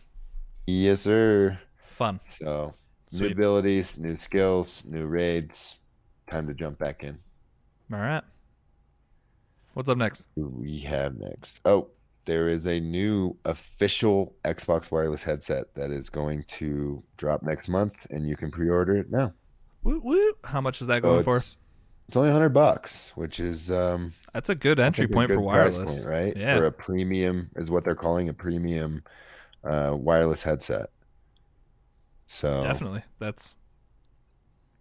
Yes, 0.68 1.01
sir. 1.01 1.59
Fun. 1.78 2.20
So 2.28 2.74
new 3.13 3.28
abilities, 3.28 3.97
new 3.97 4.18
skills, 4.18 4.84
new 4.86 5.05
raids. 5.05 5.80
Time 6.30 6.47
to 6.47 6.53
jump 6.53 6.80
back 6.80 7.03
in. 7.03 7.20
All 7.93 7.99
right. 7.99 8.24
What's 9.74 9.89
up 9.89 9.97
next? 9.97 10.28
We 10.36 10.80
have 10.80 11.16
next? 11.18 11.59
Oh, 11.66 11.89
there 12.26 12.47
is 12.47 12.66
a 12.66 12.80
new 12.80 13.38
official 13.45 14.36
Xbox 14.43 14.89
wireless 14.89 15.22
headset 15.22 15.76
that 15.76 15.91
is 15.91 16.09
going 16.09 16.43
to 16.47 17.03
drop 17.18 17.43
next 17.43 17.68
month, 17.68 18.07
and 18.09 18.28
you 18.28 18.36
can 18.36 18.49
pre-order 18.49 18.95
it 18.95 19.11
now. 19.11 19.34
Woo 19.84 20.01
woo. 20.03 20.34
How 20.43 20.61
much 20.61 20.82
is 20.82 20.88
that 20.88 21.03
So 21.03 21.09
going 21.09 21.24
for? 21.24 21.41
It's, 22.08 22.18
only 22.18 22.32
hundred 22.32 22.49
bucks, 22.49 23.12
which 23.16 23.39
is 23.39 23.72
um, 23.72 24.14
That's 24.34 24.49
a 24.49 24.56
good 24.56 24.80
entry 24.80 25.08
point 25.08 25.30
for 25.30 25.38
good 25.38 25.43
price 25.45 25.76
wireless, 25.76 26.06
point, 26.06 26.10
right? 26.10 26.38
Yeah. 26.38 26.58
For 26.58 26.66
a 26.66 26.72
premium 26.72 27.49
is 27.56 27.72
what 27.72 27.84
they're 27.84 27.95
calling 27.95 28.30
a 28.30 28.34
premium 28.34 29.03
uh, 29.64 29.95
wireless 29.97 30.43
headset. 30.43 30.89
So 32.28 32.62
Definitely. 32.62 33.03
That's 33.20 33.56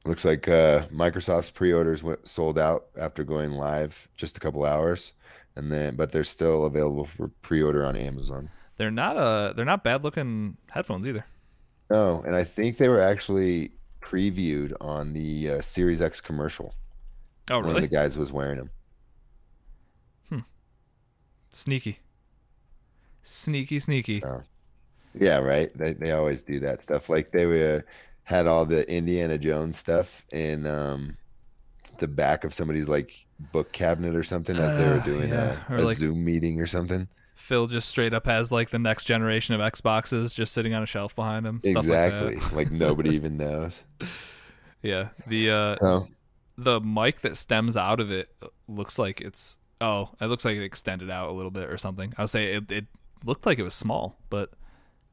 looks 0.05 0.25
like 0.25 0.49
uh, 0.49 0.87
Microsoft's 0.89 1.51
pre-orders 1.51 2.03
went, 2.03 2.27
sold 2.29 2.59
out 2.59 2.87
after 2.99 3.25
going 3.25 3.53
live 3.53 4.09
just 4.17 4.37
a 4.37 4.41
couple 4.41 4.65
hours, 4.65 5.13
and 5.57 5.73
then 5.73 5.97
but 5.97 6.13
they're 6.13 6.25
still 6.25 6.67
available 6.67 7.07
for 7.07 7.29
pre-order 7.43 7.85
on 7.85 7.97
Amazon. 7.97 8.51
they're 8.77 8.91
not 8.91 9.17
uh 9.17 9.53
they're 9.55 9.65
not 9.65 9.85
bad 9.85 10.05
looking 10.05 10.57
headphones 10.71 11.07
either. 11.07 11.25
No, 11.91 12.23
and 12.27 12.35
I 12.35 12.45
think 12.45 12.77
they 12.77 12.89
were 12.89 13.01
actually 13.01 13.73
previewed 14.01 14.73
on 14.81 15.13
the 15.13 15.51
uh, 15.51 15.61
Series 15.61 16.01
X 16.01 16.21
commercial. 16.21 16.75
Oh 17.51 17.61
One 17.61 17.77
of 17.77 17.83
the 17.83 17.89
guys 17.89 18.17
was 18.17 18.33
wearing 18.33 18.59
them. 18.59 18.71
Sneaky. 21.51 22.01
Sneaky 23.23 23.79
sneaky. 23.79 24.21
So, 24.21 24.43
yeah, 25.19 25.39
right. 25.39 25.77
They 25.79 25.93
they 25.95 26.11
always 26.13 26.43
do 26.43 26.59
that 26.61 26.83
stuff. 26.83 27.09
Like 27.09 27.31
they 27.31 27.47
were 27.47 27.85
had 28.25 28.47
all 28.47 28.65
the 28.67 28.91
Indiana 28.91 29.39
Jones 29.39 29.79
stuff 29.79 30.27
in 30.33 30.67
um, 30.67 31.17
the 31.99 32.09
back 32.09 32.43
of 32.45 32.53
somebody's 32.53 32.89
like 32.89 33.25
book 33.53 33.71
cabinet 33.73 34.17
or 34.17 34.23
something 34.25 34.57
as 34.57 34.77
they 34.79 34.89
were 34.89 35.01
Uh, 35.01 35.05
doing 35.05 35.29
yeah. 35.29 35.59
a, 35.69 35.77
a 35.77 35.83
like- 35.83 35.97
Zoom 35.97 36.25
meeting 36.25 36.61
or 36.61 36.67
something. 36.67 37.09
Phil 37.37 37.67
just 37.67 37.89
straight 37.89 38.15
up 38.15 38.27
has 38.27 38.51
like 38.51 38.71
the 38.71 38.79
next 38.79 39.05
generation 39.05 39.55
of 39.55 39.61
Xboxes 39.61 40.35
just 40.35 40.53
sitting 40.55 40.73
on 40.73 40.83
a 40.83 40.87
shelf 40.87 41.15
behind 41.15 41.45
him. 41.47 41.61
stuff 41.61 41.75
like 41.77 41.87
that. 41.87 42.25
Exactly. 42.33 42.57
like 42.57 42.71
nobody 42.73 43.11
even 43.15 43.37
knows. 43.37 43.85
Yeah. 44.83 45.11
The 45.29 45.51
uh 45.51 45.77
Oh, 45.83 46.07
the 46.57 46.81
mic 46.81 47.21
that 47.23 47.37
stems 47.37 47.77
out 47.77 48.01
of 48.01 48.11
it 48.11 48.29
looks 48.69 48.99
like 48.99 49.21
it's 49.21 49.59
oh, 49.81 50.11
it 50.21 50.27
looks 50.27 50.45
like 50.45 50.57
it 50.57 50.65
extended 50.65 51.11
out 51.11 51.29
a 51.29 51.33
little 51.33 51.51
bit 51.51 51.69
or 51.69 51.79
something. 51.79 52.15
I 52.17 52.23
would 52.23 52.31
say 52.31 52.55
it 52.55 52.71
it 52.71 52.87
looked 53.25 53.47
like 53.47 53.59
it 53.59 53.63
was 53.63 53.75
small, 53.75 54.17
but 54.31 54.51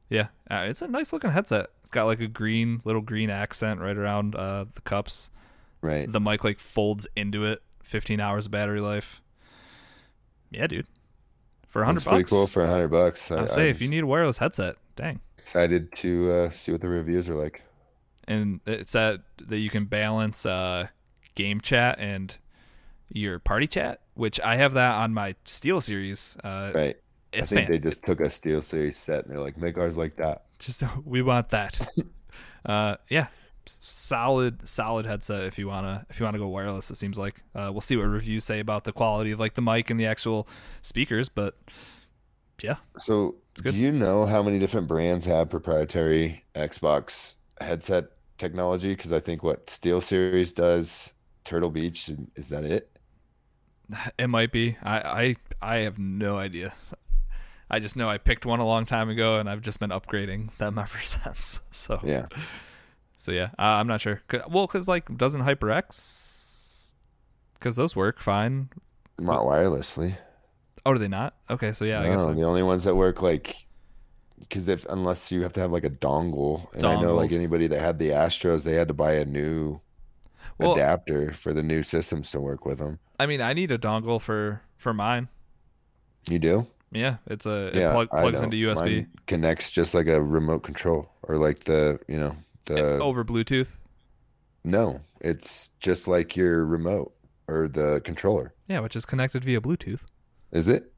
yeah, 0.09 0.27
uh, 0.49 0.65
it's 0.67 0.81
a 0.81 0.87
nice 0.87 1.13
looking 1.13 1.31
headset. 1.31 1.69
It's 1.81 1.91
got 1.91 2.05
like 2.05 2.19
a 2.19 2.27
green 2.27 2.81
little 2.83 3.01
green 3.01 3.29
accent 3.29 3.79
right 3.79 3.97
around 3.97 4.35
uh, 4.35 4.65
the 4.75 4.81
cups. 4.81 5.29
Right. 5.81 6.11
The 6.11 6.19
mic 6.19 6.43
like 6.43 6.59
folds 6.59 7.07
into 7.15 7.45
it. 7.45 7.63
15 7.83 8.19
hours 8.19 8.45
of 8.45 8.51
battery 8.51 8.81
life. 8.81 9.21
Yeah, 10.51 10.67
dude. 10.67 10.87
For 11.67 11.81
a 11.81 11.85
hundred 11.85 11.99
It's 11.99 12.07
pretty 12.07 12.23
cool 12.25 12.47
for 12.47 12.63
a 12.63 12.67
hundred 12.67 12.89
bucks. 12.89 13.31
I 13.31 13.45
say 13.45 13.69
if 13.69 13.81
you 13.81 13.87
need 13.87 14.03
a 14.03 14.07
wireless 14.07 14.37
headset, 14.37 14.75
dang. 14.95 15.21
excited 15.37 15.91
to 15.93 16.31
uh, 16.31 16.49
see 16.51 16.71
what 16.73 16.81
the 16.81 16.89
reviews 16.89 17.29
are 17.29 17.35
like. 17.35 17.63
And 18.27 18.59
it's 18.65 18.91
that 18.91 19.21
that 19.47 19.57
you 19.57 19.69
can 19.69 19.85
balance 19.85 20.45
uh, 20.45 20.87
game 21.35 21.61
chat 21.61 21.97
and 21.99 22.35
your 23.09 23.39
party 23.39 23.67
chat, 23.67 24.01
which 24.13 24.39
I 24.39 24.55
have 24.57 24.73
that 24.73 24.95
on 24.95 25.13
my 25.13 25.35
SteelSeries. 25.45 26.37
Uh, 26.43 26.71
Right. 26.73 26.97
I 27.33 27.41
think 27.41 27.61
fan- 27.67 27.71
they 27.71 27.79
just 27.79 28.03
took 28.03 28.19
a 28.19 28.23
SteelSeries 28.25 28.95
set 28.95 29.25
and 29.25 29.33
they're 29.33 29.41
like, 29.41 29.57
make 29.57 29.77
ours 29.77 29.95
like 29.97 30.17
that. 30.17 30.43
just 30.59 30.83
we 31.05 31.21
want 31.21 31.49
that. 31.49 31.79
uh, 32.65 32.95
yeah, 33.09 33.27
solid, 33.65 34.67
solid 34.67 35.05
headset. 35.05 35.43
If 35.43 35.57
you 35.57 35.67
wanna, 35.67 36.05
if 36.09 36.19
you 36.19 36.25
wanna 36.25 36.39
go 36.39 36.47
wireless, 36.49 36.91
it 36.91 36.97
seems 36.97 37.17
like. 37.17 37.41
Uh, 37.55 37.69
we'll 37.71 37.79
see 37.81 37.95
what 37.95 38.03
reviews 38.03 38.43
say 38.43 38.59
about 38.59 38.83
the 38.83 38.91
quality 38.91 39.31
of 39.31 39.39
like 39.39 39.53
the 39.55 39.61
mic 39.61 39.89
and 39.89 39.99
the 39.99 40.05
actual 40.07 40.47
speakers, 40.81 41.29
but 41.29 41.57
yeah, 42.61 42.75
So, 42.99 43.35
good. 43.63 43.71
do 43.73 43.79
you 43.79 43.91
know 43.91 44.25
how 44.25 44.43
many 44.43 44.59
different 44.59 44.87
brands 44.87 45.25
have 45.25 45.49
proprietary 45.49 46.43
Xbox 46.53 47.35
headset 47.59 48.11
technology? 48.37 48.89
Because 48.93 49.11
I 49.11 49.19
think 49.19 49.41
what 49.41 49.65
SteelSeries 49.67 50.53
does, 50.53 51.13
Turtle 51.43 51.69
Beach, 51.69 52.07
and- 52.07 52.31
is 52.35 52.49
that 52.49 52.63
it? 52.63 52.89
it 54.17 54.27
might 54.27 54.51
be. 54.51 54.77
I, 54.81 54.97
I, 54.99 55.35
I 55.61 55.77
have 55.79 55.97
no 55.99 56.37
idea. 56.37 56.73
I 57.69 57.79
just 57.79 57.95
know 57.95 58.09
I 58.09 58.17
picked 58.17 58.45
one 58.45 58.59
a 58.59 58.65
long 58.65 58.85
time 58.85 59.09
ago, 59.09 59.37
and 59.39 59.49
I've 59.49 59.61
just 59.61 59.79
been 59.79 59.89
upgrading 59.91 60.55
them 60.57 60.77
ever 60.79 60.99
since. 60.99 61.61
So 61.71 61.99
Yeah. 62.03 62.25
So 63.15 63.31
yeah, 63.31 63.49
uh, 63.59 63.77
I'm 63.79 63.87
not 63.87 64.01
sure. 64.01 64.21
'Cause- 64.27 64.41
well, 64.49 64.65
because 64.67 64.87
like 64.87 65.15
doesn't 65.17 65.41
HyperX? 65.43 66.95
Because 67.53 67.75
those 67.75 67.95
work 67.95 68.19
fine. 68.19 68.69
Not 69.19 69.41
wirelessly. 69.45 70.17
Oh, 70.85 70.93
do 70.93 70.99
they 70.99 71.07
not? 71.07 71.35
Okay, 71.49 71.73
so 71.73 71.85
yeah, 71.85 72.01
I 72.01 72.05
guess. 72.07 72.17
no, 72.17 72.25
like- 72.27 72.37
the 72.37 72.43
only 72.43 72.63
ones 72.63 72.83
that 72.85 72.95
work 72.95 73.21
like 73.21 73.67
because 74.39 74.67
if 74.69 74.85
unless 74.89 75.31
you 75.31 75.43
have 75.43 75.53
to 75.53 75.59
have 75.59 75.71
like 75.71 75.83
a 75.83 75.89
dongle, 75.91 76.73
and 76.73 76.83
I 76.83 76.99
know 76.99 77.13
like 77.15 77.31
anybody 77.31 77.67
that 77.67 77.79
had 77.79 77.99
the 77.99 78.09
Astros, 78.09 78.63
they 78.63 78.73
had 78.73 78.87
to 78.87 78.93
buy 78.95 79.13
a 79.13 79.25
new 79.25 79.79
Well- 80.61 80.73
adapter 80.73 81.33
for 81.33 81.53
the 81.53 81.63
new 81.63 81.83
systems 81.83 82.31
to 82.31 82.39
work 82.39 82.65
with 82.65 82.79
them. 82.79 82.99
I 83.19 83.25
mean, 83.25 83.41
I 83.41 83.53
need 83.53 83.71
a 83.71 83.77
dongle 83.77 84.19
for 84.21 84.61
for 84.77 84.93
mine. 84.93 85.29
You 86.27 86.39
do? 86.39 86.67
Yeah, 86.91 87.17
it's 87.27 87.45
a 87.45 87.67
it 87.67 87.75
yeah, 87.75 87.93
plug, 87.93 88.09
plugs 88.09 88.41
into 88.41 88.57
USB 88.57 88.75
Mine 88.77 89.09
connects 89.25 89.71
just 89.71 89.93
like 89.93 90.07
a 90.07 90.21
remote 90.21 90.63
control 90.63 91.09
or 91.23 91.37
like 91.37 91.63
the 91.63 91.99
you 92.07 92.17
know 92.17 92.35
the 92.65 92.75
eh, 92.75 92.99
over 92.99 93.23
Bluetooth. 93.23 93.77
no, 94.63 94.99
it's 95.21 95.69
just 95.79 96.07
like 96.07 96.35
your 96.35 96.65
remote 96.65 97.13
or 97.47 97.67
the 97.67 98.01
controller. 98.03 98.53
Yeah, 98.67 98.81
which 98.81 98.95
is 98.95 99.05
connected 99.05 99.43
via 99.43 99.61
Bluetooth. 99.61 100.01
Is 100.51 100.67
it? 100.67 100.91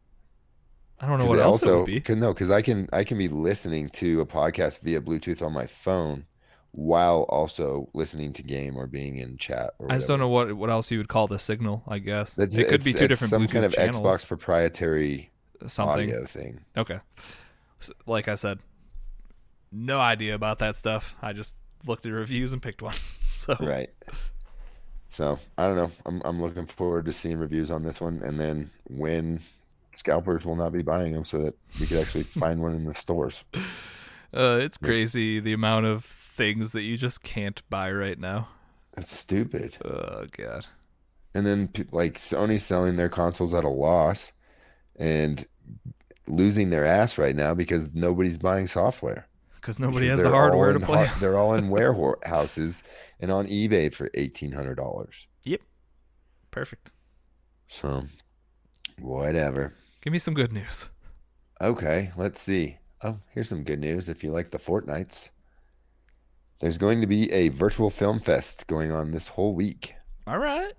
I 1.00 1.08
don't 1.08 1.20
know 1.20 1.26
what 1.26 1.38
it 1.38 1.42
else 1.42 1.64
it 1.64 1.70
would 1.70 1.86
be. 1.86 2.04
No, 2.16 2.34
because 2.34 2.50
I 2.50 2.62
can 2.62 2.88
I 2.92 3.04
can 3.04 3.18
be 3.18 3.28
listening 3.28 3.90
to 3.90 4.22
a 4.22 4.26
podcast 4.26 4.82
via 4.82 5.02
Bluetooth 5.02 5.46
on 5.46 5.54
my 5.54 5.68
phone 5.68 6.26
while 6.74 7.22
also 7.30 7.88
listening 7.94 8.34
to 8.34 8.44
game 8.44 8.76
or 8.76 8.88
being 8.88 9.18
in 9.18 9.38
chat. 9.38 9.76
Or 9.78 9.92
I 9.92 9.96
just 9.96 10.08
don't 10.08 10.20
know 10.20 10.28
what 10.28 10.54
what 10.54 10.70
else 10.70 10.92
you 10.92 10.98
would 10.98 11.08
call 11.08 11.28
the 11.28 11.40
signal. 11.40 11.84
I 11.88 12.00
guess 12.00 12.34
That's, 12.34 12.58
it 12.58 12.68
could 12.68 12.84
be 12.84 12.94
two 12.94 13.08
different 13.08 13.30
some 13.30 13.44
Bluetooth 13.48 13.52
kind 13.52 13.66
of 13.66 13.74
channels. 13.74 14.00
Xbox 14.00 14.28
proprietary 14.28 15.32
something. 15.68 16.10
audio 16.10 16.26
thing. 16.26 16.62
Okay. 16.76 17.00
So, 17.80 17.94
like 18.08 18.28
I 18.28 18.36
said, 18.36 18.60
no 19.72 20.00
idea 20.00 20.34
about 20.34 20.60
that 20.60 20.76
stuff. 20.76 21.16
I 21.22 21.34
just 21.34 21.56
looked 21.86 22.06
at 22.06 22.12
reviews 22.12 22.54
and 22.54 22.62
picked 22.62 22.82
one. 22.82 22.96
so 23.24 23.56
Right. 23.60 23.90
So 25.12 25.38
I 25.60 25.68
don't 25.68 25.76
know. 25.76 25.92
I'm 26.08 26.22
I'm 26.26 26.42
looking 26.42 26.66
forward 26.66 27.06
to 27.06 27.12
seeing 27.12 27.38
reviews 27.38 27.70
on 27.70 27.84
this 27.84 28.02
one, 28.02 28.24
and 28.26 28.40
then 28.40 28.72
when 28.86 29.42
scalpers 29.94 30.44
will 30.44 30.56
not 30.56 30.74
be 30.74 30.82
buying 30.82 31.14
them, 31.14 31.24
so 31.24 31.38
that 31.44 31.56
we 31.80 31.86
could 31.86 32.00
actually 32.00 32.24
find 32.24 32.64
one 32.64 32.74
in 32.74 32.86
the 32.86 32.96
stores. 32.96 33.44
uh, 34.36 34.58
it's 34.60 34.80
crazy 34.80 35.40
the 35.40 35.54
amount 35.54 35.86
of 35.86 36.23
things 36.36 36.72
that 36.72 36.82
you 36.82 36.98
just 36.98 37.24
can't 37.24 37.62
buy 37.70 37.92
right 37.92 38.20
now. 38.20 38.50
That's 38.96 39.16
stupid. 39.16 39.78
Oh 39.84 40.26
god. 40.38 40.66
And 41.34 41.46
then 41.46 41.70
like 41.92 42.16
Sony's 42.20 42.64
selling 42.64 42.96
their 42.96 43.10
consoles 43.10 43.54
at 43.54 43.64
a 43.64 43.70
loss, 43.70 44.34
and 44.98 45.46
losing 46.28 46.70
their 46.70 46.86
ass 46.86 47.18
right 47.18 47.36
now 47.36 47.54
because 47.54 47.94
nobody's 47.94 48.38
buying 48.38 48.68
software. 48.68 49.28
Because 49.56 49.80
nobody 49.80 50.06
Because 50.08 50.22
has 50.22 50.30
the 50.30 50.36
hardware 50.36 50.74
to 50.74 50.80
play. 50.80 51.06
har- 51.06 51.20
they're 51.20 51.38
all 51.38 51.54
in 51.56 51.70
warehouses 51.70 52.84
and 53.20 53.32
on 53.32 53.48
eBay 53.48 53.94
for 53.94 54.10
eighteen 54.14 54.52
hundred 54.52 54.76
dollars. 54.76 55.28
Yep. 55.44 55.62
Perfect. 56.52 56.92
So, 57.68 58.04
whatever. 59.00 59.74
Give 60.02 60.14
me 60.14 60.20
some 60.20 60.34
good 60.34 60.52
news. 60.54 60.90
Okay, 61.62 62.12
let's 62.18 62.42
see. 62.42 62.78
Oh, 63.04 63.18
here's 63.34 63.50
some 63.50 63.64
good 63.64 63.80
news 63.80 64.10
if 64.10 64.24
you 64.24 64.32
like 64.32 64.52
the 64.52 64.60
Fortnites. 64.60 65.30
There's 66.64 66.78
going 66.78 67.02
to 67.02 67.08
be 67.08 67.30
a 67.34 67.50
virtual 67.50 67.90
film 67.90 68.22
fest 68.22 68.68
going 68.68 68.90
on 68.90 69.12
this 69.12 69.28
whole 69.28 69.54
week. 69.54 69.96
All 70.26 70.38
right. 70.38 70.72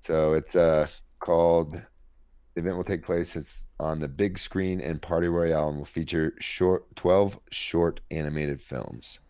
So 0.00 0.32
it's 0.32 0.56
uh 0.56 0.86
called 1.18 1.74
the 1.74 2.60
event 2.62 2.74
will 2.74 2.84
take 2.84 3.04
place 3.04 3.36
it's 3.36 3.66
on 3.78 4.00
the 4.00 4.08
big 4.08 4.38
screen 4.38 4.80
and 4.80 5.02
Party 5.02 5.28
Royale 5.28 5.68
and 5.68 5.76
will 5.76 5.84
feature 5.84 6.32
short 6.40 6.96
12 6.96 7.38
short 7.50 8.00
animated 8.10 8.62
films. 8.62 9.20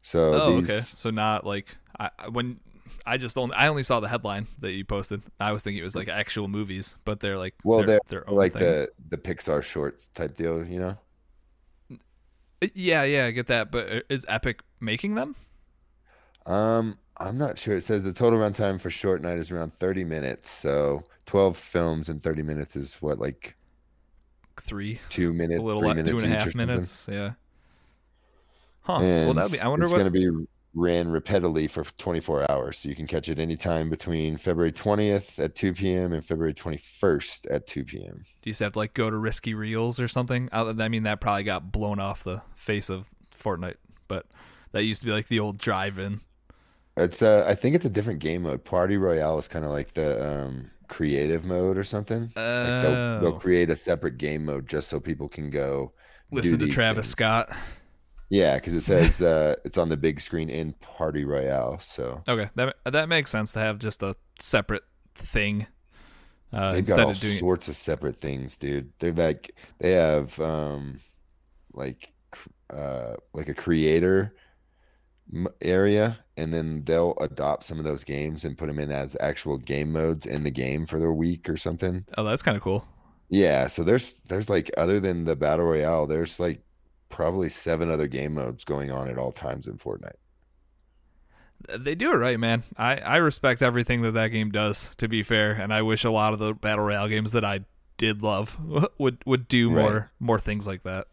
So 0.00 0.32
Oh, 0.32 0.60
these 0.62 0.70
okay. 0.70 0.80
So 0.80 1.10
not 1.10 1.44
like 1.44 1.76
I 1.98 2.08
when 2.30 2.58
I 3.04 3.18
just 3.18 3.36
only 3.36 3.54
I 3.56 3.68
only 3.68 3.82
saw 3.82 4.00
the 4.00 4.08
headline 4.08 4.46
that 4.60 4.72
you 4.72 4.86
posted. 4.86 5.20
I 5.38 5.52
was 5.52 5.62
thinking 5.62 5.82
it 5.82 5.84
was 5.84 5.94
like 5.94 6.08
actual 6.08 6.48
movies, 6.48 6.96
but 7.04 7.20
they're 7.20 7.36
like 7.36 7.52
well 7.64 7.84
they're, 7.84 8.00
they're, 8.08 8.24
like 8.28 8.54
things. 8.54 8.64
the 8.64 8.88
the 9.10 9.18
Pixar 9.18 9.62
shorts 9.62 10.08
type 10.14 10.38
deal, 10.38 10.64
you 10.64 10.80
know? 10.80 10.96
Uh, 12.62 12.68
Yeah, 12.74 13.02
yeah, 13.04 13.26
I 13.26 13.30
get 13.30 13.46
that. 13.48 13.70
But 13.70 13.92
uh, 13.92 14.00
is 14.08 14.24
Epic 14.28 14.60
making 14.80 15.14
them? 15.14 15.36
Um, 16.46 16.98
I'm 17.18 17.38
not 17.38 17.58
sure. 17.58 17.76
It 17.76 17.84
says 17.84 18.04
the 18.04 18.12
total 18.12 18.38
runtime 18.38 18.80
for 18.80 18.90
Short 18.90 19.22
Nite 19.22 19.38
is 19.38 19.50
around 19.50 19.78
30 19.78 20.04
minutes. 20.04 20.50
So 20.50 21.04
12 21.26 21.56
films 21.56 22.08
in 22.08 22.20
30 22.20 22.42
minutes 22.42 22.76
is 22.76 22.94
what, 23.00 23.18
like 23.18 23.56
Three, 24.60 25.00
two 25.08 25.32
minutes, 25.32 25.58
a 25.58 25.62
little 25.62 25.80
three 25.80 25.90
two 25.90 26.02
minutes 26.02 26.22
and 26.22 26.32
a 26.32 26.38
half 26.38 26.54
minutes. 26.54 27.08
Yeah. 27.10 27.32
Huh. 28.82 28.96
And 28.96 29.24
well, 29.26 29.34
that'd 29.34 29.52
be. 29.52 29.60
I 29.60 29.68
wonder 29.68 29.86
what. 29.86 30.00
it's 30.00 30.04
what. 30.04 30.12
going 30.12 30.12
to 30.12 30.46
be 30.46 30.46
ran 30.74 31.10
repeatedly 31.10 31.66
for 31.66 31.82
24 31.84 32.50
hours. 32.50 32.78
So 32.78 32.88
you 32.88 32.94
can 32.94 33.06
catch 33.06 33.28
it 33.28 33.38
anytime 33.38 33.90
between 33.90 34.36
February 34.36 34.72
20th 34.72 35.42
at 35.42 35.54
2 35.54 35.74
p.m. 35.74 36.12
and 36.12 36.24
February 36.24 36.54
21st 36.54 37.50
at 37.50 37.66
2 37.66 37.84
p.m. 37.84 38.24
Do 38.42 38.50
you 38.50 38.54
have 38.60 38.72
to 38.72 38.78
like 38.78 38.94
go 38.94 39.10
to 39.10 39.16
Risky 39.16 39.54
Reels 39.54 39.98
or 39.98 40.06
something? 40.08 40.48
I, 40.52 40.72
mean, 40.88 41.02
that 41.04 41.20
probably 41.20 41.44
got 41.44 41.72
blown 41.72 41.98
off 41.98 42.22
the 42.24 42.42
face 42.54 42.88
of 42.88 43.08
Fortnite, 43.36 43.76
but 44.06 44.26
that 44.72 44.84
used 44.84 45.00
to 45.00 45.06
be 45.06 45.12
like 45.12 45.28
the 45.28 45.40
old 45.40 45.58
drive-in. 45.58 46.20
It's 46.96 47.22
uh, 47.22 47.44
I 47.48 47.54
think 47.54 47.74
it's 47.76 47.84
a 47.84 47.90
different 47.90 48.18
game 48.20 48.42
mode. 48.42 48.64
Party 48.64 48.96
Royale 48.96 49.38
is 49.38 49.48
kind 49.48 49.64
of 49.64 49.70
like 49.70 49.94
the 49.94 50.24
um, 50.44 50.70
creative 50.88 51.44
mode 51.44 51.78
or 51.78 51.84
something. 51.84 52.22
Like 52.24 52.34
they'll, 52.34 53.20
they'll 53.20 53.34
Oh. 53.34 53.38
create 53.38 53.70
a 53.70 53.76
separate 53.76 54.18
game 54.18 54.44
mode 54.44 54.68
just 54.68 54.88
so 54.88 55.00
people 55.00 55.28
can 55.28 55.50
go 55.50 55.92
Listen 56.30 56.58
to 56.58 56.68
Travis 56.68 57.06
things. 57.06 57.12
Scott. 57.12 57.56
Yeah, 58.30 58.54
because 58.54 58.74
it 58.74 58.82
says 58.82 59.20
uh, 59.22 59.56
it's 59.64 59.76
on 59.76 59.88
the 59.88 59.96
big 59.96 60.20
screen 60.20 60.48
in 60.48 60.72
Party 60.74 61.24
Royale. 61.24 61.78
So 61.80 62.22
Okay, 62.26 62.48
that 62.54 62.76
that 62.84 63.08
makes 63.08 63.30
sense 63.30 63.52
to 63.52 63.58
have 63.58 63.78
just 63.78 64.02
a 64.02 64.14
separate 64.38 64.84
thing 65.14 65.66
uh, 66.52 66.72
they've 66.72 66.86
got 66.86 67.00
all 67.00 67.14
sorts 67.14 67.68
of 67.68 67.76
separate 67.76 68.20
things, 68.20 68.56
dude. 68.56 68.92
They're 68.98 69.12
like 69.12 69.54
they 69.78 69.92
have 69.92 70.38
um, 70.40 71.00
like 71.72 72.12
uh, 72.70 73.14
like 73.32 73.48
a 73.48 73.54
creator 73.54 74.34
area, 75.62 76.18
and 76.36 76.52
then 76.52 76.82
they'll 76.84 77.16
adopt 77.20 77.64
some 77.64 77.78
of 77.78 77.84
those 77.84 78.02
games 78.02 78.44
and 78.44 78.58
put 78.58 78.66
them 78.66 78.80
in 78.80 78.90
as 78.90 79.16
actual 79.20 79.58
game 79.58 79.92
modes 79.92 80.26
in 80.26 80.42
the 80.42 80.50
game 80.50 80.86
for 80.86 80.98
the 80.98 81.12
week 81.12 81.48
or 81.48 81.56
something. 81.56 82.04
Oh, 82.18 82.24
that's 82.24 82.42
kind 82.42 82.56
of 82.56 82.62
cool. 82.64 82.84
Yeah, 83.28 83.68
so 83.68 83.84
there's 83.84 84.14
there's 84.26 84.50
like 84.50 84.72
other 84.76 84.98
than 84.98 85.26
the 85.26 85.36
battle 85.36 85.66
royale, 85.66 86.08
there's 86.08 86.40
like 86.40 86.62
probably 87.10 87.48
seven 87.50 87.90
other 87.90 88.06
game 88.06 88.34
modes 88.34 88.64
going 88.64 88.90
on 88.90 89.08
at 89.10 89.18
all 89.18 89.32
times 89.32 89.66
in 89.66 89.76
Fortnite. 89.76 90.16
They 91.78 91.94
do 91.94 92.10
it 92.12 92.16
right, 92.16 92.40
man. 92.40 92.62
I, 92.78 92.96
I 92.96 93.16
respect 93.18 93.60
everything 93.60 94.00
that 94.02 94.12
that 94.12 94.28
game 94.28 94.50
does. 94.50 94.96
To 94.96 95.08
be 95.08 95.22
fair, 95.22 95.52
and 95.52 95.74
I 95.74 95.82
wish 95.82 96.04
a 96.04 96.10
lot 96.10 96.32
of 96.32 96.38
the 96.38 96.54
battle 96.54 96.86
royale 96.86 97.08
games 97.08 97.32
that 97.32 97.44
I 97.44 97.60
did 97.98 98.22
love 98.22 98.56
would 98.98 99.18
would 99.26 99.46
do 99.46 99.70
Right. 99.70 99.82
more 99.82 100.10
more 100.18 100.38
things 100.40 100.66
like 100.66 100.84
that. 100.84 101.08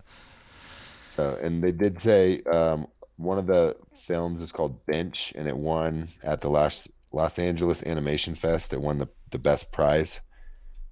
So, 1.11 1.37
and 1.41 1.61
they 1.61 1.73
did 1.73 1.99
say 1.99 2.43
um, 2.43 2.87
one 3.17 3.37
of 3.39 3.47
the 3.47 3.75
films 3.93 4.41
is 4.41 4.53
called 4.53 4.85
Bench, 4.85 5.33
and 5.35 5.47
it 5.49 5.57
won 5.57 6.07
at 6.23 6.39
the 6.39 6.49
Los 6.49 6.87
Los 7.11 7.37
Angeles 7.39 7.83
Animation 7.83 8.33
Fest. 8.35 8.71
It 8.71 8.79
won 8.81 8.99
the 8.99 9.09
the 9.31 9.39
best 9.39 9.73
prize. 9.73 10.21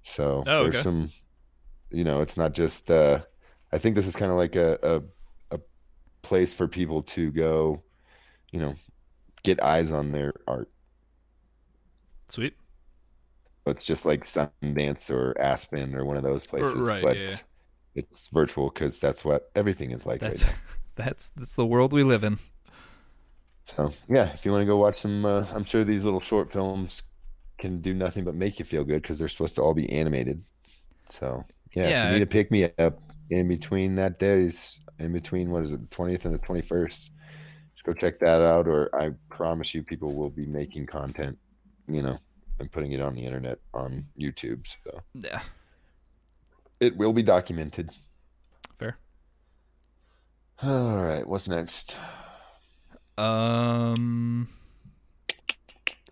So 0.02 0.44
Oh, 0.46 0.64
there's 0.64 0.74
okay. 0.76 0.82
some, 0.82 1.10
you 1.90 2.04
know, 2.04 2.20
it's 2.20 2.36
not 2.36 2.52
just. 2.52 2.90
Uh, 2.90 3.20
I 3.72 3.78
think 3.78 3.96
this 3.96 4.06
is 4.06 4.16
kind 4.16 4.30
of 4.30 4.36
like 4.38 4.56
a, 4.56 4.78
a 4.82 5.56
a 5.56 5.60
place 6.22 6.52
for 6.54 6.68
people 6.68 7.02
to 7.02 7.30
go, 7.32 7.82
you 8.52 8.60
know, 8.60 8.74
get 9.42 9.62
eyes 9.62 9.92
on 9.92 10.12
their 10.12 10.34
art. 10.46 10.70
Sweet. 12.28 12.54
It's 13.66 13.84
just 13.84 14.04
like 14.06 14.22
Sundance 14.24 15.10
or 15.10 15.36
Aspen 15.40 15.94
or 15.96 16.04
one 16.04 16.16
of 16.16 16.22
those 16.22 16.46
places, 16.46 16.88
right, 16.88 17.02
but 17.02 17.16
yeah, 17.16 17.30
yeah. 17.30 17.36
it's 17.94 18.28
virtual 18.28 18.70
because 18.70 19.00
that's 19.00 19.24
what 19.24 19.50
everything 19.56 19.90
is 19.90 20.06
like 20.06 20.20
That's 20.20 20.44
right 20.44 20.54
that's 20.96 21.30
that's 21.36 21.54
the 21.54 21.66
world 21.66 21.92
we 21.92 22.02
live 22.02 22.24
in. 22.24 22.38
So 23.64 23.92
yeah, 24.08 24.32
if 24.32 24.44
you 24.44 24.52
want 24.52 24.62
to 24.62 24.66
go 24.66 24.76
watch 24.76 24.96
some, 24.96 25.24
uh, 25.24 25.44
I'm 25.52 25.64
sure 25.64 25.84
these 25.84 26.04
little 26.04 26.20
short 26.20 26.52
films 26.52 27.02
can 27.58 27.80
do 27.80 27.94
nothing 27.94 28.24
but 28.24 28.34
make 28.34 28.58
you 28.58 28.64
feel 28.64 28.84
good 28.84 29.02
because 29.02 29.18
they're 29.18 29.28
supposed 29.28 29.56
to 29.56 29.62
all 29.62 29.74
be 29.74 29.90
animated. 29.92 30.44
So 31.10 31.44
yeah, 31.74 31.88
Yeah, 31.88 32.04
if 32.04 32.12
you 32.12 32.18
need 32.18 32.20
to 32.20 32.26
pick 32.26 32.50
me 32.50 32.64
up 32.78 33.00
in 33.30 33.48
between 33.48 33.94
that 33.96 34.18
days, 34.18 34.78
in 34.98 35.12
between 35.12 35.50
what 35.50 35.62
is 35.64 35.72
it, 35.72 35.80
the 35.80 35.86
twentieth 35.94 36.24
and 36.24 36.34
the 36.34 36.38
twenty 36.38 36.62
first, 36.62 37.10
just 37.74 37.84
go 37.84 37.92
check 37.92 38.18
that 38.20 38.40
out. 38.40 38.66
Or 38.66 38.88
I 38.98 39.10
promise 39.30 39.74
you, 39.74 39.82
people 39.82 40.14
will 40.14 40.30
be 40.30 40.46
making 40.46 40.86
content, 40.86 41.38
you 41.88 42.02
know, 42.02 42.18
and 42.60 42.70
putting 42.70 42.92
it 42.92 43.00
on 43.00 43.14
the 43.14 43.24
internet 43.24 43.58
on 43.74 44.06
YouTube. 44.20 44.66
So 44.66 45.00
Yeah. 45.14 45.42
it 46.80 46.96
will 46.96 47.12
be 47.12 47.22
documented. 47.22 47.90
Fair. 48.78 48.98
All 50.62 51.04
right, 51.04 51.26
what's 51.26 51.48
next? 51.48 51.96
Um 53.18 54.48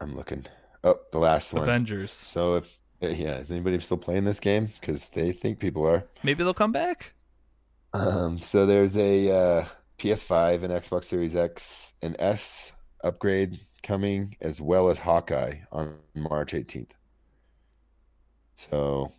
I'm 0.01 0.15
looking. 0.17 0.47
Oh, 0.83 0.99
the 1.13 1.19
last 1.19 1.53
one. 1.53 1.63
Avengers. 1.63 2.13
So 2.13 2.57
if 2.57 2.79
yeah, 3.11 3.37
is 3.39 3.51
anybody 3.51 3.79
still 3.81 3.97
playing 3.97 4.25
this 4.25 4.41
game? 4.41 4.73
Because 4.81 5.11
they 5.11 5.33
think 5.33 5.59
people 5.59 5.87
are. 5.87 6.05
Maybe 6.23 6.43
they'll 6.45 6.55
come 6.55 6.73
back? 6.73 7.13
Um, 7.93 8.39
so 8.39 8.67
there's 8.67 8.97
a 8.97 9.31
uh, 9.31 9.65
PS5 9.99 10.65
and 10.65 10.73
Xbox 10.73 11.05
Series 11.05 11.37
X 11.37 11.95
and 12.03 12.17
S 12.19 12.73
upgrade 13.03 13.61
coming, 13.83 14.37
as 14.41 14.61
well 14.61 14.89
as 14.89 14.99
Hawkeye 14.99 15.59
on 15.71 15.97
March 16.15 16.53
18th. 16.53 16.91
So, 18.57 19.13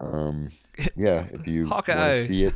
um, 0.00 0.50
yeah, 0.96 1.26
if 1.32 1.46
you 1.46 1.62
want 1.62 1.86
Hawkeye. 1.86 2.12
to 2.12 2.24
see 2.24 2.44
it, 2.44 2.54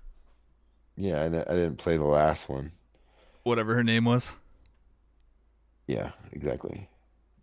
yeah, 0.96 1.22
I, 1.22 1.26
I 1.26 1.56
didn't 1.56 1.76
play 1.76 1.96
the 1.96 2.04
last 2.04 2.48
one. 2.48 2.72
Whatever 3.44 3.74
her 3.74 3.84
name 3.84 4.04
was. 4.04 4.32
Yeah, 5.86 6.12
exactly. 6.32 6.88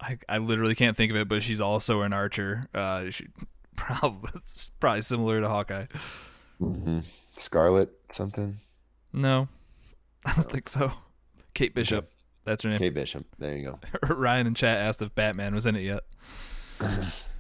I, 0.01 0.17
I 0.27 0.37
literally 0.37 0.75
can't 0.75 0.95
think 0.95 1.11
of 1.11 1.17
it, 1.17 1.27
but 1.27 1.43
she's 1.43 1.61
also 1.61 2.01
an 2.01 2.13
archer. 2.13 2.67
Uh, 2.73 3.09
she 3.09 3.27
probably 3.75 4.31
probably 4.79 5.01
similar 5.01 5.41
to 5.41 5.49
Hawkeye. 5.49 5.85
hmm 6.59 6.99
Scarlet 7.37 7.89
something. 8.11 8.57
No, 9.13 9.47
I 10.25 10.33
don't 10.33 10.49
think 10.49 10.69
so. 10.69 10.91
Kate 11.53 11.73
Bishop, 11.73 12.11
that's 12.45 12.63
her 12.63 12.69
name. 12.69 12.79
Kate 12.79 12.93
Bishop. 12.93 13.25
There 13.37 13.55
you 13.55 13.63
go. 13.63 13.79
Ryan 14.15 14.47
and 14.47 14.55
chat 14.55 14.79
asked 14.79 15.01
if 15.01 15.13
Batman 15.15 15.55
was 15.55 15.65
in 15.65 15.75
it 15.75 15.81
yet. 15.81 16.03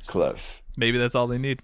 Close. 0.07 0.61
Maybe 0.75 0.97
that's 0.97 1.15
all 1.15 1.27
they 1.27 1.37
need. 1.37 1.61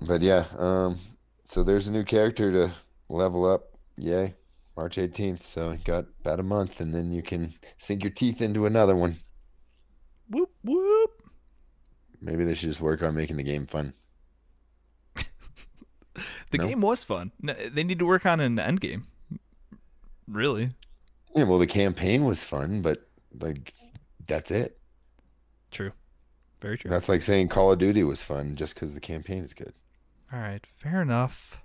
But 0.00 0.20
yeah, 0.20 0.44
um, 0.58 0.98
so 1.44 1.62
there's 1.62 1.86
a 1.88 1.92
new 1.92 2.04
character 2.04 2.52
to 2.52 2.74
level 3.08 3.50
up. 3.50 3.78
Yay. 3.96 4.34
March 4.76 4.96
18th. 4.96 5.42
So 5.42 5.72
you 5.72 5.78
got 5.84 6.06
about 6.20 6.40
a 6.40 6.42
month, 6.42 6.80
and 6.80 6.94
then 6.94 7.12
you 7.12 7.22
can 7.22 7.54
sink 7.78 8.02
your 8.02 8.10
teeth 8.10 8.42
into 8.42 8.66
another 8.66 8.96
one. 8.96 9.16
Whoop 10.28 10.50
whoop. 10.62 11.10
Maybe 12.20 12.44
they 12.44 12.54
should 12.54 12.70
just 12.70 12.80
work 12.80 13.02
on 13.02 13.14
making 13.14 13.36
the 13.36 13.42
game 13.42 13.66
fun. 13.66 13.94
The 16.50 16.58
No. 16.58 16.68
game 16.68 16.80
was 16.80 17.02
fun. 17.02 17.32
No, 17.42 17.54
they 17.54 17.82
need 17.82 17.98
to 17.98 18.06
work 18.06 18.24
on 18.24 18.38
an 18.40 18.58
end 18.58 18.80
game. 18.80 19.06
Really? 20.28 20.70
Yeah, 21.34 21.44
well, 21.44 21.58
the 21.58 21.66
campaign 21.66 22.24
was 22.24 22.42
fun, 22.42 22.82
but 22.82 23.08
like 23.40 23.74
that's 24.26 24.50
it. 24.52 24.78
True. 25.72 25.90
Very 26.60 26.78
true. 26.78 26.88
That's 26.90 27.08
like 27.08 27.22
saying 27.22 27.48
Call 27.48 27.72
of 27.72 27.78
Duty 27.80 28.04
was 28.04 28.22
fun 28.22 28.54
just 28.54 28.74
because 28.74 28.94
the 28.94 29.00
campaign 29.00 29.42
is 29.42 29.52
good. 29.52 29.74
All 30.32 30.38
right, 30.38 30.64
fair 30.78 31.02
enough. 31.02 31.60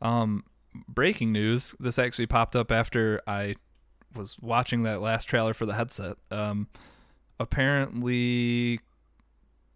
Um, 0.00 0.44
breaking 0.88 1.32
news. 1.32 1.74
This 1.80 1.98
actually 1.98 2.26
popped 2.26 2.54
up 2.54 2.70
after 2.70 3.20
I 3.26 3.56
was 4.14 4.36
watching 4.40 4.84
that 4.84 5.00
last 5.00 5.24
trailer 5.24 5.52
for 5.52 5.66
the 5.66 5.74
headset. 5.74 6.16
Um, 6.30 6.68
apparently, 7.40 8.80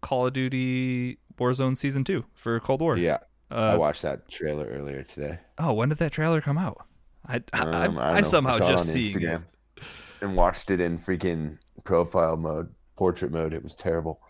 Call 0.01 0.27
of 0.27 0.33
Duty 0.33 1.17
Warzone 1.37 1.77
Season 1.77 2.03
Two 2.03 2.25
for 2.33 2.59
Cold 2.59 2.81
War. 2.81 2.97
Yeah, 2.97 3.17
I 3.51 3.73
Uh, 3.73 3.77
watched 3.77 4.01
that 4.03 4.27
trailer 4.29 4.65
earlier 4.67 5.03
today. 5.03 5.39
oh, 5.57 5.73
when 5.73 5.89
did 5.89 5.97
that 5.99 6.11
trailer 6.11 6.41
come 6.41 6.57
out? 6.57 6.85
I 7.27 7.41
I, 7.53 7.59
um, 7.85 7.97
I, 7.97 8.03
I, 8.03 8.17
I 8.17 8.21
somehow 8.21 8.55
I 8.55 8.59
just 8.59 8.91
seeing 8.93 9.15
Instagram. 9.17 9.43
it. 9.77 9.83
and 10.21 10.35
watched 10.37 10.69
it 10.71 10.79
in 10.79 10.97
freaking 10.97 11.57
profile 11.83 12.37
mode, 12.37 12.69
portrait 12.95 13.31
mode. 13.31 13.53
It 13.53 13.63
was 13.63 13.73
terrible. 13.75 14.21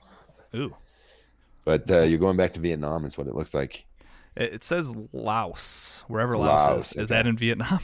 Ooh, 0.55 0.73
But 1.65 1.91
uh, 1.91 2.01
you're 2.03 2.19
going 2.19 2.37
back 2.37 2.53
to 2.53 2.59
Vietnam, 2.61 3.03
is 3.05 3.17
what 3.17 3.27
it 3.27 3.35
looks 3.35 3.53
like. 3.53 3.85
it, 4.37 4.63
says 4.63 4.93
Laos, 5.11 6.05
wherever 6.07 6.37
Laos, 6.37 6.67
Laos, 6.67 6.91
is. 6.93 6.97
Is 7.03 7.07
that 7.09 7.27
in 7.27 7.35
Vietnam? 7.37 7.79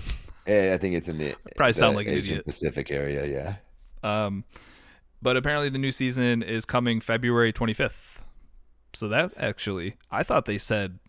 Eh, 0.47 0.73
I 0.73 0.77
think 0.77 0.95
it's 0.95 1.07
in 1.09 1.17
the 1.17 1.35
Probably 1.57 1.71
the 1.73 1.77
sound 1.79 1.95
like 1.97 2.07
an 2.07 2.13
Asian 2.13 2.33
idiot. 2.35 2.45
Pacific 2.45 2.89
area. 2.91 3.25
Yeah. 3.25 3.55
Um, 4.25 4.43
but 5.21 5.37
apparently 5.37 5.69
the 5.69 5.77
new 5.77 5.91
season 5.91 6.41
is 6.43 6.65
coming 6.65 6.99
February 7.01 7.53
25th. 7.53 8.19
So 8.93 9.07
that's 9.07 9.33
actually 9.37 9.95
I 10.09 10.23
thought 10.23 10.45
they 10.45 10.57
said 10.57 10.99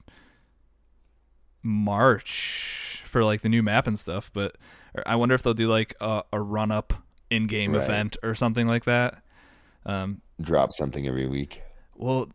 March 1.63 3.03
for 3.07 3.25
like 3.25 3.43
the 3.43 3.49
new 3.49 3.63
map 3.63 3.87
and 3.87 3.99
stuff, 3.99 4.31
but 4.33 4.57
I 5.07 5.17
wonder 5.17 5.35
if 5.35 5.43
they'll 5.43 5.55
do 5.55 5.69
like 5.69 5.95
a, 6.01 6.23
a 6.33 6.41
run 6.41 6.71
up 6.71 6.95
in 7.31 7.47
game 7.47 7.73
Right. 7.75 7.83
event 7.83 8.17
or 8.23 8.35
something 8.35 8.67
like 8.67 8.85
that. 8.85 9.23
Um, 9.87 10.21
Drop 10.41 10.73
something 10.73 11.07
every 11.07 11.27
week. 11.27 11.63
well, 11.97 12.29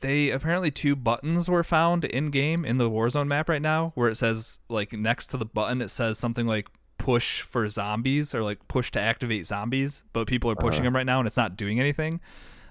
they 0.00 0.30
apparently 0.30 0.70
two 0.70 0.94
buttons 0.96 1.48
were 1.48 1.64
found 1.64 2.04
in 2.04 2.30
game 2.30 2.64
in 2.64 2.78
the 2.78 2.88
Warzone 2.90 3.26
map 3.26 3.48
right 3.48 3.62
now, 3.62 3.92
where 3.94 4.08
it 4.08 4.16
says 4.16 4.58
like 4.68 4.92
next 4.92 5.28
to 5.28 5.36
the 5.36 5.44
button 5.44 5.80
it 5.82 5.88
says 5.88 6.18
something 6.18 6.46
like 6.46 6.68
push 7.04 7.42
for 7.42 7.68
zombies 7.68 8.34
or 8.34 8.42
like 8.42 8.66
push 8.66 8.90
to 8.92 8.98
activate 9.00 9.46
zombies, 9.46 10.02
but 10.14 10.26
people 10.26 10.50
are 10.50 10.56
pushing 10.56 10.78
Uh-huh. 10.80 10.84
them 10.84 10.96
right 10.96 11.04
now 11.06 11.18
and 11.18 11.26
it's 11.26 11.36
not 11.36 11.54
doing 11.56 11.78
anything. 11.78 12.18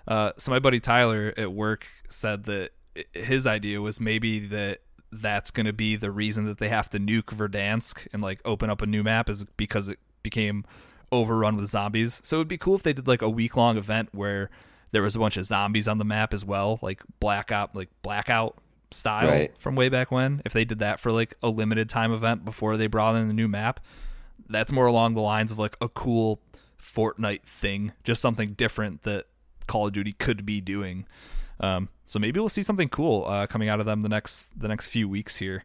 Uh, 0.08 0.32
so 0.38 0.50
my 0.52 0.58
buddy 0.60 0.80
Tyler 0.80 1.34
at 1.38 1.54
work 1.54 1.86
said 2.10 2.46
that 2.46 2.72
his 3.14 3.46
idea 3.46 3.80
was 3.80 4.00
maybe 4.00 4.40
that 4.48 4.80
that's 5.12 5.52
going 5.52 5.68
to 5.68 5.74
be 5.74 5.96
the 5.96 6.10
reason 6.10 6.46
that 6.46 6.58
they 6.58 6.70
have 6.70 6.90
to 6.90 7.00
nuke 7.00 7.26
Verdansk 7.26 8.08
and 8.12 8.24
like 8.24 8.40
open 8.44 8.72
up 8.72 8.82
a 8.82 8.88
new 8.88 9.04
map 9.04 9.30
is 9.30 9.46
because 9.56 9.88
it 9.88 10.00
became 10.24 10.66
overrun 11.12 11.56
with 11.56 11.68
zombies. 11.68 12.20
So 12.24 12.38
it 12.38 12.40
would 12.40 12.48
be 12.48 12.58
cool 12.58 12.74
if 12.76 12.82
they 12.82 12.94
did 12.94 13.08
like 13.08 13.22
a 13.22 13.30
week 13.30 13.56
long 13.56 13.78
event 13.78 14.10
where 14.14 14.50
there 14.92 15.04
was 15.04 15.16
a 15.16 15.20
bunch 15.20 15.38
of 15.38 15.46
zombies 15.46 15.88
on 15.88 16.00
the 16.00 16.06
map 16.06 16.34
as 16.34 16.44
well, 16.44 16.80
like 16.82 17.02
blackout, 17.20 17.76
like 17.76 17.90
blackout 18.02 18.58
style 18.90 19.28
Right. 19.28 19.52
from 19.60 19.76
way 19.76 19.90
back 19.90 20.12
when. 20.12 20.42
If 20.44 20.54
they 20.54 20.66
did 20.66 20.80
that 20.80 21.00
for 21.00 21.12
like 21.12 21.36
a 21.44 21.50
limited 21.50 21.88
time 21.88 22.12
event 22.12 22.44
before 22.46 22.78
they 22.78 22.88
brought 22.88 23.16
in 23.16 23.28
the 23.28 23.34
new 23.34 23.48
map, 23.48 23.80
that's 24.50 24.72
more 24.72 24.86
along 24.86 25.14
the 25.16 25.22
lines 25.22 25.52
of 25.52 25.60
like 25.60 25.76
a 25.82 25.88
cool 25.90 26.40
Fortnite 26.82 27.44
thing, 27.44 27.94
just 28.04 28.22
something 28.22 28.54
different 28.54 29.04
that 29.04 29.26
Call 29.68 29.88
of 29.88 29.94
Duty 29.94 30.14
could 30.14 30.46
be 30.46 30.60
doing. 30.62 31.06
Um, 31.60 31.90
so 32.06 32.20
maybe 32.20 32.40
we'll 32.40 32.50
see 32.50 32.64
something 32.64 32.90
cool 32.90 33.26
uh, 33.26 33.48
coming 33.48 33.70
out 33.70 33.80
of 33.80 33.86
them 33.86 34.02
the 34.02 34.10
next 34.10 34.52
the 34.60 34.68
next 34.68 34.88
few 34.88 35.08
weeks 35.08 35.38
here. 35.38 35.64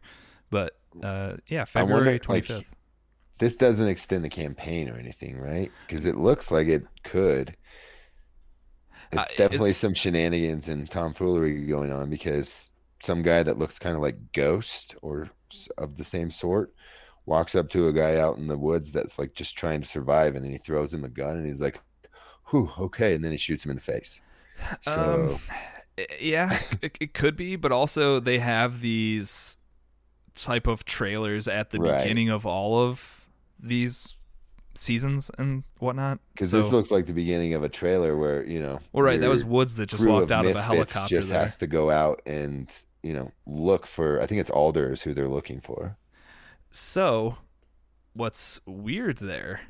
But 0.49 0.77
uh, 1.03 1.33
yeah, 1.47 1.65
February 1.65 2.13
like, 2.13 2.21
twenty 2.23 2.41
fifth. 2.41 2.73
This 3.39 3.55
doesn't 3.55 3.87
extend 3.87 4.23
the 4.23 4.29
campaign 4.29 4.89
or 4.89 4.97
anything, 4.97 5.39
right? 5.39 5.71
Because 5.87 6.05
it 6.05 6.15
looks 6.15 6.51
like 6.51 6.67
it 6.67 6.83
could. 7.03 7.55
It's 9.11 9.19
Uh, 9.21 9.25
definitely 9.37 9.69
it's- 9.71 9.77
some 9.77 9.93
shenanigans 9.93 10.67
and 10.67 10.89
tomfoolery 10.89 11.65
going 11.65 11.91
on 11.91 12.09
because 12.09 12.69
some 13.01 13.21
guy 13.21 13.43
that 13.43 13.57
looks 13.57 13.79
kind 13.79 13.95
of 13.95 14.01
like 14.01 14.33
Ghost 14.33 14.95
or 15.01 15.29
of 15.77 15.97
the 15.97 16.03
same 16.03 16.29
sort 16.31 16.73
walks 17.29 17.53
up 17.53 17.69
to 17.69 17.87
a 17.87 17.93
guy 17.93 18.17
out 18.17 18.37
in 18.37 18.47
the 18.47 18.57
woods 18.57 18.91
that's 18.91 19.19
like 19.19 19.33
just 19.35 19.55
trying 19.55 19.81
to 19.81 19.87
survive, 19.87 20.35
and 20.35 20.43
then 20.43 20.51
he 20.51 20.57
throws 20.57 20.91
him 20.93 21.03
a 21.03 21.09
gun, 21.09 21.37
and 21.37 21.45
he's 21.45 21.61
like, 21.61 21.79
"Whew, 22.49 22.71
okay," 22.79 23.13
and 23.13 23.23
then 23.23 23.31
he 23.31 23.37
shoots 23.37 23.63
him 23.63 23.69
in 23.71 23.75
the 23.75 23.81
face. 23.81 24.19
So 24.81 25.39
Um, 25.99 26.05
yeah, 26.19 26.59
it, 26.81 26.97
it 26.99 27.13
could 27.13 27.35
be, 27.37 27.55
but 27.55 27.71
also 27.71 28.19
they 28.19 28.39
have 28.39 28.81
these 28.81 29.57
type 30.35 30.67
of 30.67 30.85
trailers 30.85 31.47
at 31.47 31.69
the 31.69 31.79
Right. 31.79 32.01
beginning 32.01 32.29
of 32.29 32.45
all 32.45 32.79
of 32.87 33.25
these 33.59 34.15
seasons 34.75 35.29
and 35.37 35.63
whatnot. 35.79 36.19
because 36.33 36.49
So- 36.51 36.61
this 36.61 36.71
looks 36.71 36.89
like 36.91 37.05
the 37.05 37.13
beginning 37.13 37.53
of 37.53 37.63
a 37.63 37.69
trailer 37.69 38.17
where 38.17 38.43
you 38.45 38.59
know, 38.61 38.79
well, 38.93 39.03
right, 39.03 39.19
that 39.19 39.29
was 39.29 39.43
Woods 39.45 39.75
that 39.75 39.87
just 39.89 40.05
walked 40.05 40.23
of 40.25 40.31
out 40.31 40.45
of 40.45 40.55
a 40.55 40.61
helicopter 40.61 41.07
Just 41.15 41.29
there. 41.29 41.39
has 41.41 41.57
to 41.57 41.67
go 41.67 41.91
out 41.91 42.21
and 42.25 42.73
you 43.03 43.13
know 43.13 43.31
look 43.45 43.85
for. 43.85 44.19
I 44.21 44.25
think 44.25 44.41
it's 44.41 44.51
Adler's 44.51 45.01
who 45.03 45.13
they're 45.13 45.27
looking 45.27 45.59
for. 45.61 45.97
So, 46.71 47.37
what's 48.13 48.59
weird 48.65 49.17
there 49.17 49.61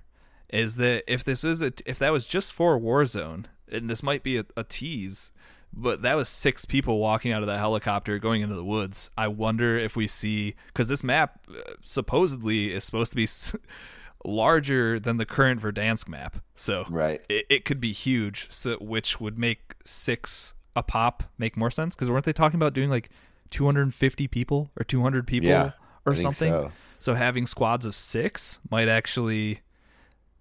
is 0.51 0.75
that 0.75 1.03
if 1.11 1.23
this 1.23 1.43
is 1.43 1.61
a, 1.61 1.71
if 1.85 1.99
that 1.99 2.11
was 2.11 2.25
just 2.25 2.53
for 2.53 2.79
Warzone, 2.79 3.45
and 3.71 3.89
this 3.89 4.01
might 4.03 4.23
be 4.23 4.37
a, 4.37 4.45
a 4.57 4.63
tease, 4.63 5.31
but 5.71 6.01
that 6.01 6.15
was 6.15 6.27
six 6.27 6.65
people 6.65 6.97
walking 6.99 7.31
out 7.31 7.41
of 7.43 7.47
that 7.47 7.59
helicopter 7.59 8.17
going 8.19 8.41
into 8.41 8.55
the 8.55 8.63
woods. 8.63 9.11
I 9.17 9.27
wonder 9.27 9.77
if 9.77 9.95
we 9.95 10.07
see 10.07 10.55
because 10.67 10.87
this 10.87 11.03
map 11.03 11.39
uh, 11.49 11.73
supposedly 11.83 12.73
is 12.73 12.83
supposed 12.83 13.11
to 13.11 13.15
be 13.15 13.23
s- 13.23 13.55
larger 14.25 14.99
than 14.99 15.17
the 15.17 15.25
current 15.25 15.61
Verdansk 15.61 16.07
map, 16.09 16.37
so 16.55 16.85
Right. 16.89 17.21
it, 17.29 17.45
it 17.49 17.65
could 17.65 17.79
be 17.79 17.91
huge. 17.93 18.47
So 18.49 18.77
which 18.77 19.21
would 19.21 19.37
make 19.37 19.75
six 19.85 20.53
a 20.75 20.83
pop 20.83 21.23
make 21.37 21.55
more 21.57 21.71
sense 21.71 21.95
because 21.95 22.09
weren't 22.09 22.25
they 22.25 22.33
talking 22.33 22.57
about 22.57 22.73
doing 22.73 22.89
like 22.89 23.09
250 23.51 24.27
people 24.27 24.71
or 24.79 24.83
200 24.83 25.25
people 25.27 25.49
Yeah, 25.49 25.71
or 26.05 26.13
I 26.13 26.15
something? 26.15 26.51
so. 26.51 26.71
So 26.99 27.15
having 27.15 27.47
squads 27.47 27.85
of 27.85 27.95
six 27.95 28.59
might 28.69 28.89
actually, 28.89 29.61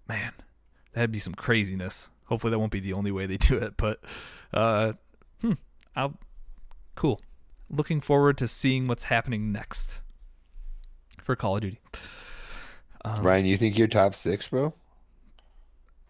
man, 0.09 0.33
that'd 0.93 1.13
be 1.13 1.21
some 1.21 1.35
craziness. 1.35 2.11
Hopefully 2.25 2.51
that 2.51 2.59
won't 2.59 2.73
be 2.73 2.81
the 2.81 2.93
only 2.93 3.13
way 3.13 3.27
they 3.27 3.37
do 3.37 3.57
it, 3.57 3.77
but 3.77 4.01
uh, 4.53 4.95
hmm, 5.41 5.53
I'll 5.97 6.19
cool. 6.95 7.21
Looking 7.71 8.01
forward 8.01 8.37
to 8.39 8.49
seeing 8.49 8.89
what's 8.89 9.05
happening 9.05 9.53
next 9.53 10.01
for 11.23 11.37
Call 11.37 11.57
of 11.57 11.63
Duty. 11.63 11.81
Um, 13.05 13.23
Ryan, 13.23 13.47
you 13.47 13.57
think 13.57 13.79
you're 13.79 13.87
top 13.87 14.15
six, 14.15 14.49
bro? 14.49 14.75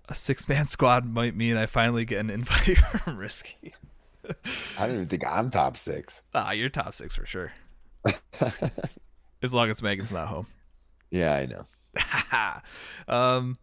A 0.09 0.15
six 0.15 0.49
man 0.49 0.67
squad 0.69 1.05
might 1.05 1.37
mean 1.37 1.57
I 1.57 1.67
finally 1.67 2.05
get 2.05 2.21
an 2.21 2.31
invite 2.31 2.79
from 2.79 3.19
Risky. 3.19 3.75
I 4.79 4.87
don't 4.87 4.95
even 4.95 5.09
think 5.09 5.27
I'm 5.27 5.51
top 5.51 5.77
six. 5.77 6.23
Ah, 6.35 6.53
you're 6.53 6.69
top 6.69 6.95
six 6.95 7.15
for 7.15 7.27
sure. 7.27 7.53
as 9.43 9.55
long 9.55 9.71
as 9.71 9.83
Megan's 9.83 10.13
not 10.13 10.29
home. 10.29 10.47
Yeah, 11.11 11.35
I 11.35 11.47
know. 11.47 11.65
um. 13.15 13.59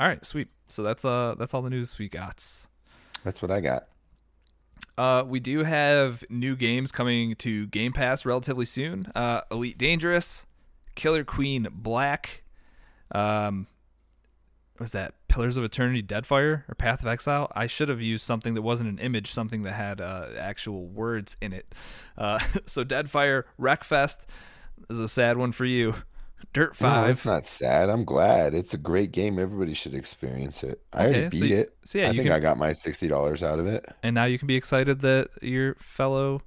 All 0.00 0.06
right, 0.06 0.24
sweet. 0.24 0.48
So 0.68 0.82
that's 0.82 1.04
uh 1.04 1.34
that's 1.38 1.54
all 1.54 1.62
the 1.62 1.70
news 1.70 1.98
we 1.98 2.08
got. 2.08 2.44
That's 3.24 3.42
what 3.42 3.50
I 3.50 3.60
got. 3.60 3.88
Uh, 4.96 5.24
we 5.24 5.38
do 5.38 5.62
have 5.62 6.24
new 6.28 6.56
games 6.56 6.90
coming 6.90 7.36
to 7.36 7.68
Game 7.68 7.92
Pass 7.92 8.26
relatively 8.26 8.64
soon. 8.64 9.06
Uh, 9.14 9.42
Elite 9.48 9.78
Dangerous, 9.78 10.44
Killer 10.96 11.22
Queen 11.22 11.68
Black, 11.70 12.42
um, 13.12 13.68
was 14.80 14.92
that 14.92 15.14
Pillars 15.28 15.56
of 15.56 15.64
Eternity 15.64 16.02
Deadfire 16.02 16.62
or 16.68 16.74
Path 16.76 17.00
of 17.00 17.06
Exile? 17.08 17.50
I 17.54 17.66
should 17.66 17.88
have 17.88 18.00
used 18.00 18.24
something 18.24 18.54
that 18.54 18.62
wasn't 18.62 18.90
an 18.90 18.98
image, 18.98 19.32
something 19.32 19.62
that 19.64 19.72
had 19.72 20.00
uh, 20.00 20.26
actual 20.38 20.86
words 20.86 21.36
in 21.40 21.52
it. 21.52 21.74
Uh, 22.16 22.38
so 22.66 22.84
Deadfire, 22.84 23.44
Wreckfest 23.60 24.18
is 24.90 24.98
a 25.00 25.08
sad 25.08 25.36
one 25.36 25.52
for 25.52 25.64
you. 25.64 25.94
Dirt 26.52 26.80
No, 26.80 26.88
Five. 26.88 27.10
it's 27.10 27.24
not 27.26 27.44
sad. 27.44 27.90
I'm 27.90 28.04
glad. 28.04 28.54
It's 28.54 28.72
a 28.72 28.78
great 28.78 29.10
game. 29.12 29.38
Everybody 29.38 29.74
should 29.74 29.94
experience 29.94 30.62
it. 30.62 30.80
I 30.92 31.06
Okay, 31.06 31.20
already 31.20 31.36
so 31.36 31.40
beat 31.42 31.50
you- 31.50 31.56
it. 31.58 31.76
so 31.84 31.98
yeah, 31.98 32.06
I 32.08 32.10
think 32.12 32.22
can- 32.24 32.32
I 32.32 32.38
got 32.38 32.56
my 32.58 32.72
sixty 32.72 33.08
dollars 33.08 33.42
out 33.42 33.58
of 33.58 33.66
it. 33.66 33.84
and 34.04 34.14
now 34.14 34.24
you 34.24 34.38
can 34.38 34.46
be 34.46 34.54
excited 34.54 35.00
that 35.00 35.30
your 35.42 35.74
fellow 35.76 36.42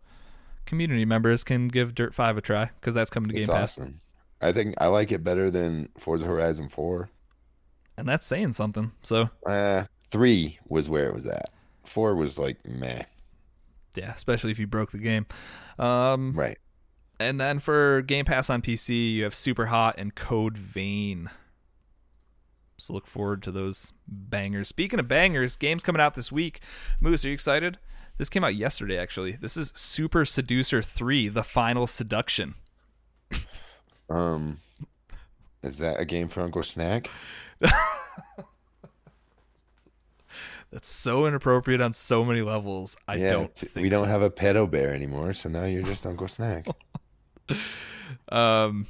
community 0.66 1.04
members 1.04 1.44
can 1.44 1.68
give 1.68 1.94
Dirt 1.94 2.14
5 2.14 2.38
a 2.38 2.42
try 2.42 2.70
because 2.80 2.94
that's 2.96 3.10
coming 3.10 3.30
to 3.32 3.38
It's 3.38 3.48
Game 3.48 3.56
Pass. 3.56 3.78
awesome. 3.78 4.00
I 4.42 4.54
think 4.54 4.76
I 4.78 4.88
like 4.88 5.12
it 5.12 5.24
better 5.24 5.52
than 5.52 5.90
Forza 5.98 6.26
Horizon 6.26 6.70
Four. 6.70 7.10
And 7.98 8.08
that's 8.08 8.26
saying 8.26 8.54
something. 8.54 8.92
So, 9.04 9.30
Uh, 9.46 9.86
three 10.10 10.60
was 10.68 10.90
where 10.90 11.08
it 11.08 11.14
was 11.16 11.26
at. 11.26 11.50
Four 11.84 12.16
was 12.16 12.38
like 12.40 12.66
meh. 12.66 13.04
yeah, 13.96 14.14
especially 14.14 14.52
if 14.52 14.60
you 14.60 14.68
broke 14.68 14.92
the 14.92 14.98
game. 14.98 15.26
Um, 15.78 16.34
Right. 16.34 16.58
and 17.20 17.40
then 17.40 17.60
for 17.60 18.02
Game 18.02 18.26
Pass 18.26 18.50
on 18.50 18.62
PC, 18.62 19.14
you 19.14 19.24
have 19.24 19.34
Superhot 19.34 19.96
and 19.98 20.16
Code 20.16 20.58
Vein. 20.58 21.30
So 22.78 22.94
look 22.94 23.06
forward 23.06 23.44
to 23.44 23.52
those 23.52 23.92
bangers. 24.08 24.68
Speaking 24.70 25.00
of 25.00 25.08
bangers, 25.08 25.56
games 25.56 25.84
coming 25.84 26.02
out 26.02 26.16
this 26.16 26.32
week. 26.32 26.62
Moose, 27.00 27.24
are 27.26 27.28
you 27.28 27.34
excited? 27.34 27.78
This 28.18 28.30
came 28.30 28.44
out 28.44 28.56
yesterday, 28.56 28.98
actually. 28.98 29.34
This 29.34 29.56
is 29.58 29.72
Super 29.76 30.26
Seducer 30.26 30.82
3, 30.82 31.28
The 31.28 31.44
Final 31.44 31.86
Seduction. 31.86 32.56
Um, 34.10 34.58
is 35.64 35.78
that 35.78 36.00
a 36.00 36.06
game 36.06 36.28
for 36.28 36.42
Uncle 36.42 36.64
Snack? 36.64 37.10
That's 40.72 40.88
so 40.88 41.26
inappropriate 41.26 41.82
on 41.82 41.92
so 41.94 42.24
many 42.24 42.42
levels. 42.42 42.96
I 43.08 43.16
yeah, 43.16 43.32
don't 43.32 43.64
we 43.76 43.90
don't 43.90 44.06
so. 44.06 44.10
have 44.10 44.22
a 44.22 44.30
pedo 44.30 44.70
bear 44.70 44.94
anymore, 44.94 45.34
so 45.34 45.50
now 45.50 45.66
you're 45.66 45.84
just 45.84 46.06
Uncle 46.06 46.28
Snack. 46.28 46.68
Um, 48.30 48.88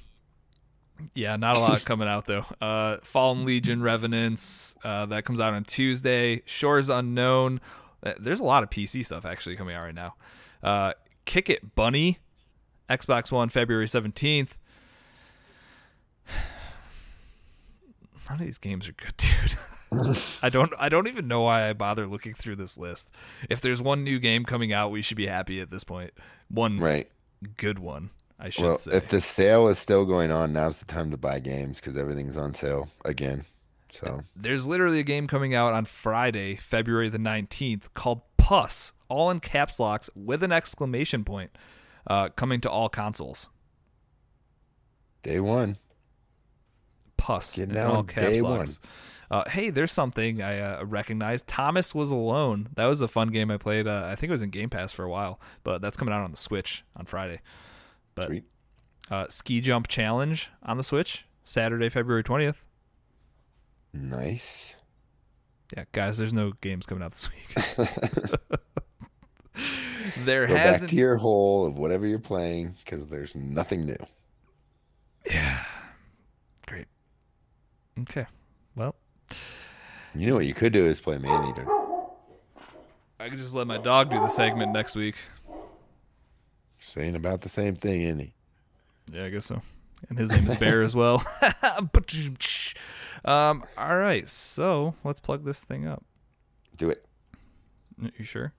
yeah, 1.16 1.36
not 1.36 1.58
a 1.58 1.60
lot 1.60 1.84
coming 1.86 2.08
out 2.08 2.26
though. 2.26 2.46
Uh, 2.62 2.98
Fallen 3.04 3.46
Legion, 3.46 3.82
Revenants, 3.82 4.76
uh, 4.84 5.06
that 5.08 5.26
comes 5.26 5.42
out 5.42 5.54
on 5.54 5.64
Tuesday. 5.64 6.44
Shores 6.46 6.90
Unknown. 6.90 7.60
Uh, 8.04 8.14
There's 8.20 8.40
a 8.40 8.44
lot 8.44 8.64
of 8.64 8.70
PC 8.70 9.04
stuff 9.06 9.26
actually 9.26 9.56
coming 9.56 9.76
out 9.76 9.84
right 9.84 9.96
now. 9.96 10.16
Uh, 10.64 10.94
Kick 11.26 11.50
It 11.50 11.76
Bunny, 11.76 12.20
Xbox 12.90 13.32
One, 13.32 13.50
February 13.50 13.88
seventeenth. 13.88 14.58
None 18.30 18.40
of 18.40 18.46
these 18.46 18.58
games 18.58 18.88
are 18.88 18.94
good, 18.94 19.14
dude. 19.18 20.18
I 20.42 20.50
don't. 20.50 20.72
I 20.80 20.88
don't 20.90 21.08
even 21.08 21.28
know 21.28 21.42
why 21.42 21.70
I 21.70 21.74
bother 21.74 22.08
looking 22.08 22.34
through 22.34 22.56
this 22.56 22.78
list. 22.78 23.10
If 23.50 23.60
there's 23.62 23.82
one 23.82 24.04
new 24.04 24.20
game 24.20 24.46
coming 24.46 24.72
out, 24.72 24.90
we 24.92 25.02
should 25.02 25.18
be 25.18 25.28
happy 25.28 25.60
at 25.60 25.70
this 25.70 25.84
point. 25.84 26.12
One 26.50 26.78
right. 26.78 27.10
good 27.58 27.78
one, 27.80 28.10
I 28.40 28.50
should 28.50 28.64
Well, 28.64 28.78
say. 28.78 28.94
if 28.94 29.10
the 29.10 29.20
sale 29.20 29.68
is 29.68 29.78
still 29.80 30.06
going 30.06 30.32
on, 30.32 30.54
now's 30.54 30.80
the 30.80 30.86
time 30.86 31.12
to 31.12 31.18
buy 31.18 31.40
games 31.40 31.80
because 31.82 31.98
everything's 31.98 32.38
on 32.38 32.54
sale 32.54 32.88
again. 33.04 33.44
So 33.92 34.22
There's 34.34 34.66
literally 34.66 35.00
a 35.00 35.04
game 35.04 35.28
coming 35.28 35.54
out 35.54 35.74
on 35.74 35.84
Friday, 35.84 36.56
February 36.56 37.10
the 37.10 37.18
19th 37.18 37.94
called 37.94 38.22
Puss, 38.38 38.94
all 39.10 39.30
in 39.30 39.42
caps 39.42 39.78
locks 39.82 40.10
with 40.16 40.42
an 40.44 40.54
exclamation 40.54 41.26
point, 41.26 41.52
uh, 42.08 42.30
coming 42.30 42.62
to 42.62 42.70
all 42.70 42.88
consoles. 42.88 43.50
day 45.24 45.42
one. 45.42 45.76
Puss 47.22 47.58
Getting 47.58 47.76
in 47.76 47.86
all 47.86 48.04
caps 48.04 48.42
locks. 48.42 48.80
Uh, 49.30 49.48
hey, 49.48 49.70
there's 49.70 49.92
something 49.92 50.42
I 50.42 50.60
uh, 50.60 50.84
recognized. 50.86 51.46
Thomas 51.48 51.94
was 51.94 52.10
alone. 52.12 52.70
That 52.76 52.88
was 52.88 53.00
a 53.00 53.08
fun 53.08 53.30
game 53.30 53.52
I 53.52 53.58
played. 53.58 53.88
Uh, 53.88 54.08
I 54.12 54.16
think 54.16 54.30
it 54.30 54.32
was 54.32 54.42
in 54.42 54.50
Game 54.50 54.72
Pass 54.72 54.92
for 54.92 55.06
a 55.06 55.10
while, 55.10 55.40
but 55.64 55.82
that's 55.82 55.96
coming 55.96 56.14
out 56.14 56.24
on 56.24 56.32
the 56.32 56.38
Switch 56.38 56.84
on 56.98 57.06
Friday. 57.06 57.40
But 58.16 58.26
Sweet. 58.26 58.44
uh, 59.12 59.28
Ski 59.30 59.62
Jump 59.62 59.88
Challenge 59.88 60.50
on 60.64 60.78
the 60.78 60.84
Switch, 60.84 61.26
Saturday, 61.46 61.90
February 61.90 62.24
20th. 62.24 62.64
Nice. 63.94 64.74
Yeah, 65.78 65.86
guys, 65.92 66.18
there's 66.18 66.34
no 66.34 66.54
games 66.60 66.88
coming 66.88 67.04
out 67.04 67.12
this 67.12 67.30
week. 67.30 67.54
there 70.26 70.48
Go 70.48 70.56
back 70.56 70.88
to 70.88 70.96
your 70.96 71.18
hole 71.18 71.68
of 71.68 71.78
whatever 71.78 72.08
you're 72.08 72.20
playing 72.20 72.76
because 72.84 73.10
there's 73.10 73.36
nothing 73.36 73.86
new. 73.86 73.98
Great. 75.24 75.60
Okay. 78.02 78.26
Well, 78.76 78.96
You 80.16 80.28
know 80.28 80.36
what 80.36 80.46
you 80.46 80.54
could 80.54 80.74
do 80.74 80.86
is 80.86 81.00
play 81.00 81.18
Maneater. 81.18 81.66
I 83.20 83.30
could 83.30 83.40
just 83.40 83.54
let 83.54 83.68
my 83.68 83.78
dog 83.78 84.10
do 84.10 84.18
the 84.18 84.30
segment 84.30 84.72
next 84.72 84.96
week. 84.96 85.16
Saying 86.80 87.16
about 87.16 87.42
the 87.42 87.50
same 87.50 87.76
thing, 87.76 88.02
isn't 88.02 88.20
he? 88.20 88.34
Yeah, 89.12 89.26
I 89.26 89.30
guess 89.30 89.46
so. 89.46 89.62
And 90.10 90.18
his 90.18 90.32
name 90.32 90.48
is 90.48 90.56
Bear 90.58 90.82
as 90.82 90.96
well. 90.96 91.24
um, 93.26 93.64
all 93.78 93.98
right, 93.98 94.28
so 94.28 94.96
let's 95.04 95.20
plug 95.20 95.46
this 95.46 95.64
thing 95.64 95.86
up. 95.88 96.04
Do 96.76 96.90
it, 96.90 97.06
You 98.18 98.26
sure? 98.26 98.54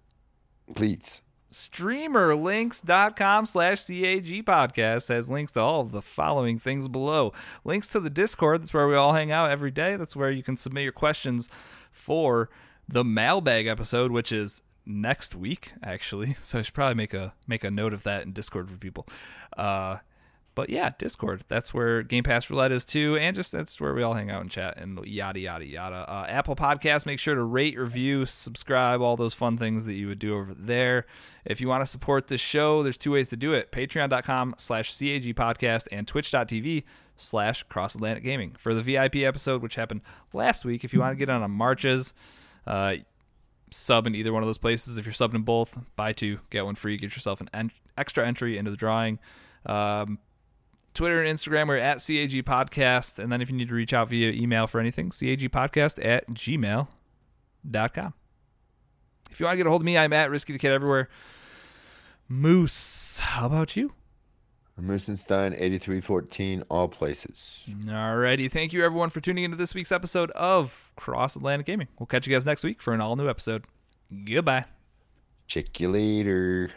please. 0.75 1.23
streamerlinks.com 1.53 3.47
slash 3.47 3.87
CAG 3.87 4.45
podcast 4.45 5.09
has 5.09 5.31
links 5.31 5.53
to 5.53 5.61
all 5.61 5.81
of 5.81 5.93
the 5.93 6.03
following 6.03 6.59
things 6.59 6.89
below. 6.89 7.33
Links 7.65 7.89
to 7.89 8.01
the 8.01 8.11
Discord, 8.11 8.63
that's 8.63 8.75
where 8.75 8.89
we 8.89 8.95
all 8.95 9.13
hang 9.13 9.31
out 9.31 9.51
every 9.51 9.71
day. 9.71 9.97
That's 9.97 10.17
where 10.17 10.31
you 10.31 10.43
can 10.43 10.57
submit 10.57 10.83
your 10.83 10.93
questions 10.93 11.49
for 11.91 12.51
the 12.89 13.05
mailbag 13.05 13.67
episode, 13.67 14.11
which 14.11 14.33
is 14.33 14.63
next 14.85 15.35
week, 15.35 15.73
actually. 15.83 16.37
So 16.43 16.59
I 16.59 16.63
should 16.63 16.75
probably 16.75 16.95
make 16.95 17.15
a 17.15 17.35
make 17.47 17.65
a 17.65 17.71
note 17.71 17.93
of 17.93 18.03
that 18.03 18.23
in 18.23 18.33
Discord 18.33 18.71
for 18.71 18.77
people. 18.77 19.07
Uh 19.57 19.99
but 20.55 20.69
yeah, 20.71 20.91
Discord. 20.99 21.45
That's 21.49 21.73
where 21.73 22.03
Game 22.03 22.25
Pass 22.25 22.51
Roulette 22.51 22.73
is 22.73 22.85
too, 22.85 23.17
and 23.17 23.35
just 23.35 23.53
that's 23.53 23.81
where 23.81 23.95
we 23.95 24.03
all 24.03 24.15
hang 24.15 24.31
out 24.31 24.43
and 24.43 24.51
chat 24.51 24.77
and 24.77 25.05
yada 25.07 25.41
yada 25.41 25.65
yada. 25.65 26.05
Uh, 26.09 26.27
Apple 26.29 26.57
Podcast. 26.57 27.07
Make 27.07 27.19
sure 27.19 27.35
to 27.35 27.43
rate, 27.43 27.79
review, 27.79 28.27
subscribe, 28.27 29.01
all 29.01 29.17
those 29.17 29.35
fun 29.35 29.57
things 29.57 29.87
that 29.87 29.95
you 29.95 30.09
would 30.09 30.19
do 30.19 30.37
over 30.37 30.55
there. 30.55 31.07
If 31.45 31.61
you 31.61 31.69
want 31.69 31.83
to 31.83 31.87
support 31.87 32.29
this 32.29 32.41
show, 32.41 32.83
there's 32.83 32.99
two 32.99 33.13
ways 33.13 33.29
to 33.29 33.37
do 33.37 33.53
it: 33.53 33.73
Patreon.com/slash 33.73 34.99
CAG 34.99 35.35
Podcast 35.35 35.89
and 35.91 36.07
Twitch.tv 36.07 36.85
slash 37.17 37.63
Cross 37.65 37.95
Atlantic 37.95 38.25
Gaming 38.25 38.55
for 38.59 38.75
the 38.75 38.83
VIP 38.83 39.17
episode, 39.17 39.63
which 39.63 39.77
happened 39.77 40.03
last 40.33 40.65
week. 40.65 40.85
If 40.85 40.93
you 40.93 41.01
want 41.01 41.13
to 41.13 41.17
get 41.17 41.31
on 41.31 41.43
a 41.43 41.49
marches, 41.49 42.13
uh, 42.67 42.97
sub 43.71 44.07
in 44.07 44.15
either 44.15 44.33
one 44.33 44.43
of 44.43 44.49
those 44.49 44.59
places. 44.59 44.99
If 44.99 45.07
you're 45.07 45.13
subbing 45.13 45.37
in 45.37 45.43
both, 45.43 45.79
buy 45.97 46.13
two, 46.13 46.41
get 46.51 46.65
one 46.65 46.75
free. 46.75 46.97
Get 46.97 47.15
yourself 47.15 47.41
an 47.41 47.49
en- 47.55 47.71
extra 47.97 48.27
entry 48.27 48.59
into 48.59 48.71
the 48.71 48.77
drawing. 48.77 49.19
Um, 49.67 50.19
Twitter 50.95 51.23
and 51.23 51.37
Instagram, 51.37 51.69
we're 51.69 51.79
at 51.79 51.99
CAG 51.99 52.45
Podcast. 52.45 53.19
And 53.19 53.33
then 53.33 53.41
if 53.41 53.51
you 53.51 53.57
need 53.57 53.69
to 53.69 53.75
reach 53.75 53.93
out 53.93 54.11
via 54.11 54.31
email 54.31 54.67
for 54.67 54.81
anything, 54.81 55.11
CAG 55.11 55.51
Podcast 55.51 56.05
at 56.05 56.29
gmail.com. 56.29 58.15
If 59.31 59.41
you 59.41 59.47
want 59.47 59.55
to 59.55 59.57
get 59.57 59.67
a 59.67 59.71
hold 59.71 59.83
of 59.83 59.87
me, 59.87 59.97
I'm 59.97 60.13
at 60.13 60.31
Risky 60.31 60.53
the 60.53 60.59
Kid 60.59 60.73
everywhere. 60.73 61.09
Moose, 62.29 63.19
how 63.19 63.47
about 63.47 63.77
you? 63.77 63.93
Moosenstein, 64.81 65.53
8314, 65.53 66.65
all 66.69 66.89
places. 66.89 67.63
Alrighty. 67.69 68.51
Thank 68.51 68.73
you, 68.73 68.85
everyone, 68.85 69.11
for 69.11 69.21
tuning 69.21 69.45
into 69.45 69.57
this 69.57 69.75
week's 69.75 69.93
episode 69.93 70.31
of 70.33 70.93
Cross 70.97 71.37
Atlantic 71.37 71.67
Gaming. 71.67 71.89
We'll 71.99 72.07
catch 72.07 72.27
you 72.27 72.33
guys 72.33 72.47
next 72.47 72.65
week 72.65 72.83
for 72.83 72.93
an 72.93 73.01
all 73.01 73.15
new 73.17 73.29
episode. 73.29 73.65
Goodbye. 74.25 74.65
Check 75.47 75.79
you 75.81 75.91
later. 75.91 76.71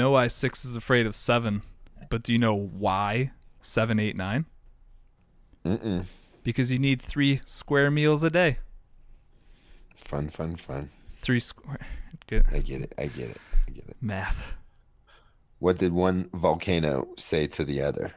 Know 0.00 0.12
why 0.12 0.28
six 0.28 0.64
is 0.64 0.76
afraid 0.76 1.06
of 1.06 1.14
seven, 1.14 1.62
but 2.08 2.22
do 2.22 2.32
you 2.32 2.38
know 2.38 2.54
why 2.54 3.32
seven, 3.60 3.98
eight, 3.98 4.16
nine? 4.16 4.46
Mm-mm. 5.64 6.04
Because 6.42 6.72
you 6.72 6.78
need 6.78 7.02
three 7.02 7.40
square 7.44 7.90
meals 7.90 8.24
a 8.24 8.30
day. 8.30 8.58
Fun, 9.96 10.30
fun, 10.30 10.56
fun. 10.56 10.88
Three 11.18 11.40
square. 11.40 11.86
Good 12.26 12.46
I 12.50 12.60
get 12.60 12.80
it. 12.82 12.94
I 12.96 13.06
get 13.06 13.30
it. 13.30 13.40
I 13.68 13.70
get 13.72 13.84
it. 13.88 13.96
math. 14.00 14.52
What 15.58 15.76
did 15.76 15.92
one 15.92 16.30
volcano 16.32 17.08
say 17.18 17.46
to 17.48 17.64
the 17.64 17.82
other? 17.82 18.12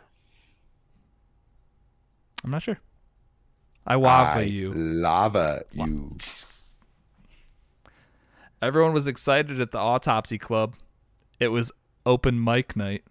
I'm 2.44 2.52
not 2.52 2.64
sure. 2.64 2.80
I 3.86 3.98
waffle 3.98 4.42
I 4.42 4.46
you. 4.46 4.74
Lava 4.74 5.64
you. 5.74 6.16
Everyone 8.62 8.94
was 8.94 9.08
excited 9.08 9.60
at 9.60 9.72
the 9.72 9.78
autopsy 9.78 10.38
club. 10.38 10.76
It 11.44 11.52
was 11.52 11.72
open 12.06 12.42
mic 12.42 12.76
night. 12.78 13.04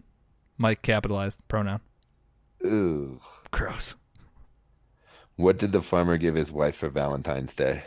Mike 0.56 0.80
capitalized 0.80 1.46
pronoun. 1.48 1.80
Ugh. 2.64 3.20
Gross. 3.50 3.94
What 5.36 5.58
did 5.58 5.72
the 5.72 5.82
farmer 5.82 6.16
give 6.16 6.34
his 6.34 6.50
wife 6.50 6.76
for 6.76 6.88
Valentine's 6.88 7.52
Day? 7.52 7.82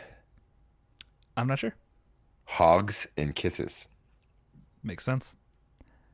I'm 1.36 1.48
not 1.48 1.58
sure. 1.58 1.74
Hogs 2.44 3.08
and 3.16 3.34
kisses. 3.34 3.88
Makes 4.82 5.04
sense. 5.04 5.34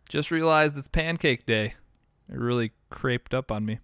Just 0.09 0.31
realized 0.31 0.79
it's 0.79 0.89
pancake 0.89 1.45
day. 1.45 1.75
It 2.29 2.39
really 2.39 2.73
craped 2.91 3.35
up 3.35 3.53
on 3.53 3.67
me. 3.67 3.81